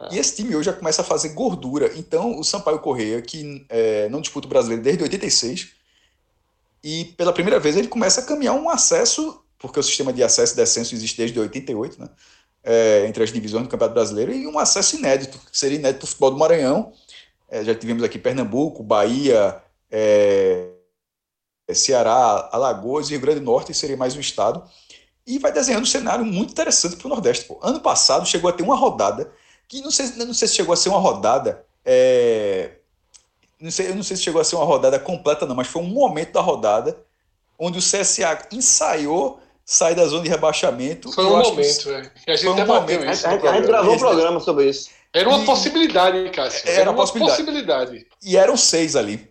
É. 0.00 0.14
E 0.14 0.18
esse 0.18 0.36
time 0.36 0.56
hoje 0.56 0.66
já 0.66 0.72
começa 0.72 1.02
a 1.02 1.04
fazer 1.04 1.30
gordura. 1.30 1.92
Então, 1.96 2.38
o 2.38 2.42
Sampaio 2.42 2.78
Correia, 2.78 3.20
que 3.20 3.66
é, 3.68 4.08
não 4.08 4.22
disputa 4.22 4.46
o 4.46 4.48
brasileiro 4.48 4.82
desde 4.82 5.02
86, 5.02 5.76
e 6.88 7.04
pela 7.16 7.32
primeira 7.32 7.58
vez 7.58 7.76
ele 7.76 7.88
começa 7.88 8.20
a 8.20 8.24
caminhar 8.24 8.54
um 8.54 8.70
acesso, 8.70 9.42
porque 9.58 9.80
o 9.80 9.82
sistema 9.82 10.12
de 10.12 10.22
acesso 10.22 10.52
e 10.52 10.56
descenso 10.56 10.94
existe 10.94 11.16
desde 11.16 11.36
88, 11.36 12.00
né? 12.00 12.08
É, 12.62 13.04
entre 13.08 13.24
as 13.24 13.32
divisões 13.32 13.64
do 13.64 13.68
Campeonato 13.68 13.94
Brasileiro, 13.94 14.32
e 14.32 14.46
um 14.46 14.56
acesso 14.56 14.94
inédito, 14.94 15.36
que 15.50 15.58
seria 15.58 15.78
inédito 15.78 15.98
para 15.98 16.04
o 16.04 16.08
futebol 16.08 16.30
do 16.30 16.38
Maranhão. 16.38 16.92
É, 17.48 17.64
já 17.64 17.74
tivemos 17.74 18.04
aqui 18.04 18.20
Pernambuco, 18.20 18.84
Bahia, 18.84 19.60
é, 19.90 20.68
Ceará, 21.74 22.48
Alagoas 22.52 23.08
e 23.08 23.14
Rio 23.14 23.20
Grande 23.20 23.40
do 23.40 23.46
Norte, 23.46 23.74
seria 23.74 23.96
mais 23.96 24.14
um 24.14 24.20
estado. 24.20 24.62
E 25.26 25.40
vai 25.40 25.50
desenhando 25.50 25.82
um 25.82 25.86
cenário 25.86 26.24
muito 26.24 26.52
interessante 26.52 26.94
para 26.94 27.06
o 27.06 27.10
Nordeste. 27.10 27.46
Pô. 27.46 27.58
Ano 27.64 27.80
passado 27.80 28.24
chegou 28.28 28.48
a 28.48 28.52
ter 28.52 28.62
uma 28.62 28.76
rodada, 28.76 29.32
que 29.66 29.80
não 29.80 29.90
sei, 29.90 30.06
não 30.24 30.32
sei 30.32 30.46
se 30.46 30.54
chegou 30.54 30.72
a 30.72 30.76
ser 30.76 30.90
uma 30.90 31.00
rodada. 31.00 31.66
É, 31.84 32.75
não 33.60 33.70
sei, 33.70 33.88
eu 33.88 33.94
não 33.94 34.02
sei 34.02 34.16
se 34.16 34.22
chegou 34.22 34.40
a 34.40 34.44
ser 34.44 34.56
uma 34.56 34.64
rodada 34.64 34.98
completa, 34.98 35.46
não, 35.46 35.54
mas 35.54 35.66
foi 35.66 35.82
um 35.82 35.86
momento 35.86 36.32
da 36.32 36.40
rodada 36.40 36.96
onde 37.58 37.78
o 37.78 37.82
CSA 37.82 38.46
ensaiou 38.52 39.40
sair 39.64 39.94
da 39.94 40.06
zona 40.06 40.22
de 40.22 40.28
rebaixamento. 40.28 41.10
Foi 41.12 41.24
um 41.24 41.38
momento, 41.38 41.84
velho. 41.84 42.10
Que... 42.24 42.30
A 42.30 42.36
gente 42.36 42.48
um 42.48 42.54
debateu 42.54 42.98
momento, 42.98 43.12
isso. 43.12 43.26
A, 43.26 43.30
a, 43.30 43.54
gente 43.54 43.66
gravou 43.66 43.94
um 43.94 43.98
programa 43.98 44.40
sobre 44.40 44.68
isso. 44.68 44.90
Era 45.12 45.28
uma 45.28 45.42
e... 45.42 45.46
possibilidade, 45.46 46.30
Cássio. 46.30 46.68
Era, 46.68 46.80
era 46.82 46.90
uma 46.90 46.96
possibilidade. 46.96 47.42
possibilidade. 47.42 48.06
E 48.22 48.36
eram 48.36 48.56
seis 48.56 48.94
ali. 48.94 49.28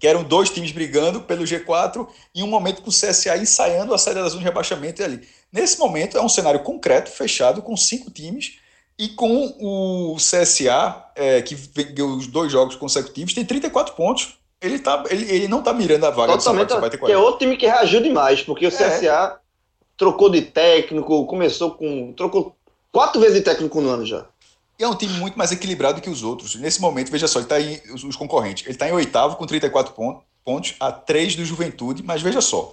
Que 0.00 0.08
eram 0.08 0.24
dois 0.24 0.50
times 0.50 0.72
brigando 0.72 1.20
pelo 1.22 1.44
G4 1.44 2.08
e 2.34 2.42
um 2.42 2.48
momento 2.48 2.82
com 2.82 2.90
o 2.90 2.92
CSA 2.92 3.36
ensaiando 3.36 3.94
a 3.94 3.98
saída 3.98 4.22
da 4.22 4.28
zona 4.28 4.40
de 4.40 4.44
rebaixamento 4.44 5.04
ali. 5.04 5.26
Nesse 5.52 5.78
momento 5.78 6.18
é 6.18 6.20
um 6.20 6.28
cenário 6.28 6.60
concreto, 6.62 7.10
fechado, 7.10 7.62
com 7.62 7.76
cinco 7.76 8.10
times 8.10 8.58
e 8.98 9.08
com 9.08 9.54
o 9.60 10.16
CSA, 10.16 11.04
é, 11.16 11.42
que 11.42 11.56
ganhou 11.92 12.16
os 12.16 12.26
dois 12.26 12.50
jogos 12.50 12.76
consecutivos, 12.76 13.34
tem 13.34 13.44
34 13.44 13.94
pontos. 13.94 14.38
Ele, 14.60 14.78
tá, 14.78 15.02
ele, 15.10 15.30
ele 15.30 15.48
não 15.48 15.62
tá 15.62 15.72
mirando 15.72 16.06
a 16.06 16.10
vaga 16.10 16.38
Totalmente, 16.38 16.68
do 16.68 16.74
Sampaio, 16.74 16.98
que 16.98 17.12
é 17.12 17.18
outro 17.18 17.40
time 17.40 17.56
que 17.56 17.66
reagiu 17.66 18.00
demais, 18.00 18.42
porque 18.42 18.66
o 18.66 18.70
CSA 18.70 19.06
é. 19.06 19.36
trocou 19.96 20.30
de 20.30 20.42
técnico, 20.42 21.26
começou 21.26 21.72
com. 21.72 22.12
trocou 22.12 22.56
quatro 22.90 23.20
vezes 23.20 23.36
de 23.36 23.42
técnico 23.42 23.80
no 23.80 23.90
ano 23.90 24.06
já. 24.06 24.24
E 24.78 24.84
é 24.84 24.88
um 24.88 24.94
time 24.94 25.12
muito 25.14 25.36
mais 25.36 25.52
equilibrado 25.52 26.00
que 26.00 26.08
os 26.08 26.22
outros. 26.22 26.54
Nesse 26.54 26.80
momento, 26.80 27.10
veja 27.10 27.28
só, 27.28 27.40
ele 27.40 27.48
tá 27.48 27.60
em, 27.60 27.80
os, 27.92 28.04
os 28.04 28.16
concorrentes. 28.16 28.64
Ele 28.64 28.72
está 28.72 28.88
em 28.88 28.92
oitavo 28.92 29.36
com 29.36 29.46
34 29.46 29.92
pontos, 29.92 30.22
pontos, 30.44 30.74
a 30.80 30.90
3 30.90 31.36
do 31.36 31.44
Juventude, 31.44 32.02
mas 32.02 32.22
veja 32.22 32.40
só. 32.40 32.72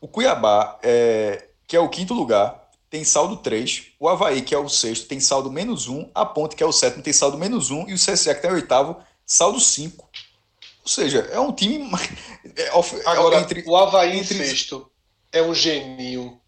O 0.00 0.06
Cuiabá, 0.06 0.78
é, 0.82 1.46
que 1.66 1.76
é 1.76 1.80
o 1.80 1.88
quinto 1.88 2.12
lugar, 2.12 2.63
tem 2.94 3.02
saldo 3.02 3.38
3. 3.38 3.86
O 3.98 4.08
Havaí, 4.08 4.40
que 4.40 4.54
é 4.54 4.58
o 4.58 4.68
sexto, 4.68 5.08
tem 5.08 5.18
saldo 5.18 5.50
menos 5.50 5.88
1. 5.88 6.10
A 6.14 6.24
Ponte, 6.24 6.54
que 6.54 6.62
é 6.62 6.66
o 6.66 6.70
sétimo, 6.70 7.02
tem 7.02 7.12
saldo 7.12 7.36
menos 7.36 7.72
1. 7.72 7.88
E 7.88 7.92
o 7.92 7.96
CSA, 7.96 8.32
que 8.32 8.38
está 8.38 8.48
em 8.48 8.52
oitavo, 8.52 8.98
saldo 9.26 9.58
5. 9.58 10.08
Ou 10.84 10.88
seja, 10.88 11.28
é 11.32 11.40
um 11.40 11.50
time. 11.50 11.90
É, 12.56 12.70
Agora, 13.06 13.40
entre, 13.40 13.64
o 13.66 13.74
Havaí 13.74 14.20
entre... 14.20 14.36
em 14.36 14.44
sexto 14.44 14.88
é 15.32 15.42
um 15.42 15.52
geninho 15.52 16.38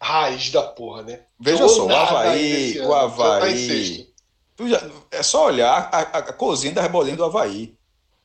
raiz 0.00 0.50
da 0.50 0.62
porra, 0.62 1.02
né? 1.02 1.20
Veja 1.38 1.68
só, 1.68 1.86
o 1.86 1.94
Havaí. 1.94 2.80
O 2.80 2.88
tá 2.88 3.00
Havaí. 3.02 4.08
Já, 4.64 4.90
é 5.12 5.22
só 5.22 5.46
olhar 5.46 5.88
a, 5.92 5.98
a, 5.98 6.18
a 6.18 6.32
cozinha 6.32 6.72
da 6.72 6.82
rebolinha 6.82 7.16
do 7.16 7.24
Havaí. 7.24 7.76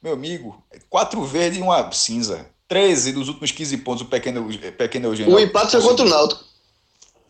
Meu 0.01 0.13
amigo, 0.13 0.63
quatro 0.89 1.23
verdes 1.23 1.59
e 1.59 1.61
uma 1.61 1.91
cinza. 1.91 2.49
13 2.67 3.13
dos 3.13 3.27
últimos 3.27 3.51
15 3.51 3.77
pontos 3.77 4.01
do 4.01 4.09
pequeno, 4.09 4.49
pequeno 4.75 5.09
Eugênio. 5.09 5.35
O 5.35 5.39
empate 5.39 5.71
foi 5.71 5.81
contra 5.81 6.05
o 6.05 6.09
Náutico. 6.09 6.46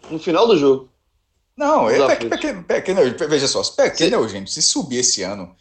No 0.10 0.20
final 0.20 0.48
do 0.48 0.58
jogo. 0.58 0.90
Não, 1.56 1.90
é 1.90 2.16
pequeno, 2.16 2.64
pequeno, 2.64 3.02
veja 3.28 3.48
só, 3.48 3.64
pequeno 3.64 4.18
Eugênio, 4.18 4.48
se 4.48 4.62
subir 4.62 4.98
esse 4.98 5.24
ano, 5.24 5.56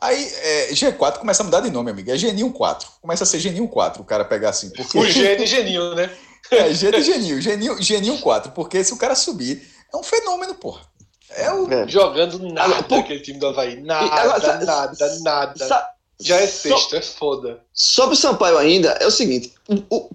aí 0.00 0.24
é, 0.42 0.70
G4 0.72 1.18
começa 1.18 1.42
a 1.42 1.44
mudar 1.44 1.60
de 1.60 1.70
nome, 1.70 1.92
amigo. 1.92 2.10
É 2.10 2.16
Geninho 2.16 2.52
4. 2.52 2.88
Começa 3.00 3.22
a 3.22 3.26
ser 3.26 3.38
Geninho 3.38 3.68
4, 3.68 4.02
o 4.02 4.04
cara 4.04 4.24
pegar 4.24 4.50
assim. 4.50 4.70
Porque... 4.70 4.98
O 4.98 5.06
G 5.08 5.36
de 5.36 5.46
Geninho, 5.46 5.94
né? 5.94 6.10
É, 6.50 6.74
G 6.74 6.90
de 6.90 7.02
Geninho, 7.02 7.40
Geninho, 7.40 7.80
Geninho 7.80 8.18
4, 8.18 8.50
porque 8.52 8.82
se 8.82 8.92
o 8.92 8.96
cara 8.96 9.14
subir, 9.14 9.70
é 9.92 9.96
um 9.96 10.02
fenômeno, 10.02 10.54
porra. 10.56 10.82
É 11.30 11.52
o... 11.52 11.72
É. 11.72 11.86
Jogando 11.86 12.38
nada 12.52 12.82
Por... 12.82 12.98
aquele 12.98 13.20
time 13.20 13.38
do 13.38 13.46
Havaí. 13.46 13.80
Nada, 13.80 14.64
nada, 14.64 15.18
nada. 15.20 15.88
Já 16.18 16.36
é 16.36 16.46
sexto, 16.46 16.96
é 16.96 17.00
foda. 17.00 17.64
Sobre 17.72 18.14
o 18.14 18.18
Sampaio 18.18 18.58
ainda, 18.58 18.90
é 19.00 19.06
o 19.06 19.10
seguinte, 19.10 19.54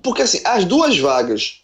porque 0.03 0.21
assim, 0.21 0.39
as 0.43 0.63
duas 0.63 0.97
vagas, 0.99 1.61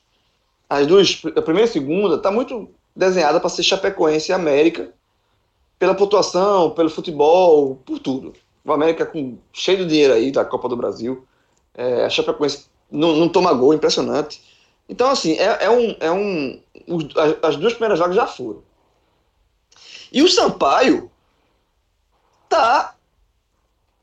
as 0.72 0.88
duas, 0.88 1.22
a 1.36 1.42
primeira 1.42 1.68
e 1.68 1.70
a 1.70 1.74
segunda, 1.74 2.18
tá 2.18 2.32
muito 2.32 2.70
desenhada 2.96 3.42
para 3.42 3.50
ser 3.50 3.62
Chapecoense 3.62 4.32
e 4.32 4.34
América, 4.34 4.94
pela 5.78 5.94
pontuação, 5.94 6.70
pelo 6.72 6.90
futebol, 6.90 7.76
por 7.86 8.00
tudo. 8.00 8.32
O 8.64 8.72
América 8.72 9.06
com 9.06 9.38
cheio 9.52 9.80
de 9.80 9.88
dinheiro 9.88 10.14
aí 10.14 10.32
da 10.32 10.46
Copa 10.46 10.70
do 10.70 10.78
Brasil, 10.78 11.28
é, 11.74 12.06
a 12.06 12.10
Chapecoense 12.10 12.68
não, 12.90 13.18
não 13.18 13.28
toma 13.28 13.52
gol, 13.52 13.74
impressionante. 13.74 14.42
Então, 14.88 15.10
assim, 15.10 15.34
é, 15.34 15.66
é 15.66 15.70
um. 15.70 15.96
É 16.00 16.10
um 16.10 16.62
as 17.44 17.58
duas 17.58 17.74
primeiras 17.74 18.00
vagas 18.00 18.16
já 18.16 18.26
foram. 18.26 18.64
E 20.10 20.22
o 20.22 20.30
Sampaio 20.30 21.12
tá 22.48 22.96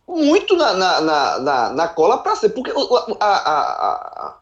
muito 0.07 0.55
na, 0.55 0.75
na, 0.75 1.01
na, 1.01 1.39
na, 1.39 1.71
na 1.71 1.89
cola 1.89 2.19
para 2.19 2.37
ser, 2.37 2.51
porque 2.51 2.73
a, 3.21 3.27
a, 3.27 4.27
a, 4.27 4.38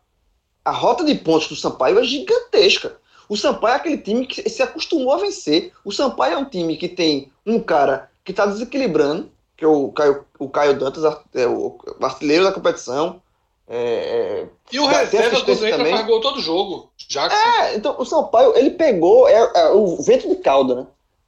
a 0.66 0.72
rota 0.72 1.05
de 1.05 1.14
pontos 1.14 1.47
do 1.47 1.55
Sampaio 1.55 2.01
é 2.01 2.02
gigantesca. 2.02 2.97
O 3.28 3.36
Sampaio 3.36 3.74
é 3.74 3.76
aquele 3.76 3.98
time 3.98 4.26
que 4.26 4.48
se 4.51 4.60
acostumou 4.62 5.12
a 5.12 5.18
vencer. 5.18 5.72
O 5.84 5.93
Sampaio 5.93 6.34
é 6.34 6.38
um 6.38 6.44
time 6.44 6.76
que 6.76 6.88
tem 6.88 7.30
um 7.47 7.60
cara 7.60 8.10
que 8.24 8.32
está 8.32 8.44
desequilibrando, 8.47 9.30
que 9.56 9.64
é 9.64 9.68
o 9.68 9.93
Caio, 9.93 10.24
o 10.40 10.48
Caio 10.48 10.76
Dantas, 10.76 11.05
é 11.34 11.47
o 11.47 11.78
artilheiro 12.02 12.43
da 12.43 12.52
competição. 12.52 13.22
É, 13.68 13.78
é, 13.78 14.48
e 14.72 14.80
o 14.80 14.86
reserva 14.86 15.40
do 15.40 15.52
entra 15.52 15.86
faz 15.86 16.06
gol 16.06 16.20
todo 16.20 16.40
jogo. 16.40 16.90
Jackson. 17.09 17.36
É, 17.36 17.76
então 17.76 17.94
o 17.97 18.05
Sampaio, 18.05 18.56
ele 18.56 18.70
pegou 18.70 19.28
é, 19.28 19.52
é, 19.55 19.68
o 19.70 20.02
vento 20.02 20.28
de 20.28 20.36
cauda, 20.36 20.74
né? 20.74 20.86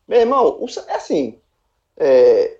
Meu 0.08 0.20
irmão, 0.20 0.66
é 0.88 0.94
assim. 0.94 1.38
É, 1.96 2.57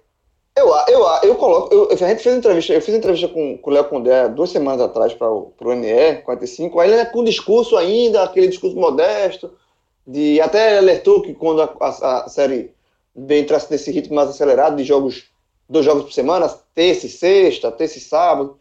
eu, 0.58 0.68
eu, 0.88 1.06
eu 1.22 1.34
coloco. 1.36 1.74
Eu, 1.74 1.88
a 1.90 1.94
gente 1.94 2.22
fez 2.22 2.36
entrevista, 2.36 2.72
eu 2.72 2.82
fiz 2.82 2.94
entrevista 2.94 3.28
com, 3.28 3.58
com 3.58 3.70
o 3.70 3.72
Léo 3.72 3.84
Condé 3.84 4.28
duas 4.28 4.50
semanas 4.50 4.80
atrás 4.80 5.14
para 5.14 5.30
o 5.30 5.74
NE 5.74 6.22
45. 6.24 6.80
Aí 6.80 6.90
ele 6.90 7.00
é 7.00 7.04
com 7.04 7.24
discurso 7.24 7.76
ainda, 7.76 8.22
aquele 8.22 8.48
discurso 8.48 8.76
modesto, 8.76 9.50
de 10.06 10.40
até 10.40 10.78
alertou 10.78 11.22
que 11.22 11.34
quando 11.34 11.62
a, 11.62 11.74
a, 11.80 12.24
a 12.24 12.28
série 12.28 12.72
entrasse 13.16 13.70
nesse 13.70 13.90
ritmo 13.90 14.14
mais 14.14 14.30
acelerado 14.30 14.76
de 14.76 14.84
jogos, 14.84 15.24
dois 15.68 15.84
jogos 15.84 16.04
por 16.04 16.12
semana, 16.12 16.48
terça 16.74 17.06
e 17.06 17.10
sexta, 17.10 17.70
terça 17.72 17.98
e 17.98 18.00
sábado, 18.00 18.58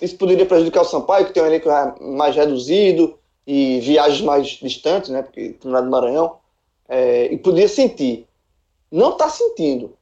isso 0.00 0.16
poderia 0.16 0.46
prejudicar 0.46 0.82
o 0.82 0.84
Sampaio, 0.84 1.26
que 1.26 1.32
tem 1.32 1.42
um 1.42 1.46
elenco 1.46 1.68
mais 2.00 2.36
reduzido 2.36 3.18
e 3.46 3.80
viagens 3.80 4.20
mais 4.20 4.46
distantes, 4.48 5.10
né? 5.10 5.22
Porque 5.22 5.56
no 5.64 5.90
Maranhão 5.90 6.36
é, 6.88 7.32
e 7.32 7.38
podia 7.38 7.68
sentir. 7.68 8.26
Não 8.90 9.10
está 9.12 9.28
sentindo. 9.28 9.96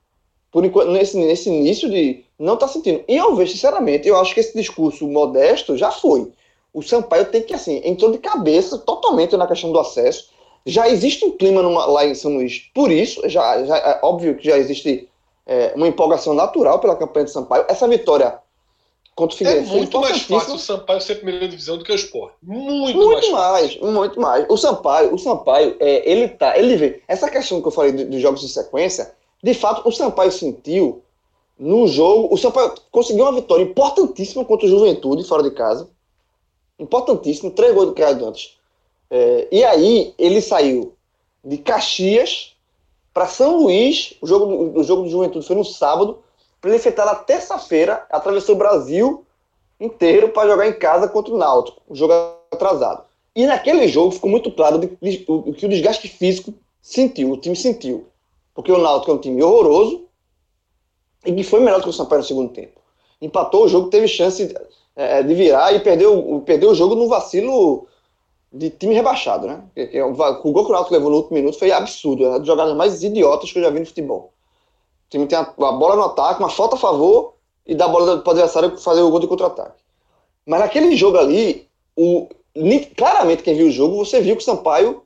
Por 0.55 0.65
enquanto, 0.65 0.93
nesse, 0.93 1.17
nesse 1.17 1.51
início 1.51 1.91
de. 1.91 2.25
Não 2.39 2.55
está 2.55 2.69
sentindo. 2.69 3.03
E 3.09 3.17
eu 3.17 3.35
vejo, 3.35 3.51
sinceramente, 3.51 4.07
eu 4.07 4.17
acho 4.17 4.33
que 4.33 4.39
esse 4.39 4.57
discurso 4.57 5.05
modesto 5.09 5.77
já 5.77 5.91
foi. 5.91 6.31
O 6.73 6.81
Sampaio 6.81 7.25
tem 7.25 7.43
que, 7.43 7.53
assim, 7.53 7.83
entrou 7.85 8.13
de 8.13 8.19
cabeça 8.19 8.79
totalmente 8.79 9.37
na 9.37 9.49
questão 9.49 9.73
do 9.73 9.81
acesso. 9.81 10.31
Já 10.65 10.89
existe 10.89 11.25
um 11.25 11.33
clima 11.33 11.61
numa, 11.61 11.85
lá 11.87 12.07
em 12.07 12.15
São 12.15 12.37
Luís. 12.37 12.71
Por 12.73 12.93
isso, 12.93 13.29
já, 13.29 13.65
já 13.65 13.77
é 13.77 13.99
óbvio 14.01 14.37
que 14.37 14.47
já 14.47 14.57
existe 14.57 15.09
é, 15.45 15.73
uma 15.75 15.89
empolgação 15.89 16.35
natural 16.35 16.79
pela 16.79 16.95
campanha 16.95 17.25
de 17.25 17.33
Sampaio. 17.33 17.65
Essa 17.69 17.89
vitória 17.89 18.39
Contra 19.17 19.35
o 19.35 19.39
Figueirense. 19.39 19.71
É 19.71 19.77
muito 19.77 20.01
mais 20.01 20.23
fácil 20.23 20.55
o 20.55 20.59
Sampaio 20.59 21.01
ser 21.01 21.17
primeira 21.17 21.49
divisão 21.49 21.79
do 21.79 21.85
que 21.85 21.93
o 21.93 21.95
Sport. 21.97 22.33
Muito, 22.43 22.97
muito 22.97 23.31
mais, 23.33 23.77
mais, 23.77 23.93
Muito 23.93 24.21
mais. 24.21 24.47
O 24.49 24.57
Sampaio, 24.57 25.15
o 25.15 25.19
Sampaio, 25.19 25.77
é, 25.79 26.09
ele 26.09 26.29
tá. 26.29 26.57
Ele 26.59 26.77
vê. 26.77 27.03
Essa 27.07 27.29
questão 27.29 27.61
que 27.61 27.69
eu 27.69 27.73
falei 27.73 27.93
dos 27.93 28.21
jogos 28.21 28.43
em 28.43 28.49
sequência, 28.49 29.15
de 29.45 29.53
fato, 29.53 29.87
o 29.87 29.93
Sampaio 29.93 30.33
sentiu 30.33 31.03
no 31.59 31.87
jogo. 31.87 32.33
O 32.33 32.39
Sampaio 32.39 32.73
conseguiu 32.91 33.27
uma 33.27 33.35
vitória 33.35 33.63
importantíssima 33.63 34.43
contra 34.43 34.67
o 34.67 34.71
Juventude, 34.71 35.23
fora 35.29 35.43
de 35.43 35.51
casa. 35.51 35.87
Importantíssimo, 36.79 37.51
três 37.51 37.75
gols 37.75 37.89
do 37.89 37.93
Caio 37.93 38.19
Dantas. 38.19 38.57
É, 39.11 39.47
e 39.53 39.63
aí 39.63 40.15
ele 40.17 40.41
saiu 40.41 40.95
de 41.45 41.59
Caxias 41.59 42.57
para 43.13 43.27
São 43.27 43.59
Luís. 43.59 44.15
O 44.23 44.27
jogo, 44.27 44.81
o 44.81 44.83
jogo 44.83 45.03
do 45.03 45.11
Juventude 45.11 45.47
foi 45.47 45.57
no 45.57 45.65
sábado 45.65 46.21
para 46.59 46.71
ele 46.71 46.79
enfrentar 46.79 47.05
na 47.05 47.15
terça-feira, 47.15 48.07
atravessou 48.09 48.55
o 48.55 48.59
Brasil 48.59 49.27
inteiro 49.79 50.31
para 50.31 50.49
jogar 50.49 50.67
em 50.67 50.79
casa 50.79 51.07
contra 51.07 51.35
o 51.35 51.37
Náutico, 51.37 51.83
um 51.91 51.95
jogo 51.95 52.15
atrasado. 52.51 53.05
E 53.37 53.45
naquele 53.45 53.87
jogo 53.89 54.13
ficou 54.13 54.31
muito 54.31 54.51
claro 54.51 54.81
o 55.29 55.53
que 55.53 55.67
o 55.67 55.69
desgaste 55.69 56.09
físico 56.09 56.55
sentiu, 56.81 57.31
o 57.31 57.37
time 57.37 57.55
sentiu. 57.55 58.07
Porque 58.55 58.71
o 58.71 58.79
Náutico 58.79 59.11
é 59.11 59.15
um 59.15 59.19
time 59.19 59.43
horroroso 59.43 60.07
e 61.27 61.33
que 61.33 61.43
foi 61.43 61.61
melhor 61.61 61.79
do 61.79 61.85
que 61.85 61.91
o 61.91 61.93
Sampaio 61.93 62.21
no 62.21 62.27
segundo 62.27 62.53
tempo. 62.53 62.81
Empatou 63.21 63.65
o 63.65 63.69
jogo, 63.69 63.91
teve 63.91 64.07
chance 64.07 64.55
é, 64.95 65.23
de 65.23 65.35
virar 65.35 65.73
e 65.75 65.81
perdeu, 65.81 66.43
perdeu 66.47 66.71
o 66.71 66.75
jogo 66.75 66.95
no 66.95 67.09
vacilo 67.09 67.87
de 68.53 68.71
time 68.71 68.95
rebaixado, 68.95 69.49
né? 69.49 69.65
O 70.05 70.53
gol 70.53 70.65
que 70.65 70.71
o 70.71 70.75
Náutico 70.75 70.95
levou 70.95 71.11
no 71.11 71.17
último 71.17 71.37
minuto 71.37 71.59
foi 71.59 71.73
absurdo, 71.73 72.25
é 72.25 72.29
uma 72.29 72.39
das 72.39 72.47
jogadas 72.47 72.77
mais 72.77 73.03
idiotas 73.03 73.51
que 73.51 73.59
eu 73.59 73.63
já 73.63 73.71
vi 73.71 73.81
no 73.81 73.87
futebol 73.87 74.35
time 75.15 75.27
tem 75.27 75.39
a, 75.39 75.43
a, 75.43 75.73
bola 75.73 75.97
no 75.97 76.05
ataque, 76.05 76.41
uma 76.41 76.51
falta 76.51 76.75
a 76.75 76.79
favor 76.79 77.35
e 77.65 77.75
dá 77.75 77.85
a 77.85 77.89
bola 77.89 78.19
para 78.19 78.29
o 78.29 78.33
adversário 78.33 78.77
fazer 78.79 79.01
o 79.01 79.11
gol 79.11 79.21
de 79.21 79.29
contra-ataque. 79.29 79.83
Mas 80.45 80.61
naquele 80.61 80.97
jogo 80.97 81.17
ali, 81.17 81.69
o, 81.97 82.29
claramente 82.97 83.43
quem 83.43 83.55
viu 83.55 83.69
o 83.69 83.71
jogo, 83.71 83.97
você 83.97 84.21
viu 84.21 84.37
que 84.37 84.43
o 84.43 84.45
Sampaio 84.45 85.04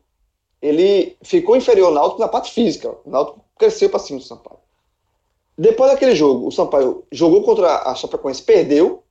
ele 0.60 1.16
ficou 1.22 1.56
inferior 1.56 1.88
ao 1.88 1.94
Náutico 1.94 2.20
na 2.20 2.28
parte 2.28 2.52
física. 2.52 2.90
O 3.04 3.10
Náutico 3.10 3.44
cresceu 3.56 3.88
para 3.88 4.00
cima 4.00 4.18
do 4.18 4.24
Sampaio. 4.24 4.58
depois 5.56 5.90
daquele 5.90 6.14
jogo, 6.14 6.46
o 6.46 6.52
Sampaio 6.52 7.04
jogou 7.10 7.42
contra 7.42 7.88
a 7.88 7.94
Chapecoense, 7.94 8.42
perdeu 8.42 9.02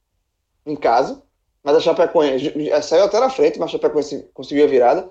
em 0.65 0.75
casa, 0.75 1.21
mas 1.63 1.75
a 1.75 1.79
Chapecoense 1.79 2.53
saiu 2.83 3.05
até 3.05 3.19
na 3.19 3.29
frente, 3.29 3.59
mas 3.59 3.69
a 3.69 3.71
Chapecoense 3.73 4.27
conseguiu 4.33 4.65
a 4.65 4.67
virada. 4.67 5.09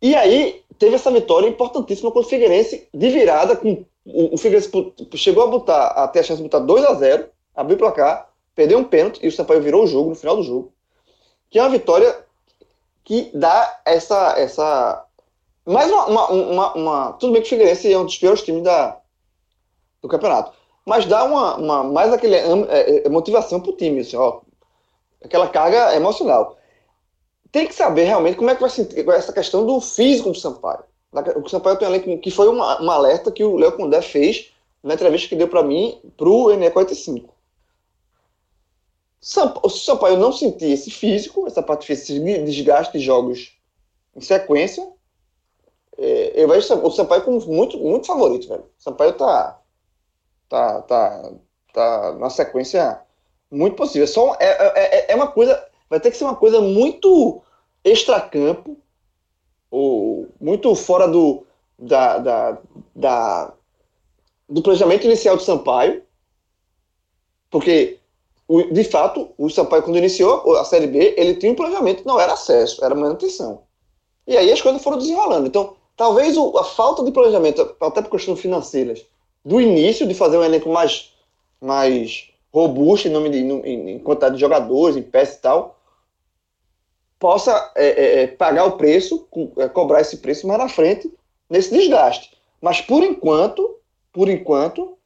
E 0.00 0.14
aí 0.14 0.62
teve 0.78 0.96
essa 0.96 1.10
vitória 1.10 1.48
importantíssima 1.48 2.10
contra 2.10 2.26
o 2.26 2.30
Figueirense 2.30 2.88
de 2.92 3.10
virada, 3.10 3.56
com 3.56 3.84
o, 4.04 4.34
o 4.34 4.38
Figueirense 4.38 4.70
chegou 5.14 5.42
a 5.42 5.46
botar, 5.46 5.86
a 5.88 6.08
ter 6.08 6.20
a 6.20 6.22
chance 6.22 6.42
de 6.42 6.48
botar 6.48 6.58
2 6.58 6.84
a 6.84 6.94
0 6.94 7.28
abriu 7.54 7.76
o 7.76 7.78
placar, 7.78 8.28
perdeu 8.54 8.78
um 8.78 8.84
pênalti 8.84 9.20
e 9.22 9.28
o 9.28 9.32
Sampaio 9.32 9.62
virou 9.62 9.84
o 9.84 9.86
jogo 9.86 10.10
no 10.10 10.16
final 10.16 10.36
do 10.36 10.42
jogo. 10.42 10.72
Que 11.48 11.58
é 11.58 11.62
uma 11.62 11.70
vitória 11.70 12.24
que 13.04 13.30
dá 13.34 13.80
essa. 13.84 14.34
essa 14.36 15.03
mais 15.66 15.90
uma, 15.90 16.06
uma, 16.06 16.28
uma, 16.30 16.74
uma 16.74 17.12
Tudo 17.14 17.32
bem 17.32 17.42
que 17.42 17.46
o 17.46 17.50
Figueirense 17.50 17.92
é 17.92 17.98
um 17.98 18.04
dos 18.04 18.18
piores 18.18 18.42
times 18.42 18.62
da, 18.62 19.00
do 20.02 20.08
campeonato. 20.08 20.52
Mas 20.84 21.06
dá 21.06 21.24
uma, 21.24 21.56
uma 21.56 21.84
mais 21.84 22.12
aquele 22.12 22.34
é, 22.34 23.06
é, 23.06 23.08
motivação 23.08 23.60
para 23.60 23.70
o 23.70 23.76
time, 23.76 24.00
assim, 24.00 24.16
ó, 24.16 24.40
aquela 25.22 25.48
carga 25.48 25.96
emocional. 25.96 26.58
Tem 27.50 27.66
que 27.66 27.74
saber 27.74 28.04
realmente 28.04 28.36
como 28.36 28.50
é 28.50 28.54
que 28.54 28.60
vai 28.60 28.68
sentir 28.68 29.08
essa 29.08 29.32
questão 29.32 29.64
do 29.64 29.80
físico 29.80 30.30
do 30.30 30.38
Sampaio. 30.38 30.84
O 31.42 31.48
Sampaio 31.48 31.78
tem 31.78 31.88
elenco 31.88 32.18
que 32.18 32.30
foi 32.30 32.48
uma, 32.48 32.80
uma 32.80 32.94
alerta 32.94 33.30
que 33.30 33.44
o 33.44 33.56
Léo 33.56 33.72
Condé 33.72 34.02
fez 34.02 34.52
na 34.82 34.94
entrevista 34.94 35.28
que 35.28 35.36
deu 35.36 35.48
para 35.48 35.62
mim 35.62 35.98
para 36.16 36.28
o 36.28 36.46
NE45. 36.48 37.30
Se 39.20 39.40
o 39.62 39.70
Sampaio 39.70 40.18
não 40.18 40.32
sentir 40.32 40.72
esse 40.72 40.90
físico, 40.90 41.46
essa 41.46 41.62
parte 41.62 41.86
física, 41.86 42.12
esse 42.12 42.44
desgaste 42.44 42.98
de 42.98 43.04
jogos 43.04 43.56
em 44.14 44.20
sequência, 44.20 44.86
é, 45.98 46.32
eu 46.34 46.48
vejo 46.48 46.74
o 46.82 46.90
Sampaio 46.90 47.22
como 47.22 47.40
muito, 47.46 47.78
muito 47.78 48.06
favorito, 48.06 48.48
velho. 48.48 48.64
O 48.78 48.82
Sampaio 48.82 49.12
tá 49.14 49.60
tá, 50.48 50.82
tá, 50.82 51.32
tá 51.72 52.12
na 52.18 52.30
sequência 52.30 53.00
muito 53.50 53.76
possível. 53.76 54.06
Só 54.06 54.34
é, 54.40 54.46
é, 54.46 54.72
é, 54.76 55.12
é 55.12 55.14
uma 55.14 55.26
coisa, 55.26 55.62
vai 55.88 56.00
ter 56.00 56.10
que 56.10 56.16
ser 56.16 56.24
uma 56.24 56.36
coisa 56.36 56.60
muito 56.60 57.42
extracampo, 57.82 58.76
ou 59.70 60.28
muito 60.40 60.74
fora 60.74 61.08
do, 61.08 61.44
da, 61.78 62.18
da, 62.18 62.58
da, 62.94 63.52
do 64.48 64.62
planejamento 64.62 65.04
inicial 65.04 65.36
do 65.36 65.42
Sampaio, 65.42 66.02
porque 67.50 67.98
de 68.70 68.84
fato 68.84 69.32
o 69.38 69.48
Sampaio 69.48 69.82
quando 69.82 69.96
iniciou 69.96 70.56
a 70.56 70.64
Série 70.64 70.86
B 70.86 71.14
ele 71.16 71.34
tinha 71.34 71.50
um 71.50 71.56
planejamento, 71.56 72.06
não 72.06 72.20
era 72.20 72.34
acesso, 72.34 72.84
era 72.84 72.94
manutenção. 72.94 73.62
E 74.26 74.36
aí 74.36 74.52
as 74.52 74.62
coisas 74.62 74.82
foram 74.82 74.98
desenrolando. 74.98 75.46
Então 75.46 75.76
talvez 75.96 76.36
o, 76.36 76.56
a 76.58 76.64
falta 76.64 77.04
de 77.04 77.10
planejamento, 77.10 77.76
até 77.80 78.02
por 78.02 78.10
questões 78.10 78.40
financeiras, 78.40 79.04
do 79.44 79.60
início 79.60 80.06
de 80.06 80.14
fazer 80.14 80.38
um 80.38 80.44
elenco 80.44 80.68
mais, 80.68 81.12
mais 81.60 82.30
robusto 82.52 83.08
em, 83.08 83.10
nome 83.10 83.30
de, 83.30 83.38
em, 83.38 83.90
em 83.90 83.98
quantidade 83.98 84.34
de 84.34 84.40
jogadores, 84.40 84.96
em 84.96 85.02
peças 85.02 85.36
e 85.36 85.40
tal, 85.40 85.78
possa 87.18 87.72
é, 87.74 87.86
é, 87.86 88.22
é 88.22 88.26
pagar 88.26 88.66
o 88.66 88.76
preço, 88.76 89.26
é, 89.58 89.68
cobrar 89.68 90.00
esse 90.00 90.18
preço 90.18 90.46
mais 90.46 90.58
na 90.58 90.68
frente, 90.68 91.12
nesse 91.48 91.70
desgaste. 91.70 92.36
Mas 92.60 92.80
por 92.80 93.02
enquanto, 93.02 93.78
por 94.12 94.28
enquanto, 94.28 94.96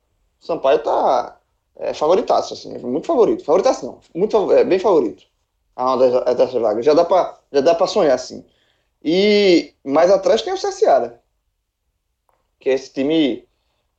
Sampaio 0.41 0.79
está 0.79 1.39
é, 1.77 1.93
favoritaço, 1.93 2.55
assim, 2.55 2.75
é 2.75 2.79
muito 2.79 3.07
favorito. 3.07 3.45
Favoritaço 3.45 3.87
não, 3.87 3.99
muito, 4.15 4.53
é, 4.53 4.65
bem 4.65 4.79
favorito. 4.79 5.25
A 5.75 5.95
uma 5.95 6.35
dessas 6.35 6.61
vagas. 6.61 6.85
Já 6.85 6.93
dá 6.93 7.05
para 7.05 7.87
sonhar, 7.87 8.15
assim. 8.15 8.45
E 9.03 9.75
mais 9.85 10.11
atrás 10.11 10.43
tem 10.43 10.53
o 10.53 10.57
CSA, 10.57 11.01
né? 11.01 11.19
Que 12.59 12.71
é 12.71 12.75
esse 12.75 12.93
time 12.93 13.47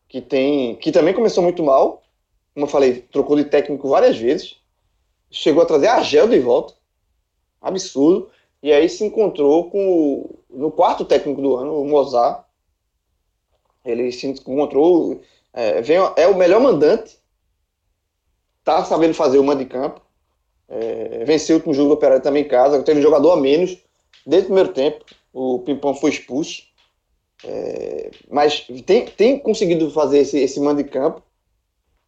que 0.08 0.22
tem 0.22 0.76
que 0.76 0.92
também 0.92 1.14
começou 1.14 1.44
muito 1.44 1.64
mal, 1.64 2.04
como 2.54 2.66
eu 2.66 2.70
falei, 2.70 3.02
trocou 3.12 3.38
de 3.38 3.46
técnico 3.46 3.88
várias 3.88 4.18
vezes, 4.18 4.58
chegou 5.32 5.64
a 5.64 5.66
trazer 5.66 5.88
a 5.88 6.02
Gel 6.02 6.28
de 6.28 6.40
volta, 6.40 6.74
absurdo, 7.62 8.30
e 8.62 8.74
aí 8.74 8.90
se 8.90 9.06
encontrou 9.06 9.70
com 9.70 10.38
no 10.50 10.72
quarto 10.72 11.06
técnico 11.06 11.42
do 11.42 11.56
ano, 11.56 11.80
o 11.80 11.88
Mozart, 11.88 12.44
ele 13.86 14.12
se 14.12 14.28
encontrou, 14.28 15.22
é, 15.54 15.82
vem, 15.82 15.98
é 16.18 16.28
o 16.28 16.36
melhor 16.36 16.60
mandante, 16.60 17.18
tá 18.64 18.84
sabendo 18.84 19.14
fazer 19.14 19.38
o 19.38 19.44
mando 19.44 19.64
de 19.64 19.70
campo, 19.70 20.02
é, 20.68 21.24
venceu 21.24 21.56
o 21.56 21.58
último 21.60 21.74
jogo 21.74 21.90
do 21.90 21.94
Operário 21.96 22.24
também 22.24 22.44
em 22.44 22.48
casa, 22.48 22.84
teve 22.84 23.00
um 23.00 23.04
jogador 23.04 23.32
a 23.32 23.38
menos, 23.38 23.78
desde 24.26 24.46
o 24.46 24.54
primeiro 24.54 24.74
tempo, 24.74 25.06
o 25.34 25.60
Pimpão 25.60 25.94
foi 25.94 26.12
expulso, 26.12 26.64
é, 27.44 28.12
mas 28.30 28.68
tem, 28.86 29.06
tem 29.06 29.40
conseguido 29.40 29.90
fazer 29.91 30.20
esse, 30.20 30.38
esse 30.40 30.60
mando 30.60 30.84
de 30.84 30.90
campo 30.90 31.22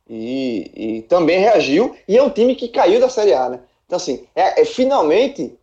e, 0.09 0.71
e, 0.75 1.01
também 1.03 1.39
reagiu. 1.39 1.95
E 2.07 2.17
é 2.17 2.23
um 2.23 2.29
time 2.29 2.55
que 2.55 2.67
caiu 2.67 2.99
da 2.99 3.09
Série 3.09 3.33
A, 3.33 3.49
né? 3.49 3.59
Então, 3.85 3.97
assim, 3.97 4.25
é, 4.35 4.61
é 4.61 4.65
finalmente 4.65 5.57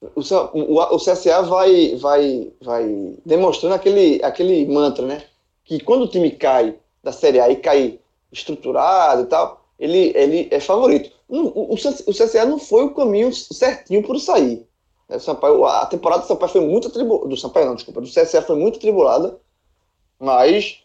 o, 0.00 0.20
o, 0.20 0.94
o, 0.94 0.96
CSA 0.96 1.42
vai, 1.42 1.94
vai, 1.96 2.50
vai 2.60 3.14
demonstrando 3.24 3.74
aquele, 3.74 4.22
aquele 4.22 4.66
mantra, 4.66 5.06
né? 5.06 5.22
Que 5.64 5.78
quando 5.80 6.02
o 6.02 6.08
time 6.08 6.30
cai 6.30 6.76
da 7.02 7.12
Série 7.12 7.40
A 7.40 7.50
e 7.50 7.56
cai 7.56 7.98
estruturado 8.32 9.22
e 9.22 9.26
tal, 9.26 9.62
ele, 9.78 10.12
ele 10.14 10.48
é 10.50 10.60
favorito. 10.60 11.10
O, 11.28 11.72
o, 11.72 11.74
o 11.74 12.12
CSA 12.12 12.46
não 12.46 12.58
foi 12.58 12.84
o 12.84 12.94
caminho 12.94 13.32
certinho 13.32 14.02
por 14.02 14.18
sair. 14.18 14.66
Né? 15.10 15.18
Sampaio, 15.18 15.64
a 15.64 15.84
temporada 15.86 16.22
do 16.22 16.28
Sampaio 16.28 16.52
foi 16.52 16.60
muito 16.60 16.86
atribulada. 16.86 17.28
Do 17.28 17.36
Sampaio, 17.36 17.66
não, 17.66 17.74
desculpa. 17.74 18.00
Do 18.00 18.06
CSA 18.06 18.40
foi 18.42 18.56
muito 18.56 18.76
atribulada, 18.76 19.36
mas 20.18 20.82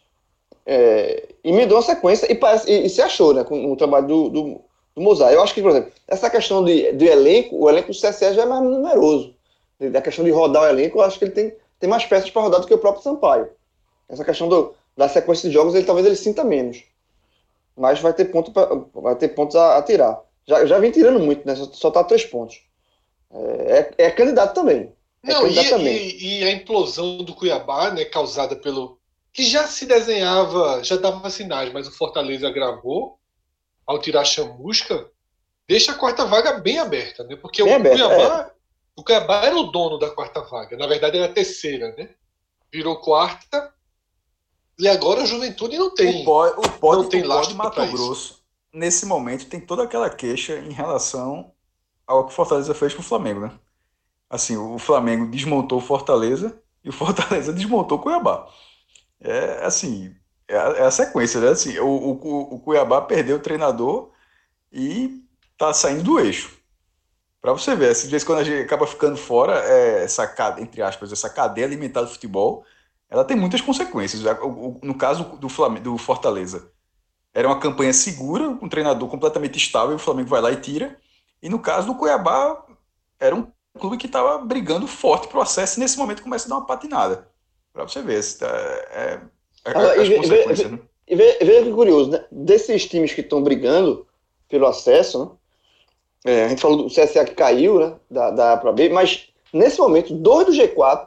é, 0.66 1.28
emendou 1.44 1.78
a 1.78 1.82
sequência 1.82 2.30
e, 2.30 2.34
parece, 2.34 2.68
e, 2.68 2.86
e, 2.86 2.90
se 2.90 3.00
achou 3.00 3.32
né, 3.32 3.44
com 3.44 3.72
o 3.72 3.76
trabalho 3.76 4.08
do, 4.08 4.28
do, 4.28 4.60
do 4.96 5.00
Mozart. 5.00 5.32
Eu 5.32 5.42
acho 5.42 5.54
que, 5.54 5.62
por 5.62 5.70
exemplo, 5.70 5.92
essa 6.08 6.28
questão 6.28 6.64
de, 6.64 6.92
de 6.92 7.06
elenco, 7.06 7.56
o 7.56 7.70
elenco 7.70 7.92
do 7.92 7.96
CSA 7.96 8.34
já 8.34 8.42
é 8.42 8.46
mais 8.46 8.62
numeroso. 8.62 9.34
Da 9.78 10.02
questão 10.02 10.24
de 10.24 10.30
rodar 10.30 10.64
o 10.64 10.66
elenco, 10.66 10.98
eu 10.98 11.02
acho 11.02 11.18
que 11.18 11.26
ele 11.26 11.32
tem, 11.32 11.54
tem 11.78 11.88
mais 11.88 12.04
peças 12.04 12.30
para 12.30 12.42
rodar 12.42 12.60
do 12.60 12.66
que 12.66 12.74
o 12.74 12.78
próprio 12.78 13.04
Sampaio. 13.04 13.50
Essa 14.08 14.24
questão 14.24 14.48
do, 14.48 14.74
da 14.96 15.08
sequência 15.08 15.48
de 15.48 15.54
jogos, 15.54 15.74
ele 15.74 15.84
talvez 15.84 16.06
ele 16.06 16.16
sinta 16.16 16.42
menos. 16.42 16.82
Mas 17.76 18.00
vai 18.00 18.14
ter, 18.14 18.24
ponto 18.24 18.50
pra, 18.50 18.68
vai 18.94 19.14
ter 19.14 19.28
pontos 19.28 19.54
a, 19.54 19.76
a 19.76 19.82
tirar. 19.82 20.18
Já, 20.46 20.64
já 20.64 20.78
vem 20.78 20.90
tirando 20.90 21.20
muito, 21.20 21.46
né? 21.46 21.54
Só, 21.54 21.64
só 21.72 21.90
tá 21.90 22.02
três 22.02 22.24
pontos. 22.24 22.62
É, 23.30 23.94
é, 23.98 24.10
candidato 24.10 24.54
também. 24.54 24.92
É 25.24 25.32
Não, 25.32 25.42
candidato 25.42 25.66
e, 25.66 25.70
também. 25.70 25.96
E, 25.96 26.40
e, 26.40 26.44
a 26.44 26.52
implosão 26.52 27.18
do 27.18 27.34
Cuiabá, 27.34 27.90
né, 27.90 28.04
causada 28.04 28.56
pelo. 28.56 28.98
que 29.32 29.44
já 29.44 29.66
se 29.66 29.86
desenhava, 29.86 30.82
já 30.84 30.96
dava 30.96 31.28
sinais, 31.30 31.72
mas 31.72 31.86
o 31.86 31.92
Fortaleza 31.92 32.50
gravou 32.50 33.18
ao 33.86 34.00
tirar 34.00 34.22
a 34.22 34.24
chamusca, 34.24 35.08
deixa 35.68 35.92
a 35.92 35.94
quarta 35.94 36.24
vaga 36.24 36.54
bem 36.54 36.78
aberta, 36.78 37.22
né? 37.24 37.36
Porque 37.36 37.62
bem 37.62 37.72
o, 37.72 37.76
aberta, 37.76 38.04
Cuiabá, 38.04 38.40
é. 38.40 38.52
o 38.96 39.04
Cuiabá 39.04 39.44
era 39.44 39.56
o 39.56 39.64
dono 39.64 39.98
da 39.98 40.10
quarta 40.10 40.40
vaga, 40.40 40.76
na 40.76 40.86
verdade 40.86 41.16
era 41.16 41.26
a 41.26 41.32
terceira, 41.32 41.94
né? 41.96 42.10
Virou 42.72 43.00
quarta. 43.00 43.72
E 44.78 44.86
agora 44.88 45.22
a 45.22 45.26
juventude 45.26 45.78
não 45.78 45.94
tem. 45.94 46.22
O 46.22 46.24
pode, 46.24 46.58
o 46.58 46.70
pode, 46.72 47.02
não 47.02 47.08
tem 47.08 47.22
o 47.22 47.28
pode 47.28 47.54
Mato 47.54 47.86
Grosso, 47.86 48.42
nesse 48.72 49.06
momento, 49.06 49.46
tem 49.46 49.60
toda 49.60 49.84
aquela 49.84 50.10
queixa 50.10 50.58
em 50.58 50.72
relação 50.72 51.52
ao 52.06 52.24
que 52.26 52.32
o 52.32 52.34
Fortaleza 52.34 52.74
fez 52.74 52.94
com 52.94 53.00
o 53.00 53.04
Flamengo, 53.04 53.40
né? 53.40 53.52
Assim, 54.28 54.56
o 54.56 54.78
Flamengo 54.78 55.26
desmontou 55.26 55.78
o 55.78 55.82
Fortaleza 55.82 56.60
e 56.84 56.88
o 56.88 56.92
Fortaleza 56.92 57.52
desmontou 57.52 57.98
o 57.98 58.00
Cuiabá. 58.00 58.48
É 59.20 59.64
assim, 59.64 60.14
é 60.48 60.56
a, 60.56 60.62
é 60.72 60.82
a 60.82 60.90
sequência, 60.90 61.40
né? 61.40 61.48
Assim, 61.48 61.78
o, 61.78 61.86
o, 61.86 62.54
o 62.54 62.60
Cuiabá 62.60 63.00
perdeu 63.02 63.36
o 63.36 63.40
treinador 63.40 64.10
e 64.72 65.22
tá 65.56 65.72
saindo 65.72 66.02
do 66.02 66.20
eixo. 66.20 66.56
Para 67.40 67.52
você 67.52 67.76
ver, 67.76 67.90
às 67.90 68.04
vezes 68.04 68.24
quando 68.24 68.40
a 68.40 68.44
gente 68.44 68.62
acaba 68.62 68.86
ficando 68.86 69.16
fora, 69.16 69.60
é, 69.60 70.04
essa, 70.04 70.34
entre 70.58 70.82
aspas, 70.82 71.12
essa 71.12 71.30
cadeia 71.30 71.66
alimentar 71.66 72.02
do 72.02 72.08
futebol, 72.08 72.64
ela 73.08 73.24
tem 73.24 73.36
muitas 73.36 73.60
consequências. 73.60 74.22
No 74.82 74.94
caso 74.96 75.36
do, 75.36 75.48
Flamengo, 75.48 75.84
do 75.84 75.98
Fortaleza, 75.98 76.72
era 77.32 77.46
uma 77.46 77.60
campanha 77.60 77.92
segura, 77.92 78.48
um 78.48 78.68
treinador 78.68 79.08
completamente 79.08 79.56
estável, 79.58 79.96
o 79.96 79.98
Flamengo 79.98 80.28
vai 80.28 80.40
lá 80.40 80.50
e 80.50 80.56
tira. 80.60 80.98
E 81.46 81.48
no 81.48 81.60
caso 81.60 81.86
do 81.86 81.94
Cuiabá, 81.94 82.66
era 83.20 83.32
um 83.32 83.46
clube 83.78 83.96
que 83.96 84.06
estava 84.06 84.36
brigando 84.38 84.88
forte 84.88 85.28
para 85.28 85.38
o 85.38 85.42
acesso 85.42 85.78
e 85.78 85.80
nesse 85.80 85.96
momento 85.96 86.20
começa 86.20 86.46
a 86.46 86.48
dar 86.48 86.56
uma 86.56 86.66
patinada. 86.66 87.28
Para 87.72 87.84
você 87.84 88.02
ver, 88.02 88.20
tá, 88.36 88.48
é, 88.90 89.20
é, 89.64 89.70
é 89.70 90.04
e, 90.04 90.16
consequências, 90.16 90.72
né? 90.72 90.80
Veja 91.08 91.62
que 91.62 91.70
curioso, 91.70 92.10
né? 92.10 92.24
Desses 92.32 92.88
times 92.88 93.14
que 93.14 93.20
estão 93.20 93.44
brigando 93.44 94.04
pelo 94.48 94.66
acesso, 94.66 95.38
né? 96.24 96.32
É, 96.32 96.44
a 96.46 96.48
gente 96.48 96.60
falou 96.60 96.78
do 96.78 96.88
CSA 96.88 97.24
que 97.24 97.36
caiu, 97.36 97.78
né? 97.78 97.94
Da, 98.10 98.30
da 98.32 98.52
A 98.54 98.56
para 98.56 98.72
B, 98.72 98.88
mas 98.88 99.28
nesse 99.52 99.78
momento, 99.78 100.12
dois 100.12 100.46
do 100.46 100.52
G4, 100.52 101.06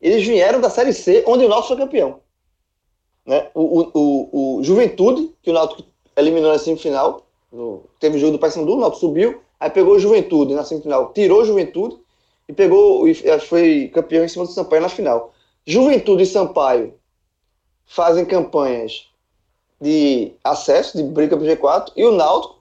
eles 0.00 0.24
vieram 0.24 0.60
da 0.60 0.70
Série 0.70 0.92
C, 0.92 1.24
onde 1.26 1.44
o 1.44 1.48
Náutico 1.48 1.74
foi 1.74 1.84
campeão. 1.84 2.20
Né? 3.26 3.50
O, 3.52 3.80
o, 3.80 3.90
o, 3.94 4.58
o 4.58 4.62
Juventude, 4.62 5.34
que 5.42 5.50
o 5.50 5.52
Náutico 5.52 5.82
eliminou 6.16 6.52
na 6.52 6.58
semifinal, 6.60 7.26
no, 7.52 7.84
teve 7.98 8.16
o 8.16 8.20
jogo 8.20 8.32
do 8.32 8.38
Paysandu, 8.38 8.74
o 8.74 8.80
Náutico 8.80 9.00
subiu, 9.00 9.40
aí 9.58 9.70
pegou 9.70 9.94
o 9.94 9.98
Juventude 9.98 10.54
na 10.54 10.64
semifinal, 10.64 11.12
tirou 11.12 11.42
o 11.42 11.44
Juventude 11.44 11.98
e 12.48 12.52
pegou 12.52 13.06
e 13.06 13.14
foi 13.40 13.90
campeão 13.92 14.24
em 14.24 14.28
cima 14.28 14.44
do 14.44 14.52
Sampaio 14.52 14.82
na 14.82 14.88
final. 14.88 15.32
Juventude 15.66 16.22
e 16.22 16.26
Sampaio 16.26 16.94
fazem 17.86 18.24
campanhas 18.24 19.08
de 19.80 20.32
acesso, 20.44 20.96
de 20.96 21.02
briga 21.02 21.36
pro 21.36 21.46
G4, 21.46 21.92
e 21.96 22.04
o 22.04 22.12
Náutico 22.12 22.60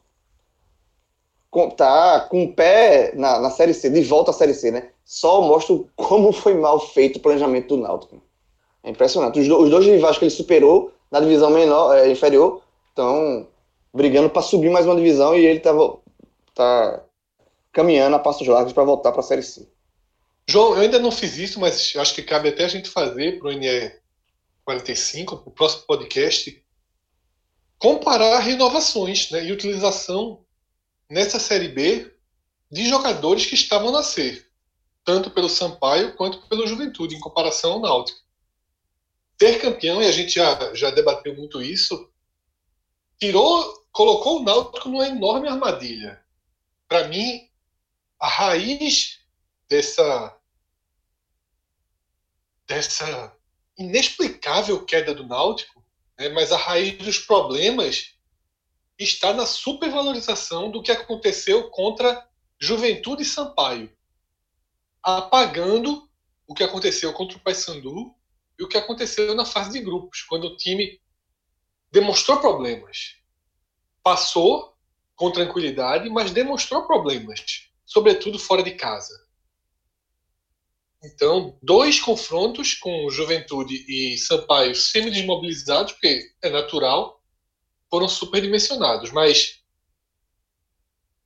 tá 1.75 2.21
com 2.21 2.43
o 2.43 2.53
pé 2.53 3.11
na, 3.15 3.39
na 3.39 3.49
Série 3.49 3.73
C, 3.73 3.89
de 3.89 4.01
volta 4.01 4.31
à 4.31 4.33
Série 4.33 4.53
C, 4.53 4.71
né? 4.71 4.89
Só 5.03 5.41
mostra 5.41 5.79
como 5.95 6.31
foi 6.31 6.53
mal 6.53 6.79
feito 6.79 7.17
o 7.17 7.19
planejamento 7.21 7.75
do 7.75 7.81
Náutico. 7.81 8.21
É 8.83 8.89
impressionante. 8.89 9.39
Os, 9.39 9.47
do, 9.47 9.59
os 9.59 9.69
dois 9.69 9.85
rivais 9.85 10.17
que 10.17 10.25
ele 10.25 10.31
superou 10.31 10.91
na 11.11 11.19
divisão 11.19 11.49
menor, 11.49 11.95
é, 11.97 12.09
inferior 12.09 12.61
estão 12.89 13.47
brigando 13.93 14.29
para 14.29 14.41
subir 14.41 14.69
mais 14.69 14.85
uma 14.85 14.95
divisão 14.95 15.35
e 15.35 15.45
ele 15.45 15.59
tá, 15.59 15.71
tá 16.53 17.03
caminhando 17.71 18.15
a 18.15 18.19
passos 18.19 18.47
largos 18.47 18.73
para 18.73 18.83
voltar 18.83 19.11
para 19.11 19.21
a 19.21 19.23
Série 19.23 19.43
C. 19.43 19.67
João, 20.47 20.75
eu 20.75 20.81
ainda 20.81 20.99
não 20.99 21.11
fiz 21.11 21.37
isso, 21.37 21.59
mas 21.59 21.93
acho 21.95 22.15
que 22.15 22.23
cabe 22.23 22.49
até 22.49 22.65
a 22.65 22.67
gente 22.67 22.89
fazer 22.89 23.39
para 23.39 23.49
o 23.49 23.51
NE 23.51 23.91
45, 24.65 25.37
para 25.37 25.49
o 25.49 25.51
próximo 25.51 25.83
podcast, 25.83 26.63
comparar 27.77 28.39
renovações 28.39 29.31
né, 29.31 29.45
e 29.45 29.51
utilização 29.51 30.43
nessa 31.09 31.39
Série 31.39 31.69
B 31.69 32.11
de 32.71 32.87
jogadores 32.87 33.45
que 33.45 33.55
estavam 33.55 33.89
a 33.89 33.93
nascer, 33.93 34.47
tanto 35.03 35.31
pelo 35.31 35.49
Sampaio 35.49 36.15
quanto 36.15 36.47
pelo 36.47 36.67
Juventude, 36.67 37.15
em 37.15 37.19
comparação 37.19 37.73
ao 37.73 37.79
Náutico. 37.81 38.19
Ser 39.41 39.59
campeão, 39.59 40.01
e 40.01 40.05
a 40.05 40.11
gente 40.11 40.33
já, 40.33 40.73
já 40.75 40.91
debateu 40.91 41.35
muito 41.35 41.61
isso, 41.61 42.09
tirou, 43.19 43.85
colocou 43.91 44.39
o 44.39 44.43
Náutico 44.43 44.89
numa 44.89 45.07
enorme 45.07 45.47
armadilha. 45.47 46.23
Para 46.87 47.07
mim, 47.07 47.49
a 48.19 48.27
raiz 48.27 49.19
dessa 49.67 50.35
dessa 52.65 53.35
inexplicável 53.77 54.85
queda 54.85 55.13
do 55.13 55.25
Náutico, 55.25 55.83
né, 56.19 56.29
mas 56.29 56.51
a 56.51 56.57
raiz 56.57 56.97
dos 56.99 57.17
problemas 57.17 58.13
está 58.97 59.33
na 59.33 59.45
supervalorização 59.45 60.69
do 60.69 60.83
que 60.83 60.91
aconteceu 60.91 61.69
contra 61.71 62.27
Juventude 62.59 63.23
e 63.23 63.25
Sampaio, 63.25 63.91
apagando 65.01 66.07
o 66.45 66.53
que 66.53 66.63
aconteceu 66.63 67.13
contra 67.13 67.37
o 67.37 67.41
Paysandu 67.41 68.13
e 68.59 68.63
o 68.63 68.67
que 68.67 68.77
aconteceu 68.77 69.33
na 69.33 69.45
fase 69.45 69.71
de 69.71 69.79
grupos, 69.79 70.21
quando 70.23 70.45
o 70.45 70.57
time 70.57 71.01
demonstrou 71.91 72.39
problemas. 72.39 73.15
Passou 74.03 74.77
com 75.15 75.31
tranquilidade, 75.31 76.09
mas 76.09 76.31
demonstrou 76.31 76.87
problemas, 76.87 77.69
sobretudo 77.85 78.39
fora 78.39 78.63
de 78.63 78.71
casa. 78.71 79.13
Então, 81.03 81.57
dois 81.61 81.99
confrontos 81.99 82.73
com 82.73 83.09
Juventude 83.09 83.85
e 83.87 84.17
Sampaio 84.17 84.75
semi-desmobilizados, 84.75 85.93
porque 85.93 86.33
é 86.41 86.49
natural, 86.49 87.21
foram 87.89 88.07
superdimensionados. 88.07 89.11
Mas 89.11 89.61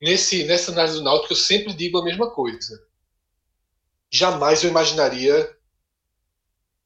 nesse, 0.00 0.44
nessa 0.44 0.70
análise 0.70 0.98
do 0.98 1.02
Náutico 1.02 1.32
eu 1.32 1.36
sempre 1.36 1.72
digo 1.72 1.98
a 1.98 2.04
mesma 2.04 2.30
coisa. 2.30 2.86
Jamais 4.10 4.62
eu 4.62 4.70
imaginaria 4.70 5.56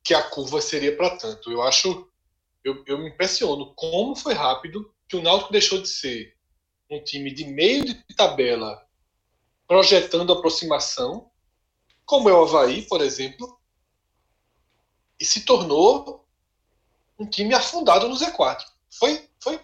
que 0.02 0.14
a 0.14 0.22
curva 0.22 0.62
seria 0.62 0.96
para 0.96 1.16
tanto. 1.16 1.52
Eu 1.52 1.62
acho, 1.62 2.07
eu, 2.69 2.85
eu 2.86 2.99
me 2.99 3.09
impressiono 3.09 3.73
como 3.74 4.15
foi 4.15 4.35
rápido 4.35 4.93
que 5.09 5.16
o 5.16 5.23
Náutico 5.23 5.53
deixou 5.53 5.81
de 5.81 5.89
ser 5.89 6.36
um 6.90 7.03
time 7.03 7.32
de 7.32 7.45
meio 7.45 7.85
de 7.85 7.95
tabela 8.15 8.86
projetando 9.66 10.32
aproximação, 10.32 11.31
como 12.05 12.28
é 12.28 12.32
o 12.32 12.43
Havaí, 12.43 12.82
por 12.82 13.03
exemplo, 13.03 13.59
e 15.20 15.24
se 15.24 15.45
tornou 15.45 16.27
um 17.19 17.27
time 17.27 17.53
afundado 17.53 18.09
no 18.09 18.15
Z4. 18.15 18.62
Foi, 18.90 19.28
foi 19.43 19.61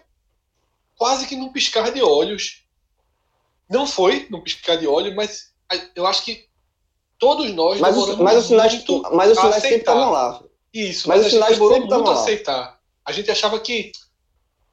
quase 0.95 1.25
que 1.25 1.35
num 1.35 1.51
piscar 1.51 1.91
de 1.91 2.01
olhos. 2.01 2.67
Não 3.67 3.87
foi 3.87 4.27
num 4.29 4.41
piscar 4.41 4.75
de 4.75 4.85
olhos, 4.85 5.15
mas 5.15 5.53
eu 5.95 6.05
acho 6.05 6.23
que 6.23 6.47
todos 7.17 7.51
nós 7.53 7.79
mas 7.79 7.97
os, 7.97 8.15
mas 8.17 8.37
os 8.37 8.45
sinais, 8.45 8.85
mas 9.11 9.31
os 9.31 9.37
sinais 9.37 9.61
sempre 9.63 9.77
estavam 9.77 10.11
lá. 10.11 10.43
Isso, 10.71 11.07
mas, 11.07 11.17
mas 11.17 11.27
os 11.27 11.33
sinais 11.33 11.53
demorou 11.53 11.79
muito 11.79 12.09
a 12.09 12.13
aceitar. 12.13 12.74
A 13.05 13.11
gente 13.11 13.29
achava 13.29 13.59
que 13.59 13.91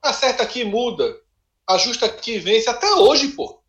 acerta 0.00 0.42
aqui, 0.42 0.64
muda, 0.64 1.20
ajusta 1.68 2.06
aqui, 2.06 2.38
vence. 2.38 2.68
Até 2.68 2.92
hoje, 2.94 3.28
pô. 3.28 3.60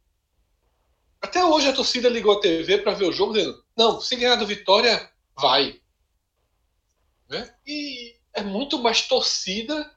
Até 1.21 1.43
hoje 1.45 1.67
a 1.69 1.73
torcida 1.73 2.09
ligou 2.09 2.33
a 2.33 2.39
TV 2.41 2.79
para 2.79 2.93
ver 2.93 3.05
o 3.05 3.13
jogo 3.13 3.33
dizendo: 3.33 3.63
não, 3.77 3.99
se 3.99 4.15
ganhar 4.15 4.35
do 4.35 4.47
Vitória, 4.47 5.09
vai. 5.37 5.79
Né? 7.29 7.53
E 7.65 8.15
é 8.33 8.41
muito 8.41 8.79
mais 8.79 9.07
torcida 9.07 9.91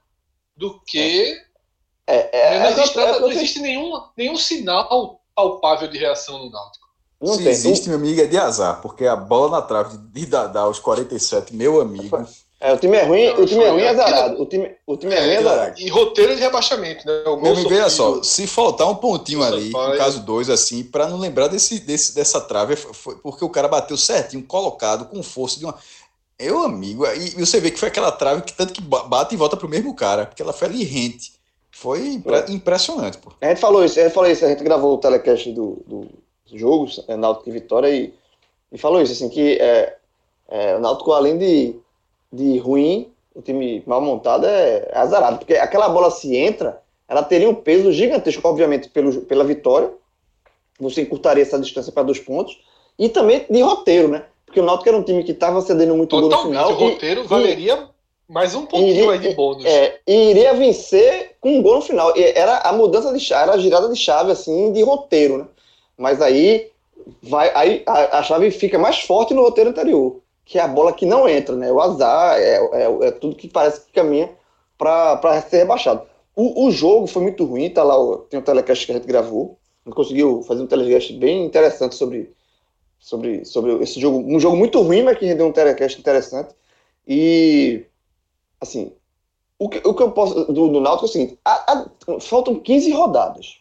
do 0.55 0.79
que 0.81 1.37
é, 2.07 2.55
é, 2.55 2.59
não, 2.59 2.69
existe, 2.69 2.99
é, 2.99 3.19
não 3.19 3.31
existe 3.31 3.59
nenhum, 3.59 4.01
nenhum 4.15 4.37
sinal 4.37 5.21
palpável 5.35 5.89
de 5.89 5.97
reação 5.97 6.39
no 6.39 6.49
Náutico. 6.49 6.87
Não 7.19 7.33
Se 7.33 7.43
tem. 7.43 7.47
existe, 7.51 7.89
meu 7.89 7.97
amigo, 7.97 8.21
é 8.21 8.25
de 8.25 8.37
azar, 8.37 8.81
porque 8.81 9.05
a 9.05 9.15
bola 9.15 9.57
na 9.57 9.61
trave 9.61 9.97
de 9.97 10.25
Dadá 10.25 10.61
aos 10.61 10.79
47, 10.79 11.53
meu 11.53 11.81
amigo. 11.81 12.25
É, 12.59 12.73
o 12.73 12.77
time 12.77 12.97
é 12.97 13.03
ruim, 13.03 13.27
não, 13.27 13.43
o 13.43 13.45
time 13.45 13.63
é 13.63 13.69
ruim 13.69 13.87
azarado. 13.87 14.41
O 14.41 14.45
time, 14.45 14.71
o 14.87 14.97
time 14.97 15.13
é, 15.13 15.19
ruim 15.19 15.29
é, 15.29 15.37
azarado. 15.37 15.79
E 15.79 15.89
roteiro 15.89 16.35
de 16.35 16.41
rebaixamento, 16.41 17.05
né? 17.05 17.23
O 17.27 17.37
meu 17.37 17.53
amigo, 17.53 17.69
veja 17.69 17.89
só, 17.89 18.23
se 18.23 18.47
faltar 18.47 18.89
um 18.89 18.95
pontinho 18.95 19.43
ali, 19.43 19.69
no 19.69 19.97
caso 19.97 20.21
2, 20.21 20.49
assim, 20.49 20.83
para 20.83 21.07
não 21.07 21.19
lembrar 21.19 21.49
desse, 21.49 21.79
desse, 21.79 22.15
dessa 22.15 22.41
trave, 22.41 22.75
foi 22.75 23.15
porque 23.17 23.45
o 23.45 23.49
cara 23.49 23.67
bateu 23.67 23.95
certinho, 23.95 24.43
colocado, 24.43 25.05
com 25.05 25.21
força 25.21 25.59
de 25.59 25.65
uma. 25.65 25.75
Meu 26.39 26.63
amigo, 26.63 27.05
e 27.05 27.45
você 27.45 27.59
vê 27.59 27.71
que 27.71 27.79
foi 27.79 27.89
aquela 27.89 28.11
trave 28.11 28.43
que 28.43 28.53
tanto 28.53 28.73
que 28.73 28.81
bate 28.81 29.33
e 29.33 29.37
volta 29.37 29.57
pro 29.57 29.69
mesmo 29.69 29.93
cara, 29.95 30.25
porque 30.25 30.41
ela 30.41 30.53
foi 30.53 30.67
ali 30.67 30.83
rente. 30.83 31.33
Foi 31.71 32.07
impre 32.07 32.51
impressionante, 32.51 33.19
pô. 33.19 33.31
A 33.39 33.49
gente 33.49 33.61
falou 33.61 33.85
isso, 33.85 33.99
a 33.99 34.03
gente 34.03 34.13
falou 34.13 34.29
isso, 34.29 34.45
a 34.45 34.49
gente 34.49 34.63
gravou 34.63 34.95
o 34.95 34.97
telecast 34.97 35.51
do, 35.51 35.77
do 35.85 36.07
jogo, 36.57 36.87
é, 37.07 37.15
Náutico 37.15 37.49
e 37.49 37.51
Vitória, 37.51 37.89
e, 37.89 38.13
e 38.71 38.77
falou 38.79 38.99
isso, 38.99 39.13
assim, 39.13 39.29
que 39.29 39.57
é, 39.59 39.95
é, 40.47 40.75
o 40.75 40.79
Náutico, 40.79 41.11
além 41.11 41.37
de, 41.37 41.75
de 42.31 42.57
ruim, 42.57 43.11
o 43.33 43.41
time 43.41 43.83
mal 43.85 44.01
montado 44.01 44.45
é, 44.45 44.89
azarado, 44.93 45.37
porque 45.37 45.55
aquela 45.55 45.89
bola 45.89 46.11
se 46.11 46.35
entra, 46.35 46.81
ela 47.07 47.23
teria 47.23 47.49
um 47.49 47.55
peso 47.55 47.91
gigantesco, 47.91 48.47
obviamente, 48.47 48.89
pelo, 48.89 49.21
pela 49.21 49.43
vitória, 49.43 49.91
você 50.79 51.01
encurtaria 51.01 51.43
essa 51.43 51.59
distância 51.59 51.91
para 51.91 52.03
dois 52.03 52.19
pontos, 52.19 52.59
e 52.97 53.09
também 53.09 53.45
de 53.49 53.61
roteiro, 53.61 54.07
né? 54.07 54.25
Porque 54.45 54.59
o 54.59 54.63
Náutico 54.63 54.89
era 54.89 54.97
um 54.97 55.03
time 55.03 55.23
que 55.23 55.31
estava 55.31 55.61
cedendo 55.61 55.95
muito 55.95 56.09
Totalmente, 56.09 56.33
gol 56.33 56.45
no 56.45 56.49
final. 56.49 56.71
O 56.71 56.91
roteiro 56.91 57.21
e, 57.23 57.27
valeria 57.27 57.89
mais 58.27 58.53
um 58.55 58.65
pouquinho 58.65 58.89
iria, 58.89 59.11
aí 59.11 59.19
de 59.19 59.35
bônus. 59.35 59.65
É, 59.65 59.99
e 60.05 60.31
iria 60.31 60.53
vencer 60.53 61.35
com 61.39 61.57
um 61.57 61.61
gol 61.61 61.75
no 61.75 61.81
final. 61.81 62.15
E 62.17 62.23
era 62.23 62.59
a 62.59 62.73
mudança 62.73 63.13
de 63.13 63.19
chave, 63.19 63.43
era 63.43 63.53
a 63.53 63.57
girada 63.57 63.87
de 63.89 63.95
chave, 63.95 64.31
assim, 64.31 64.71
de 64.73 64.81
roteiro, 64.81 65.37
né? 65.37 65.45
Mas 65.97 66.21
aí, 66.21 66.69
vai, 67.21 67.51
aí 67.55 67.83
a, 67.85 68.19
a 68.19 68.23
chave 68.23 68.51
fica 68.51 68.77
mais 68.77 68.99
forte 68.99 69.33
no 69.33 69.41
roteiro 69.41 69.69
anterior, 69.69 70.19
que 70.47 70.57
é 70.57 70.61
a 70.61 70.67
bola 70.67 70.93
que 70.93 71.05
não 71.05 71.27
entra, 71.27 71.55
né? 71.55 71.69
O 71.69 71.81
azar, 71.81 72.39
é, 72.39 72.55
é, 72.55 73.07
é 73.07 73.11
tudo 73.11 73.35
que 73.35 73.49
parece 73.49 73.81
que 73.81 73.91
caminha 73.91 74.33
para 74.77 75.41
ser 75.41 75.57
rebaixado. 75.57 76.03
O, 76.33 76.67
o, 76.67 76.71
jogo 76.71 77.05
foi 77.05 77.21
muito 77.21 77.43
ruim, 77.43 77.69
tá 77.69 77.83
lá, 77.83 77.95
tem 78.29 78.39
um 78.39 78.43
telecast 78.43 78.85
que 78.85 78.91
a 78.93 78.95
gente 78.95 79.07
gravou, 79.07 79.57
a 79.85 79.89
gente 79.89 79.95
conseguiu 79.95 80.41
fazer 80.43 80.61
um 80.61 80.67
telecast 80.67 81.11
bem 81.17 81.45
interessante 81.45 81.95
sobre, 81.95 82.33
sobre, 82.97 83.43
sobre 83.43 83.73
esse 83.83 83.99
jogo. 83.99 84.19
Um 84.19 84.39
jogo 84.39 84.55
muito 84.55 84.81
ruim, 84.81 85.03
mas 85.03 85.17
que 85.17 85.25
rendeu 85.25 85.47
um 85.47 85.51
telecast 85.51 85.99
interessante. 85.99 86.55
E 87.05 87.85
assim, 88.61 88.93
o 89.59 89.67
que, 89.67 89.85
o 89.85 89.93
que 89.93 90.03
eu 90.03 90.11
posso 90.11 90.45
do, 90.45 90.69
do 90.69 90.79
Náutico 90.79 91.07
é 91.07 91.09
o 91.09 91.11
seguinte: 91.11 91.39
a, 91.43 91.73
a, 91.73 92.19
faltam 92.21 92.55
15 92.55 92.89
rodadas. 92.91 93.59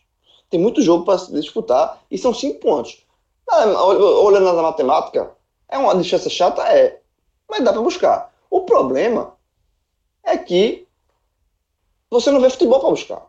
Tem 0.48 0.60
muito 0.60 0.82
jogo 0.82 1.04
para 1.04 1.16
disputar 1.32 2.00
e 2.08 2.16
são 2.16 2.32
5 2.32 2.60
pontos. 2.60 3.04
Ah, 3.50 3.64
olhando 3.84 4.52
na 4.52 4.62
matemática, 4.62 5.35
é 5.68 5.78
uma 5.78 5.96
distância 5.96 6.30
chata? 6.30 6.62
É. 6.62 7.00
Mas 7.48 7.62
dá 7.62 7.72
para 7.72 7.82
buscar. 7.82 8.32
O 8.50 8.62
problema 8.62 9.36
é 10.22 10.36
que 10.36 10.86
você 12.10 12.30
não 12.30 12.40
vê 12.40 12.50
futebol 12.50 12.80
para 12.80 12.90
buscar. 12.90 13.26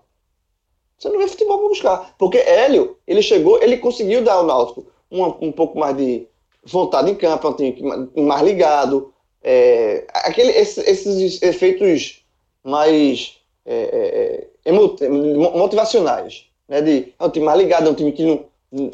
Você 0.97 1.09
não 1.09 1.19
vê 1.19 1.27
futebol 1.27 1.59
para 1.59 1.69
buscar. 1.69 2.15
Porque 2.17 2.37
Hélio, 2.37 2.97
ele 3.07 3.21
chegou, 3.21 3.61
ele 3.61 3.77
conseguiu 3.77 4.23
dar 4.23 4.33
ao 4.33 4.45
Náutico 4.45 4.87
um, 5.11 5.23
um 5.47 5.51
pouco 5.51 5.77
mais 5.77 5.95
de 5.95 6.27
vontade 6.63 7.09
em 7.09 7.15
campo, 7.15 7.47
um 7.47 7.53
time 7.53 8.09
mais 8.15 8.41
ligado, 8.43 9.13
é, 9.41 10.05
aquele, 10.09 10.51
esses, 10.51 10.85
esses, 10.85 11.41
efeitos 11.41 12.25
mais 12.63 13.37
é, 13.65 14.47
é, 14.65 14.69
é 14.69 14.71
motivacionais, 14.71 16.45
né? 16.67 16.81
De 16.81 17.13
é 17.17 17.23
um 17.23 17.29
time 17.29 17.45
mais 17.45 17.57
ligado, 17.57 17.87
é 17.87 17.91
um 17.91 17.95
time 17.95 18.11
que, 18.11 18.23
não, 18.23 18.45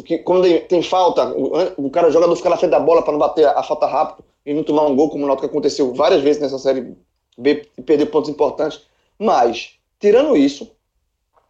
que 0.05 0.19
quando 0.19 0.47
tem 0.67 0.83
falta, 0.83 1.33
o, 1.35 1.89
cara 1.89 2.07
o 2.07 2.11
jogador 2.11 2.35
fica 2.35 2.49
na 2.49 2.57
frente 2.57 2.71
da 2.71 2.79
bola 2.79 3.01
para 3.01 3.11
não 3.11 3.19
bater 3.19 3.47
a, 3.47 3.63
falta 3.63 3.87
rápido 3.87 4.23
e 4.45 4.53
não 4.53 4.63
tomar 4.63 4.85
um 4.85 4.95
gol, 4.95 5.09
como 5.09 5.23
o 5.23 5.27
Náutico 5.27 5.47
aconteceu 5.47 5.93
várias 5.93 6.21
vezes 6.21 6.41
nessa 6.41 6.59
série 6.59 6.95
B 7.37 7.67
e 7.77 7.81
perder 7.81 8.07
pontos 8.07 8.29
importantes. 8.29 8.81
Mas, 9.17 9.79
tirando 9.99 10.37
isso, 10.37 10.69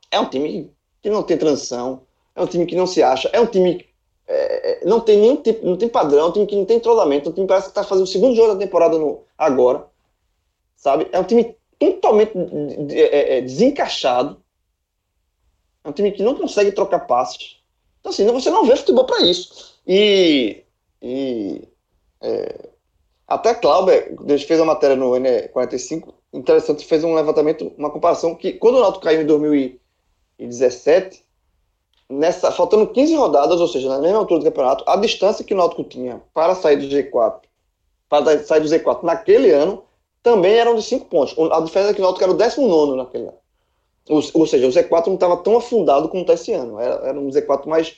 é 0.09 0.19
um 0.19 0.29
time 0.29 0.71
que 1.01 1.09
não 1.09 1.23
tem 1.23 1.37
transição, 1.37 2.01
é 2.35 2.41
um 2.41 2.47
time 2.47 2.65
que 2.65 2.75
não 2.75 2.87
se 2.87 3.03
acha, 3.03 3.29
é 3.33 3.39
um 3.39 3.45
time 3.45 3.85
é, 4.25 4.83
é, 4.83 4.85
não 4.85 5.01
tem 5.01 5.17
nenhum 5.17 5.35
tipo, 5.35 5.65
não 5.65 5.75
tem 5.75 5.89
padrão, 5.89 6.19
é 6.19 6.29
um 6.29 6.31
time 6.31 6.45
que 6.45 6.55
não 6.55 6.65
tem 6.65 6.79
treinamento, 6.79 7.27
é 7.27 7.31
um 7.31 7.33
time 7.33 7.45
que 7.45 7.49
parece 7.49 7.67
que 7.67 7.71
está 7.71 7.83
fazendo 7.83 8.05
o 8.05 8.07
segundo 8.07 8.35
jogo 8.35 8.53
da 8.53 8.59
temporada 8.59 8.97
no, 8.97 9.23
agora, 9.37 9.85
sabe? 10.75 11.07
É 11.11 11.19
um 11.19 11.23
time 11.23 11.55
totalmente 11.77 12.31
é, 12.91 13.37
é, 13.37 13.41
desencaixado. 13.41 14.41
É 15.83 15.89
um 15.89 15.91
time 15.91 16.11
que 16.11 16.23
não 16.23 16.35
consegue 16.35 16.71
trocar 16.71 16.99
passes. 16.99 17.61
Então, 18.03 18.11
assim, 18.11 18.27
você 18.27 18.49
não 18.49 18.65
vê 18.65 18.75
futebol 18.75 19.05
para 19.05 19.21
isso. 19.21 19.77
E, 19.87 20.61
e 21.01 21.65
é, 22.19 22.69
até 23.25 23.55
Clauber, 23.55 24.13
fez 24.45 24.59
a 24.59 24.65
matéria 24.65 24.97
no 24.97 25.11
N45, 25.11 26.13
interessante, 26.33 26.85
fez 26.85 27.01
um 27.05 27.13
levantamento, 27.13 27.71
uma 27.77 27.89
comparação 27.89 28.35
que 28.35 28.51
quando 28.51 28.75
o 28.75 28.81
Náutico 28.81 29.05
caiu 29.05 29.21
em 29.21 29.25
2017, 29.25 31.23
nessa, 32.09 32.51
faltando 32.51 32.87
15 32.87 33.15
rodadas, 33.15 33.61
ou 33.61 33.69
seja, 33.69 33.87
na 33.87 33.99
mesma 33.99 34.17
altura 34.17 34.41
do 34.41 34.45
campeonato, 34.45 34.83
a 34.85 34.97
distância 34.97 35.45
que 35.45 35.53
o 35.53 35.57
Náutico 35.57 35.85
tinha 35.85 36.21
para 36.33 36.55
sair 36.55 36.75
do 36.75 36.93
G4, 36.93 37.39
para 38.09 38.43
sair 38.43 38.59
do 38.59 38.67
Z4 38.67 39.03
naquele 39.03 39.49
ano, 39.51 39.85
também 40.21 40.55
eram 40.55 40.75
de 40.75 40.83
5 40.83 41.05
pontos. 41.05 41.35
A 41.53 41.61
diferença 41.61 41.91
é 41.91 41.93
que 41.93 42.01
o 42.01 42.03
Náutico 42.03 42.23
era 42.25 42.33
o 42.33 42.37
19 42.37 42.97
naquele 42.97 43.27
ano. 43.27 43.42
Ou, 44.09 44.21
ou, 44.33 44.47
seja, 44.47 44.67
o 44.67 44.69
Z4 44.69 45.07
não 45.07 45.13
estava 45.13 45.37
tão 45.37 45.57
afundado 45.57 46.09
como 46.09 46.21
está 46.21 46.33
esse 46.33 46.51
ano. 46.51 46.79
Era, 46.79 46.95
era 47.07 47.19
um 47.19 47.29
Z4 47.29 47.65
mais, 47.65 47.97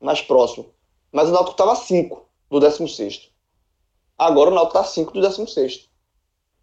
mais 0.00 0.20
próximo. 0.20 0.66
Mas 1.12 1.28
o 1.28 1.32
Náutico 1.32 1.52
estava 1.52 1.72
a 1.72 1.76
5 1.76 2.26
do 2.50 2.60
16. 2.60 3.30
Agora 4.18 4.50
o 4.50 4.54
Náutico 4.54 4.78
está 4.78 4.88
a 4.88 4.92
5 4.92 5.12
do 5.12 5.20
16. 5.20 5.88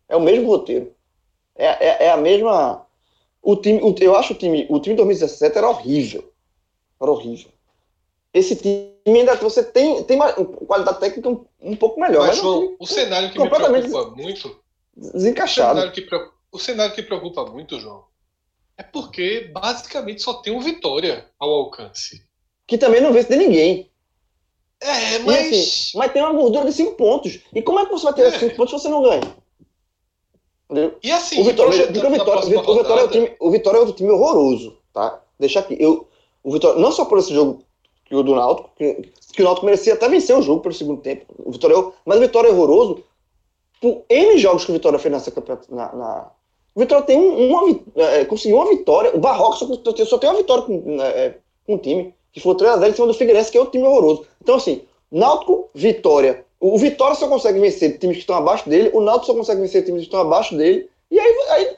É 0.10 0.16
o 0.16 0.22
mesmo 0.22 0.48
roteiro. 0.48 0.94
É, 1.56 1.88
é, 1.88 2.06
é 2.06 2.12
a 2.12 2.18
mesma. 2.18 2.86
O 3.42 3.56
time, 3.56 3.80
o, 3.82 3.96
eu 4.00 4.16
acho 4.16 4.34
o 4.34 4.36
time, 4.36 4.68
o 4.70 4.80
time 4.80 4.96
de 4.96 5.04
2017 5.04 5.58
era 5.58 5.70
horrível. 5.70 6.32
Era 7.02 7.12
horrível. 7.12 7.50
Esse 8.34 8.56
time 8.56 8.92
ainda 9.06 9.36
você 9.36 9.64
tem, 9.64 10.04
tem 10.04 10.18
uma 10.18 10.32
qualidade 10.34 11.00
técnica 11.00 11.30
um, 11.30 11.46
um 11.62 11.76
pouco 11.76 12.00
melhor. 12.00 12.28
Mas, 12.28 12.38
mas 12.38 12.40
João, 12.40 12.76
o 12.78 12.86
cenário 12.86 13.32
que 13.32 13.40
me 13.40 13.50
preocupa 13.50 14.12
muito. 14.16 14.60
Desencaixado. 14.96 15.80
O 15.80 15.82
cenário, 15.82 15.94
que, 15.94 16.30
o 16.52 16.60
cenário 16.60 16.96
que 16.96 17.04
preocupa 17.04 17.46
muito, 17.46 17.80
João, 17.80 18.04
é 18.82 18.84
porque 18.84 19.52
basicamente 19.54 20.24
só 20.24 20.34
tem 20.34 20.52
um 20.52 20.60
Vitória 20.60 21.26
ao 21.40 21.50
alcance. 21.52 22.26
Que 22.66 22.80
também 22.80 23.00
não 23.00 23.14
vence 23.14 23.30
de 23.30 23.36
ninguém. 23.36 23.92
É, 24.82 25.20
mas. 25.20 25.48
Assim, 25.48 25.98
mas 25.98 26.12
tem 26.12 26.22
uma 26.22 26.34
gordura 26.34 26.66
de 26.66 26.74
5 26.74 26.96
pontos. 26.96 27.40
E 27.54 27.62
como 27.62 27.80
é 27.80 27.86
que 27.86 27.92
você 27.92 28.06
vai 28.06 28.14
ter 28.14 28.32
5 28.32 28.46
é. 28.46 28.56
pontos 28.56 28.72
se 28.72 28.82
você 28.82 28.90
não 28.90 29.04
ganha? 29.04 29.36
Entendeu? 30.66 30.98
E 31.04 31.12
assim, 31.12 31.42
o 31.42 31.44
Vitória, 31.44 31.72
o 31.72 31.94
Vitória, 31.94 32.10
o 32.10 32.76
Vitória, 32.76 33.02
é, 33.02 33.04
o 33.04 33.08
time, 33.10 33.36
o 33.40 33.52
Vitória 33.52 33.78
é 33.78 33.80
outro 33.82 33.96
time 33.96 34.10
horroroso, 34.10 34.78
tá? 34.92 35.22
Deixa 35.38 35.60
aqui. 35.60 35.78
Eu, 35.80 36.08
o 36.44 36.52
Vitória, 36.52 36.82
não 36.82 36.92
só 36.92 37.06
por 37.06 37.20
esse 37.20 37.34
jogo 37.34 37.64
que 38.06 38.16
o 38.16 38.24
do 38.24 38.34
Náutico, 38.34 38.72
que, 38.76 39.12
que 39.34 39.42
o 39.42 39.46
Náutico 39.46 39.66
merecia 39.66 39.94
até 39.94 40.10
vencer 40.10 40.36
o 40.36 40.42
jogo 40.42 40.62
pelo 40.62 40.74
segundo 40.74 41.02
tempo. 41.02 41.26
O 41.38 41.52
Vitória, 41.52 41.76
é 41.76 41.92
mas 42.06 42.18
o 42.18 42.22
Vitória 42.22 42.48
é 42.48 42.52
horroroso 42.52 43.04
por 43.80 44.06
N 44.10 44.38
jogos 44.38 44.66
que 44.66 44.72
o 44.72 44.74
Vitória 44.74 44.98
fez 44.98 45.12
nessa 45.12 45.32
na, 45.70 45.94
na 45.94 46.32
o 46.74 46.80
Vitória 46.80 47.06
tem 47.06 47.18
uma, 47.20 47.80
é, 47.96 48.26
conseguiu 48.26 48.58
uma 48.58 48.70
vitória. 48.70 49.16
O 49.16 49.20
Barroco 49.20 49.58
só, 49.58 50.06
só 50.06 50.18
tem 50.18 50.30
uma 50.30 50.38
vitória 50.38 50.64
com, 50.64 50.96
né, 50.96 51.08
é, 51.10 51.36
com 51.66 51.76
o 51.76 51.78
time, 51.78 52.14
que 52.32 52.40
foi 52.40 52.56
3x0 52.56 52.90
em 52.90 52.94
cima 52.94 53.08
do 53.08 53.14
Figueirense, 53.14 53.52
que 53.52 53.58
é 53.58 53.62
um 53.62 53.66
time 53.66 53.86
horroroso. 53.86 54.26
Então, 54.42 54.56
assim, 54.56 54.82
Náutico, 55.12 55.70
Vitória. 55.74 56.46
O 56.60 56.78
Vitória 56.78 57.16
só 57.16 57.28
consegue 57.28 57.60
vencer 57.60 57.98
times 57.98 58.18
que 58.18 58.22
estão 58.22 58.36
abaixo 58.36 58.70
dele, 58.70 58.92
o 58.94 59.02
Náutico 59.02 59.28
só 59.28 59.34
consegue 59.34 59.62
vencer 59.62 59.84
times 59.84 60.02
que 60.02 60.08
estão 60.08 60.22
abaixo 60.22 60.56
dele, 60.56 60.90
e 61.10 61.20
aí, 61.20 61.36
aí 61.50 61.78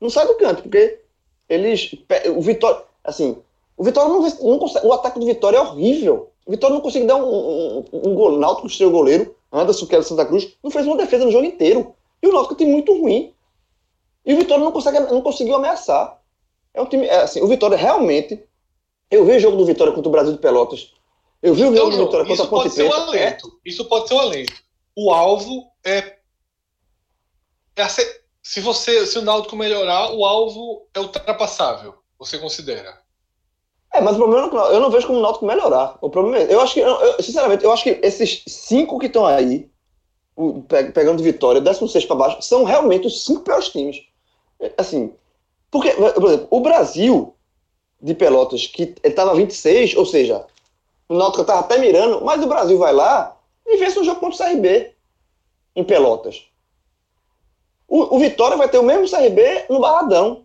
não 0.00 0.08
sai 0.08 0.26
do 0.26 0.36
canto, 0.36 0.62
porque 0.62 0.98
eles. 1.48 1.94
O 2.34 2.40
Vitória. 2.40 2.82
Assim, 3.04 3.36
o 3.76 3.84
Vitória 3.84 4.08
não, 4.08 4.22
não 4.22 4.58
consegue. 4.58 4.86
O 4.86 4.92
ataque 4.92 5.18
do 5.18 5.26
Vitória 5.26 5.58
é 5.58 5.60
horrível. 5.60 6.28
O 6.46 6.50
Vitória 6.50 6.74
não 6.74 6.80
consegue 6.80 7.06
dar 7.06 7.16
um, 7.16 7.28
um, 7.28 7.84
um 7.92 8.14
gol. 8.14 8.38
Náutico, 8.38 8.68
o 8.84 8.90
goleiro, 8.90 9.34
Anderson, 9.52 9.86
que 9.86 9.94
era 9.94 10.02
Santa 10.02 10.24
Cruz, 10.24 10.56
não 10.62 10.70
fez 10.70 10.86
uma 10.86 10.96
defesa 10.96 11.24
no 11.26 11.32
jogo 11.32 11.44
inteiro. 11.44 11.94
E 12.22 12.26
o 12.26 12.32
Náutico 12.32 12.54
tem 12.54 12.66
muito 12.66 12.96
ruim. 12.98 13.32
E 14.30 14.32
o 14.32 14.36
Vitória 14.36 14.64
não, 14.64 14.70
consegue, 14.70 15.00
não 15.00 15.20
conseguiu 15.22 15.56
ameaçar. 15.56 16.16
É 16.72 16.80
um 16.80 16.86
time. 16.86 17.04
É, 17.04 17.22
assim, 17.22 17.40
o 17.40 17.48
Vitória 17.48 17.76
realmente. 17.76 18.40
Eu 19.10 19.24
vi 19.24 19.32
o 19.32 19.40
jogo 19.40 19.56
do 19.56 19.66
Vitória 19.66 19.92
contra 19.92 20.08
o 20.08 20.12
Brasil 20.12 20.34
de 20.34 20.38
Pelotas. 20.38 20.92
Eu 21.42 21.52
vi 21.52 21.64
o 21.64 21.74
jogo 21.74 21.90
do 21.90 22.04
Vitória 22.04 22.24
contra 22.24 22.44
a 22.44 22.46
Ponte 22.46 22.72
Preta. 22.72 22.96
Um 22.96 23.14
é. 23.14 23.36
Isso 23.64 23.84
pode 23.86 24.06
ser 24.06 24.14
um 24.14 24.20
alento. 24.20 24.52
O 24.94 25.10
alvo 25.12 25.66
é. 25.84 26.16
é 27.74 27.88
se 28.40 28.60
você 28.60 29.04
se 29.04 29.18
o 29.18 29.22
Náutico 29.22 29.56
melhorar, 29.56 30.12
o 30.12 30.24
alvo 30.24 30.86
é 30.94 31.00
ultrapassável. 31.00 31.94
Você 32.16 32.38
considera? 32.38 33.00
É, 33.92 34.00
mas 34.00 34.14
o 34.14 34.18
problema 34.18 34.46
é 34.46 34.50
que 34.50 34.56
eu 34.56 34.78
não 34.78 34.90
vejo 34.90 35.08
como 35.08 35.18
o 35.18 35.22
Náutico 35.22 35.44
melhorar. 35.44 35.98
O 36.00 36.08
problema 36.08 36.38
é, 36.38 36.54
eu 36.54 36.60
acho 36.60 36.74
que, 36.74 36.80
eu, 36.80 37.20
sinceramente, 37.20 37.64
eu 37.64 37.72
acho 37.72 37.82
que 37.82 37.98
esses 38.00 38.44
cinco 38.46 38.96
que 39.00 39.06
estão 39.06 39.26
aí, 39.26 39.68
pegando 40.94 41.20
Vitória, 41.20 41.60
16 41.60 42.04
para 42.04 42.14
baixo, 42.14 42.42
são 42.42 42.62
realmente 42.62 43.08
os 43.08 43.24
cinco 43.24 43.40
piores 43.40 43.70
times. 43.70 44.08
Assim, 44.76 45.12
porque, 45.70 45.90
por 45.92 46.24
exemplo, 46.26 46.48
o 46.50 46.60
Brasil 46.60 47.34
de 48.00 48.14
Pelotas, 48.14 48.66
que 48.66 48.94
estava 49.02 49.34
26, 49.34 49.96
ou 49.96 50.06
seja, 50.06 50.44
o 51.08 51.14
Náutico 51.14 51.42
estava 51.42 51.60
até 51.60 51.78
mirando, 51.78 52.24
mas 52.24 52.42
o 52.42 52.48
Brasil 52.48 52.78
vai 52.78 52.92
lá 52.92 53.36
e 53.66 53.76
vence 53.76 53.98
um 53.98 54.04
jogo 54.04 54.20
contra 54.20 54.44
o 54.44 54.48
CRB 54.48 54.92
em 55.76 55.84
Pelotas. 55.84 56.46
O, 57.86 58.16
o 58.16 58.18
Vitória 58.18 58.56
vai 58.56 58.68
ter 58.68 58.78
o 58.78 58.82
mesmo 58.82 59.08
CRB 59.08 59.66
no 59.68 59.80
Barradão. 59.80 60.44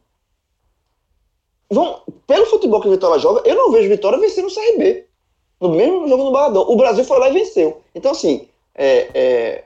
Vão, 1.70 2.02
pelo 2.28 2.46
futebol 2.46 2.82
que 2.82 2.88
o 2.88 2.92
Vitória 2.92 3.20
joga, 3.20 3.48
eu 3.48 3.56
não 3.56 3.72
vejo 3.72 3.90
Vitória 3.90 4.20
vencendo 4.20 4.48
o 4.48 4.54
CRB. 4.54 5.08
No 5.60 5.70
mesmo 5.70 6.08
jogo 6.08 6.24
no 6.26 6.32
Barradão. 6.32 6.64
O 6.70 6.76
Brasil 6.76 7.04
foi 7.04 7.20
lá 7.20 7.30
e 7.30 7.34
venceu. 7.34 7.82
Então, 7.94 8.12
assim, 8.12 8.48
é, 8.74 9.10
é, 9.14 9.64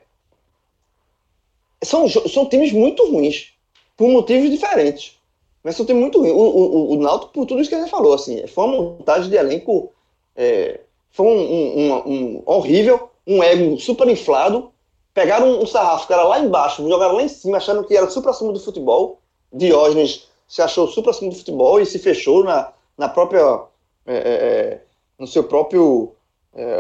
são, 1.83 2.07
são 2.07 2.45
times 2.47 2.71
muito 2.71 3.09
ruins 3.09 3.53
por 3.99 4.07
motivos 4.07 4.49
diferentes. 4.49 5.19
Mas 5.61 5.75
são 5.75 5.85
times 5.85 6.01
muito 6.01 6.19
ruins. 6.19 6.31
O, 6.31 6.37
o, 6.37 6.93
o 6.93 7.19
por 7.27 7.45
tudo 7.45 7.59
isso 7.59 7.69
que 7.69 7.75
gente 7.75 7.89
falou, 7.89 8.13
assim, 8.13 8.47
foi 8.47 8.63
uma 8.63 8.81
montagem 8.81 9.29
de 9.29 9.35
elenco. 9.35 9.91
É, 10.37 10.79
foi 11.11 11.27
um, 11.27 11.41
um, 11.41 11.93
um, 12.07 12.43
horrível, 12.45 13.09
um 13.27 13.43
ego 13.43 13.77
super 13.77 14.07
inflado. 14.07 14.71
Pegaram 15.13 15.61
um, 15.61 15.65
sarrafo 15.67 16.07
que 16.07 16.13
era 16.13 16.23
lá 16.23 16.39
embaixo, 16.39 16.87
jogaram 16.87 17.15
lá 17.15 17.23
em 17.23 17.27
cima, 17.27 17.57
achando 17.57 17.83
que 17.83 17.97
era 17.97 18.09
super 18.09 18.29
acima 18.29 18.53
do 18.53 18.59
futebol. 18.61 19.19
Diógenes 19.51 20.29
se 20.47 20.61
achou 20.61 20.87
super 20.87 21.09
acima 21.09 21.31
do 21.31 21.37
futebol 21.37 21.81
e 21.81 21.85
se 21.85 21.99
fechou 21.99 22.45
na, 22.45 22.71
na 22.97 23.09
própria. 23.09 23.63
É, 24.07 24.15
é, 24.15 24.21
é 24.21 24.81
no 25.19 25.27
seu 25.27 25.43
próprio. 25.43 26.13
É, 26.55 26.79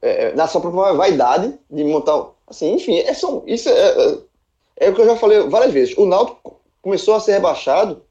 é, 0.00 0.34
na 0.34 0.46
sua 0.46 0.60
própria 0.60 0.92
vaidade 0.92 1.58
de 1.68 1.82
montar. 1.82 2.28
Assim, 2.46 2.74
enfim, 2.74 2.98
é 2.98 3.14
só, 3.14 3.42
isso 3.46 3.68
é, 3.68 4.18
é 4.76 4.90
o 4.90 4.94
que 4.94 5.00
eu 5.00 5.06
já 5.06 5.16
falei 5.16 5.40
várias 5.48 5.72
vezes. 5.72 5.96
O 5.96 6.06
Náutico 6.06 6.51
começou 6.82 7.14
a 7.14 7.20
ser 7.20 7.32
rebaixado 7.32 8.02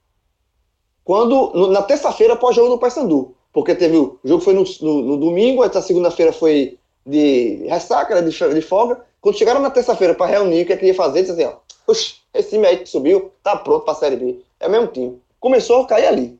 quando 1.04 1.52
no, 1.54 1.68
na 1.68 1.82
terça-feira 1.82 2.34
após 2.34 2.56
o 2.56 2.62
jogo 2.62 2.76
do 2.76 2.80
Paysandu. 2.80 3.36
Porque 3.52 3.76
teve 3.76 3.98
o, 3.98 4.18
jogo 4.24 4.42
foi 4.42 4.54
no, 4.54 4.64
no, 4.82 5.02
no 5.02 5.18
domingo, 5.18 5.64
essa 5.64 5.82
segunda-feira 5.82 6.32
foi 6.32 6.80
de 7.06 7.66
ressaca, 7.68 8.22
de, 8.22 8.32
de 8.32 8.62
folga. 8.62 9.06
Quando 9.20 9.38
chegaram 9.38 9.62
na 9.62 9.70
terça-feira 9.70 10.16
para 10.16 10.32
reunir, 10.32 10.64
o 10.64 10.66
que 10.66 10.74
é 10.74 10.78
que 10.78 10.86
ia 10.86 10.96
fazer? 10.96 11.22
Disse 11.22 11.34
assim, 11.34 11.44
ó, 11.44 11.92
esse 12.34 12.50
time 12.50 12.66
aí 12.66 12.78
que 12.78 12.86
subiu, 12.88 13.32
tá 13.44 13.58
pronto 13.58 13.84
para 13.84 13.94
a 13.94 13.98
Série 13.98 14.16
B. 14.16 14.40
É 14.60 14.68
o 14.68 14.72
mesmo 14.72 14.88
time. 14.88 15.22
Começou 15.40 15.82
a 15.82 15.88
cair 15.88 16.08
ali. 16.08 16.40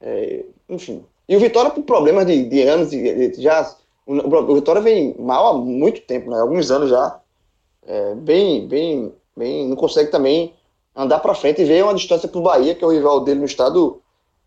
É, 0.00 0.44
enfim. 0.68 1.04
E 1.28 1.36
o 1.36 1.40
Vitória, 1.40 1.70
por 1.70 1.84
problemas 1.84 2.26
de, 2.26 2.44
de 2.44 2.62
anos, 2.62 2.90
de, 2.90 3.28
de, 3.28 3.40
já. 3.40 3.74
O, 4.04 4.14
o, 4.14 4.54
Vitória 4.56 4.82
vem 4.82 5.14
mal 5.16 5.46
há 5.46 5.54
muito 5.54 6.00
tempo, 6.00 6.28
né? 6.28 6.40
Alguns 6.40 6.70
anos 6.72 6.90
já. 6.90 7.20
É, 7.86 8.14
bem, 8.16 8.66
bem 8.66 9.12
bem, 9.36 9.68
não 9.68 9.76
consegue 9.76 10.10
também 10.10 10.54
andar 10.94 11.20
para 11.20 11.34
frente 11.34 11.62
e 11.62 11.64
ver 11.64 11.84
uma 11.84 11.94
distância 11.94 12.28
para 12.28 12.38
o 12.38 12.42
Bahia, 12.42 12.74
que 12.74 12.84
é 12.84 12.86
o 12.86 12.90
rival 12.90 13.20
dele 13.20 13.40
no 13.40 13.46
estado. 13.46 14.02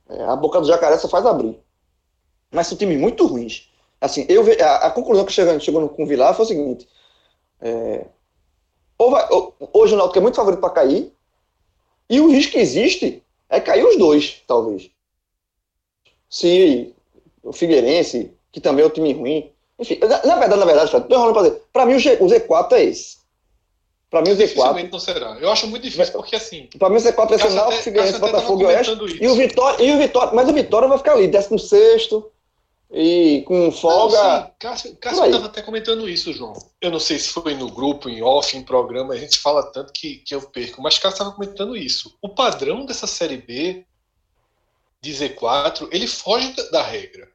É, 0.08 0.24
a 0.24 0.36
boca 0.36 0.62
do 0.62 0.68
jacaré 0.68 0.98
só 0.98 1.08
faz 1.08 1.26
abrir. 1.26 1.58
Mas 2.52 2.68
são 2.68 2.78
times 2.78 3.00
muito 3.00 3.26
ruins. 3.26 3.70
Assim, 4.00 4.26
eu 4.30 4.44
a, 4.64 4.88
a 4.88 4.92
conclusão 4.92 5.26
que 5.26 5.34
chegou, 5.34 5.60
chegou 5.60 5.90
com 5.90 6.04
o 6.04 6.08
Vilar 6.08 6.36
foi 6.36 6.46
o 6.46 6.48
seguinte: 6.48 6.88
é, 7.60 8.06
ou 8.98 9.12
vai, 9.12 9.28
ou, 9.32 9.56
hoje 9.74 9.94
o 9.94 9.98
Náutico 9.98 10.20
é 10.20 10.22
muito 10.22 10.36
favorito 10.36 10.60
para 10.60 10.70
cair, 10.70 11.12
e 12.10 12.20
o 12.20 12.30
risco 12.30 12.54
que 12.54 12.60
existe 12.60 13.24
é 13.50 13.60
cair 13.60 13.84
os 13.84 13.98
dois, 13.98 14.44
talvez. 14.48 14.92
Se 16.30 16.94
o 17.44 17.54
Figueirense, 17.54 18.34
que 18.52 18.60
também 18.60 18.84
é 18.84 18.88
um 18.88 18.92
time 18.92 19.14
ruim. 19.14 19.52
Enfim, 19.78 20.00
na, 20.00 20.26
na 20.26 20.36
verdade, 20.36 20.60
na 20.60 20.66
verdade, 20.66 20.92
para. 20.92 21.52
Para 21.74 21.86
mim, 21.86 21.96
o, 21.96 22.00
G, 22.00 22.18
o 22.22 22.26
Z4 22.26 22.72
é 22.74 22.84
esse. 22.86 23.18
Para 24.16 24.22
mim 24.22 24.32
o 24.32 24.38
Z4. 24.38 24.90
não 24.90 25.00
será. 25.00 25.38
Eu 25.42 25.52
acho 25.52 25.68
muito 25.68 25.84
difícil, 25.84 26.14
porque 26.14 26.38
assim. 26.38 26.70
Para 26.80 26.90
mim 26.90 26.96
o 26.96 27.00
Z4 27.00 27.28
vai 27.28 27.38
ser 27.38 27.50
Náutico, 27.50 27.84
Figueirense, 27.84 28.18
Botafogo 28.18 28.62
e 28.62 28.66
Oeste. 28.66 28.92
E 29.20 29.28
o, 29.28 29.36
Vitória, 29.36 29.84
e 29.84 29.92
o 29.92 29.98
Vitória. 29.98 30.32
Mas 30.34 30.48
o 30.48 30.54
Vitória 30.54 30.88
vai 30.88 30.98
ficar 30.98 31.14
ali, 31.16 31.28
16 31.28 32.10
e 32.92 33.44
com 33.46 33.70
folga. 33.74 34.40
Não, 34.40 34.52
Cássio, 34.58 34.96
Cássio 34.96 35.26
estava 35.26 35.48
até 35.48 35.62
comentando 35.62 36.08
isso, 36.08 36.32
João. 36.32 36.54
Eu 36.80 36.92
não 36.92 37.00
sei 37.00 37.20
se 37.20 37.28
foi 37.28 37.56
no 37.56 37.70
grupo, 37.70 38.08
em 38.08 38.24
off, 38.24 38.56
em 38.56 38.64
programa, 38.64 39.14
a 39.14 39.18
gente 39.18 39.38
fala 39.38 39.70
tanto 39.70 39.92
que, 39.92 40.20
que 40.20 40.34
eu 40.34 40.42
perco, 40.44 40.82
mas 40.82 40.98
Cássio 40.98 41.16
estava 41.16 41.34
comentando 41.34 41.76
isso. 41.76 42.18
O 42.22 42.30
padrão 42.30 42.86
dessa 42.86 43.08
série 43.08 43.36
B 43.36 43.86
de 45.02 45.12
Z4, 45.12 45.90
ele 45.92 46.08
foge 46.08 46.54
da, 46.54 46.64
da 46.70 46.84
regra. 46.84 47.30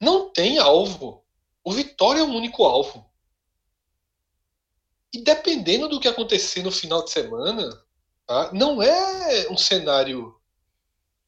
Não 0.00 0.30
tem 0.30 0.58
alvo. 0.58 1.20
O 1.64 1.72
Vitória 1.72 2.20
é 2.20 2.22
o 2.22 2.30
único 2.30 2.62
alvo. 2.62 3.10
E 5.12 5.22
dependendo 5.22 5.88
do 5.88 6.00
que 6.00 6.08
acontecer 6.08 6.62
no 6.62 6.72
final 6.72 7.04
de 7.04 7.10
semana, 7.10 7.70
Tá? 8.26 8.52
Não 8.52 8.80
é 8.82 9.48
um 9.50 9.56
cenário. 9.56 10.34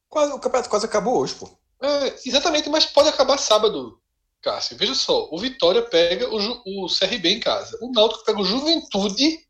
Quase, 0.09 0.32
o 0.32 0.39
campeonato 0.39 0.70
quase 0.70 0.86
acabou 0.86 1.19
hoje, 1.19 1.35
pô. 1.35 1.47
É, 1.82 2.15
exatamente, 2.27 2.69
mas 2.69 2.86
pode 2.86 3.09
acabar 3.09 3.36
sábado, 3.36 4.01
Cássio. 4.40 4.77
Veja 4.77 4.94
só, 4.94 5.28
o 5.31 5.39
Vitória 5.39 5.82
pega 5.82 6.32
o, 6.32 6.40
Ju- 6.40 6.62
o 6.65 6.86
CRB 6.89 7.28
em 7.31 7.40
casa. 7.40 7.77
O 7.82 7.90
Náutico 7.93 8.24
pega 8.24 8.40
o 8.40 8.44
Juventude 8.44 9.47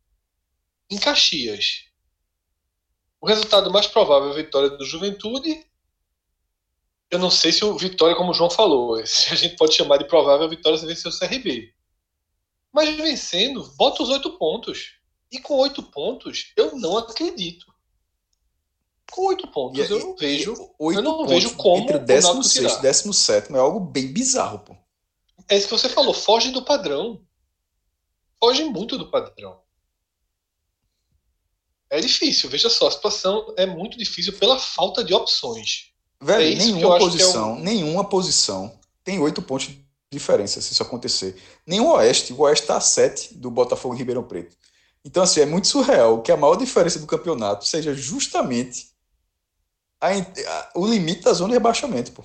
em 0.90 0.98
Caxias. 0.98 1.85
O 3.20 3.27
resultado 3.27 3.70
mais 3.70 3.86
provável 3.86 4.28
é 4.31 4.32
a 4.32 4.36
vitória 4.36 4.70
do 4.70 4.85
Juventude. 4.85 5.66
Eu 7.11 7.19
não 7.19 7.31
sei 7.31 7.52
se 7.52 7.65
o 7.65 7.77
Vitória, 7.77 8.16
como 8.16 8.31
o 8.31 8.35
João 8.35 8.51
falou, 8.51 8.97
se 9.06 9.32
a 9.32 9.36
gente 9.36 9.56
pode 9.56 9.74
chamar 9.74 9.98
de 9.98 10.06
provável 10.06 10.47
a 10.47 10.51
vitória 10.51 10.78
se 10.78 10.86
vencer 10.86 11.11
o 11.12 11.19
CRB. 11.19 11.74
Mas 12.75 12.97
vencendo, 12.97 13.73
bota 13.77 14.03
os 14.03 14.09
oito 14.09 14.37
pontos. 14.37 14.95
E 15.31 15.39
com 15.39 15.55
oito 15.59 15.81
pontos, 15.81 16.53
eu 16.57 16.77
não 16.77 16.99
acredito. 16.99 17.73
Com 19.13 19.27
oito 19.27 19.47
pontos, 19.47 19.89
eu 19.89 20.01
não 20.01 20.17
vejo. 20.17 20.53
Oito 20.81 20.99
eu 20.99 21.03
não 21.03 21.19
pontos 21.19 21.33
vejo 21.33 21.57
como 21.57 21.85
Entre 21.85 21.97
o 21.97 22.01
o 22.01 22.05
16 22.05 22.35
Náutico 22.35 22.49
e 22.49 22.69
tirar. 22.69 22.81
17 22.81 23.53
é 23.55 23.59
algo 23.59 23.79
bem 23.79 24.13
bizarro, 24.13 24.59
pô. 24.59 24.77
É 25.49 25.57
isso 25.57 25.69
que 25.69 25.79
você 25.79 25.89
falou, 25.89 26.13
foge 26.13 26.51
do 26.51 26.65
padrão. 26.65 27.23
Foge 28.41 28.65
muito 28.65 28.99
do 28.99 29.09
padrão. 29.09 29.63
É 31.89 32.01
difícil, 32.01 32.51
veja 32.51 32.69
só, 32.69 32.89
a 32.89 32.91
situação 32.91 33.55
é 33.57 33.67
muito 33.67 33.97
difícil 33.97 34.33
pela 34.33 34.59
falta 34.59 35.05
de 35.05 35.15
opções. 35.15 35.93
Velho, 36.21 36.43
É 36.43 36.55
nenhuma 36.57 36.97
acho 36.97 36.99
que 36.99 37.05
é 37.05 37.11
posição, 37.11 37.59
nenhuma 37.61 38.09
posição 38.09 38.81
tem 39.05 39.21
oito 39.21 39.41
pontos 39.43 39.69
de 39.69 39.84
diferença 40.15 40.61
se 40.61 40.73
isso 40.73 40.82
acontecer. 40.82 41.36
Nem 41.66 41.81
o 41.81 41.91
Oeste, 41.93 42.32
o 42.32 42.41
Oeste 42.41 42.66
tá 42.66 42.77
a 42.77 42.81
sete 42.81 43.35
do 43.35 43.51
Botafogo 43.51 43.95
e 43.95 43.99
Ribeirão 43.99 44.23
Preto. 44.23 44.57
Então, 45.05 45.23
assim, 45.23 45.41
é 45.41 45.47
muito 45.47 45.66
surreal 45.69 46.23
que 46.23 46.32
a 46.32 46.36
maior 46.36 46.57
diferença 46.57 46.99
do 46.99 47.07
campeonato 47.07 47.66
seja 47.66 47.93
justamente 47.95 48.89
a 50.01 50.09
a- 50.11 50.70
o 50.74 50.86
limite 50.86 51.23
da 51.23 51.32
zona 51.32 51.49
de 51.51 51.55
rebaixamento, 51.55 52.12
pô. 52.12 52.23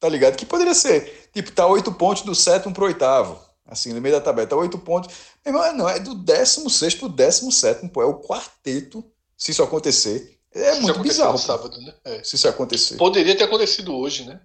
Tá 0.00 0.08
ligado? 0.08 0.36
Que 0.36 0.44
poderia 0.46 0.74
ser, 0.74 1.30
tipo, 1.32 1.50
tá 1.52 1.66
oito 1.66 1.92
pontos 1.92 2.22
do 2.22 2.34
sétimo 2.34 2.72
pro 2.74 2.84
oitavo. 2.86 3.40
Assim, 3.66 3.92
no 3.92 4.00
meio 4.00 4.14
da 4.14 4.20
tabela, 4.20 4.46
tá 4.46 4.56
oito 4.56 4.78
pontos. 4.78 5.12
Meu 5.44 5.54
irmão, 5.54 5.76
não, 5.76 5.88
é 5.88 5.98
do 5.98 6.14
décimo 6.14 6.70
sexto 6.70 7.00
pro 7.00 7.08
décimo 7.08 7.50
sétimo, 7.50 7.90
pô. 7.90 8.00
É 8.02 8.04
o 8.06 8.20
quarteto, 8.20 9.04
se 9.36 9.50
isso 9.50 9.62
acontecer. 9.62 10.38
É 10.54 10.72
Isso 10.72 10.82
muito 10.82 11.00
bizarro, 11.00 11.36
sábado, 11.36 11.78
né? 11.80 11.94
É. 12.04 12.22
se 12.24 12.36
isso 12.36 12.48
acontecer. 12.48 12.96
Poderia 12.96 13.36
ter 13.36 13.44
acontecido 13.44 13.94
hoje, 13.94 14.24
né? 14.24 14.40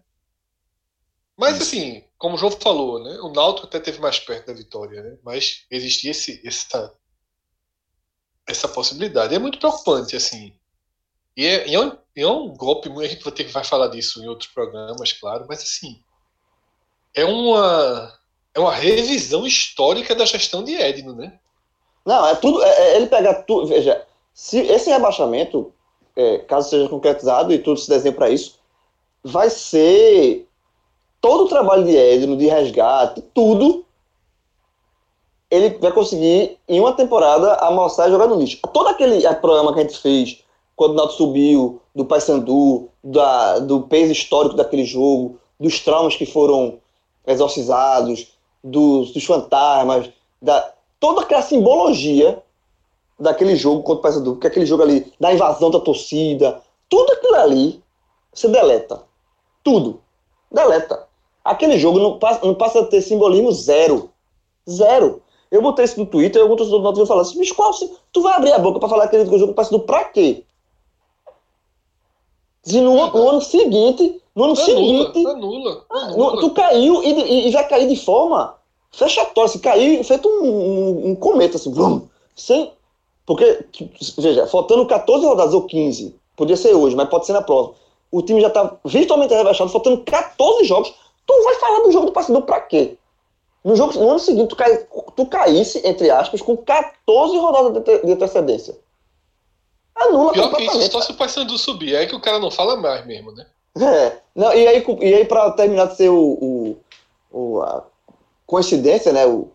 Mas 1.37 1.53
Isso. 1.55 1.63
assim, 1.63 2.03
como 2.21 2.35
o 2.35 2.37
João 2.37 2.51
falou, 2.51 3.03
né? 3.03 3.19
O 3.19 3.29
Náutico 3.29 3.65
até 3.65 3.79
teve 3.79 3.99
mais 3.99 4.19
perto 4.19 4.45
da 4.45 4.53
vitória, 4.53 5.01
né? 5.01 5.17
Mas 5.23 5.65
existia 5.71 6.11
esse, 6.11 6.39
essa, 6.47 6.93
essa 8.47 8.67
possibilidade. 8.67 9.33
É 9.33 9.39
muito 9.39 9.57
preocupante, 9.57 10.15
assim. 10.15 10.53
E 11.35 11.47
é, 11.47 11.67
e 11.67 11.73
é 11.73 11.79
um, 11.79 11.97
é 12.15 12.27
um 12.27 12.55
golpe, 12.55 12.89
a 12.89 13.07
gente 13.07 13.23
vai 13.23 13.33
ter 13.33 13.45
que 13.45 13.51
vai 13.51 13.63
falar 13.63 13.87
disso 13.87 14.21
em 14.23 14.27
outros 14.27 14.51
programas, 14.51 15.11
claro, 15.13 15.47
mas 15.49 15.63
assim, 15.63 15.99
é 17.15 17.25
uma 17.25 18.15
é 18.53 18.59
uma 18.59 18.75
revisão 18.75 19.47
histórica 19.47 20.13
da 20.13 20.25
gestão 20.25 20.63
de 20.63 20.75
Edno, 20.75 21.15
né? 21.15 21.39
Não, 22.05 22.27
é 22.27 22.35
tudo. 22.35 22.61
é- 22.61 22.91
é 22.91 22.95
ele 22.97 23.07
pegar 23.07 23.43
tudo. 23.45 23.65
Veja, 23.65 24.05
se 24.31 24.59
esse 24.59 24.91
rebaixamento, 24.91 25.73
é, 26.15 26.37
caso 26.39 26.69
seja 26.69 26.87
concretizado 26.87 27.51
e 27.51 27.57
tudo 27.57 27.79
se 27.79 27.89
desenhe 27.89 28.13
para 28.13 28.29
isso, 28.29 28.59
vai 29.23 29.49
ser 29.49 30.47
todo 31.21 31.45
o 31.45 31.47
trabalho 31.47 31.85
de 31.85 31.95
Edno, 31.95 32.35
de 32.35 32.47
resgate, 32.47 33.21
tudo. 33.33 33.85
Ele 35.49 35.77
vai 35.77 35.91
conseguir, 35.91 36.57
em 36.67 36.79
uma 36.79 36.93
temporada, 36.93 37.53
amassar 37.55 38.07
e 38.07 38.11
jogar 38.11 38.27
no 38.27 38.39
lixo. 38.39 38.59
Todo 38.73 38.87
aquele 38.87 39.21
programa 39.35 39.73
que 39.73 39.79
a 39.79 39.83
gente 39.83 39.99
fez, 39.99 40.43
quando 40.75 40.91
o 40.91 40.95
Náutico 40.95 41.17
subiu, 41.17 41.81
do 41.93 42.05
Paysandu, 42.05 42.89
da, 43.03 43.59
do 43.59 43.81
peso 43.81 44.11
histórico 44.11 44.55
daquele 44.55 44.85
jogo, 44.85 45.39
dos 45.59 45.79
traumas 45.81 46.15
que 46.15 46.25
foram 46.25 46.79
exorcizados, 47.27 48.33
dos, 48.63 49.11
dos 49.11 49.23
fantasmas, 49.25 50.09
da, 50.41 50.73
toda 50.99 51.21
aquela 51.21 51.41
simbologia 51.41 52.41
daquele 53.19 53.55
jogo 53.55 53.83
contra 53.83 53.99
o 53.99 54.01
Paysandu, 54.01 54.31
porque 54.33 54.47
aquele 54.47 54.65
jogo 54.65 54.83
ali, 54.83 55.13
da 55.19 55.33
invasão 55.33 55.69
da 55.69 55.79
torcida, 55.79 56.61
tudo 56.89 57.11
aquilo 57.11 57.35
ali, 57.35 57.83
você 58.33 58.47
deleta. 58.47 59.03
Tudo. 59.63 60.01
Deleta. 60.51 61.10
Aquele 61.43 61.77
jogo 61.79 61.99
não 61.99 62.19
passa, 62.19 62.45
não 62.45 62.53
passa 62.53 62.81
a 62.81 62.85
ter 62.85 63.01
simbolismo 63.01 63.51
zero. 63.51 64.09
Zero. 64.69 65.21
Eu 65.49 65.61
botei 65.61 65.83
isso 65.85 65.99
no 65.99 66.05
Twitter 66.05 66.39
e 66.39 66.43
algum 66.43 66.55
torcedor 66.55 66.79
do 66.79 66.83
Náutico 66.83 67.05
falou 67.05 67.21
assim, 67.23 67.37
bicho, 67.39 67.55
qual, 67.55 67.71
tu 68.13 68.21
vai 68.21 68.33
abrir 68.35 68.53
a 68.53 68.59
boca 68.59 68.79
pra 68.79 68.87
falar 68.87 69.05
aquele 69.05 69.25
jogo 69.25 69.47
do 69.47 69.53
Paysandu 69.53 69.79
pra 69.81 70.05
quê? 70.05 70.43
Se 72.63 72.79
no, 72.79 72.93
no 72.95 73.29
ano 73.29 73.41
seguinte, 73.41 74.21
no 74.35 74.43
ano 74.45 74.55
seguinte, 74.55 75.17
Anula, 75.25 75.31
anula, 75.31 75.85
ah, 75.89 75.97
anula. 76.05 76.33
no- 76.35 76.39
tu 76.41 76.51
caiu 76.51 77.03
e, 77.03 77.47
e- 77.47 77.51
já 77.51 77.63
caiu 77.63 77.87
de 77.87 77.95
forma 77.95 78.55
fechatória, 78.91 79.49
assim, 79.49 79.59
caiu 79.59 80.03
feito 80.03 80.27
um, 80.29 80.45
um, 80.45 81.07
um 81.09 81.15
cometa, 81.15 81.57
assim, 81.57 81.71
vrum, 81.71 82.07
sem. 82.35 82.71
Porque, 83.25 83.65
veja, 84.17 84.45
faltando 84.47 84.85
14 84.85 85.25
rodadas 85.25 85.53
ou 85.53 85.63
15, 85.63 86.15
podia 86.35 86.55
ser 86.57 86.73
hoje, 86.75 86.95
mas 86.95 87.09
pode 87.09 87.25
ser 87.25 87.33
na 87.33 87.41
próxima. 87.41 87.75
O 88.11 88.21
time 88.21 88.41
já 88.41 88.49
tá 88.49 88.77
virtualmente 88.85 89.33
rebaixado, 89.33 89.69
faltando 89.69 89.99
14 90.03 90.65
jogos. 90.65 90.93
Tu 91.37 91.43
vai 91.43 91.55
falar 91.55 91.79
do 91.83 91.91
jogo 91.91 92.05
do 92.07 92.11
Paysandu 92.11 92.41
pra 92.43 92.59
quê? 92.61 92.97
No, 93.63 93.75
jogo, 93.75 93.93
no 93.99 94.09
ano 94.09 94.19
seguinte, 94.19 94.49
tu, 94.49 94.55
cai, 94.55 94.75
tu 95.15 95.25
caísse, 95.27 95.81
entre 95.85 96.09
aspas, 96.09 96.41
com 96.41 96.57
14 96.57 97.37
rodadas 97.37 97.83
de, 97.83 97.99
de 98.05 98.11
antecedência. 98.13 98.75
Anula 99.95 100.31
Pior 100.33 100.51
que 100.55 100.63
isso, 100.63 100.91
só 100.91 101.01
se 101.01 101.11
o 101.11 101.15
Paysandu 101.15 101.57
subir, 101.57 101.95
é 101.95 102.05
que 102.05 102.15
o 102.15 102.19
cara 102.21 102.39
não 102.39 102.49
fala 102.49 102.75
mais 102.75 103.05
mesmo, 103.05 103.31
né? 103.33 103.45
É. 103.79 104.17
Não, 104.35 104.51
e 104.53 104.67
aí, 104.67 104.83
e 105.01 105.13
aí 105.13 105.25
para 105.25 105.51
terminar 105.51 105.85
de 105.87 105.95
ser 105.97 106.09
o, 106.09 106.17
o, 106.19 106.77
o- 107.31 107.61
a 107.61 107.83
coincidência, 108.47 109.13
né? 109.13 109.25
O, 109.25 109.49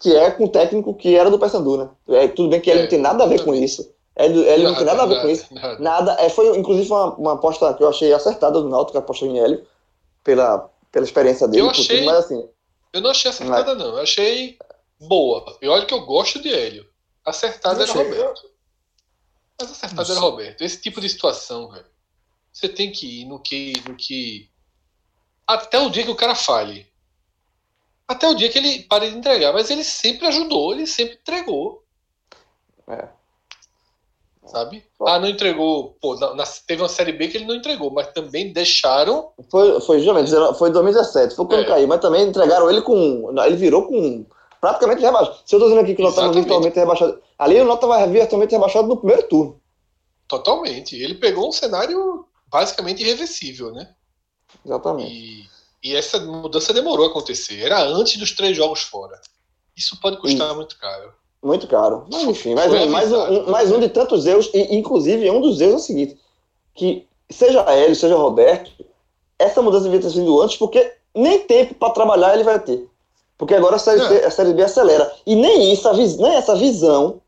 que 0.00 0.14
é 0.16 0.30
com 0.32 0.44
o 0.44 0.48
técnico 0.48 0.92
que 0.94 1.14
era 1.16 1.30
do 1.30 1.38
Paysandu, 1.38 1.76
né? 1.76 1.88
É, 2.08 2.28
tudo 2.28 2.48
bem 2.48 2.60
que 2.60 2.68
ele 2.68 2.80
É. 2.80 2.82
não 2.82 2.88
tem 2.90 2.98
nada 2.98 3.22
a 3.22 3.26
ver 3.26 3.44
com 3.44 3.54
isso. 3.54 3.88
Ele, 4.16 4.40
ele 4.40 4.64
não 4.64 4.74
tem 4.74 4.84
nada 4.84 5.04
a 5.04 5.06
ver 5.06 5.22
com 5.22 5.28
isso. 5.28 5.46
nada. 5.54 5.78
Nada. 5.78 6.16
É, 6.18 6.28
foi, 6.28 6.48
inclusive, 6.58 6.88
foi 6.88 6.96
uma, 6.98 7.14
uma 7.14 7.32
aposta 7.34 7.72
que 7.74 7.82
eu 7.84 7.88
achei 7.88 8.12
acertada 8.12 8.60
do 8.60 8.68
Náutico, 8.68 8.92
que 8.92 8.98
apostou 8.98 9.28
em 9.28 9.38
Hélio, 9.38 9.64
pela, 10.24 10.68
pela 10.92 11.04
experiência 11.04 11.48
dele. 11.48 11.62
Eu 11.62 11.66
por 11.66 11.74
tudo, 11.74 11.82
achei- 11.84 12.04
mas 12.04 12.16
assim, 12.26 12.48
Eu 12.92 13.00
não 13.00 13.10
achei 13.10 13.30
acertada, 13.30 13.74
não. 13.74 13.96
Eu 13.96 14.02
achei 14.02 14.58
boa. 15.00 15.58
E 15.62 15.66
olha 15.66 15.86
que 15.86 15.94
eu 15.94 16.04
gosto 16.04 16.40
de 16.40 16.52
Hélio. 16.52 16.86
Acertada 17.24 17.82
era 17.82 17.90
achei- 17.90 18.02
Roberto. 18.04 18.42
Mas 19.58 19.70
acertada 19.72 20.12
era. 20.12 20.20
Roberto. 20.20 20.60
Esse 20.62 20.80
tipo 20.80 21.00
de 21.00 21.08
situação, 21.08 21.70
velho. 21.70 21.86
Você 22.52 22.68
tem 22.68 22.92
que 22.92 23.22
ir 23.22 23.24
no 23.24 23.40
que, 23.40 23.72
no 23.88 23.96
que. 23.96 24.50
Até 25.46 25.78
o 25.78 25.88
dia 25.88 26.04
que 26.04 26.10
o 26.10 26.16
cara 26.16 26.34
fale. 26.34 26.86
Até 28.06 28.28
o 28.28 28.34
dia 28.34 28.50
que 28.50 28.58
ele 28.58 28.82
pare 28.82 29.10
de 29.10 29.16
entregar. 29.16 29.52
Mas 29.54 29.70
ele 29.70 29.82
sempre 29.84 30.26
ajudou, 30.26 30.74
ele 30.74 30.86
sempre 30.86 31.14
entregou. 31.14 31.82
É. 32.86 33.08
Sabe? 34.46 34.84
Ah, 35.06 35.18
não 35.20 35.28
entregou. 35.28 35.96
Pô, 36.00 36.16
na- 36.16 36.34
na- 36.34 36.44
teve 36.66 36.82
uma 36.82 36.88
série 36.88 37.12
B 37.12 37.28
que 37.28 37.36
ele 37.36 37.44
não 37.46 37.54
entregou, 37.54 37.90
mas 37.92 38.08
também 38.08 38.52
deixaram. 38.52 39.30
foi, 39.50 39.80
foi 39.80 39.98
justamente, 39.98 40.24
19 40.30 40.58
foi 40.58 40.70
2017, 40.70 41.36
foi 41.36 41.46
quando 41.46 41.60
É. 41.62 41.64
caiu, 41.66 41.86
mas 41.86 42.00
também 42.00 42.26
entregaram 42.28 42.68
ele 42.68 42.82
com. 42.82 43.32
Ele 43.44 43.56
virou 43.56 43.86
com. 43.86 44.26
Praticamente 44.60 45.00
rebaixado. 45.00 45.38
Se 45.44 45.54
eu 45.54 45.58
tô 45.60 45.66
dizendo 45.66 45.82
aqui 45.82 45.94
que 45.94 46.02
o 46.02 46.06
Exatamente. 46.06 46.34
virtualmente 46.34 46.76
rebaixado. 46.78 47.20
Ali 47.38 47.60
o 47.60 47.64
Náutico 47.64 47.86
estava 47.86 48.06
virtualmente 48.06 48.52
rebaixado 48.52 48.86
no 48.88 48.96
primeiro 48.96 49.28
turno. 49.28 49.60
Totalmente. 50.28 50.94
Ele 50.96 51.14
pegou 51.14 51.48
um 51.48 51.52
cenário 51.52 52.24
basicamente 52.48 53.02
irreversível, 53.02 53.72
né? 53.72 53.92
Exatamente. 54.64 55.12
E, 55.12 55.44
e 55.82 55.96
essa 55.96 56.20
mudança 56.20 56.72
demorou 56.72 57.06
a 57.06 57.08
acontecer. 57.10 57.60
Era 57.60 57.82
antes 57.82 58.16
dos 58.18 58.32
três 58.32 58.56
jogos 58.56 58.82
fora. 58.82 59.20
Isso 59.76 59.98
pode 60.00 60.18
custar 60.18 60.54
muito 60.54 60.78
caro. 60.78 61.12
Muito 61.42 61.66
caro. 61.66 62.04
Mas 62.10 62.22
enfim, 62.22 62.54
mais 62.54 62.72
um, 62.72 62.86
mais, 62.90 63.12
um, 63.12 63.22
um- 63.24 63.50
mais 63.50 63.72
um 63.72 63.80
de 63.80 63.88
tantos 63.88 64.24
erros, 64.26 64.48
e 64.54 64.76
inclusive 64.76 65.28
um 65.30 65.40
dos 65.40 65.60
erros 65.60 65.74
é 65.74 65.76
o 65.76 65.80
seguinte: 65.80 66.18
que 66.74 67.06
seja 67.30 67.60
Hélio, 67.62 67.96
seja 67.96 68.14
Roberto, 68.16 68.70
essa 69.38 69.60
mudança 69.60 69.84
devia 69.84 70.00
ter 70.00 70.10
sido 70.10 70.40
antes, 70.40 70.56
porque 70.56 70.92
nem 71.14 71.40
tempo 71.40 71.74
para 71.74 71.92
trabalhar 71.92 72.34
ele 72.34 72.44
vai 72.44 72.60
ter. 72.60 72.86
Porque 73.36 73.54
agora 73.54 73.74
a 73.74 73.78
série, 73.78 74.00
É. 74.00 74.08
C- 74.08 74.24
a 74.24 74.30
série 74.30 74.52
B 74.54 74.62
acelera. 74.62 75.12
E 75.26 75.34
nem 75.34 75.72
isso, 75.72 75.90
nem 76.20 76.34
essa 76.36 76.54
visão 76.54 77.20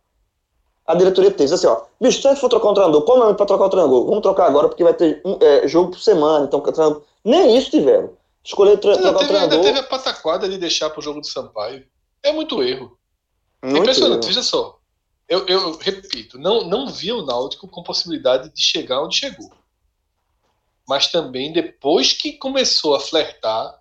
a 0.86 0.94
diretoria 0.94 1.30
teve. 1.32 1.52
Assim, 1.52 1.66
ó, 1.66 1.80
bicho, 2.00 2.20
se 2.22 2.28
a 2.28 2.30
gente 2.30 2.40
for 2.40 2.48
trocar 2.48 2.70
um 2.70 2.74
treinador, 2.74 3.02
como 3.02 3.24
é 3.24 3.34
para 3.34 3.46
trocar 3.46 3.64
o 3.64 3.70
treinador? 3.70 4.04
Vamos 4.06 4.20
trocar 4.22 4.46
agora, 4.46 4.68
porque 4.68 4.84
vai 4.84 4.94
ter 4.94 5.20
um, 5.24 5.38
é, 5.40 5.66
jogo 5.66 5.90
por 5.90 5.98
semana, 5.98 6.44
então 6.44 6.62
nem 7.24 7.56
isso 7.56 7.70
tiveram. 7.70 8.10
Escolher 8.44 8.76
tra 8.78 8.92
Ainda 8.92 9.02
trocar 9.02 9.16
o 9.16 9.26
teve, 9.26 9.34
ainda 9.38 9.48
treinador. 9.48 9.64
teve 9.74 9.78
a 9.80 9.82
pataquada 9.90 10.48
de 10.48 10.56
deixar 10.58 10.90
pro 10.90 11.02
jogo 11.02 11.20
do 11.20 11.26
Sampaio. 11.26 11.82
É 12.22 12.30
muito 12.32 12.62
erro. 12.62 12.96
É 13.64 13.70
muito 13.70 13.82
impressionante. 13.82 14.18
erro. 14.24 14.26
Veja 14.28 14.42
só. 14.42 14.78
Eu, 15.28 15.46
eu 15.46 15.78
repito, 15.78 16.38
não, 16.38 16.64
não 16.68 16.86
vi 16.88 17.10
o 17.12 17.24
Náutico 17.24 17.66
com 17.66 17.82
possibilidade 17.82 18.52
de 18.52 18.62
chegar 18.62 19.02
onde 19.02 19.16
chegou. 19.16 19.50
Mas 20.86 21.06
também, 21.10 21.50
depois 21.52 22.12
que 22.12 22.34
começou 22.34 22.94
a 22.94 23.00
flertar, 23.00 23.80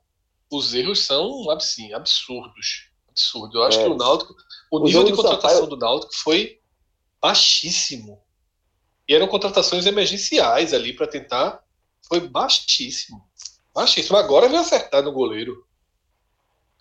os 0.50 0.74
erros 0.74 1.04
são 1.06 1.50
assim, 1.52 1.92
absurdos. 1.94 2.90
Absurdo. 3.10 3.58
Eu 3.58 3.64
acho 3.64 3.80
É. 3.80 3.84
que 3.84 3.90
o 3.90 3.96
Náutico, 3.98 4.34
o, 4.72 4.80
O 4.80 4.84
nível 4.86 5.04
de 5.04 5.12
contratação 5.14 5.50
Sampaio- 5.50 5.68
do 5.70 5.78
Náutico 5.78 6.14
foi 6.16 6.60
baixíssimo. 7.22 8.22
E 9.08 9.14
eram 9.14 9.28
contratações 9.28 9.86
emergenciais 9.86 10.74
ali 10.74 10.94
para 10.94 11.08
tentar. 11.08 11.62
Foi 12.08 12.22
baixíssimo. 12.22 13.28
Baixíssimo. 13.74 14.16
Agora 14.18 14.48
vai 14.48 14.60
acertar 14.60 15.04
no 15.04 15.12
goleiro. 15.12 15.68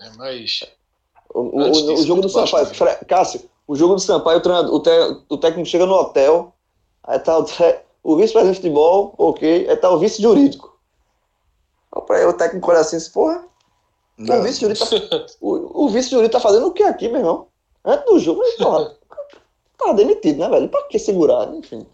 É, 0.01 0.11
mas. 0.17 0.61
O, 1.35 1.41
o, 1.41 1.95
o 1.95 2.05
jogo 2.05 2.23
do 2.23 2.29
Sampaio. 2.29 2.67
Cássio, 3.07 3.43
o 3.67 3.75
jogo 3.75 3.95
do 3.95 4.01
Sampaio, 4.01 4.39
o, 4.39 4.81
te, 4.81 4.91
o 5.29 5.39
técnico 5.39 5.69
chega 5.69 5.87
no 5.87 5.95
hotel, 5.95 6.53
aí 7.03 7.19
tá 7.19 7.39
o, 7.39 7.47
o 8.03 8.17
vice-presidente 8.17 8.57
de 8.57 8.63
futebol, 8.63 9.15
ok, 9.17 9.69
aí 9.69 9.77
tá 9.77 9.91
o 9.91 9.99
vice 9.99 10.21
jurídico. 10.21 10.77
O 11.91 12.33
técnico 12.33 12.71
olha 12.71 12.81
assim, 12.81 12.99
porra. 13.11 13.45
Não. 14.17 14.41
O 14.41 14.43
vice 14.43 14.61
jurídico 14.61 14.87
tá, 15.09 15.27
o, 15.41 15.85
o 15.85 15.89
vice 15.89 16.29
tá 16.29 16.41
fazendo 16.41 16.67
o 16.67 16.73
que 16.73 16.83
aqui, 16.83 17.09
meu 17.09 17.19
irmão? 17.19 17.47
Antes 17.85 18.07
do 18.07 18.19
jogo, 18.19 18.43
porra, 18.59 18.95
tá 19.79 19.93
demitido, 19.93 20.39
né, 20.39 20.49
velho? 20.49 20.69
Pra 20.69 20.83
que 20.85 20.99
segurar? 20.99 21.53
Enfim. 21.55 21.87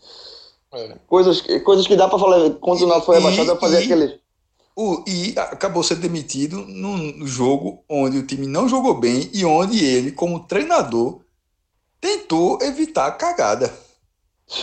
É. 0.73 0.97
Coisas, 1.06 1.43
coisas 1.65 1.86
que 1.86 1.97
dá 1.97 2.09
pra 2.09 2.19
falar. 2.19 2.51
Quando 2.60 2.82
o 2.82 2.86
Nato 2.86 3.06
foi 3.06 3.16
rebaixado, 3.16 3.52
pra 3.52 3.60
fazer 3.60 3.85
aquele. 3.85 4.20
O, 4.80 5.02
e 5.09 5.34
acabou 5.36 5.82
sendo 5.82 6.02
demitido 6.02 6.64
num 6.68 7.26
jogo 7.26 7.82
onde 7.88 8.16
o 8.16 8.24
time 8.24 8.46
não 8.46 8.68
jogou 8.68 8.94
bem 8.94 9.28
e 9.32 9.44
onde 9.44 9.84
ele, 9.84 10.12
como 10.12 10.46
treinador, 10.46 11.20
tentou 12.00 12.62
evitar 12.62 13.09
a 13.09 13.10
cagada. 13.10 13.76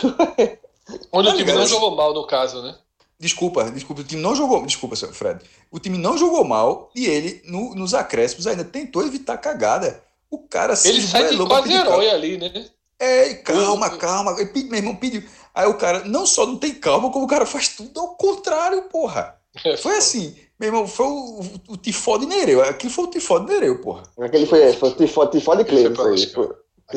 onde 1.12 1.28
tá 1.28 1.34
o 1.34 1.36
time 1.36 1.52
não 1.52 1.66
jogou 1.66 1.94
mal, 1.94 2.14
no 2.14 2.26
caso, 2.26 2.62
né? 2.62 2.74
Desculpa, 3.20 3.70
desculpa, 3.70 4.00
o 4.00 4.04
time 4.04 4.22
não 4.22 4.34
jogou. 4.34 4.64
Desculpa, 4.64 4.96
senhor 4.96 5.12
Fred. 5.12 5.44
O 5.70 5.78
time 5.78 5.98
não 5.98 6.16
jogou 6.16 6.44
mal 6.44 6.90
e 6.94 7.04
ele, 7.04 7.42
no, 7.44 7.74
nos 7.74 7.92
acréscimos, 7.92 8.46
ainda 8.46 8.64
tentou 8.64 9.04
evitar 9.04 9.34
a 9.34 9.38
cagada. 9.38 10.02
O 10.30 10.38
cara 10.38 10.74
se 10.76 10.88
Ele 10.88 11.02
sai 11.02 11.28
de 11.28 11.36
quase 11.44 11.74
herói 11.74 12.08
ali, 12.08 12.38
né? 12.38 12.64
É, 12.98 13.34
calma, 13.34 13.90
calma. 13.98 14.34
Meu 14.34 14.78
irmão 14.78 14.96
pediu. 14.96 15.22
Aí 15.54 15.66
o 15.66 15.76
cara 15.76 16.04
não 16.06 16.24
só 16.24 16.46
não 16.46 16.56
tem 16.56 16.72
calma, 16.72 17.12
como 17.12 17.26
o 17.26 17.28
cara 17.28 17.44
faz 17.44 17.68
tudo 17.68 18.00
ao 18.00 18.16
contrário, 18.16 18.84
porra. 18.84 19.36
É, 19.64 19.76
foi 19.76 19.96
assim. 19.96 20.36
Meu 20.58 20.68
irmão, 20.68 20.86
foi 20.86 21.06
o, 21.06 21.40
o, 21.40 21.72
o 21.72 21.76
tifó 21.76 22.16
de 22.16 22.26
Nereu. 22.26 22.62
Aquilo 22.62 22.92
foi 22.92 23.04
o 23.04 23.08
tifó 23.08 23.38
de 23.38 23.52
Nereu, 23.52 23.80
porra. 23.80 24.02
Aquele 24.18 24.46
foi, 24.46 24.72
foi 24.72 24.88
o 24.88 24.94
tifó, 24.94 25.26
tifó 25.26 25.54
de 25.54 25.64
Cleves. 25.64 25.96
Foi, 25.96 26.48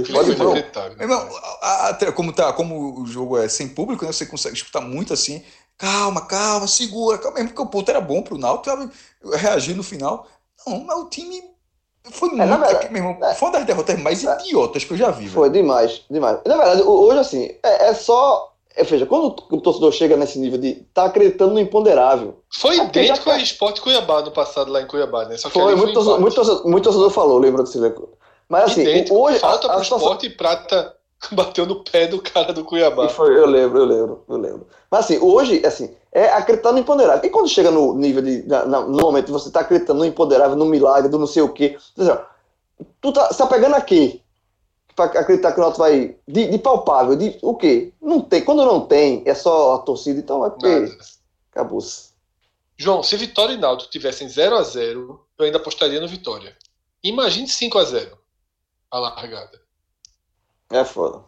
tifó 0.04 0.24
de 0.24 0.36
Meu 0.36 1.02
irmão, 1.02 1.30
a, 1.62 1.90
a, 1.90 2.12
como, 2.12 2.32
tá, 2.32 2.54
como 2.54 3.02
o 3.02 3.06
jogo 3.06 3.38
é 3.38 3.50
sem 3.50 3.68
público, 3.68 4.06
né, 4.06 4.12
você 4.12 4.26
consegue 4.26 4.56
escutar 4.56 4.82
muito 4.82 5.14
assim. 5.14 5.44
Calma, 5.78 6.26
calma, 6.26 6.68
segura. 6.68 7.18
Calma, 7.18 7.40
mesmo 7.40 7.54
que 7.54 7.62
o 7.62 7.66
ponto 7.66 7.90
era 7.90 8.02
bom 8.02 8.22
pro 8.22 8.38
Náutico, 8.38 8.90
reagir 9.34 9.76
no 9.76 9.84
final. 9.84 10.28
Não, 10.66 10.84
mas 10.84 10.98
o 10.98 11.10
time 11.10 11.42
foi 12.12 12.30
é, 12.30 12.32
muito. 12.34 12.48
Verdade, 12.48 12.92
meu 12.92 13.04
irmão, 13.04 13.30
é, 13.30 13.34
foi 13.36 13.50
uma 13.50 13.58
das 13.58 13.66
derrotas 13.66 14.00
mais 14.00 14.24
é, 14.24 14.34
idiotas 14.40 14.84
que 14.84 14.94
eu 14.94 14.98
já 14.98 15.12
vi. 15.12 15.28
Foi 15.28 15.50
velho. 15.50 15.62
demais, 15.62 16.02
demais. 16.10 16.40
Na 16.46 16.58
verdade, 16.58 16.82
hoje, 16.82 17.20
assim, 17.20 17.56
é, 17.64 17.90
é 17.90 17.94
só. 17.94 18.49
É, 18.80 18.84
veja, 18.84 19.06
quando 19.06 19.36
o 19.52 19.60
torcedor 19.60 19.92
chega 19.92 20.16
nesse 20.16 20.40
nível 20.40 20.58
de 20.58 20.76
tá 20.94 21.04
acreditando 21.04 21.54
no 21.54 21.60
imponderável. 21.60 22.40
Foi 22.50 22.78
idêntico 22.78 23.30
ao 23.30 23.38
esporte 23.38 23.82
Cuiabá 23.82 24.22
no 24.22 24.32
passado, 24.32 24.72
lá 24.72 24.82
em 24.82 24.88
Cuiabá, 24.88 25.26
né? 25.26 25.36
Só 25.38 25.50
que 25.50 25.60
foi, 25.60 25.76
muito, 25.76 25.94
torcedor, 25.94 26.22
muito, 26.22 26.36
torcedor, 26.36 26.66
muito 26.66 26.84
torcedor 26.86 27.10
falou, 27.10 27.38
lembra 27.40 27.64
desse 27.64 27.78
Mas 28.48 28.72
assim, 28.72 28.82
idêntico, 28.82 29.18
hoje. 29.18 29.40
Falta 29.40 29.68
a, 29.68 29.70
pro 29.72 29.80
a 29.80 29.82
esporte 29.82 30.28
e 30.28 30.30
prata 30.30 30.96
bateu 31.34 31.66
no 31.66 31.84
pé 31.84 32.08
do 32.08 32.22
cara 32.22 32.54
do 32.54 32.64
Cuiabá. 32.64 33.10
Foi, 33.10 33.38
eu 33.38 33.46
lembro, 33.46 33.80
eu 33.80 33.86
lembro, 33.86 34.24
eu 34.30 34.38
lembro. 34.38 34.68
Mas 34.90 35.02
assim, 35.02 35.18
hoje, 35.20 35.62
assim, 35.66 35.94
é 36.14 36.30
acreditar 36.30 36.72
no 36.72 36.80
imponderável. 36.80 37.26
E 37.26 37.30
quando 37.30 37.50
chega 37.50 37.70
no 37.70 37.94
nível 37.94 38.22
de. 38.22 38.48
Na, 38.48 38.64
no 38.64 39.02
momento 39.02 39.34
você 39.34 39.50
está 39.50 39.60
acreditando 39.60 40.00
no 40.00 40.06
imponderável, 40.06 40.56
no 40.56 40.66
milagre, 40.66 41.10
do 41.10 41.20
não 41.20 41.28
sei 41.28 41.44
o 41.44 41.50
quê. 41.50 41.78
Tu 43.02 43.12
tá, 43.12 43.28
tá 43.28 43.46
pegando 43.46 43.76
aqui 43.76 44.24
para 45.08 45.22
acreditar 45.22 45.54
que 45.54 45.60
o 45.60 45.62
Náutico 45.62 45.84
vai. 45.84 46.18
De, 46.28 46.48
de, 46.48 46.58
palpável, 46.58 47.16
de 47.16 47.38
o 47.42 47.56
quê? 47.56 47.94
Não 48.02 48.22
tem. 48.22 48.44
Quando 48.44 48.66
não 48.66 48.86
tem, 48.86 49.24
é 49.26 49.34
só 49.34 49.76
a 49.76 49.80
torcida, 49.80 50.20
então 50.20 50.46
é 50.46 50.50
porque. 50.50 50.98
Acabou-se. 51.52 52.10
João, 52.78 53.04
se 53.04 53.16
Vitória 53.18 53.54
e 53.54 53.58
Náutico 53.58 53.92
tivessem 53.92 54.28
0 54.28 54.56
a 54.56 54.64
0 54.64 55.26
eu 55.38 55.46
ainda 55.46 55.58
apostaria 55.58 56.00
no 56.00 56.08
Vitória. 56.08 56.58
Imagine 57.04 57.48
5 57.48 57.78
a 57.78 57.84
0 57.84 58.18
a 58.92 59.00
largada. 59.00 59.62
É 60.70 60.84
foda. 60.84 61.24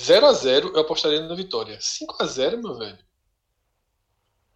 0 0.00 0.26
a 0.26 0.32
0 0.32 0.72
eu 0.74 0.80
apostaria 0.80 1.20
no 1.20 1.36
Vitória. 1.36 1.78
5 1.80 2.16
a 2.20 2.26
0 2.26 2.62
meu 2.62 2.76
velho. 2.78 2.98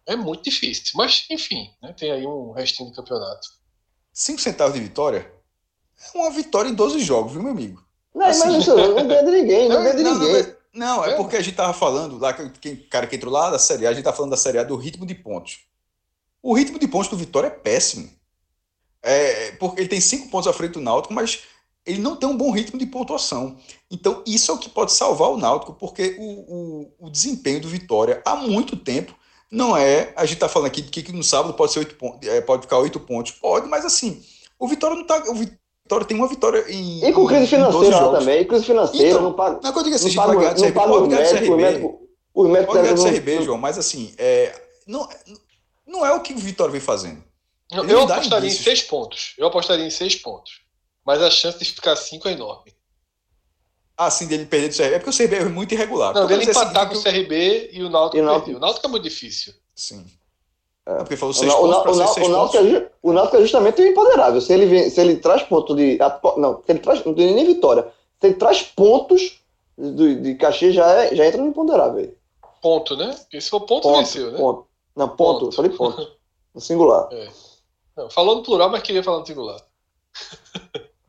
É 0.05 0.15
muito 0.15 0.43
difícil. 0.43 0.93
Mas, 0.95 1.25
enfim, 1.29 1.73
né, 1.81 1.93
tem 1.93 2.11
aí 2.11 2.25
um 2.25 2.51
restinho 2.51 2.89
do 2.89 2.95
campeonato. 2.95 3.49
5 4.13 4.41
centavos 4.41 4.73
de 4.73 4.81
vitória? 4.81 5.31
É 6.13 6.17
uma 6.17 6.31
vitória 6.31 6.69
em 6.69 6.73
12 6.73 6.99
jogos, 6.99 7.33
viu, 7.33 7.43
meu 7.43 7.51
amigo? 7.51 7.86
Não, 8.17 8.25
assim, 8.25 8.47
mas 8.47 8.67
não 8.67 9.07
ganha 9.07 9.23
de 9.23 9.31
ninguém, 9.31 9.69
não 9.69 9.83
ganha 9.83 9.95
de 9.95 10.03
ninguém. 10.03 10.55
Não, 10.73 11.05
é, 11.05 11.15
porque 11.15 11.37
a 11.37 11.41
gente 11.41 11.55
tava 11.55 11.73
falando, 11.73 12.17
lá, 12.19 12.33
quem, 12.33 12.75
cara 12.75 13.07
que 13.07 13.15
entrou 13.15 13.33
lá 13.33 13.49
da 13.49 13.59
Série 13.59 13.87
A, 13.87 13.89
a 13.89 13.93
gente 13.93 14.03
tá 14.03 14.13
falando 14.13 14.31
da 14.31 14.37
Série 14.37 14.57
A 14.59 14.63
do 14.63 14.75
ritmo 14.75 15.05
de 15.05 15.15
pontos. 15.15 15.59
O 16.41 16.53
ritmo 16.53 16.77
de 16.77 16.87
pontos 16.87 17.09
do 17.09 17.17
Vitória 17.17 17.47
é 17.47 17.51
péssimo. 17.51 18.09
É, 19.01 19.51
porque 19.53 19.81
ele 19.81 19.89
tem 19.89 20.01
cinco 20.01 20.29
pontos 20.29 20.47
à 20.47 20.53
frente 20.53 20.73
do 20.73 20.81
Náutico, 20.81 21.13
mas 21.13 21.43
ele 21.85 21.99
não 21.99 22.15
tem 22.15 22.27
um 22.27 22.37
bom 22.37 22.51
ritmo 22.51 22.77
de 22.77 22.85
pontuação. 22.85 23.57
Então, 23.89 24.23
isso 24.25 24.51
é 24.51 24.53
o 24.53 24.57
que 24.57 24.69
pode 24.69 24.91
salvar 24.91 25.29
o 25.29 25.37
Náutico, 25.37 25.73
porque 25.73 26.15
o, 26.19 26.23
o, 27.01 27.07
o 27.07 27.09
desempenho 27.09 27.61
do 27.61 27.69
Vitória 27.69 28.21
há 28.25 28.35
muito 28.35 28.75
tempo 28.75 29.15
não 29.49 29.75
é. 29.75 30.13
A 30.15 30.25
gente 30.25 30.35
está 30.35 30.49
falando 30.49 30.67
aqui 30.67 30.81
de 30.81 30.89
que 30.89 31.11
no 31.11 31.23
sábado 31.23 31.53
pode 31.53 31.71
ser 31.71 31.79
oito 31.79 31.95
pontos, 31.95 32.27
é, 32.27 32.41
pode 32.41 32.63
ficar 32.63 32.77
oito 32.79 32.99
pontos. 32.99 33.31
Pode, 33.31 33.67
mas 33.67 33.85
assim, 33.85 34.23
o 34.59 34.67
Vitória 34.67 34.95
não 34.95 35.03
está. 35.03 35.23
Vitória 35.87 36.05
tem 36.05 36.17
uma 36.17 36.27
vitória 36.27 36.65
em. 36.69 37.07
E 37.07 37.13
com 37.13 37.25
crise 37.25 37.47
financeira 37.47 37.99
lá 37.99 38.19
também, 38.19 38.45
crise 38.45 38.65
financeira, 38.65 39.09
então, 39.09 39.21
não 39.21 39.33
paga. 39.33 39.59
Não, 39.63 39.69
é 39.69 39.79
eu 39.79 39.83
digo 39.83 39.95
assim, 39.95 40.15
não 40.15 40.23
a 40.23 40.25
gente 40.25 40.25
paga, 40.25 40.27
vai 40.27 40.37
ganhar 40.37 40.53
do 40.53 40.61
CRB. 41.39 42.65
Pode 42.65 42.81
ganhar 42.81 42.93
do 42.93 43.03
CRB, 43.03 43.41
João, 43.43 43.57
mas 43.57 43.77
assim, 43.77 44.13
é, 44.17 44.53
não, 44.85 45.07
não 45.87 46.05
é 46.05 46.11
o 46.11 46.21
que 46.21 46.33
o 46.33 46.37
Vitória 46.37 46.71
vem 46.71 46.81
fazendo. 46.81 47.23
Não, 47.71 47.85
eu 47.85 48.01
apostaria 48.01 48.49
em 48.49 48.53
seis 48.53 48.81
pontos. 48.81 49.33
Eu 49.37 49.47
apostaria 49.47 49.85
em 49.85 49.89
seis 49.89 50.15
pontos. 50.15 50.61
Mas 51.05 51.21
a 51.21 51.31
chance 51.31 51.57
de 51.57 51.65
ficar 51.71 51.95
cinco 51.95 52.27
é 52.27 52.33
enorme. 52.33 52.73
Ah, 53.95 54.11
sim, 54.11 54.27
dele 54.27 54.45
perder 54.45 54.69
do 54.69 54.75
CRB. 54.75 54.93
É 54.95 54.99
porque 54.99 55.09
o 55.09 55.17
CRB 55.17 55.35
é 55.37 55.45
muito 55.45 55.73
irregular. 55.73 56.13
Não, 56.13 56.27
dele 56.27 56.43
empatar 56.43 56.89
com 56.89 56.95
o 56.95 57.01
CRB 57.03 57.69
e 57.71 57.81
o 57.81 57.89
Náutico 57.89 58.23
perder. 58.23 58.55
O 58.55 58.59
Náutico 58.59 58.85
é 58.85 58.89
muito 58.89 59.03
difícil. 59.03 59.53
Sim. 59.73 60.05
É 60.87 60.99
porque 60.99 61.17
falou 61.17 61.33
seis 61.33 61.53
o, 61.53 61.57
pontos 61.57 61.97
o, 61.97 62.03
o, 62.03 62.07
seis 62.07 62.27
o, 62.27 62.31
Náutico 62.31 62.63
é, 62.63 62.89
o 63.03 63.11
Náutico 63.11 63.35
é 63.35 63.41
justamente 63.41 63.81
o 63.81 63.85
imponderável. 63.85 64.39
Se 64.39 64.53
ele, 64.53 64.65
vem, 64.67 64.89
se 64.89 65.01
ele 65.01 65.17
traz 65.17 65.43
ponto 65.43 65.75
de. 65.75 65.99
Não, 66.37 66.63
se 66.65 66.71
ele 66.71 66.79
traz. 66.79 67.03
Não 67.03 67.13
tem 67.13 67.35
nem 67.35 67.45
vitória. 67.45 67.91
Se 68.21 68.27
ele 68.27 68.35
traz 68.35 68.61
pontos 68.63 69.41
de, 69.77 70.15
de 70.15 70.35
cachê, 70.35 70.71
já, 70.71 70.89
é, 71.03 71.13
já 71.13 71.25
entra 71.25 71.41
no 71.41 71.49
imponderável. 71.49 72.15
Ponto, 72.61 72.95
né? 72.95 73.13
Porque 73.19 73.41
se 73.41 73.49
for 73.49 73.59
ponto, 73.61 73.83
ponto 73.83 73.97
venceu, 73.97 74.31
né? 74.31 74.37
Ponto. 74.37 74.65
Não, 74.95 75.09
ponto, 75.09 75.39
ponto. 75.41 75.55
falei 75.55 75.71
ponto. 75.71 76.07
No 76.55 76.61
singular. 76.61 77.07
É. 77.11 77.29
Não, 77.95 78.09
falou 78.09 78.37
no 78.37 78.41
plural, 78.41 78.71
mas 78.71 78.81
queria 78.81 79.03
falar 79.03 79.19
no 79.19 79.27
singular. 79.27 79.61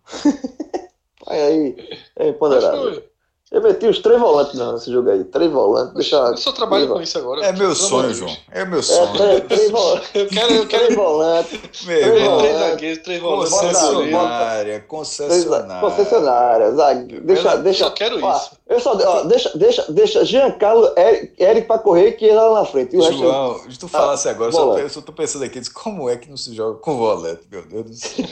aí, 1.27 1.75
é 2.17 2.29
imponderável. 2.29 3.03
Eu 3.51 3.63
meti 3.63 3.87
os 3.87 3.99
três 4.01 4.21
volantes 4.21 4.55
nesse 4.61 4.93
jogo 4.93 5.09
aí. 5.09 5.25
Três 5.25 5.51
volantes. 5.51 5.95
Deixa, 5.95 6.17
eu 6.17 6.37
só 6.37 6.53
trabalho 6.53 6.87
com 6.87 7.01
isso 7.01 7.17
agora. 7.17 7.47
É 7.47 7.53
meu 7.53 7.75
sonho, 7.75 8.13
João. 8.13 8.37
É 8.51 8.63
meu 8.67 8.83
sonho. 8.83 9.09
É, 9.09 9.41
três, 9.41 9.43
três 9.49 9.71
volantes. 9.71 10.11
eu 10.13 10.29
quero, 10.29 10.53
eu 10.53 10.67
quero... 10.67 10.85
Três 10.85 10.99
volantes. 10.99 11.85
Meu 11.87 12.11
três, 12.11 12.39
três 12.39 12.59
zagueiros, 12.59 13.03
três 13.03 13.23
volantes. 13.23 13.55
Concessionária. 13.55 14.81
Concessionária. 14.87 15.81
Concessionária. 15.81 16.73
Zague. 16.73 17.21
Deixa, 17.21 17.49
eu 17.49 17.63
deixa, 17.63 17.85
só 17.85 17.91
quero 17.91 18.23
ó, 18.23 18.37
isso. 18.37 18.51
Eu 18.69 18.81
só, 18.81 18.95
ó, 18.95 19.23
deixa, 19.25 19.57
deixa, 19.57 19.93
deixa 19.93 20.25
Giancarlo, 20.27 20.93
Eric, 20.95 21.43
Eric 21.43 21.67
pra 21.67 21.79
correr 21.79 22.13
que 22.13 22.27
ele 22.27 22.35
lá 22.35 22.61
na 22.61 22.67
frente. 22.67 22.95
E 22.95 22.99
o 22.99 23.13
João, 23.13 23.53
resto, 23.55 23.73
se 23.73 23.79
tu 23.79 23.89
falasse 23.89 24.29
ah, 24.29 24.33
agora, 24.33 24.53
só, 24.53 24.79
eu 24.79 24.91
só 24.91 25.01
tô 25.01 25.13
pensando 25.13 25.47
aqui, 25.47 25.59
como 25.71 26.11
é 26.11 26.19
que 26.19 26.29
não 26.29 26.37
se 26.37 26.55
joga 26.55 26.79
com 26.81 26.99
volante, 26.99 27.41
meu 27.51 27.63
Deus 27.63 27.85
do 27.87 27.95
céu. 27.95 28.27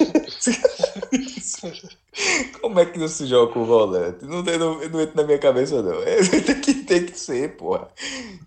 Como 2.60 2.80
é 2.80 2.86
que 2.86 2.98
não 2.98 3.08
se 3.08 3.26
joga 3.26 3.52
com 3.52 3.64
volante? 3.64 4.24
Não, 4.24 4.42
não, 4.42 4.74
não 4.88 5.00
entra 5.00 5.12
na 5.14 5.24
minha 5.24 5.38
cabeça, 5.38 5.82
não. 5.82 6.02
É, 6.02 6.16
tem, 6.40 6.60
que, 6.60 6.74
tem 6.74 7.04
que 7.04 7.18
ser, 7.18 7.56
porra. 7.56 7.88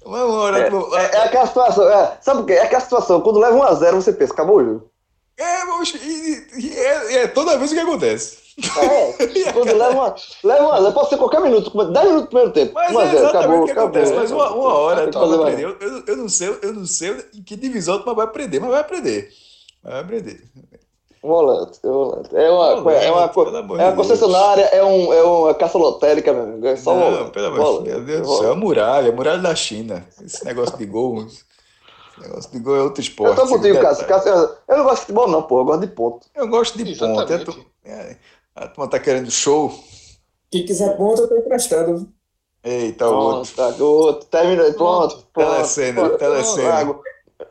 Uma 0.03 0.25
hora. 0.25 0.59
É, 0.59 0.67
é, 0.67 1.15
é 1.15 1.23
aquela 1.25 1.45
situação. 1.45 1.87
É, 1.87 2.17
sabe 2.21 2.41
o 2.41 2.45
quê? 2.45 2.53
É 2.53 2.63
aquela 2.63 2.81
situação. 2.81 3.21
Quando 3.21 3.39
leva 3.39 3.57
1x0, 3.57 3.91
você 3.95 4.13
pensa, 4.13 4.33
acabou 4.33 4.57
o 4.57 4.63
jogo. 4.63 4.91
É, 5.37 5.63
mas, 5.65 5.93
e, 5.93 6.47
e 6.57 6.77
é, 6.77 7.13
é, 7.21 7.27
toda 7.27 7.57
vez 7.57 7.71
o 7.71 7.73
que 7.73 7.79
acontece. 7.79 8.37
É, 8.77 9.51
quando 9.53 9.73
leva 9.73 9.91
uma, 9.93 10.15
leva 10.43 10.67
uma 10.67 10.81
0, 10.81 10.93
pode 10.93 11.09
ser 11.09 11.17
qualquer 11.17 11.39
minuto, 11.39 11.71
10 11.71 12.05
minutos 12.05 12.21
do 12.23 12.27
primeiro 12.27 12.51
tempo. 12.51 12.73
Mas 12.73 12.93
1 12.93 12.99
é 12.99 13.07
0, 13.07 13.27
acabou, 13.27 13.61
o 13.61 13.65
que 13.65 13.71
acabou, 13.71 13.89
acontece. 13.89 14.13
Mas 14.13 14.31
uma, 14.31 14.51
uma 14.51 14.73
hora 14.73 15.09
tu 15.09 15.19
vai 15.19 15.39
aprender. 15.39 15.77
Eu, 15.79 16.03
eu, 16.07 16.17
não 16.17 16.27
sei, 16.27 16.59
eu 16.61 16.73
não 16.73 16.85
sei 16.85 17.25
em 17.33 17.41
que 17.41 17.55
divisão 17.55 17.99
tu 17.99 18.13
vai 18.13 18.25
aprender, 18.25 18.59
mas 18.59 18.71
vai 18.71 18.81
aprender. 18.81 19.29
Vai 19.81 20.01
aprender. 20.01 20.43
Volante, 21.21 21.79
volante. 21.83 22.35
É 22.35 22.49
uma, 22.49 22.75
volante, 22.81 23.05
é 23.05 23.11
uma, 23.11 23.81
é 23.81 23.85
uma 23.87 23.95
concessionária, 23.95 24.63
é, 24.63 24.83
um, 24.83 25.13
é 25.13 25.21
uma 25.21 25.53
caça 25.53 25.77
lotérica, 25.77 26.31
meu 26.31 26.43
amigo. 26.43 26.65
É 26.65 26.75
só 26.77 26.95
não, 26.95 27.11
volante. 27.11 27.31
pelo 27.31 27.47
amor 27.47 27.83
de 27.83 27.99
Deus 28.01 28.21
do 28.27 28.37
céu, 28.37 28.49
é 28.49 28.51
a 28.53 28.55
muralha, 28.55 29.09
a 29.09 29.15
muralha 29.15 29.41
da 29.41 29.53
China. 29.53 30.05
Esse 30.23 30.45
negócio 30.45 30.77
de 30.77 30.85
gol. 30.85 31.25
Esse 31.25 31.43
negócio 32.21 32.51
de 32.51 32.59
gol 32.59 32.75
é 32.77 32.81
outro 32.83 33.01
esporte. 33.01 33.37
Eu 33.37 33.45
tô 33.45 33.51
contigo, 33.51 33.81
Cássio. 33.81 34.07
Cássio. 34.07 34.31
Eu 34.31 34.77
não 34.77 34.83
gosto 34.83 34.95
de 34.95 35.01
futebol, 35.01 35.27
não, 35.27 35.43
pô. 35.43 35.59
Eu 35.59 35.65
gosto 35.65 35.81
de 35.81 35.87
ponto. 35.87 36.27
Eu 36.33 36.47
gosto 36.47 36.77
de 36.77 36.91
Exatamente. 36.91 37.45
ponto. 37.45 37.57
Tô, 37.57 37.89
é, 37.89 38.17
a 38.55 38.67
turma 38.67 38.89
tá 38.89 38.99
querendo 38.99 39.29
show. 39.29 39.73
Quem 40.49 40.65
quiser 40.65 40.95
ponto, 40.97 41.21
eu 41.21 41.27
tô 41.27 41.37
emprestado. 41.37 42.09
Eita, 42.63 43.09
o 43.09 43.15
outro. 43.15 43.53
Pronto, 43.55 43.83
o 43.83 43.87
outro. 43.87 44.27
Termina 44.29 44.63
aí, 44.63 44.73
pronto. 44.73 45.25
pronto, 45.33 45.51
Telecena, 45.51 46.01
pronto, 46.01 46.17
telecena. 46.17 46.99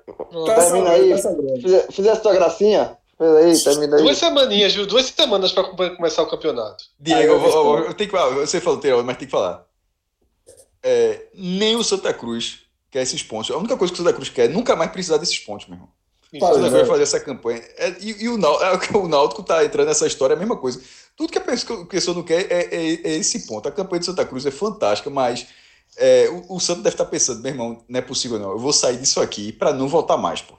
Pronto. 0.07 0.45
Termina 0.45 0.91
aí. 0.91 1.15
Fize- 1.63 1.87
Fizesse 1.93 2.21
tua 2.23 2.35
gracinha? 2.35 2.98
Fez 3.19 3.37
aí, 3.37 3.65
termina 3.65 3.97
aí. 3.97 4.03
Duas 4.03 4.17
semaninhas, 4.19 4.75
viu? 4.75 4.87
Duas 4.87 5.07
semanas 5.07 5.53
para 5.53 5.65
começar 5.97 6.23
o 6.23 6.27
campeonato. 6.31 6.85
Diego, 6.99 7.21
Ah, 7.21 7.25
eu 7.25 7.31
eu, 7.43 7.79
eu- 7.79 7.85
eu 7.87 7.95
tenho 7.95 8.11
que 8.11 8.17
falar. 8.17 8.35
Você 8.37 8.61
falou 8.61 8.79
anterior, 8.79 9.03
mas 9.05 9.17
tem 9.19 9.27
que 9.27 9.33
falar. 9.33 9.67
É, 10.83 11.27
nem 11.35 11.75
o 11.77 11.83
Santa 11.83 12.15
Cruz 12.15 12.61
quer 12.91 13.03
esses 13.03 13.23
pontos. 13.23 13.51
A 13.51 13.59
única 13.59 13.77
coisa 13.77 13.93
que 13.93 14.01
o 14.01 14.03
Santa 14.03 14.15
Cruz 14.15 14.29
quer 14.29 14.47
é 14.47 14.53
nunca 14.53 14.77
mais 14.77 14.91
precisar 14.93 15.17
desses 15.17 15.39
pontos, 15.39 15.67
meu 15.67 15.75
irmão. 15.77 15.91
Santa 16.41 16.59
né? 16.61 16.69
Cruz 16.69 16.73
vai 16.73 16.85
fazer 16.85 17.03
essa 17.03 17.21
campanha. 17.21 17.63
É, 17.77 17.97
e 18.01 18.25
e 18.25 18.29
o, 18.29 18.37
Nau- 18.39 18.63
é 18.63 18.73
o 18.97 19.09
Náutico 19.09 19.43
tá 19.43 19.65
entrando 19.65 19.89
nessa 19.89 20.07
história, 20.07 20.35
é 20.35 20.37
a 20.37 20.39
mesma 20.39 20.57
coisa. 20.57 20.81
Tudo 21.17 21.33
que 21.33 21.39
a 21.39 21.41
pessoa, 21.41 22.15
não 22.15 22.23
quer 22.23 22.51
é, 22.53 22.69
é- 22.75 23.01
é 23.11 23.17
esse 23.17 23.47
ponto. 23.47 23.69
A 23.69 23.73
campanha 23.73 24.01
de 24.01 24.07
Santa 24.07 24.25
Cruz 24.25 24.47
é 24.47 24.51
fantástica, 24.51 25.11
mas 25.11 25.47
é, 25.97 26.29
o, 26.29 26.57
o 26.57 26.59
deve 26.61 26.89
estar 26.91 27.07
pensando, 27.07 27.43
meu 27.43 27.51
irmão, 27.51 27.85
não 27.89 27.99
é 27.99 28.03
possível 28.03 28.39
não. 28.39 28.51
Eu 28.53 28.59
vou 28.59 28.73
sair 28.73 28.99
disso 28.99 29.21
aqui 29.21 29.53
para 29.53 29.73
não 29.73 29.89
voltar 29.89 30.17
mais, 30.17 30.41
pô. 30.41 30.55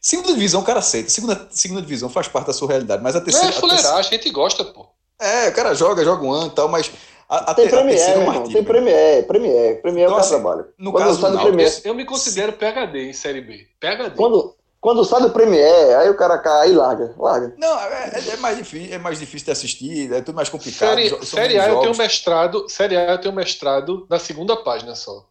Segunda 0.00 0.32
divisão, 0.34 0.60
o 0.60 0.64
cara 0.64 0.78
aceita. 0.80 1.10
Segunda, 1.10 1.48
segunda 1.50 1.82
divisão 1.82 2.08
faz 2.08 2.28
parte 2.28 2.46
da 2.46 2.52
sua 2.52 2.68
realidade, 2.68 3.02
mas 3.02 3.14
a 3.16 3.18
Não 3.18 3.24
terceira. 3.24 3.54
é 3.54 3.58
a 3.58 3.60
terceira- 3.60 3.94
a 3.96 4.02
gente 4.02 4.30
gosta, 4.30 4.64
pô. 4.64 4.86
é, 5.20 5.48
o 5.48 5.52
cara 5.54 5.74
joga, 5.74 6.04
joga 6.04 6.24
um 6.24 6.32
ano 6.32 6.46
e 6.48 6.50
tal, 6.54 6.68
mas 6.68 6.90
a, 7.28 7.50
a, 7.50 7.54
Tem 7.54 7.68
Premier, 7.68 7.96
terceira 7.96 8.20
é 8.20 8.22
irmão. 8.26 8.42
Tem 8.48 8.62
Premier, 8.64 9.26
Premier. 9.26 9.82
Premier 9.82 10.04
é 10.04 10.08
o 10.08 10.10
Então, 10.12 10.16
cara 10.16 10.20
assim, 10.20 10.30
trabalho. 10.42 10.66
no 10.78 10.92
Quando 10.92 11.04
caso 11.04 11.20
sai 11.20 11.30
do 11.32 11.40
Premier, 11.40 11.80
Eu 11.84 11.94
me 11.94 12.04
considero 12.04 12.52
PHD 12.52 13.08
em 13.08 13.12
Série 13.12 13.40
B. 13.40 13.66
PHD. 13.80 14.10
quando, 14.16 14.54
quando 14.80 15.04
sai 15.04 15.20
do 15.22 15.30
Premier, 15.30 15.98
aí 15.98 16.08
o 16.08 16.16
cara 16.16 16.38
cai 16.38 16.70
e 16.70 16.74
larga. 16.74 17.12
Larga. 17.18 17.54
Não, 17.58 17.80
é, 17.80 18.12
é- 18.14 18.30
é 18.34 18.36
mais 18.36 18.56
difícil, 18.58 18.94
é 18.94 18.98
mais 18.98 19.18
difícil 19.18 19.46
de 19.46 19.50
assistir, 19.50 20.12
é 20.12 20.20
tudo 20.20 20.36
mais 20.36 20.48
complicado. 20.48 20.88
Série, 20.90 21.26
série 21.26 21.58
A 21.58 21.68
eu 21.70 21.80
tenho 21.80 21.96
mestrado. 21.96 22.68
Série 22.68 22.96
A 22.96 23.10
eu 23.12 23.20
tenho 23.20 23.34
mestrado 23.34 24.06
na 24.08 24.20
segunda 24.20 24.54
página 24.56 24.94
só. 24.94 25.26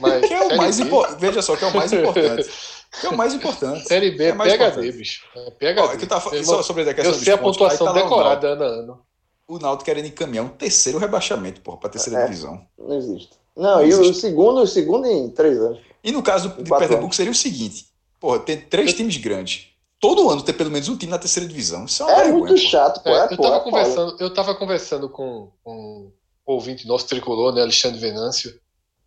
Mas 0.00 0.26
Que 0.26 0.34
é 0.34 0.40
o 0.42 0.56
mais 0.56 0.78
importante. 0.80 1.20
Veja 1.20 1.42
só, 1.42 1.56
que 1.56 1.64
é 1.64 1.68
o 1.68 1.74
mais 1.74 1.92
importante. 1.92 2.48
Que 3.00 3.06
é 3.06 3.10
o 3.10 3.16
mais 3.16 3.34
importante. 3.34 3.86
Série 3.86 4.12
B 4.12 4.24
É 4.24 4.28
é 4.28 4.32
mais 4.32 4.52
PHD, 4.52 4.64
importante. 4.70 4.96
bicho. 4.96 5.24
É 5.34 5.50
PHD. 5.50 5.80
Ó, 5.80 5.88
que 5.96 6.04
eu 6.04 6.08
falando- 6.08 6.30
Meu 6.30 6.40
irmão, 6.40 6.54
só 6.56 6.62
sobre 6.62 6.82
a 6.88 6.94
questão 6.94 7.12
eu 7.12 7.18
sei 7.18 7.32
a 7.34 7.36
pontos, 7.38 7.56
pontuação 7.58 7.86
tá 7.86 7.92
o 7.92 7.94
decorada 7.94 8.46
ano 8.48 8.62
a 8.62 8.66
ano. 8.66 9.00
O 9.48 9.58
Náutico 9.58 9.84
querendo 9.84 10.06
encaminhar 10.06 10.44
um 10.44 10.48
terceiro 10.48 10.96
rebaixamento, 10.98 11.60
porra, 11.60 11.78
pra 11.78 11.90
terceira 11.90 12.20
É. 12.20 12.24
divisão. 12.24 12.64
Não 12.78 12.96
existe. 12.96 13.30
Não, 13.56 13.76
Não 13.76 13.84
e 13.84 13.92
o 13.92 14.00
existe. 14.02 14.20
segundo, 14.20 14.60
o 14.62 14.66
segundo 14.66 15.06
em 15.06 15.28
três 15.30 15.58
anos. 15.58 15.78
E 16.02 16.10
no 16.12 16.22
caso 16.22 16.48
de 16.50 16.70
Pernambuco 16.70 17.04
anos. 17.04 17.16
seria 17.16 17.32
o 17.32 17.34
seguinte: 17.34 17.86
porra, 18.20 18.38
tem 18.38 18.56
três 18.60 18.94
times 18.94 19.16
grandes. 19.18 19.66
Todo 20.00 20.30
ano 20.30 20.42
ter 20.42 20.52
pelo 20.54 20.70
menos 20.70 20.88
um 20.88 20.96
time 20.96 21.10
na 21.10 21.18
terceira 21.18 21.46
divisão. 21.48 21.84
Isso 21.86 22.02
é 22.02 22.06
uma 22.06 22.12
É 22.12 22.16
vergonha, 22.22 22.38
muito 22.38 22.52
pô. 22.54 22.56
chato, 22.68 23.02
pô. 23.02 23.10
É, 23.10 23.12
É, 23.20 23.24
eu, 23.24 23.36
pô, 23.36 23.42
tava 23.42 23.56
é 23.56 23.58
foda. 23.58 23.64
conversando, 23.70 24.16
eu 24.20 24.32
tava 24.34 24.54
conversando 24.54 25.08
com, 25.10 25.50
com 25.64 25.72
um 25.72 26.12
ouvinte 26.46 26.86
nosso 26.86 27.06
tricolor, 27.06 27.52
né, 27.52 27.60
Alexandre 27.62 27.98
Venâncio, 28.00 28.58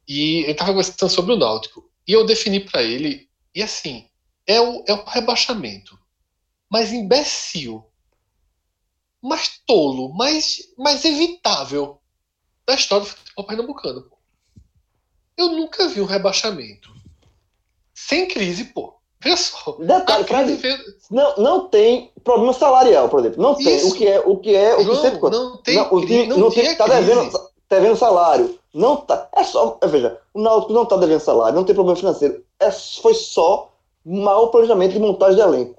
e 0.10 0.44
ele 0.46 0.56
tava 0.56 0.72
conversando 0.72 1.08
sobre 1.10 1.34
o 1.34 1.38
Náutico. 1.38 1.88
E 2.08 2.12
eu 2.12 2.26
defini 2.26 2.60
pra 2.60 2.82
ele, 2.82 3.30
e 3.54 3.62
assim, 3.62 4.10
é 4.48 4.60
o, 4.60 4.84
é 4.88 4.94
o 4.94 5.04
rebaixamento, 5.06 5.98
mas 6.68 6.92
imbecil, 6.92 7.86
mais 9.22 9.60
tolo, 9.68 10.12
mais, 10.14 10.58
mais 10.78 11.06
evitável 11.06 12.02
da 12.66 12.74
história 12.74 13.06
do 13.06 13.10
futebol 13.12 13.46
pernambucano. 13.46 14.02
Pô. 14.10 14.18
Eu 15.38 15.50
nunca 15.50 15.88
vi 15.88 16.02
um 16.02 16.06
rebaixamento 16.06 16.92
sem 17.94 18.28
crise, 18.28 18.66
pô. 18.66 18.96
Veja 19.22 19.38
só. 19.38 19.74
Detalhe, 19.74 20.24
crise 20.24 20.56
veio- 20.56 20.80
não, 21.12 21.36
não 21.36 21.70
tem 21.70 22.12
problema 22.24 22.54
salarial, 22.54 23.10
por 23.10 23.20
exemplo. 23.20 23.42
Não 23.42 23.54
tem. 23.54 23.76
Isso. 23.76 23.90
O 23.90 23.94
que 23.96 24.08
é 24.08 24.20
o 24.20 24.38
que 24.38 24.56
é 24.56 24.74
o 24.74 24.78
que 24.78 24.84
João, 24.86 25.02
sempre 25.02 25.30
não 25.30 25.58
tem 25.62 25.76
não, 25.76 25.94
o 25.94 26.06
time 26.06 26.28
não 26.28 26.38
não 26.38 26.52
tem, 26.52 26.76
tá 26.76 26.88
devendo, 26.88 27.32
tá 27.32 27.50
devendo 27.70 27.98
salário. 27.98 28.59
Não 28.74 28.98
tá. 28.98 29.28
É 29.36 29.44
só, 29.44 29.78
é, 29.82 29.88
veja, 29.88 30.20
o 30.34 30.42
Náutico 30.42 30.74
não 30.74 30.86
tá 30.86 30.96
devendo 30.98 31.20
salário, 31.20 31.56
não 31.56 31.64
tem 31.64 31.74
problema 31.76 31.98
financeiro. 31.98 32.44
É, 32.60 32.72
foi 32.72 33.14
só 33.14 33.70
mau 34.06 34.50
planejamento 34.50 34.94
de 34.94 35.00
montagem 35.00 35.36
de 35.36 35.42
elenco 35.42 35.76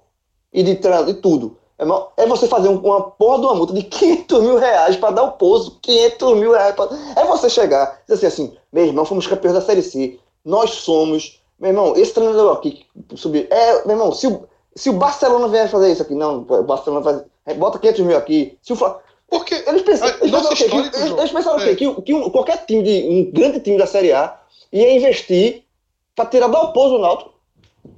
e 0.53 0.63
de 0.63 0.75
de 0.75 1.15
tudo. 1.15 1.57
É, 1.79 1.85
mal- 1.85 2.13
é 2.17 2.27
você 2.27 2.47
fazer 2.47 2.69
um- 2.69 2.79
uma 2.81 3.01
porra 3.11 3.39
de 3.39 3.45
uma 3.47 3.55
multa 3.55 3.73
de 3.73 3.83
500 3.85 4.43
mil 4.43 4.59
reais 4.59 4.97
para 4.97 5.13
dar 5.15 5.23
o 5.23 5.33
pouso. 5.33 5.79
500 5.81 6.37
mil 6.37 6.53
reais. 6.53 6.75
Pra... 6.75 6.89
É 7.17 7.25
você 7.25 7.49
chegar 7.49 8.01
e 8.09 8.13
dizer 8.13 8.27
assim, 8.27 8.45
assim, 8.47 8.57
meu 8.73 8.85
irmão, 8.87 9.05
fomos 9.05 9.27
campeões 9.27 9.55
da 9.55 9.61
Série 9.63 9.83
C. 9.83 10.19
Nós 10.45 10.71
somos. 10.73 11.41
Meu 11.59 11.71
irmão, 11.71 11.95
esse 11.97 12.13
treinador 12.13 12.53
aqui 12.57 12.85
que 13.09 13.17
subiu. 13.17 13.47
É, 13.51 13.85
meu 13.87 13.97
irmão, 13.97 14.13
se 14.13 14.27
o, 14.27 14.45
se 14.75 14.91
o 14.91 14.95
Barcelona 14.95 15.49
vier 15.49 15.69
fazer 15.71 15.93
isso 15.93 16.03
aqui, 16.03 16.15
não, 16.15 16.39
o 16.49 16.63
Barcelona 16.63 17.25
é, 17.47 17.55
Bota 17.55 17.79
500 17.79 18.01
mil 18.05 18.17
aqui. 18.17 18.59
Se 18.63 18.73
o 18.73 18.77
Fla- 18.77 18.99
Porque 19.31 19.55
eles 19.67 19.83
pensam, 19.83 20.09
Ah, 20.09 20.17
eles 20.21 20.31
pensaram 20.33 20.55
Que- 20.57 20.65
eles, 20.99 21.19
eles 21.19 21.31
pensaram 21.33 21.61
é. 21.61 21.75
Que, 21.77 22.03
que 22.03 22.15
um- 22.15 22.31
qualquer 22.31 22.67
time, 22.67 22.83
de, 22.83 23.09
um 23.09 23.31
grande 23.31 23.61
time 23.61 23.79
da 23.79 23.87
Série 23.87 24.13
A, 24.13 24.39
ia 24.73 24.93
investir 24.95 25.65
para 26.17 26.27
tirar 26.27 26.49
dar 26.49 26.61
o 26.63 26.73
pouso 26.73 26.97
do 26.97 27.01
Náutico. 27.01 27.31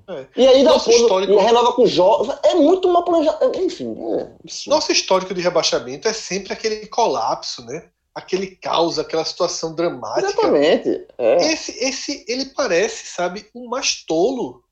É. 0.09 0.27
E 0.37 0.47
aí 0.47 0.63
dá 0.63 0.71
o 0.71 0.75
Nosso 0.75 0.85
pouso 0.91 1.03
histórico- 1.05 1.39
renova 1.39 1.73
com 1.73 1.87
jogos. 1.87 2.29
É 2.45 2.55
muito 2.55 2.87
mal 2.93 3.03
planejado. 3.05 3.59
Enfim, 3.59 3.97
é. 4.19 4.29
Nosso 4.69 4.93
histórico 4.93 5.33
de 5.35 5.41
rebaixamento 5.41 6.07
é 6.07 6.13
sempre 6.13 6.53
aquele 6.53 6.87
colapso, 6.87 7.65
né? 7.65 7.87
Aquele 8.15 8.49
caos, 8.57 8.99
aquela 8.99 9.25
situação 9.25 9.75
dramática. 9.75 10.29
Exatamente. 10.29 11.07
É. 11.17 11.51
Esse, 11.53 11.73
esse, 11.83 12.25
ele 12.29 12.45
parece, 12.47 13.07
sabe, 13.07 13.47
o 13.55 13.69
mais 13.71 14.05
tolo 14.05 14.63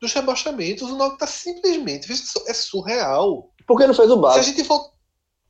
dos 0.00 0.12
rebaixamentos. 0.12 0.90
O 0.90 0.96
Náutico 0.96 1.18
tá 1.20 1.26
simplesmente, 1.26 2.12
é 2.46 2.52
surreal. 2.52 3.48
Porque 3.66 3.86
não 3.86 3.94
fez 3.94 4.10
o 4.10 4.14
Se 4.14 4.18
a 4.18 4.20
básico. 4.22 4.44
gente, 4.44 4.62
vol- 4.68 4.92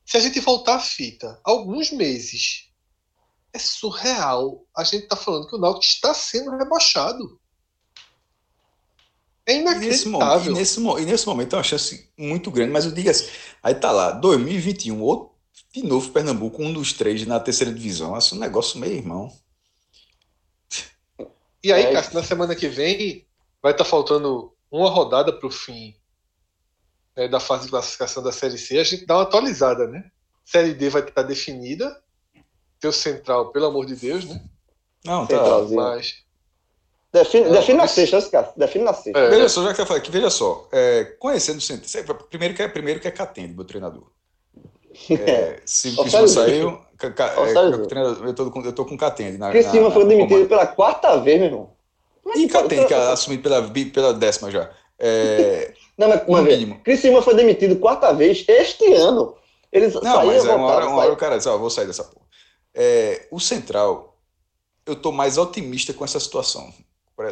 se 0.05 0.17
a 0.17 0.21
gente 0.21 0.41
voltar 0.41 0.77
à 0.77 0.81
fita, 0.81 1.41
alguns 1.45 1.91
meses, 1.91 2.71
é 3.53 3.59
surreal. 3.59 4.67
A 4.77 4.85
gente 4.85 5.07
tá 5.07 5.17
falando 5.17 5.47
que 5.47 5.57
o 5.57 5.59
Náutico 5.59 5.85
está 5.85 6.15
sendo 6.15 6.57
rebaixado. 6.57 7.41
É 9.45 9.57
E 9.57 9.63
nesse, 9.63 10.09
momento, 10.09 10.47
e, 10.47 10.49
inacreditável. 10.49 10.53
nesse, 10.55 10.81
e 10.81 11.05
nesse 11.05 11.27
momento 11.27 11.53
é 11.55 11.57
uma 11.57 11.65
chance 11.65 12.11
muito 12.17 12.51
grande, 12.51 12.73
mas 12.73 12.85
eu 12.85 12.93
digo 12.93 13.11
assim, 13.11 13.29
aí 13.63 13.75
tá 13.75 13.91
lá, 13.91 14.13
2021, 14.13 15.01
outro, 15.01 15.33
de 15.73 15.83
novo 15.83 16.11
Pernambuco, 16.11 16.63
um 16.63 16.73
dos 16.73 16.93
três 16.93 17.27
na 17.27 17.41
terceira 17.41 17.73
divisão, 17.73 18.15
assim, 18.15 18.37
um 18.37 18.41
negócio 18.41 18.79
meio 18.79 18.95
irmão. 18.95 19.33
E 21.63 21.73
aí, 21.73 21.85
É. 21.85 21.93
Cássio, 21.93 22.15
na 22.15 22.23
semana 22.23 22.55
que 22.55 22.69
vem 22.69 23.27
vai 23.63 23.73
estar 23.73 23.85
faltando 23.85 24.53
uma 24.71 24.91
rodada 24.91 25.33
para 25.33 25.47
o 25.47 25.51
fim 25.51 25.95
né, 27.17 27.29
da 27.29 27.41
fase 27.41 27.65
de 27.65 27.71
classificação 27.71 28.23
da 28.23 28.33
Série 28.33 28.59
C. 28.59 28.79
A 28.79 28.85
gente 28.85 29.07
dá 29.07 29.17
uma 29.17 29.23
atualizada, 29.23 29.87
né? 29.87 30.05
Série 30.45 30.75
D 30.75 30.89
vai 30.89 31.03
estar 31.03 31.23
definida. 31.23 32.01
Teu 32.81 32.93
central, 32.93 33.51
pelo 33.53 33.67
amor 33.67 33.87
de 33.87 33.95
Deus, 33.95 34.25
né? 34.25 34.43
Não, 35.05 35.27
tá. 35.27 35.37
Centralzinho. 35.37 35.81
Mas. 35.81 36.23
Define, 37.13 37.45
Não, 37.45 37.53
define 37.53 37.77
na 37.77 37.83
mas- 37.85 37.91
sexta, 37.93 38.17
esse 38.19 38.31
cara. 38.31 38.53
Define 38.57 38.85
na 38.85 38.95
sexta. 38.95 39.19
É, 39.19 39.29
Veja 39.29 39.49
só, 39.49 39.63
já 39.63 39.71
que 39.71 39.77
você 39.77 39.87
falando 39.87 40.03
aqui, 40.03 40.11
veja 40.11 40.31
só, 40.31 40.67
é, 40.73 41.05
conhecendo 41.19 41.59
o 41.59 41.61
Centro, 41.61 42.15
primeiro 42.31 42.55
que 42.55 42.63
é, 42.63 42.69
primeiro 42.69 42.99
que 43.01 43.07
é 43.07 43.11
Catende, 43.11 43.55
meu 43.55 43.65
treinador. 43.67 44.11
É, 45.11 45.61
se 45.67 45.89
o 45.91 46.09
sério? 46.09 46.29
saiu, 46.29 46.69
é, 47.03 48.29
eu, 48.29 48.35
tô 48.35 48.51
com, 48.51 48.63
eu 48.63 48.73
tô 48.73 48.85
com 48.87 48.97
Catende. 48.97 49.37
Na, 49.39 49.51
Cris 49.51 49.67
na- 49.67 49.73
Silva 49.73 49.91
foi 49.91 50.07
demitido 50.07 50.49
pela 50.49 50.67
quarta 50.67 51.17
vez, 51.19 51.39
meu 51.39 51.49
irmão. 51.49 51.73
Mas 52.25 52.41
E 52.41 52.49
Catende, 52.49 52.87
que 52.87 52.95
é 52.95 53.11
assumido 53.13 53.43
pela, 53.43 53.63
pela 53.93 54.15
décima 54.15 54.51
já. 54.51 54.71
É, 54.99 55.75
Não, 55.97 56.09
mas, 56.09 56.27
no 56.27 56.33
mas 56.33 56.45
vê, 56.45 56.51
mínimo. 56.57 56.81
Cris 56.83 57.01
Silva 57.01 57.23
foi 57.23 57.35
demitido 57.35 57.77
quarta 57.77 58.13
vez 58.13 58.45
este 58.49 58.93
ano. 58.95 59.37
Eles 59.71 59.95
Não, 59.95 60.03
saíram 60.03 60.27
mas 60.27 60.45
é 60.45 60.55
uma 60.55 60.67
hora, 60.67 60.87
uma 60.89 60.97
hora 60.99 61.13
o 61.13 61.17
cara 61.17 61.37
diz, 61.39 61.47
ó, 61.47 61.57
vou 61.59 61.71
sair 61.71 61.87
dessa 61.87 62.05
porra. 62.05 62.27
É, 62.75 63.27
o 63.31 63.39
Central, 63.41 64.19
eu 64.87 64.97
tô 64.97 65.13
mais 65.13 65.39
otimista 65.39 65.93
com 65.93 66.05
essa 66.05 66.19
situação 66.21 66.73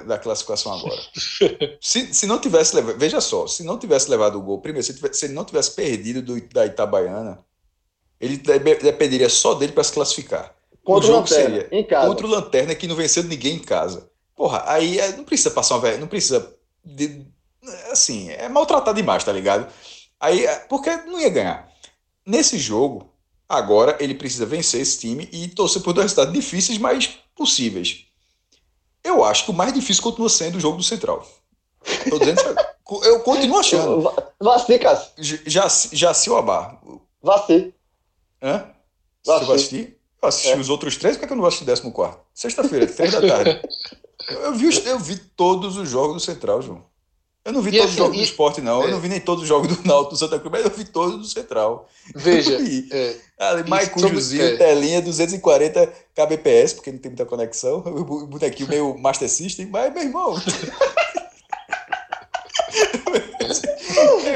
da 0.06 0.18
classificação 0.18 0.72
agora. 0.74 1.00
se, 1.80 2.14
se 2.14 2.26
não 2.26 2.38
tivesse 2.38 2.76
levado, 2.76 2.98
veja 2.98 3.20
só, 3.20 3.46
se 3.46 3.64
não 3.64 3.78
tivesse 3.78 4.08
levado 4.10 4.38
o 4.38 4.42
gol, 4.42 4.60
primeiro, 4.60 4.86
se, 4.86 4.94
tivesse- 4.94 5.18
se 5.20 5.26
ele 5.26 5.34
não 5.34 5.44
tivesse 5.44 5.72
perdido 5.72 6.22
do, 6.22 6.40
da 6.48 6.64
Itabaiana, 6.66 7.44
ele 8.20 8.36
dependeria 8.36 9.28
só 9.28 9.54
dele 9.54 9.72
para 9.72 9.82
se 9.82 9.92
classificar. 9.92 10.54
Contra 10.84 11.04
o 11.04 11.12
jogo 11.14 11.20
Lanterna, 11.28 11.60
seria 11.60 11.68
em 11.72 11.84
casa. 11.84 12.08
Contra 12.08 12.26
o 12.26 12.30
Lanterna 12.30 12.74
que 12.74 12.86
não 12.86 12.94
venceu 12.94 13.22
ninguém 13.24 13.56
em 13.56 13.62
casa. 13.62 14.08
Porra, 14.36 14.62
aí 14.66 14.98
é, 14.98 15.16
não 15.16 15.24
precisa 15.24 15.50
passar 15.50 15.74
uma 15.74 15.80
vergonha, 15.80 16.00
não 16.00 16.08
precisa. 16.08 16.54
de- 16.84 17.26
assim, 17.90 18.30
é 18.30 18.48
maltratar 18.48 18.94
demais, 18.94 19.24
tá 19.24 19.32
ligado? 19.32 19.70
Aí, 20.18 20.44
é, 20.44 20.56
porque 20.60 20.90
não 20.96 21.18
ia 21.20 21.28
ganhar. 21.30 21.68
Nesse 22.26 22.58
jogo, 22.58 23.10
agora 23.48 23.96
ele 24.00 24.14
precisa 24.14 24.46
vencer 24.46 24.80
esse 24.80 24.98
time 24.98 25.28
e 25.32 25.48
torcer 25.48 25.82
por 25.82 25.92
dois 25.92 26.04
resultados 26.04 26.32
difíceis, 26.32 26.78
mas 26.78 27.18
possíveis. 27.34 28.04
Eu 29.02 29.24
acho 29.24 29.44
que 29.46 29.50
o 29.50 29.54
mais 29.54 29.72
difícil 29.72 30.02
continua 30.02 30.28
sendo 30.28 30.56
o 30.56 30.60
jogo 30.60 30.76
do 30.76 30.82
Central. 30.82 31.26
Tô 32.10 32.18
dizendo, 32.18 32.40
eu 33.04 33.20
continuo 33.20 33.58
achando. 33.58 34.02
Va- 34.02 34.30
Vaci, 34.38 34.78
Cássio. 34.78 35.12
Já, 35.46 35.66
já 35.92 36.12
se 36.12 36.28
o 36.28 36.36
Abar. 36.36 36.78
Vaci. 37.22 37.74
Hã? 38.42 38.70
Vou 39.24 39.38
Você 39.38 39.44
vai 39.46 39.56
assistir. 39.56 39.96
Eu 40.22 40.28
assisti 40.28 40.50
É. 40.52 40.56
os 40.58 40.68
outros 40.68 40.96
três, 40.98 41.16
por 41.16 41.26
que 41.26 41.32
eu 41.32 41.36
não 41.36 41.42
vou 41.42 41.48
assistir 41.48 41.64
o 41.64 41.92
14? 41.92 42.18
Sexta-feira, 42.34 42.86
três 42.86 43.12
da 43.12 43.20
tarde. 43.26 43.60
Eu, 44.28 44.38
eu 44.42 44.54
vi, 44.54 44.86
eu 44.86 44.98
vi 44.98 45.16
todos 45.16 45.78
os 45.78 45.88
jogos 45.88 46.14
do 46.16 46.20
Central, 46.20 46.60
João. 46.60 46.84
Eu 47.44 47.52
não 47.54 47.62
vi 47.62 47.70
E 47.70 47.78
todos 47.78 47.84
os 47.86 47.90
assim, 47.92 47.98
jogos 47.98 48.16
e- 48.16 48.18
do 48.20 48.24
esporte, 48.24 48.60
não. 48.60 48.82
Eu 48.82 48.88
é. 48.88 48.90
não 48.90 49.00
vi 49.00 49.08
nem 49.08 49.20
todos 49.20 49.42
os 49.42 49.48
jogos 49.48 49.74
do 49.74 49.82
Náutico 49.88 50.10
do 50.14 50.18
Santa 50.18 50.38
Cruz, 50.38 50.52
mas 50.52 50.64
eu 50.64 50.70
vi 50.70 50.84
todos 50.84 51.16
do 51.18 51.24
Central. 51.24 51.88
Veja, 52.14 52.52
Eu 52.60 52.84
é, 52.90 53.16
Ali, 53.38 53.68
Maicujozinho, 53.70 54.42
é. 54.44 54.56
telinha 54.56 55.00
240 55.00 55.86
kbps, 56.14 56.74
porque 56.74 56.92
não 56.92 56.98
tem 56.98 57.10
muita 57.10 57.24
conexão. 57.24 57.78
O 57.86 58.26
bonequinho 58.26 58.68
meio 58.68 58.98
Master 58.98 59.28
System, 59.28 59.66
mas, 59.66 59.92
meu 59.92 60.02
irmão. 60.02 60.34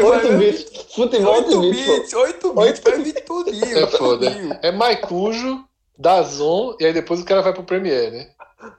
8 0.02 0.38
bits. 0.38 0.64
Futebol 0.94 1.34
8 1.34 1.58
8 1.58 1.70
bits, 1.70 1.86
pô. 1.86 1.94
bits, 1.96 2.14
8 2.14 2.52
bits, 2.54 2.80
vai 2.80 3.02
vir 3.02 3.24
tudinho. 3.24 3.78
É 3.78 3.86
foda. 3.88 4.30
tudinho. 4.30 4.58
é 4.62 4.72
Maicujo, 4.72 5.64
Dazon, 5.98 6.76
e 6.80 6.86
aí 6.86 6.92
depois 6.92 7.20
o 7.20 7.24
cara 7.24 7.42
vai 7.42 7.52
pro 7.52 7.64
Premiere, 7.64 8.10
né? 8.10 8.28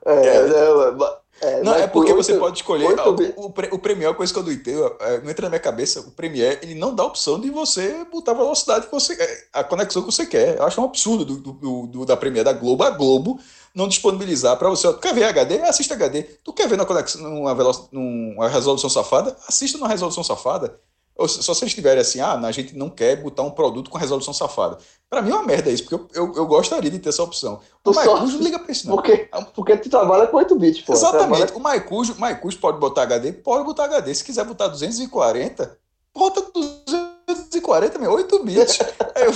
É, 0.05 0.47
não, 0.47 0.81
é, 1.05 1.17
Não, 1.61 1.73
mas 1.73 1.81
é 1.81 1.87
porque 1.87 2.13
por 2.13 2.23
você 2.23 2.31
oito- 2.33 2.41
pode 2.41 2.57
escolher. 2.57 2.87
oito 2.87 3.01
ah, 3.01 3.11
bits. 3.11 3.33
O, 3.35 3.41
o, 3.47 3.53
o 3.75 3.79
Premiere 3.79 4.05
é 4.05 4.09
uma 4.09 4.15
coisa 4.15 4.31
que 4.33 4.39
eu 4.39 4.43
não 4.43 4.51
entendo, 4.51 4.95
é, 4.99 5.21
não 5.21 5.29
entra 5.29 5.43
na 5.43 5.49
minha 5.49 5.59
cabeça. 5.59 5.99
O 5.99 6.11
Premiere, 6.11 6.59
ele 6.63 6.75
não 6.75 6.95
dá 6.95 7.03
a 7.03 7.07
opção 7.07 7.39
de 7.39 7.49
você 7.49 8.05
botar 8.11 8.31
a 8.31 8.35
velocidade 8.35 8.85
que 8.85 8.91
você 8.91 9.13
é, 9.21 9.43
a 9.53 9.63
conexão 9.63 10.01
que 10.01 10.11
você 10.11 10.25
quer. 10.25 10.57
Eu 10.57 10.63
acho 10.63 10.79
um 10.81 10.85
absurdo 10.85 11.25
do, 11.25 11.51
do- 11.53 11.87
do- 11.87 12.05
da 12.05 12.15
Premiere 12.17 12.45
da 12.45 12.53
Globo, 12.53 12.83
a 12.83 12.89
Globo 12.89 13.39
não 13.73 13.87
disponibilizar 13.89 14.57
para 14.57 14.69
você. 14.69 14.87
ó, 14.87 14.93
Tu 14.93 14.99
quer 15.01 15.13
ver 15.13 15.25
HD? 15.25 15.59
Assista 15.61 15.93
HD. 15.95 16.23
Tu 16.23 16.53
quer 16.53 16.67
ver 16.69 16.77
na 16.77 16.85
conexão, 16.85 17.21
numa, 17.21 17.53
numa 17.91 18.47
resolução 18.47 18.89
safada? 18.89 19.35
Assista 19.47 19.77
numa 19.77 19.89
resolução 19.89 20.23
safada. 20.23 20.79
Só 21.17 21.53
se 21.53 21.63
eles 21.63 21.73
tiverem 21.73 22.01
assim, 22.01 22.19
ah, 22.19 22.33
a 22.33 22.51
gente 22.51 22.75
não 22.75 22.89
quer 22.89 23.15
botar 23.15 23.43
um 23.43 23.49
produto 23.51 23.89
com 23.89 23.97
resolução 23.97 24.33
safada. 24.33 24.77
Pra 25.09 25.21
mim 25.21 25.31
é 25.31 25.33
uma 25.33 25.43
merda 25.45 25.69
isso, 25.69 25.83
porque 25.85 25.95
eu, 25.95 26.25
eu, 26.25 26.33
eu 26.35 26.45
gostaria 26.45 26.91
de 26.91 26.99
ter 26.99 27.07
essa 27.09 27.23
opção. 27.23 27.61
O 27.85 27.93
Maicujo 27.93 28.37
liga 28.39 28.59
pra 28.59 28.71
isso, 28.71 28.87
não. 28.87 28.95
Porque, 28.95 29.29
porque 29.55 29.77
tu 29.77 29.89
trabalha 29.89 30.27
com 30.27 30.35
8 30.35 30.55
bits, 30.57 30.81
pô. 30.81 30.91
Exatamente. 30.91 31.53
O 31.53 31.59
Maicujo, 31.59 32.15
Maicujo 32.17 32.57
pode 32.59 32.79
botar 32.79 33.03
HD? 33.03 33.31
Pode 33.31 33.63
botar 33.63 33.85
HD. 33.85 34.13
Se 34.13 34.25
quiser 34.25 34.43
botar 34.43 34.67
240, 34.67 35.77
bota 36.13 36.41
240, 36.53 37.97
meu, 37.99 38.11
8 38.11 38.43
bits. 38.43 38.79
Eu, 39.15 39.31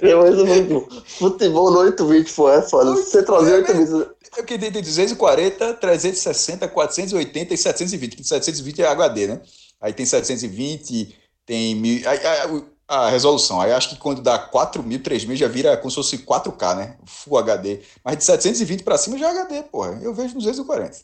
Eu, 0.00 0.68
vou- 0.68 0.88
futebol 1.06 1.70
no 1.70 1.80
8 1.80 2.04
bits, 2.04 2.32
pô, 2.34 2.48
é 2.50 2.62
foda. 2.62 2.92
Você 2.92 3.22
trazer 3.24 3.52
é, 3.52 3.56
8 3.56 3.74
bits. 3.74 3.90
eu 4.36 4.44
que 4.44 4.58
tem 4.58 4.70
240, 4.70 5.74
360, 5.74 6.68
480 6.68 7.54
e 7.54 7.56
720, 7.58 8.16
que 8.16 8.24
720 8.24 8.82
é 8.82 8.86
HD, 8.86 9.26
né? 9.26 9.40
Aí 9.82 9.92
tem 9.92 10.06
720, 10.06 11.14
tem 11.44 11.74
mil, 11.74 12.08
aí- 12.08 12.24
aí, 12.26 12.62
a 12.88 13.10
resolução. 13.10 13.60
Aí 13.60 13.72
acho 13.72 13.90
que 13.90 13.96
quando 13.96 14.22
dá 14.22 14.38
4 14.38 14.82
mil, 14.82 15.02
3 15.02 15.24
mil 15.24 15.36
já 15.36 15.48
vira 15.48 15.76
como 15.76 15.90
se 15.90 15.96
fosse 15.96 16.18
4K, 16.18 16.74
né? 16.74 16.96
Full 17.04 17.36
HD. 17.38 17.80
Mas 18.04 18.18
de 18.18 18.24
720 18.24 18.82
pra 18.84 18.96
cima 18.96 19.18
já 19.18 19.28
é 19.28 19.30
HD, 19.40 19.62
porra. 19.64 19.98
Eu 20.02 20.14
vejo 20.14 20.34
240. 20.34 20.98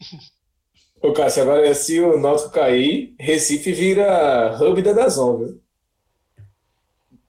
Ô, 1.02 1.12
Cássio, 1.12 1.42
agora 1.42 1.74
se 1.74 2.00
o 2.00 2.18
Náutico 2.18 2.50
cair, 2.50 3.14
Recife 3.20 3.72
vira 3.72 4.56
hub 4.60 4.80
da 4.82 4.92
Dazon, 4.92 5.38
viu? 5.38 5.60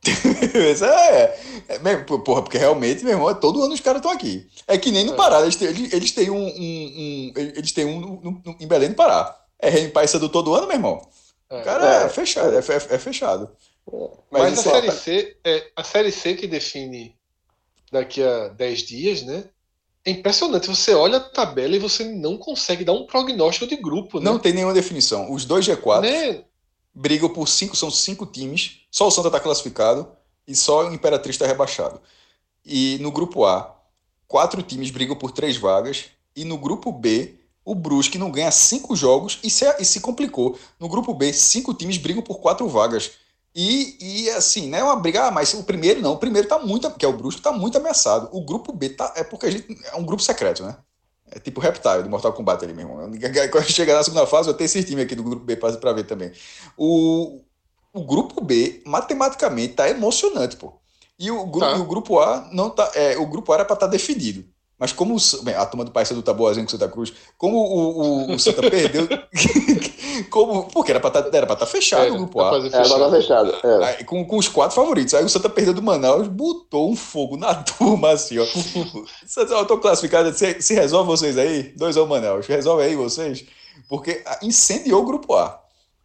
É, 0.81 1.39
é 1.75 1.79
mesmo, 1.79 2.19
porra, 2.23 2.41
porque 2.41 2.57
realmente, 2.57 3.03
meu 3.03 3.13
irmão, 3.13 3.33
todo 3.35 3.61
ano 3.61 3.73
os 3.73 3.79
caras 3.81 3.99
estão 3.99 4.11
aqui. 4.11 4.47
É 4.65 4.77
que 4.77 4.89
nem 4.91 5.05
no 5.05 5.15
Pará, 5.15 5.41
eles 5.41 5.55
têm, 5.55 5.67
eles, 5.67 5.93
eles 5.93 6.11
têm 6.11 6.29
um, 6.29 6.45
um- 6.47 6.47
um- 6.47 7.31
eles 7.35 7.71
têm 7.71 7.85
um 7.85 7.99
no- 7.99 8.21
no- 8.21 8.57
em 8.59 8.67
Belém 8.67 8.89
do 8.89 8.95
Pará. 8.95 9.37
É 9.59 9.69
Rei 9.69 9.89
Paysandu 9.89 10.29
todo 10.29 10.53
ano, 10.53 10.67
meu 10.67 10.75
irmão. 10.75 11.01
É. 11.49 11.61
O 11.61 11.63
cara 11.63 12.01
é, 12.01 12.05
É. 12.05 12.09
fechado, 12.09 12.55
é, 12.57 12.61
fe- 12.61 12.73
é 12.93 12.97
fechado. 12.99 13.49
Mas, 14.29 14.59
isso 14.59 14.69
a 14.69 14.71
é- 14.77 14.81
série 14.81 14.91
C 14.91 15.37
é 15.43 15.67
a 15.75 15.83
série 15.83 16.11
C 16.11 16.35
que 16.35 16.45
define 16.47 17.15
daqui 17.91 18.21
a 18.21 18.49
10 18.49 18.79
dias, 18.83 19.21
né? 19.23 19.45
É 20.05 20.11
impressionante. 20.11 20.67
Você 20.67 20.93
olha 20.93 21.17
a 21.17 21.21
tabela 21.21 21.75
e 21.75 21.79
você 21.79 22.03
não 22.03 22.37
consegue 22.37 22.83
dar 22.83 22.93
um 22.93 23.05
prognóstico 23.05 23.67
de 23.67 23.75
grupo, 23.77 24.19
né? 24.19 24.25
não 24.25 24.39
tem 24.39 24.53
nenhuma 24.53 24.73
definição. 24.73 25.31
Os 25.31 25.45
dois 25.45 25.65
G4 25.65 26.01
Né? 26.01 26.43
brigam 26.93 27.29
por 27.29 27.47
cinco, 27.47 27.75
são 27.75 27.89
cinco 27.91 28.25
times. 28.25 28.81
Só 28.91 29.07
o 29.07 29.11
Santa 29.11 29.27
está 29.29 29.39
classificado 29.39 30.11
e 30.47 30.55
só 30.55 30.87
o 30.87 30.93
Imperatriz 30.93 31.35
está 31.35 31.45
rebaixado. 31.47 32.01
E 32.65 32.97
no 32.99 33.11
grupo 33.11 33.45
A, 33.45 33.73
quatro 34.27 34.61
times 34.61 34.91
brigam 34.91 35.15
por 35.15 35.31
três 35.31 35.55
vagas. 35.57 36.05
E 36.35 36.43
no 36.43 36.57
grupo 36.57 36.91
B, 36.91 37.35
o 37.69 37.75
Brusque 37.75 38.17
não 38.17 38.31
ganha 38.31 38.49
cinco 38.49 38.95
jogos 38.95 39.39
e 39.43 39.49
se, 39.49 39.65
e 39.77 39.83
se 39.83 39.99
complicou. 39.99 40.57
No 40.79 40.87
grupo 40.87 41.13
B, 41.13 41.33
cinco 41.33 41.73
times 41.73 41.97
brigam 41.97 42.21
por 42.23 42.39
quatro 42.39 42.65
vagas. 42.69 43.11
E, 43.53 43.97
e 43.99 44.29
assim, 44.29 44.69
não 44.69 44.77
é 44.77 44.83
uma 44.83 44.95
briga, 44.95 45.25
ah, 45.27 45.31
mas 45.31 45.53
o 45.53 45.63
primeiro 45.63 45.99
não. 46.01 46.13
O 46.13 46.17
primeiro 46.17 46.47
tá 46.47 46.59
muito, 46.59 46.89
que 46.91 47.03
é 47.03 47.07
o 47.09 47.13
Brusque, 47.17 47.41
tá 47.41 47.51
muito 47.51 47.77
ameaçado. 47.77 48.29
O 48.31 48.39
grupo 48.39 48.71
B 48.71 48.89
tá, 48.89 49.11
é 49.17 49.23
porque 49.23 49.47
a 49.47 49.51
gente 49.51 49.67
é 49.91 49.95
um 49.97 50.05
grupo 50.05 50.23
secreto, 50.23 50.63
né? 50.63 50.77
É 51.29 51.39
tipo 51.39 51.59
Reptile 51.59 52.03
do 52.03 52.09
Mortal 52.09 52.31
Kombat 52.31 52.63
ali, 52.63 52.73
meu 52.73 52.87
irmão. 52.87 53.11
Quando 53.51 53.65
chegar 53.65 53.95
na 53.95 54.03
segunda 54.03 54.25
fase, 54.25 54.47
eu 54.47 54.53
tenho 54.53 54.65
esse 54.67 54.81
time 54.85 55.01
aqui 55.01 55.13
do 55.15 55.23
grupo 55.23 55.43
B 55.43 55.57
pra, 55.57 55.73
pra 55.73 55.91
ver 55.91 56.05
também. 56.05 56.31
O, 56.77 57.41
o 57.93 58.01
grupo 58.05 58.39
B, 58.39 58.81
matematicamente, 58.85 59.73
tá 59.73 59.89
emocionante, 59.89 60.55
pô. 60.55 60.71
E 61.19 61.29
o, 61.31 61.45
gru- 61.47 61.59
Tá. 61.59 61.75
e 61.75 61.79
o 61.81 61.85
grupo 61.85 62.17
A 62.19 62.47
não 62.53 62.69
tá. 62.69 62.89
É, 62.95 63.17
o 63.17 63.25
grupo 63.27 63.51
A 63.51 63.55
era 63.55 63.65
para 63.65 63.73
estar 63.73 63.87
definido. 63.87 64.45
Mas 64.79 64.91
como 64.91 65.15
o 65.15 65.43
bem, 65.43 65.55
a 65.55 65.65
turma 65.65 65.83
do 65.83 65.91
Paysandu 65.91 66.21
tá 66.21 66.31
boazinha 66.33 66.63
com 66.63 66.67
o 66.67 66.71
Santa 66.71 66.87
Cruz, 66.87 67.11
como 67.37 67.57
o, 67.57 68.29
o, 68.29 68.33
o 68.35 68.39
Santa 68.39 68.61
perdeu. 68.69 69.07
como, 70.29 70.65
porque 70.65 70.91
era 70.91 70.99
para 70.99 71.19
estar 71.19 71.35
era 71.37 71.47
pra 71.47 71.55
tá 71.55 71.65
fechado 71.65 72.03
Era, 72.03 72.13
o 72.13 72.17
grupo 72.17 72.39
A. 72.41 72.45
É, 72.45 72.47
agora 72.49 72.69
fechado. 72.69 72.99
tá 72.99 73.11
fechado. 73.11 73.67
É. 73.67 73.85
Aí, 73.85 74.03
com, 74.03 74.23
com 74.25 74.37
os 74.37 74.47
quatro 74.47 74.75
favoritos. 74.75 75.13
Aí 75.13 75.23
o 75.23 75.29
Santa 75.29 75.49
perdeu 75.49 75.73
do 75.73 75.81
Manaus, 75.81 76.27
botou 76.27 76.91
um 76.91 76.95
fogo 76.95 77.37
na 77.37 77.55
turma 77.63 78.11
assim, 78.11 78.37
ó. 78.37 78.45
Santa, 79.25 79.53
Eu 79.53 79.65
tô 79.65 79.77
classificado, 79.79 80.31
se, 80.33 80.61
se 80.61 80.73
resolve 80.75 81.07
vocês 81.07 81.37
aí, 81.37 81.63
dois 81.75 81.97
ao 81.97 82.05
Manaus, 82.07 82.45
resolve 82.45 82.83
aí 82.83 82.95
vocês, 82.95 83.45
porque 83.89 84.21
ah, 84.25 84.39
incendiou 84.43 85.01
o 85.01 85.05
grupo 85.05 85.33
A. 85.35 85.59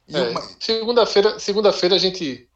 É, 0.09 0.28
uma- 0.31 0.43
Segunda-feira, 0.59 1.39
segunda-feira 1.39 1.94
a 1.94 1.99
gente 1.99 2.49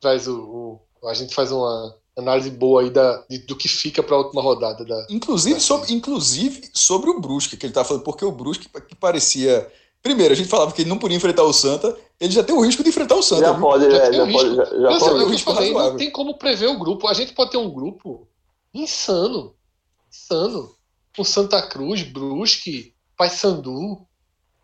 traz 0.00 0.26
o, 0.28 0.80
o- 1.02 1.08
a 1.08 1.14
gente 1.14 1.34
faz 1.34 1.50
uma 1.52 1.94
análise 2.16 2.50
boa 2.50 2.82
aí 2.82 2.90
da, 2.90 3.24
de- 3.28 3.38
do 3.38 3.54
que 3.56 3.68
fica 3.68 4.02
para 4.02 4.16
a 4.16 4.18
última 4.18 4.40
rodada 4.42 4.84
da. 4.84 5.06
Inclusive 5.10 5.60
sobre, 5.60 5.92
inclusive 5.92 6.70
sobre 6.72 7.10
o 7.10 7.20
Brusque, 7.20 7.56
que 7.56 7.66
ele 7.66 7.72
tá 7.72 7.84
falando, 7.84 8.02
porque 8.04 8.24
o 8.24 8.32
Brusque 8.32 8.68
que 8.88 8.94
parecia. 8.94 9.70
Primeiro, 10.02 10.32
a 10.32 10.36
gente 10.36 10.48
falava 10.48 10.72
que 10.72 10.82
ele 10.82 10.88
não 10.88 10.98
podia 10.98 11.16
enfrentar 11.16 11.42
o 11.42 11.52
Santa, 11.52 11.96
ele 12.20 12.32
já 12.32 12.42
tem 12.44 12.54
o 12.54 12.60
risco 12.60 12.82
de 12.82 12.90
enfrentar 12.90 13.16
o 13.16 13.22
Santa. 13.22 13.42
Já 13.46 13.52
viu? 13.52 13.60
pode, 13.60 13.90
Já 13.90 13.96
é, 13.96 14.10
tem 14.10 14.12
já 14.18 14.26
pode. 14.32 14.48
risco. 14.50 14.56
Já, 14.56 14.64
já 14.64 14.90
Mas 14.90 14.98
pode, 15.02 15.14
o 15.14 15.20
eu 15.20 15.28
risco 15.28 15.54
falei, 15.54 15.72
não 15.72 15.96
tem 15.96 16.10
como 16.10 16.38
prever 16.38 16.68
o 16.68 16.78
grupo. 16.78 17.08
A 17.08 17.14
gente 17.14 17.32
pode 17.32 17.50
ter 17.50 17.56
um 17.56 17.70
grupo 17.70 18.26
insano. 18.72 19.52
Insano. 20.10 20.70
Com 21.16 21.24
Santa 21.24 21.60
Cruz, 21.62 22.02
Brusque, 22.02 22.94
Paysandu. 23.16 23.98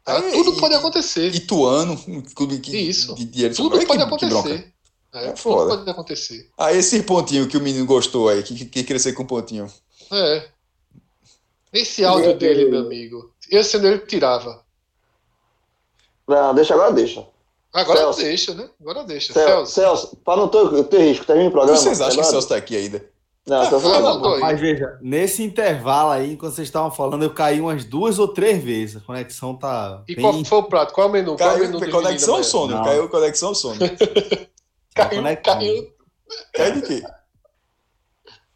Tá? 0.04 0.18
Aí, 0.18 0.32
Tudo 0.32 0.52
e- 0.56 0.60
pode 0.60 0.74
acontecer. 0.74 1.34
Ituano, 1.34 1.92
um 2.06 2.20
clube 2.22 2.58
que, 2.60 2.76
Isso. 2.76 3.14
Tudo 3.56 3.70
pode 3.86 3.86
que 3.86 3.92
É, 5.14 5.24
É 5.26 5.26
tudo 5.28 5.38
foda. 5.38 5.76
pode 5.76 5.90
acontecer. 5.90 6.48
Ah, 6.56 6.72
esse 6.72 7.02
pontinho 7.02 7.46
que 7.48 7.56
o 7.56 7.60
menino 7.60 7.84
gostou 7.86 8.28
aí, 8.28 8.42
que, 8.42 8.54
que, 8.54 8.64
que 8.66 8.84
crescer 8.84 9.12
com 9.12 9.24
pontinho. 9.26 9.66
É. 10.10 10.48
Esse 11.72 12.04
áudio 12.04 12.28
Meu 12.28 12.36
dele, 12.38 12.70
meu 12.70 12.80
amigo. 12.80 13.32
Esse 13.50 13.76
ele 13.76 13.98
tirava. 13.98 14.62
Não, 16.26 16.54
deixa 16.54 16.74
agora, 16.74 16.92
deixa. 16.92 17.26
Agora 17.72 18.00
Celso. 18.00 18.20
deixa, 18.20 18.54
né? 18.54 18.68
Agora 18.80 19.04
deixa. 19.04 19.32
Celso, 19.32 19.72
Celso. 19.72 19.72
Celso 20.02 20.16
para 20.24 20.36
não 20.36 20.48
ter, 20.48 20.84
ter 20.84 20.98
risco, 21.08 21.24
termina 21.24 21.48
o 21.48 21.52
programa. 21.52 21.76
Vocês 21.78 22.00
acham 22.00 22.14
que 22.20 22.20
o? 22.20 22.30
Celso 22.30 22.48
tá 22.48 22.56
aqui 22.56 22.76
ainda? 22.76 23.04
Não, 23.46 23.64
Celso 23.68 23.86
Ah, 23.88 24.00
não. 24.00 24.14
não, 24.14 24.22
tô 24.22 24.34
aí. 24.34 24.40
Mas 24.40 24.60
veja, 24.60 24.98
nesse 25.00 25.42
intervalo 25.42 26.10
aí, 26.10 26.32
enquanto 26.34 26.54
vocês 26.54 26.68
estavam 26.68 26.90
falando, 26.90 27.22
eu 27.24 27.32
caí 27.32 27.60
umas 27.60 27.84
duas 27.84 28.18
ou 28.18 28.28
três 28.28 28.62
vezes. 28.62 28.96
A 28.96 29.00
conexão 29.00 29.54
tá 29.56 30.02
E 30.06 30.14
bem... 30.14 30.22
qual 30.22 30.44
foi 30.44 30.58
o 30.58 30.62
prato? 30.64 30.92
Qual 30.92 31.06
é 31.06 31.10
o 31.10 31.12
menu? 31.12 31.36
Qual 31.36 31.48
é 31.50 31.52
o 31.54 31.58
Caiu 31.58 31.70
menu 31.80 31.90
conexão 31.90 32.36
ou 32.36 32.44
sono? 32.44 32.74
Não. 32.76 32.84
Caiu 32.84 33.08
conexão 33.08 33.48
ou 33.48 33.54
sono? 33.54 33.80
tá 34.94 35.06
Caiu, 35.06 35.22
conectado. 35.22 35.58
caiu. 35.58 35.92
Caiu 36.54 36.74
de 36.74 36.82
quê? 36.82 37.02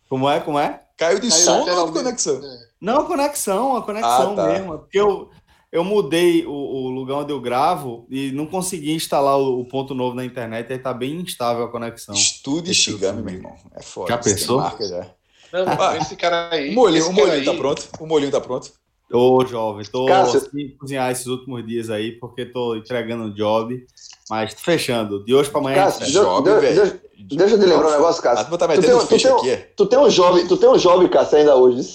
Como 0.09 0.29
é, 0.31 0.41
como 0.41 0.59
é? 0.59 0.81
Caiu 0.97 1.19
de 1.19 1.29
Caiu 1.29 1.43
sono 1.43 1.81
ou 1.81 1.87
de 1.87 1.93
conexão? 1.93 2.41
Não, 2.81 3.01
a 3.01 3.05
conexão, 3.07 3.77
a 3.77 3.83
conexão 3.83 4.33
Ah, 4.33 4.37
tá. 4.37 4.47
mesmo. 4.49 4.75
é 4.75 4.79
Porque 4.79 4.99
eu, 4.99 5.31
eu 5.73 5.83
mudei 5.85 6.47
o, 6.47 6.51
o 6.53 6.89
lugar 6.91 7.17
onde 7.19 7.33
eu 7.33 7.41
gravo 7.41 8.07
e 8.09 8.31
não 8.33 8.47
consegui 8.47 8.93
instalar 8.95 9.37
o, 9.39 9.61
o 9.61 9.65
ponto 9.69 9.95
novo 9.95 10.15
na 10.15 10.25
internet, 10.25 10.73
aí 10.73 10.79
tá 10.79 10.95
bem 10.95 11.17
instável 11.21 11.65
a 11.65 11.71
conexão. 11.71 12.15
Estude 12.15 12.73
Shigami, 12.73 13.19
ver. 13.19 13.25
meu 13.25 13.35
irmão. 13.35 13.57
É 13.75 13.83
foda. 13.83 14.11
Já 14.11 14.19
pensou? 14.19 14.61
Marca 14.61 14.87
já. 14.87 15.07
Não, 15.53 15.65
Ah, 15.81 15.97
esse 15.97 16.17
cara 16.17 16.49
aí. 16.53 16.71
O 16.71 16.75
molhinho, 16.75 17.01
esse 17.01 17.11
o 17.11 17.15
cara 17.15 17.27
molhinho 17.27 17.45
tá 17.45 17.51
aí- 17.51 17.59
pronto? 17.59 17.89
O 18.01 18.07
molhinho 18.07 18.31
tá 18.31 18.41
pronto? 18.41 18.73
Tô 19.09 19.47
jovem, 19.47 19.85
tô 19.85 20.07
Cássio. 20.07 20.39
assim, 20.41 20.71
cozinhar 20.79 21.11
esses 21.13 21.27
últimos 21.27 21.65
dias 21.65 21.91
aí, 21.91 22.13
porque 22.13 22.45
tô 22.45 22.75
entregando 22.75 23.25
um 23.25 23.33
job, 23.35 23.87
mas 24.29 24.53
tô 24.55 24.61
fechando. 24.61 25.25
De 25.25 25.33
hoje 25.33 25.49
pra 25.49 25.61
amanhã. 25.61 25.77
Cássio, 25.85 26.05
gente 26.07 26.13
deixa- 26.15 26.29
Job, 26.29 26.45
deixa- 26.45 26.61
velho. 26.61 26.77
deixa- 26.83 27.07
Deixa 27.19 27.55
eu 27.55 27.59
te 27.61 27.65
lembrar 27.67 27.89
um 27.89 27.93
negócio, 27.93 28.21
Ah, 28.21 28.23
Cássio. 28.23 28.47
tu 28.51 28.59
tá 28.59 28.69
Tu 28.69 28.81
tem, 28.83 28.95
um- 28.95 28.99
tu, 28.99 29.07
tem, 29.17 29.33
aqui, 29.33 29.51
é? 29.51 29.57
tu 29.75 29.87
tem 29.87 29.99
um 29.99 30.09
job, 30.09 30.49
tu 30.49 30.57
tem 30.59 30.69
um 30.69 30.77
job, 30.77 31.09
Cássio, 31.09 31.39
ainda 31.39 31.57
hoje. 31.57 31.89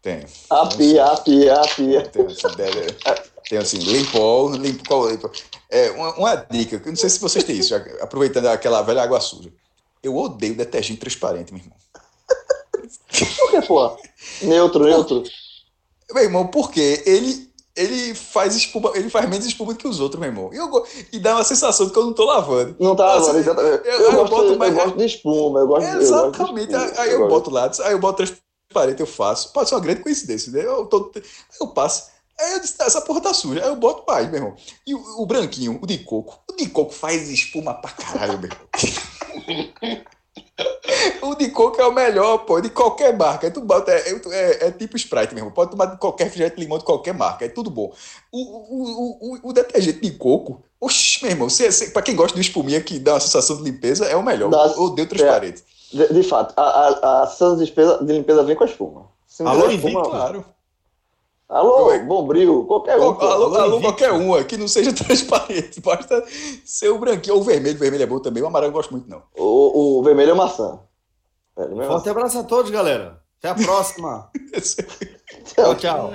Tem. 0.00 0.24
A 0.48 0.66
pia, 0.66 1.04
a 1.04 1.16
pia, 1.18 1.54
a 1.54 1.66
pia. 1.68 2.02
Tem 2.02 2.24
assim, 2.26 2.48
tem 3.48 3.58
assim, 3.58 3.78
limpol, 3.78 4.50
limpo, 4.52 4.82
qual 4.88 5.10
limpo? 5.10 5.30
É, 5.68 5.90
uma, 5.90 6.14
uma 6.14 6.34
dica, 6.36 6.78
que 6.80 6.88
eu 6.88 6.92
não 6.92 6.96
sei 6.96 7.10
se 7.10 7.20
vocês 7.20 7.44
têm 7.44 7.56
isso, 7.58 7.68
já, 7.70 7.76
aproveitando 8.00 8.46
aquela 8.46 8.80
velha 8.80 9.02
água 9.02 9.20
suja. 9.20 9.52
Eu 10.02 10.16
odeio 10.16 10.56
detergente 10.56 11.00
transparente, 11.00 11.52
meu 11.52 11.60
irmão. 11.62 11.76
Por 13.50 13.60
que, 13.60 13.66
pô? 13.66 13.96
Neutro, 14.42 14.84
neutro. 14.84 15.22
Meu 16.12 16.24
irmão, 16.24 16.46
porque 16.46 17.02
ele, 17.04 17.50
ele 17.76 18.14
faz 18.14 18.54
espuma, 18.54 18.92
ele 18.94 19.10
faz 19.10 19.28
menos 19.28 19.46
espuma 19.46 19.72
do 19.72 19.78
que 19.78 19.88
os 19.88 20.00
outros, 20.00 20.20
meu 20.20 20.28
irmão. 20.28 20.50
E, 20.52 20.56
eu, 20.56 20.86
e 21.12 21.18
dá 21.18 21.34
uma 21.34 21.44
sensação 21.44 21.86
de 21.86 21.92
que 21.92 21.98
eu 21.98 22.06
não 22.06 22.12
tô 22.12 22.24
lavando. 22.24 22.76
Não 22.78 22.96
tá 22.96 23.06
lavando, 23.06 23.38
exatamente. 23.38 23.86
Eu, 23.86 23.92
eu, 23.92 24.00
eu, 24.00 24.12
gosto, 24.12 24.30
boto, 24.30 24.64
eu 24.64 24.74
gosto 24.74 24.96
de 24.96 25.04
espuma, 25.04 25.60
eu 25.60 25.66
gosto 25.66 25.86
Exatamente. 25.86 26.72
Eu 26.72 26.80
gosto 26.80 26.88
espuma, 26.88 27.02
aí 27.02 27.12
eu, 27.12 27.28
boto 27.28 27.50
lá, 27.50 27.70
aí 27.84 27.92
eu 27.92 27.98
boto 27.98 28.24
transparente, 28.24 29.00
eu 29.00 29.06
faço. 29.06 29.52
Pode 29.52 29.68
ser 29.68 29.74
uma 29.74 29.80
grande 29.80 30.02
coincidência, 30.02 30.52
né? 30.52 30.64
Eu, 30.64 30.86
tô, 30.86 31.10
eu 31.60 31.68
passo. 31.68 32.10
Aí 32.38 32.52
eu 32.54 32.60
disse, 32.60 32.74
essa 32.80 33.02
porra 33.02 33.20
tá 33.20 33.34
suja. 33.34 33.62
Aí 33.62 33.68
eu 33.68 33.76
boto 33.76 34.04
mais, 34.08 34.26
meu 34.28 34.36
irmão. 34.36 34.56
E 34.86 34.94
o, 34.94 35.22
o 35.22 35.26
branquinho, 35.26 35.78
o 35.82 35.86
de 35.86 35.98
coco. 35.98 36.40
O 36.50 36.56
de 36.56 36.68
coco 36.68 36.92
faz 36.92 37.28
espuma 37.28 37.74
pra 37.74 37.90
caralho, 37.90 38.38
meu 38.38 38.50
irmão. 38.50 40.04
o 41.22 41.34
de 41.34 41.50
coco 41.50 41.80
é 41.80 41.86
o 41.86 41.92
melhor, 41.92 42.38
pô, 42.38 42.60
de 42.60 42.70
qualquer 42.70 43.16
marca. 43.16 43.46
Aí 43.46 43.52
tu 43.52 43.60
bota, 43.60 43.90
é, 43.92 44.10
é, 44.30 44.66
é, 44.66 44.70
tipo 44.70 44.96
Sprite 44.96 45.34
mesmo. 45.34 45.50
Pode 45.50 45.70
tomar 45.70 45.86
de 45.86 45.98
qualquer 45.98 46.24
refrigerante 46.24 46.56
de 46.56 46.62
limão 46.62 46.78
de 46.78 46.84
qualquer 46.84 47.14
marca. 47.14 47.44
É 47.44 47.48
tudo 47.48 47.70
bom. 47.70 47.92
O, 48.32 48.38
o, 48.38 49.34
o, 49.34 49.50
o 49.50 49.52
detergente 49.52 50.00
de 50.00 50.10
coco, 50.12 50.62
oxi, 50.80 51.22
meu 51.22 51.32
irmão, 51.32 51.48
você, 51.48 51.70
você, 51.70 51.90
pra 51.90 52.02
quem 52.02 52.16
gosta 52.16 52.34
de 52.34 52.40
espuminha 52.40 52.80
que 52.80 52.98
dá 52.98 53.14
uma 53.14 53.20
sensação 53.20 53.56
de 53.56 53.62
limpeza, 53.62 54.06
é 54.06 54.16
o 54.16 54.22
melhor. 54.22 54.52
Eu 54.52 54.82
odeio 54.82 55.08
transparente. 55.08 55.62
É, 55.94 55.96
de, 55.96 56.14
de, 56.14 56.22
fato, 56.22 56.54
a, 56.56 56.62
a, 56.62 57.22
a 57.22 57.26
sensação 57.26 57.56
de 57.56 57.64
limpeza, 57.64 58.04
de 58.04 58.12
limpeza 58.12 58.42
vem 58.42 58.56
com 58.56 58.64
a 58.64 58.66
espuma. 58.66 59.06
Se 59.26 59.42
Alô, 59.42 59.70
espuma, 59.70 60.02
claro. 60.02 60.44
Alô, 61.50 61.98
Bombril, 62.06 62.64
qualquer 62.64 62.96
um. 62.96 63.02
Alô, 63.02 63.20
alô, 63.20 63.56
alô 63.56 63.80
qualquer 63.80 64.12
um, 64.12 64.42
que 64.44 64.56
não 64.56 64.68
seja 64.68 64.92
transparente. 64.94 65.80
Basta 65.80 66.24
ser 66.64 66.90
o 66.90 66.98
branquinho 66.98 67.34
ou 67.34 67.40
o 67.40 67.44
vermelho. 67.44 67.74
O 67.74 67.80
vermelho 67.80 68.04
é 68.04 68.06
bom 68.06 68.20
também, 68.20 68.40
o 68.40 68.46
amarelo 68.46 68.70
eu 68.70 68.74
gosto 68.74 68.92
muito, 68.92 69.10
não. 69.10 69.24
O, 69.36 69.98
o 69.98 70.02
vermelho 70.04 70.30
é 70.30 70.34
maçã. 70.34 70.78
É, 71.58 71.86
Forte 71.86 72.08
abraço 72.08 72.38
a 72.38 72.44
todos, 72.44 72.70
galera. 72.70 73.20
Até 73.38 73.48
a 73.48 73.54
próxima. 73.56 74.30
tchau, 75.44 75.74
tchau. 75.74 76.12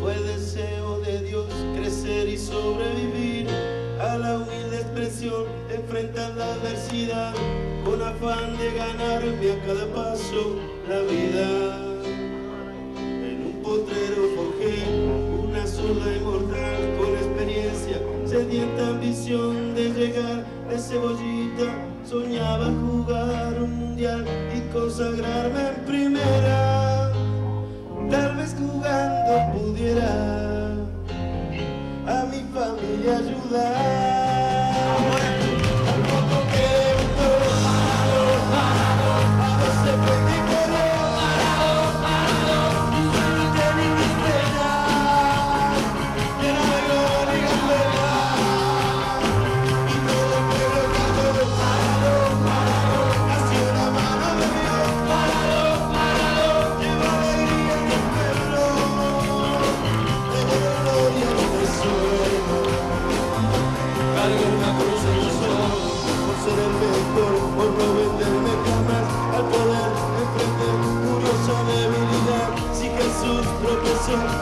Fue 0.00 0.14
deseo 0.14 1.00
de 1.00 1.18
Dios 1.20 1.48
crecer 1.74 2.28
y 2.28 2.36
sobrevivir 2.36 3.48
a 3.98 4.18
la 4.18 4.36
humilde 4.36 4.76
expresión, 4.76 5.46
enfrentar 5.70 6.34
la 6.36 6.52
adversidad 6.52 7.32
con 7.82 8.02
afán 8.02 8.58
de 8.58 8.74
ganarme 8.74 9.52
a 9.52 9.66
cada 9.66 9.86
paso 9.94 10.56
la 10.86 11.00
vida. 11.00 11.93
Potrero 13.74 14.22
forjé 14.36 14.76
una 15.42 15.66
sola 15.66 16.06
inmortal 16.16 16.82
con 16.96 17.10
experiencia, 17.14 17.98
sedienta 18.24 18.88
ambición 18.88 19.74
de 19.74 19.90
llegar 19.90 20.44
de 20.68 20.78
cebollita. 20.78 21.68
Soñaba 22.04 22.66
jugar 22.66 23.60
un 23.60 23.72
mundial 23.72 24.24
y 24.54 24.60
consagrarme 24.72 25.68
en 25.70 25.84
primera. 25.86 27.12
Tal 28.10 28.36
vez 28.36 28.54
jugando 28.58 29.52
pudiera 29.54 30.74
a 32.06 32.24
mi 32.30 32.40
familia 32.54 33.18
ayudar. 33.18 34.33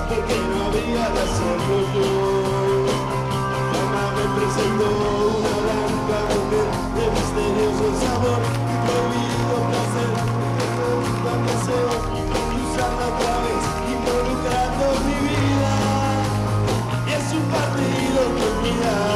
Porque 0.09 0.36
no 0.51 0.66
había 0.66 1.05
de 1.15 1.20
hacerlo 1.27 1.77
yo. 1.94 2.09
Mamá 3.73 4.05
me 4.16 4.24
presentó 4.36 4.89
una 5.39 5.55
blanca 5.65 6.19
mujer 6.32 6.69
de 6.97 7.05
misterioso 7.16 7.86
sabor 8.03 8.40
y 8.69 8.77
prohibido 8.85 9.57
placer, 9.69 10.12
que 11.23 11.35
deseos 11.47 12.03
y 12.12 12.61
usarla 12.66 13.05
otra 13.12 13.35
vez, 13.44 13.65
involucrando 13.94 14.85
mi 15.07 15.16
vida. 15.28 15.74
Es 17.16 17.27
un 17.32 17.44
partido 17.51 18.20
que 18.36 18.49
mira. 18.62 19.11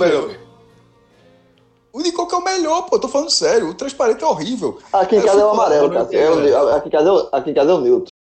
Melhor. 0.00 0.36
O 1.92 2.02
de 2.02 2.12
coco 2.12 2.34
é 2.34 2.38
o 2.38 2.44
melhor, 2.44 2.82
pô. 2.82 2.98
Tô 2.98 3.08
falando 3.08 3.30
sério. 3.30 3.68
O 3.68 3.74
transparente 3.74 4.22
é 4.22 4.26
horrível. 4.26 4.78
Aqui 4.92 5.16
em 5.16 5.22
casa 5.22 5.40
é 5.40 5.44
o 5.44 5.50
amarelo, 5.50 5.90
cara. 5.90 6.08
É 6.12 6.30
o, 6.30 6.68
aqui, 6.74 6.88
em 6.88 6.90
casa 6.90 7.08
é 7.08 7.12
o, 7.12 7.28
aqui 7.32 7.50
em 7.50 7.54
casa 7.54 7.70
é 7.70 7.74
o 7.74 7.80
neutro. 7.80 8.12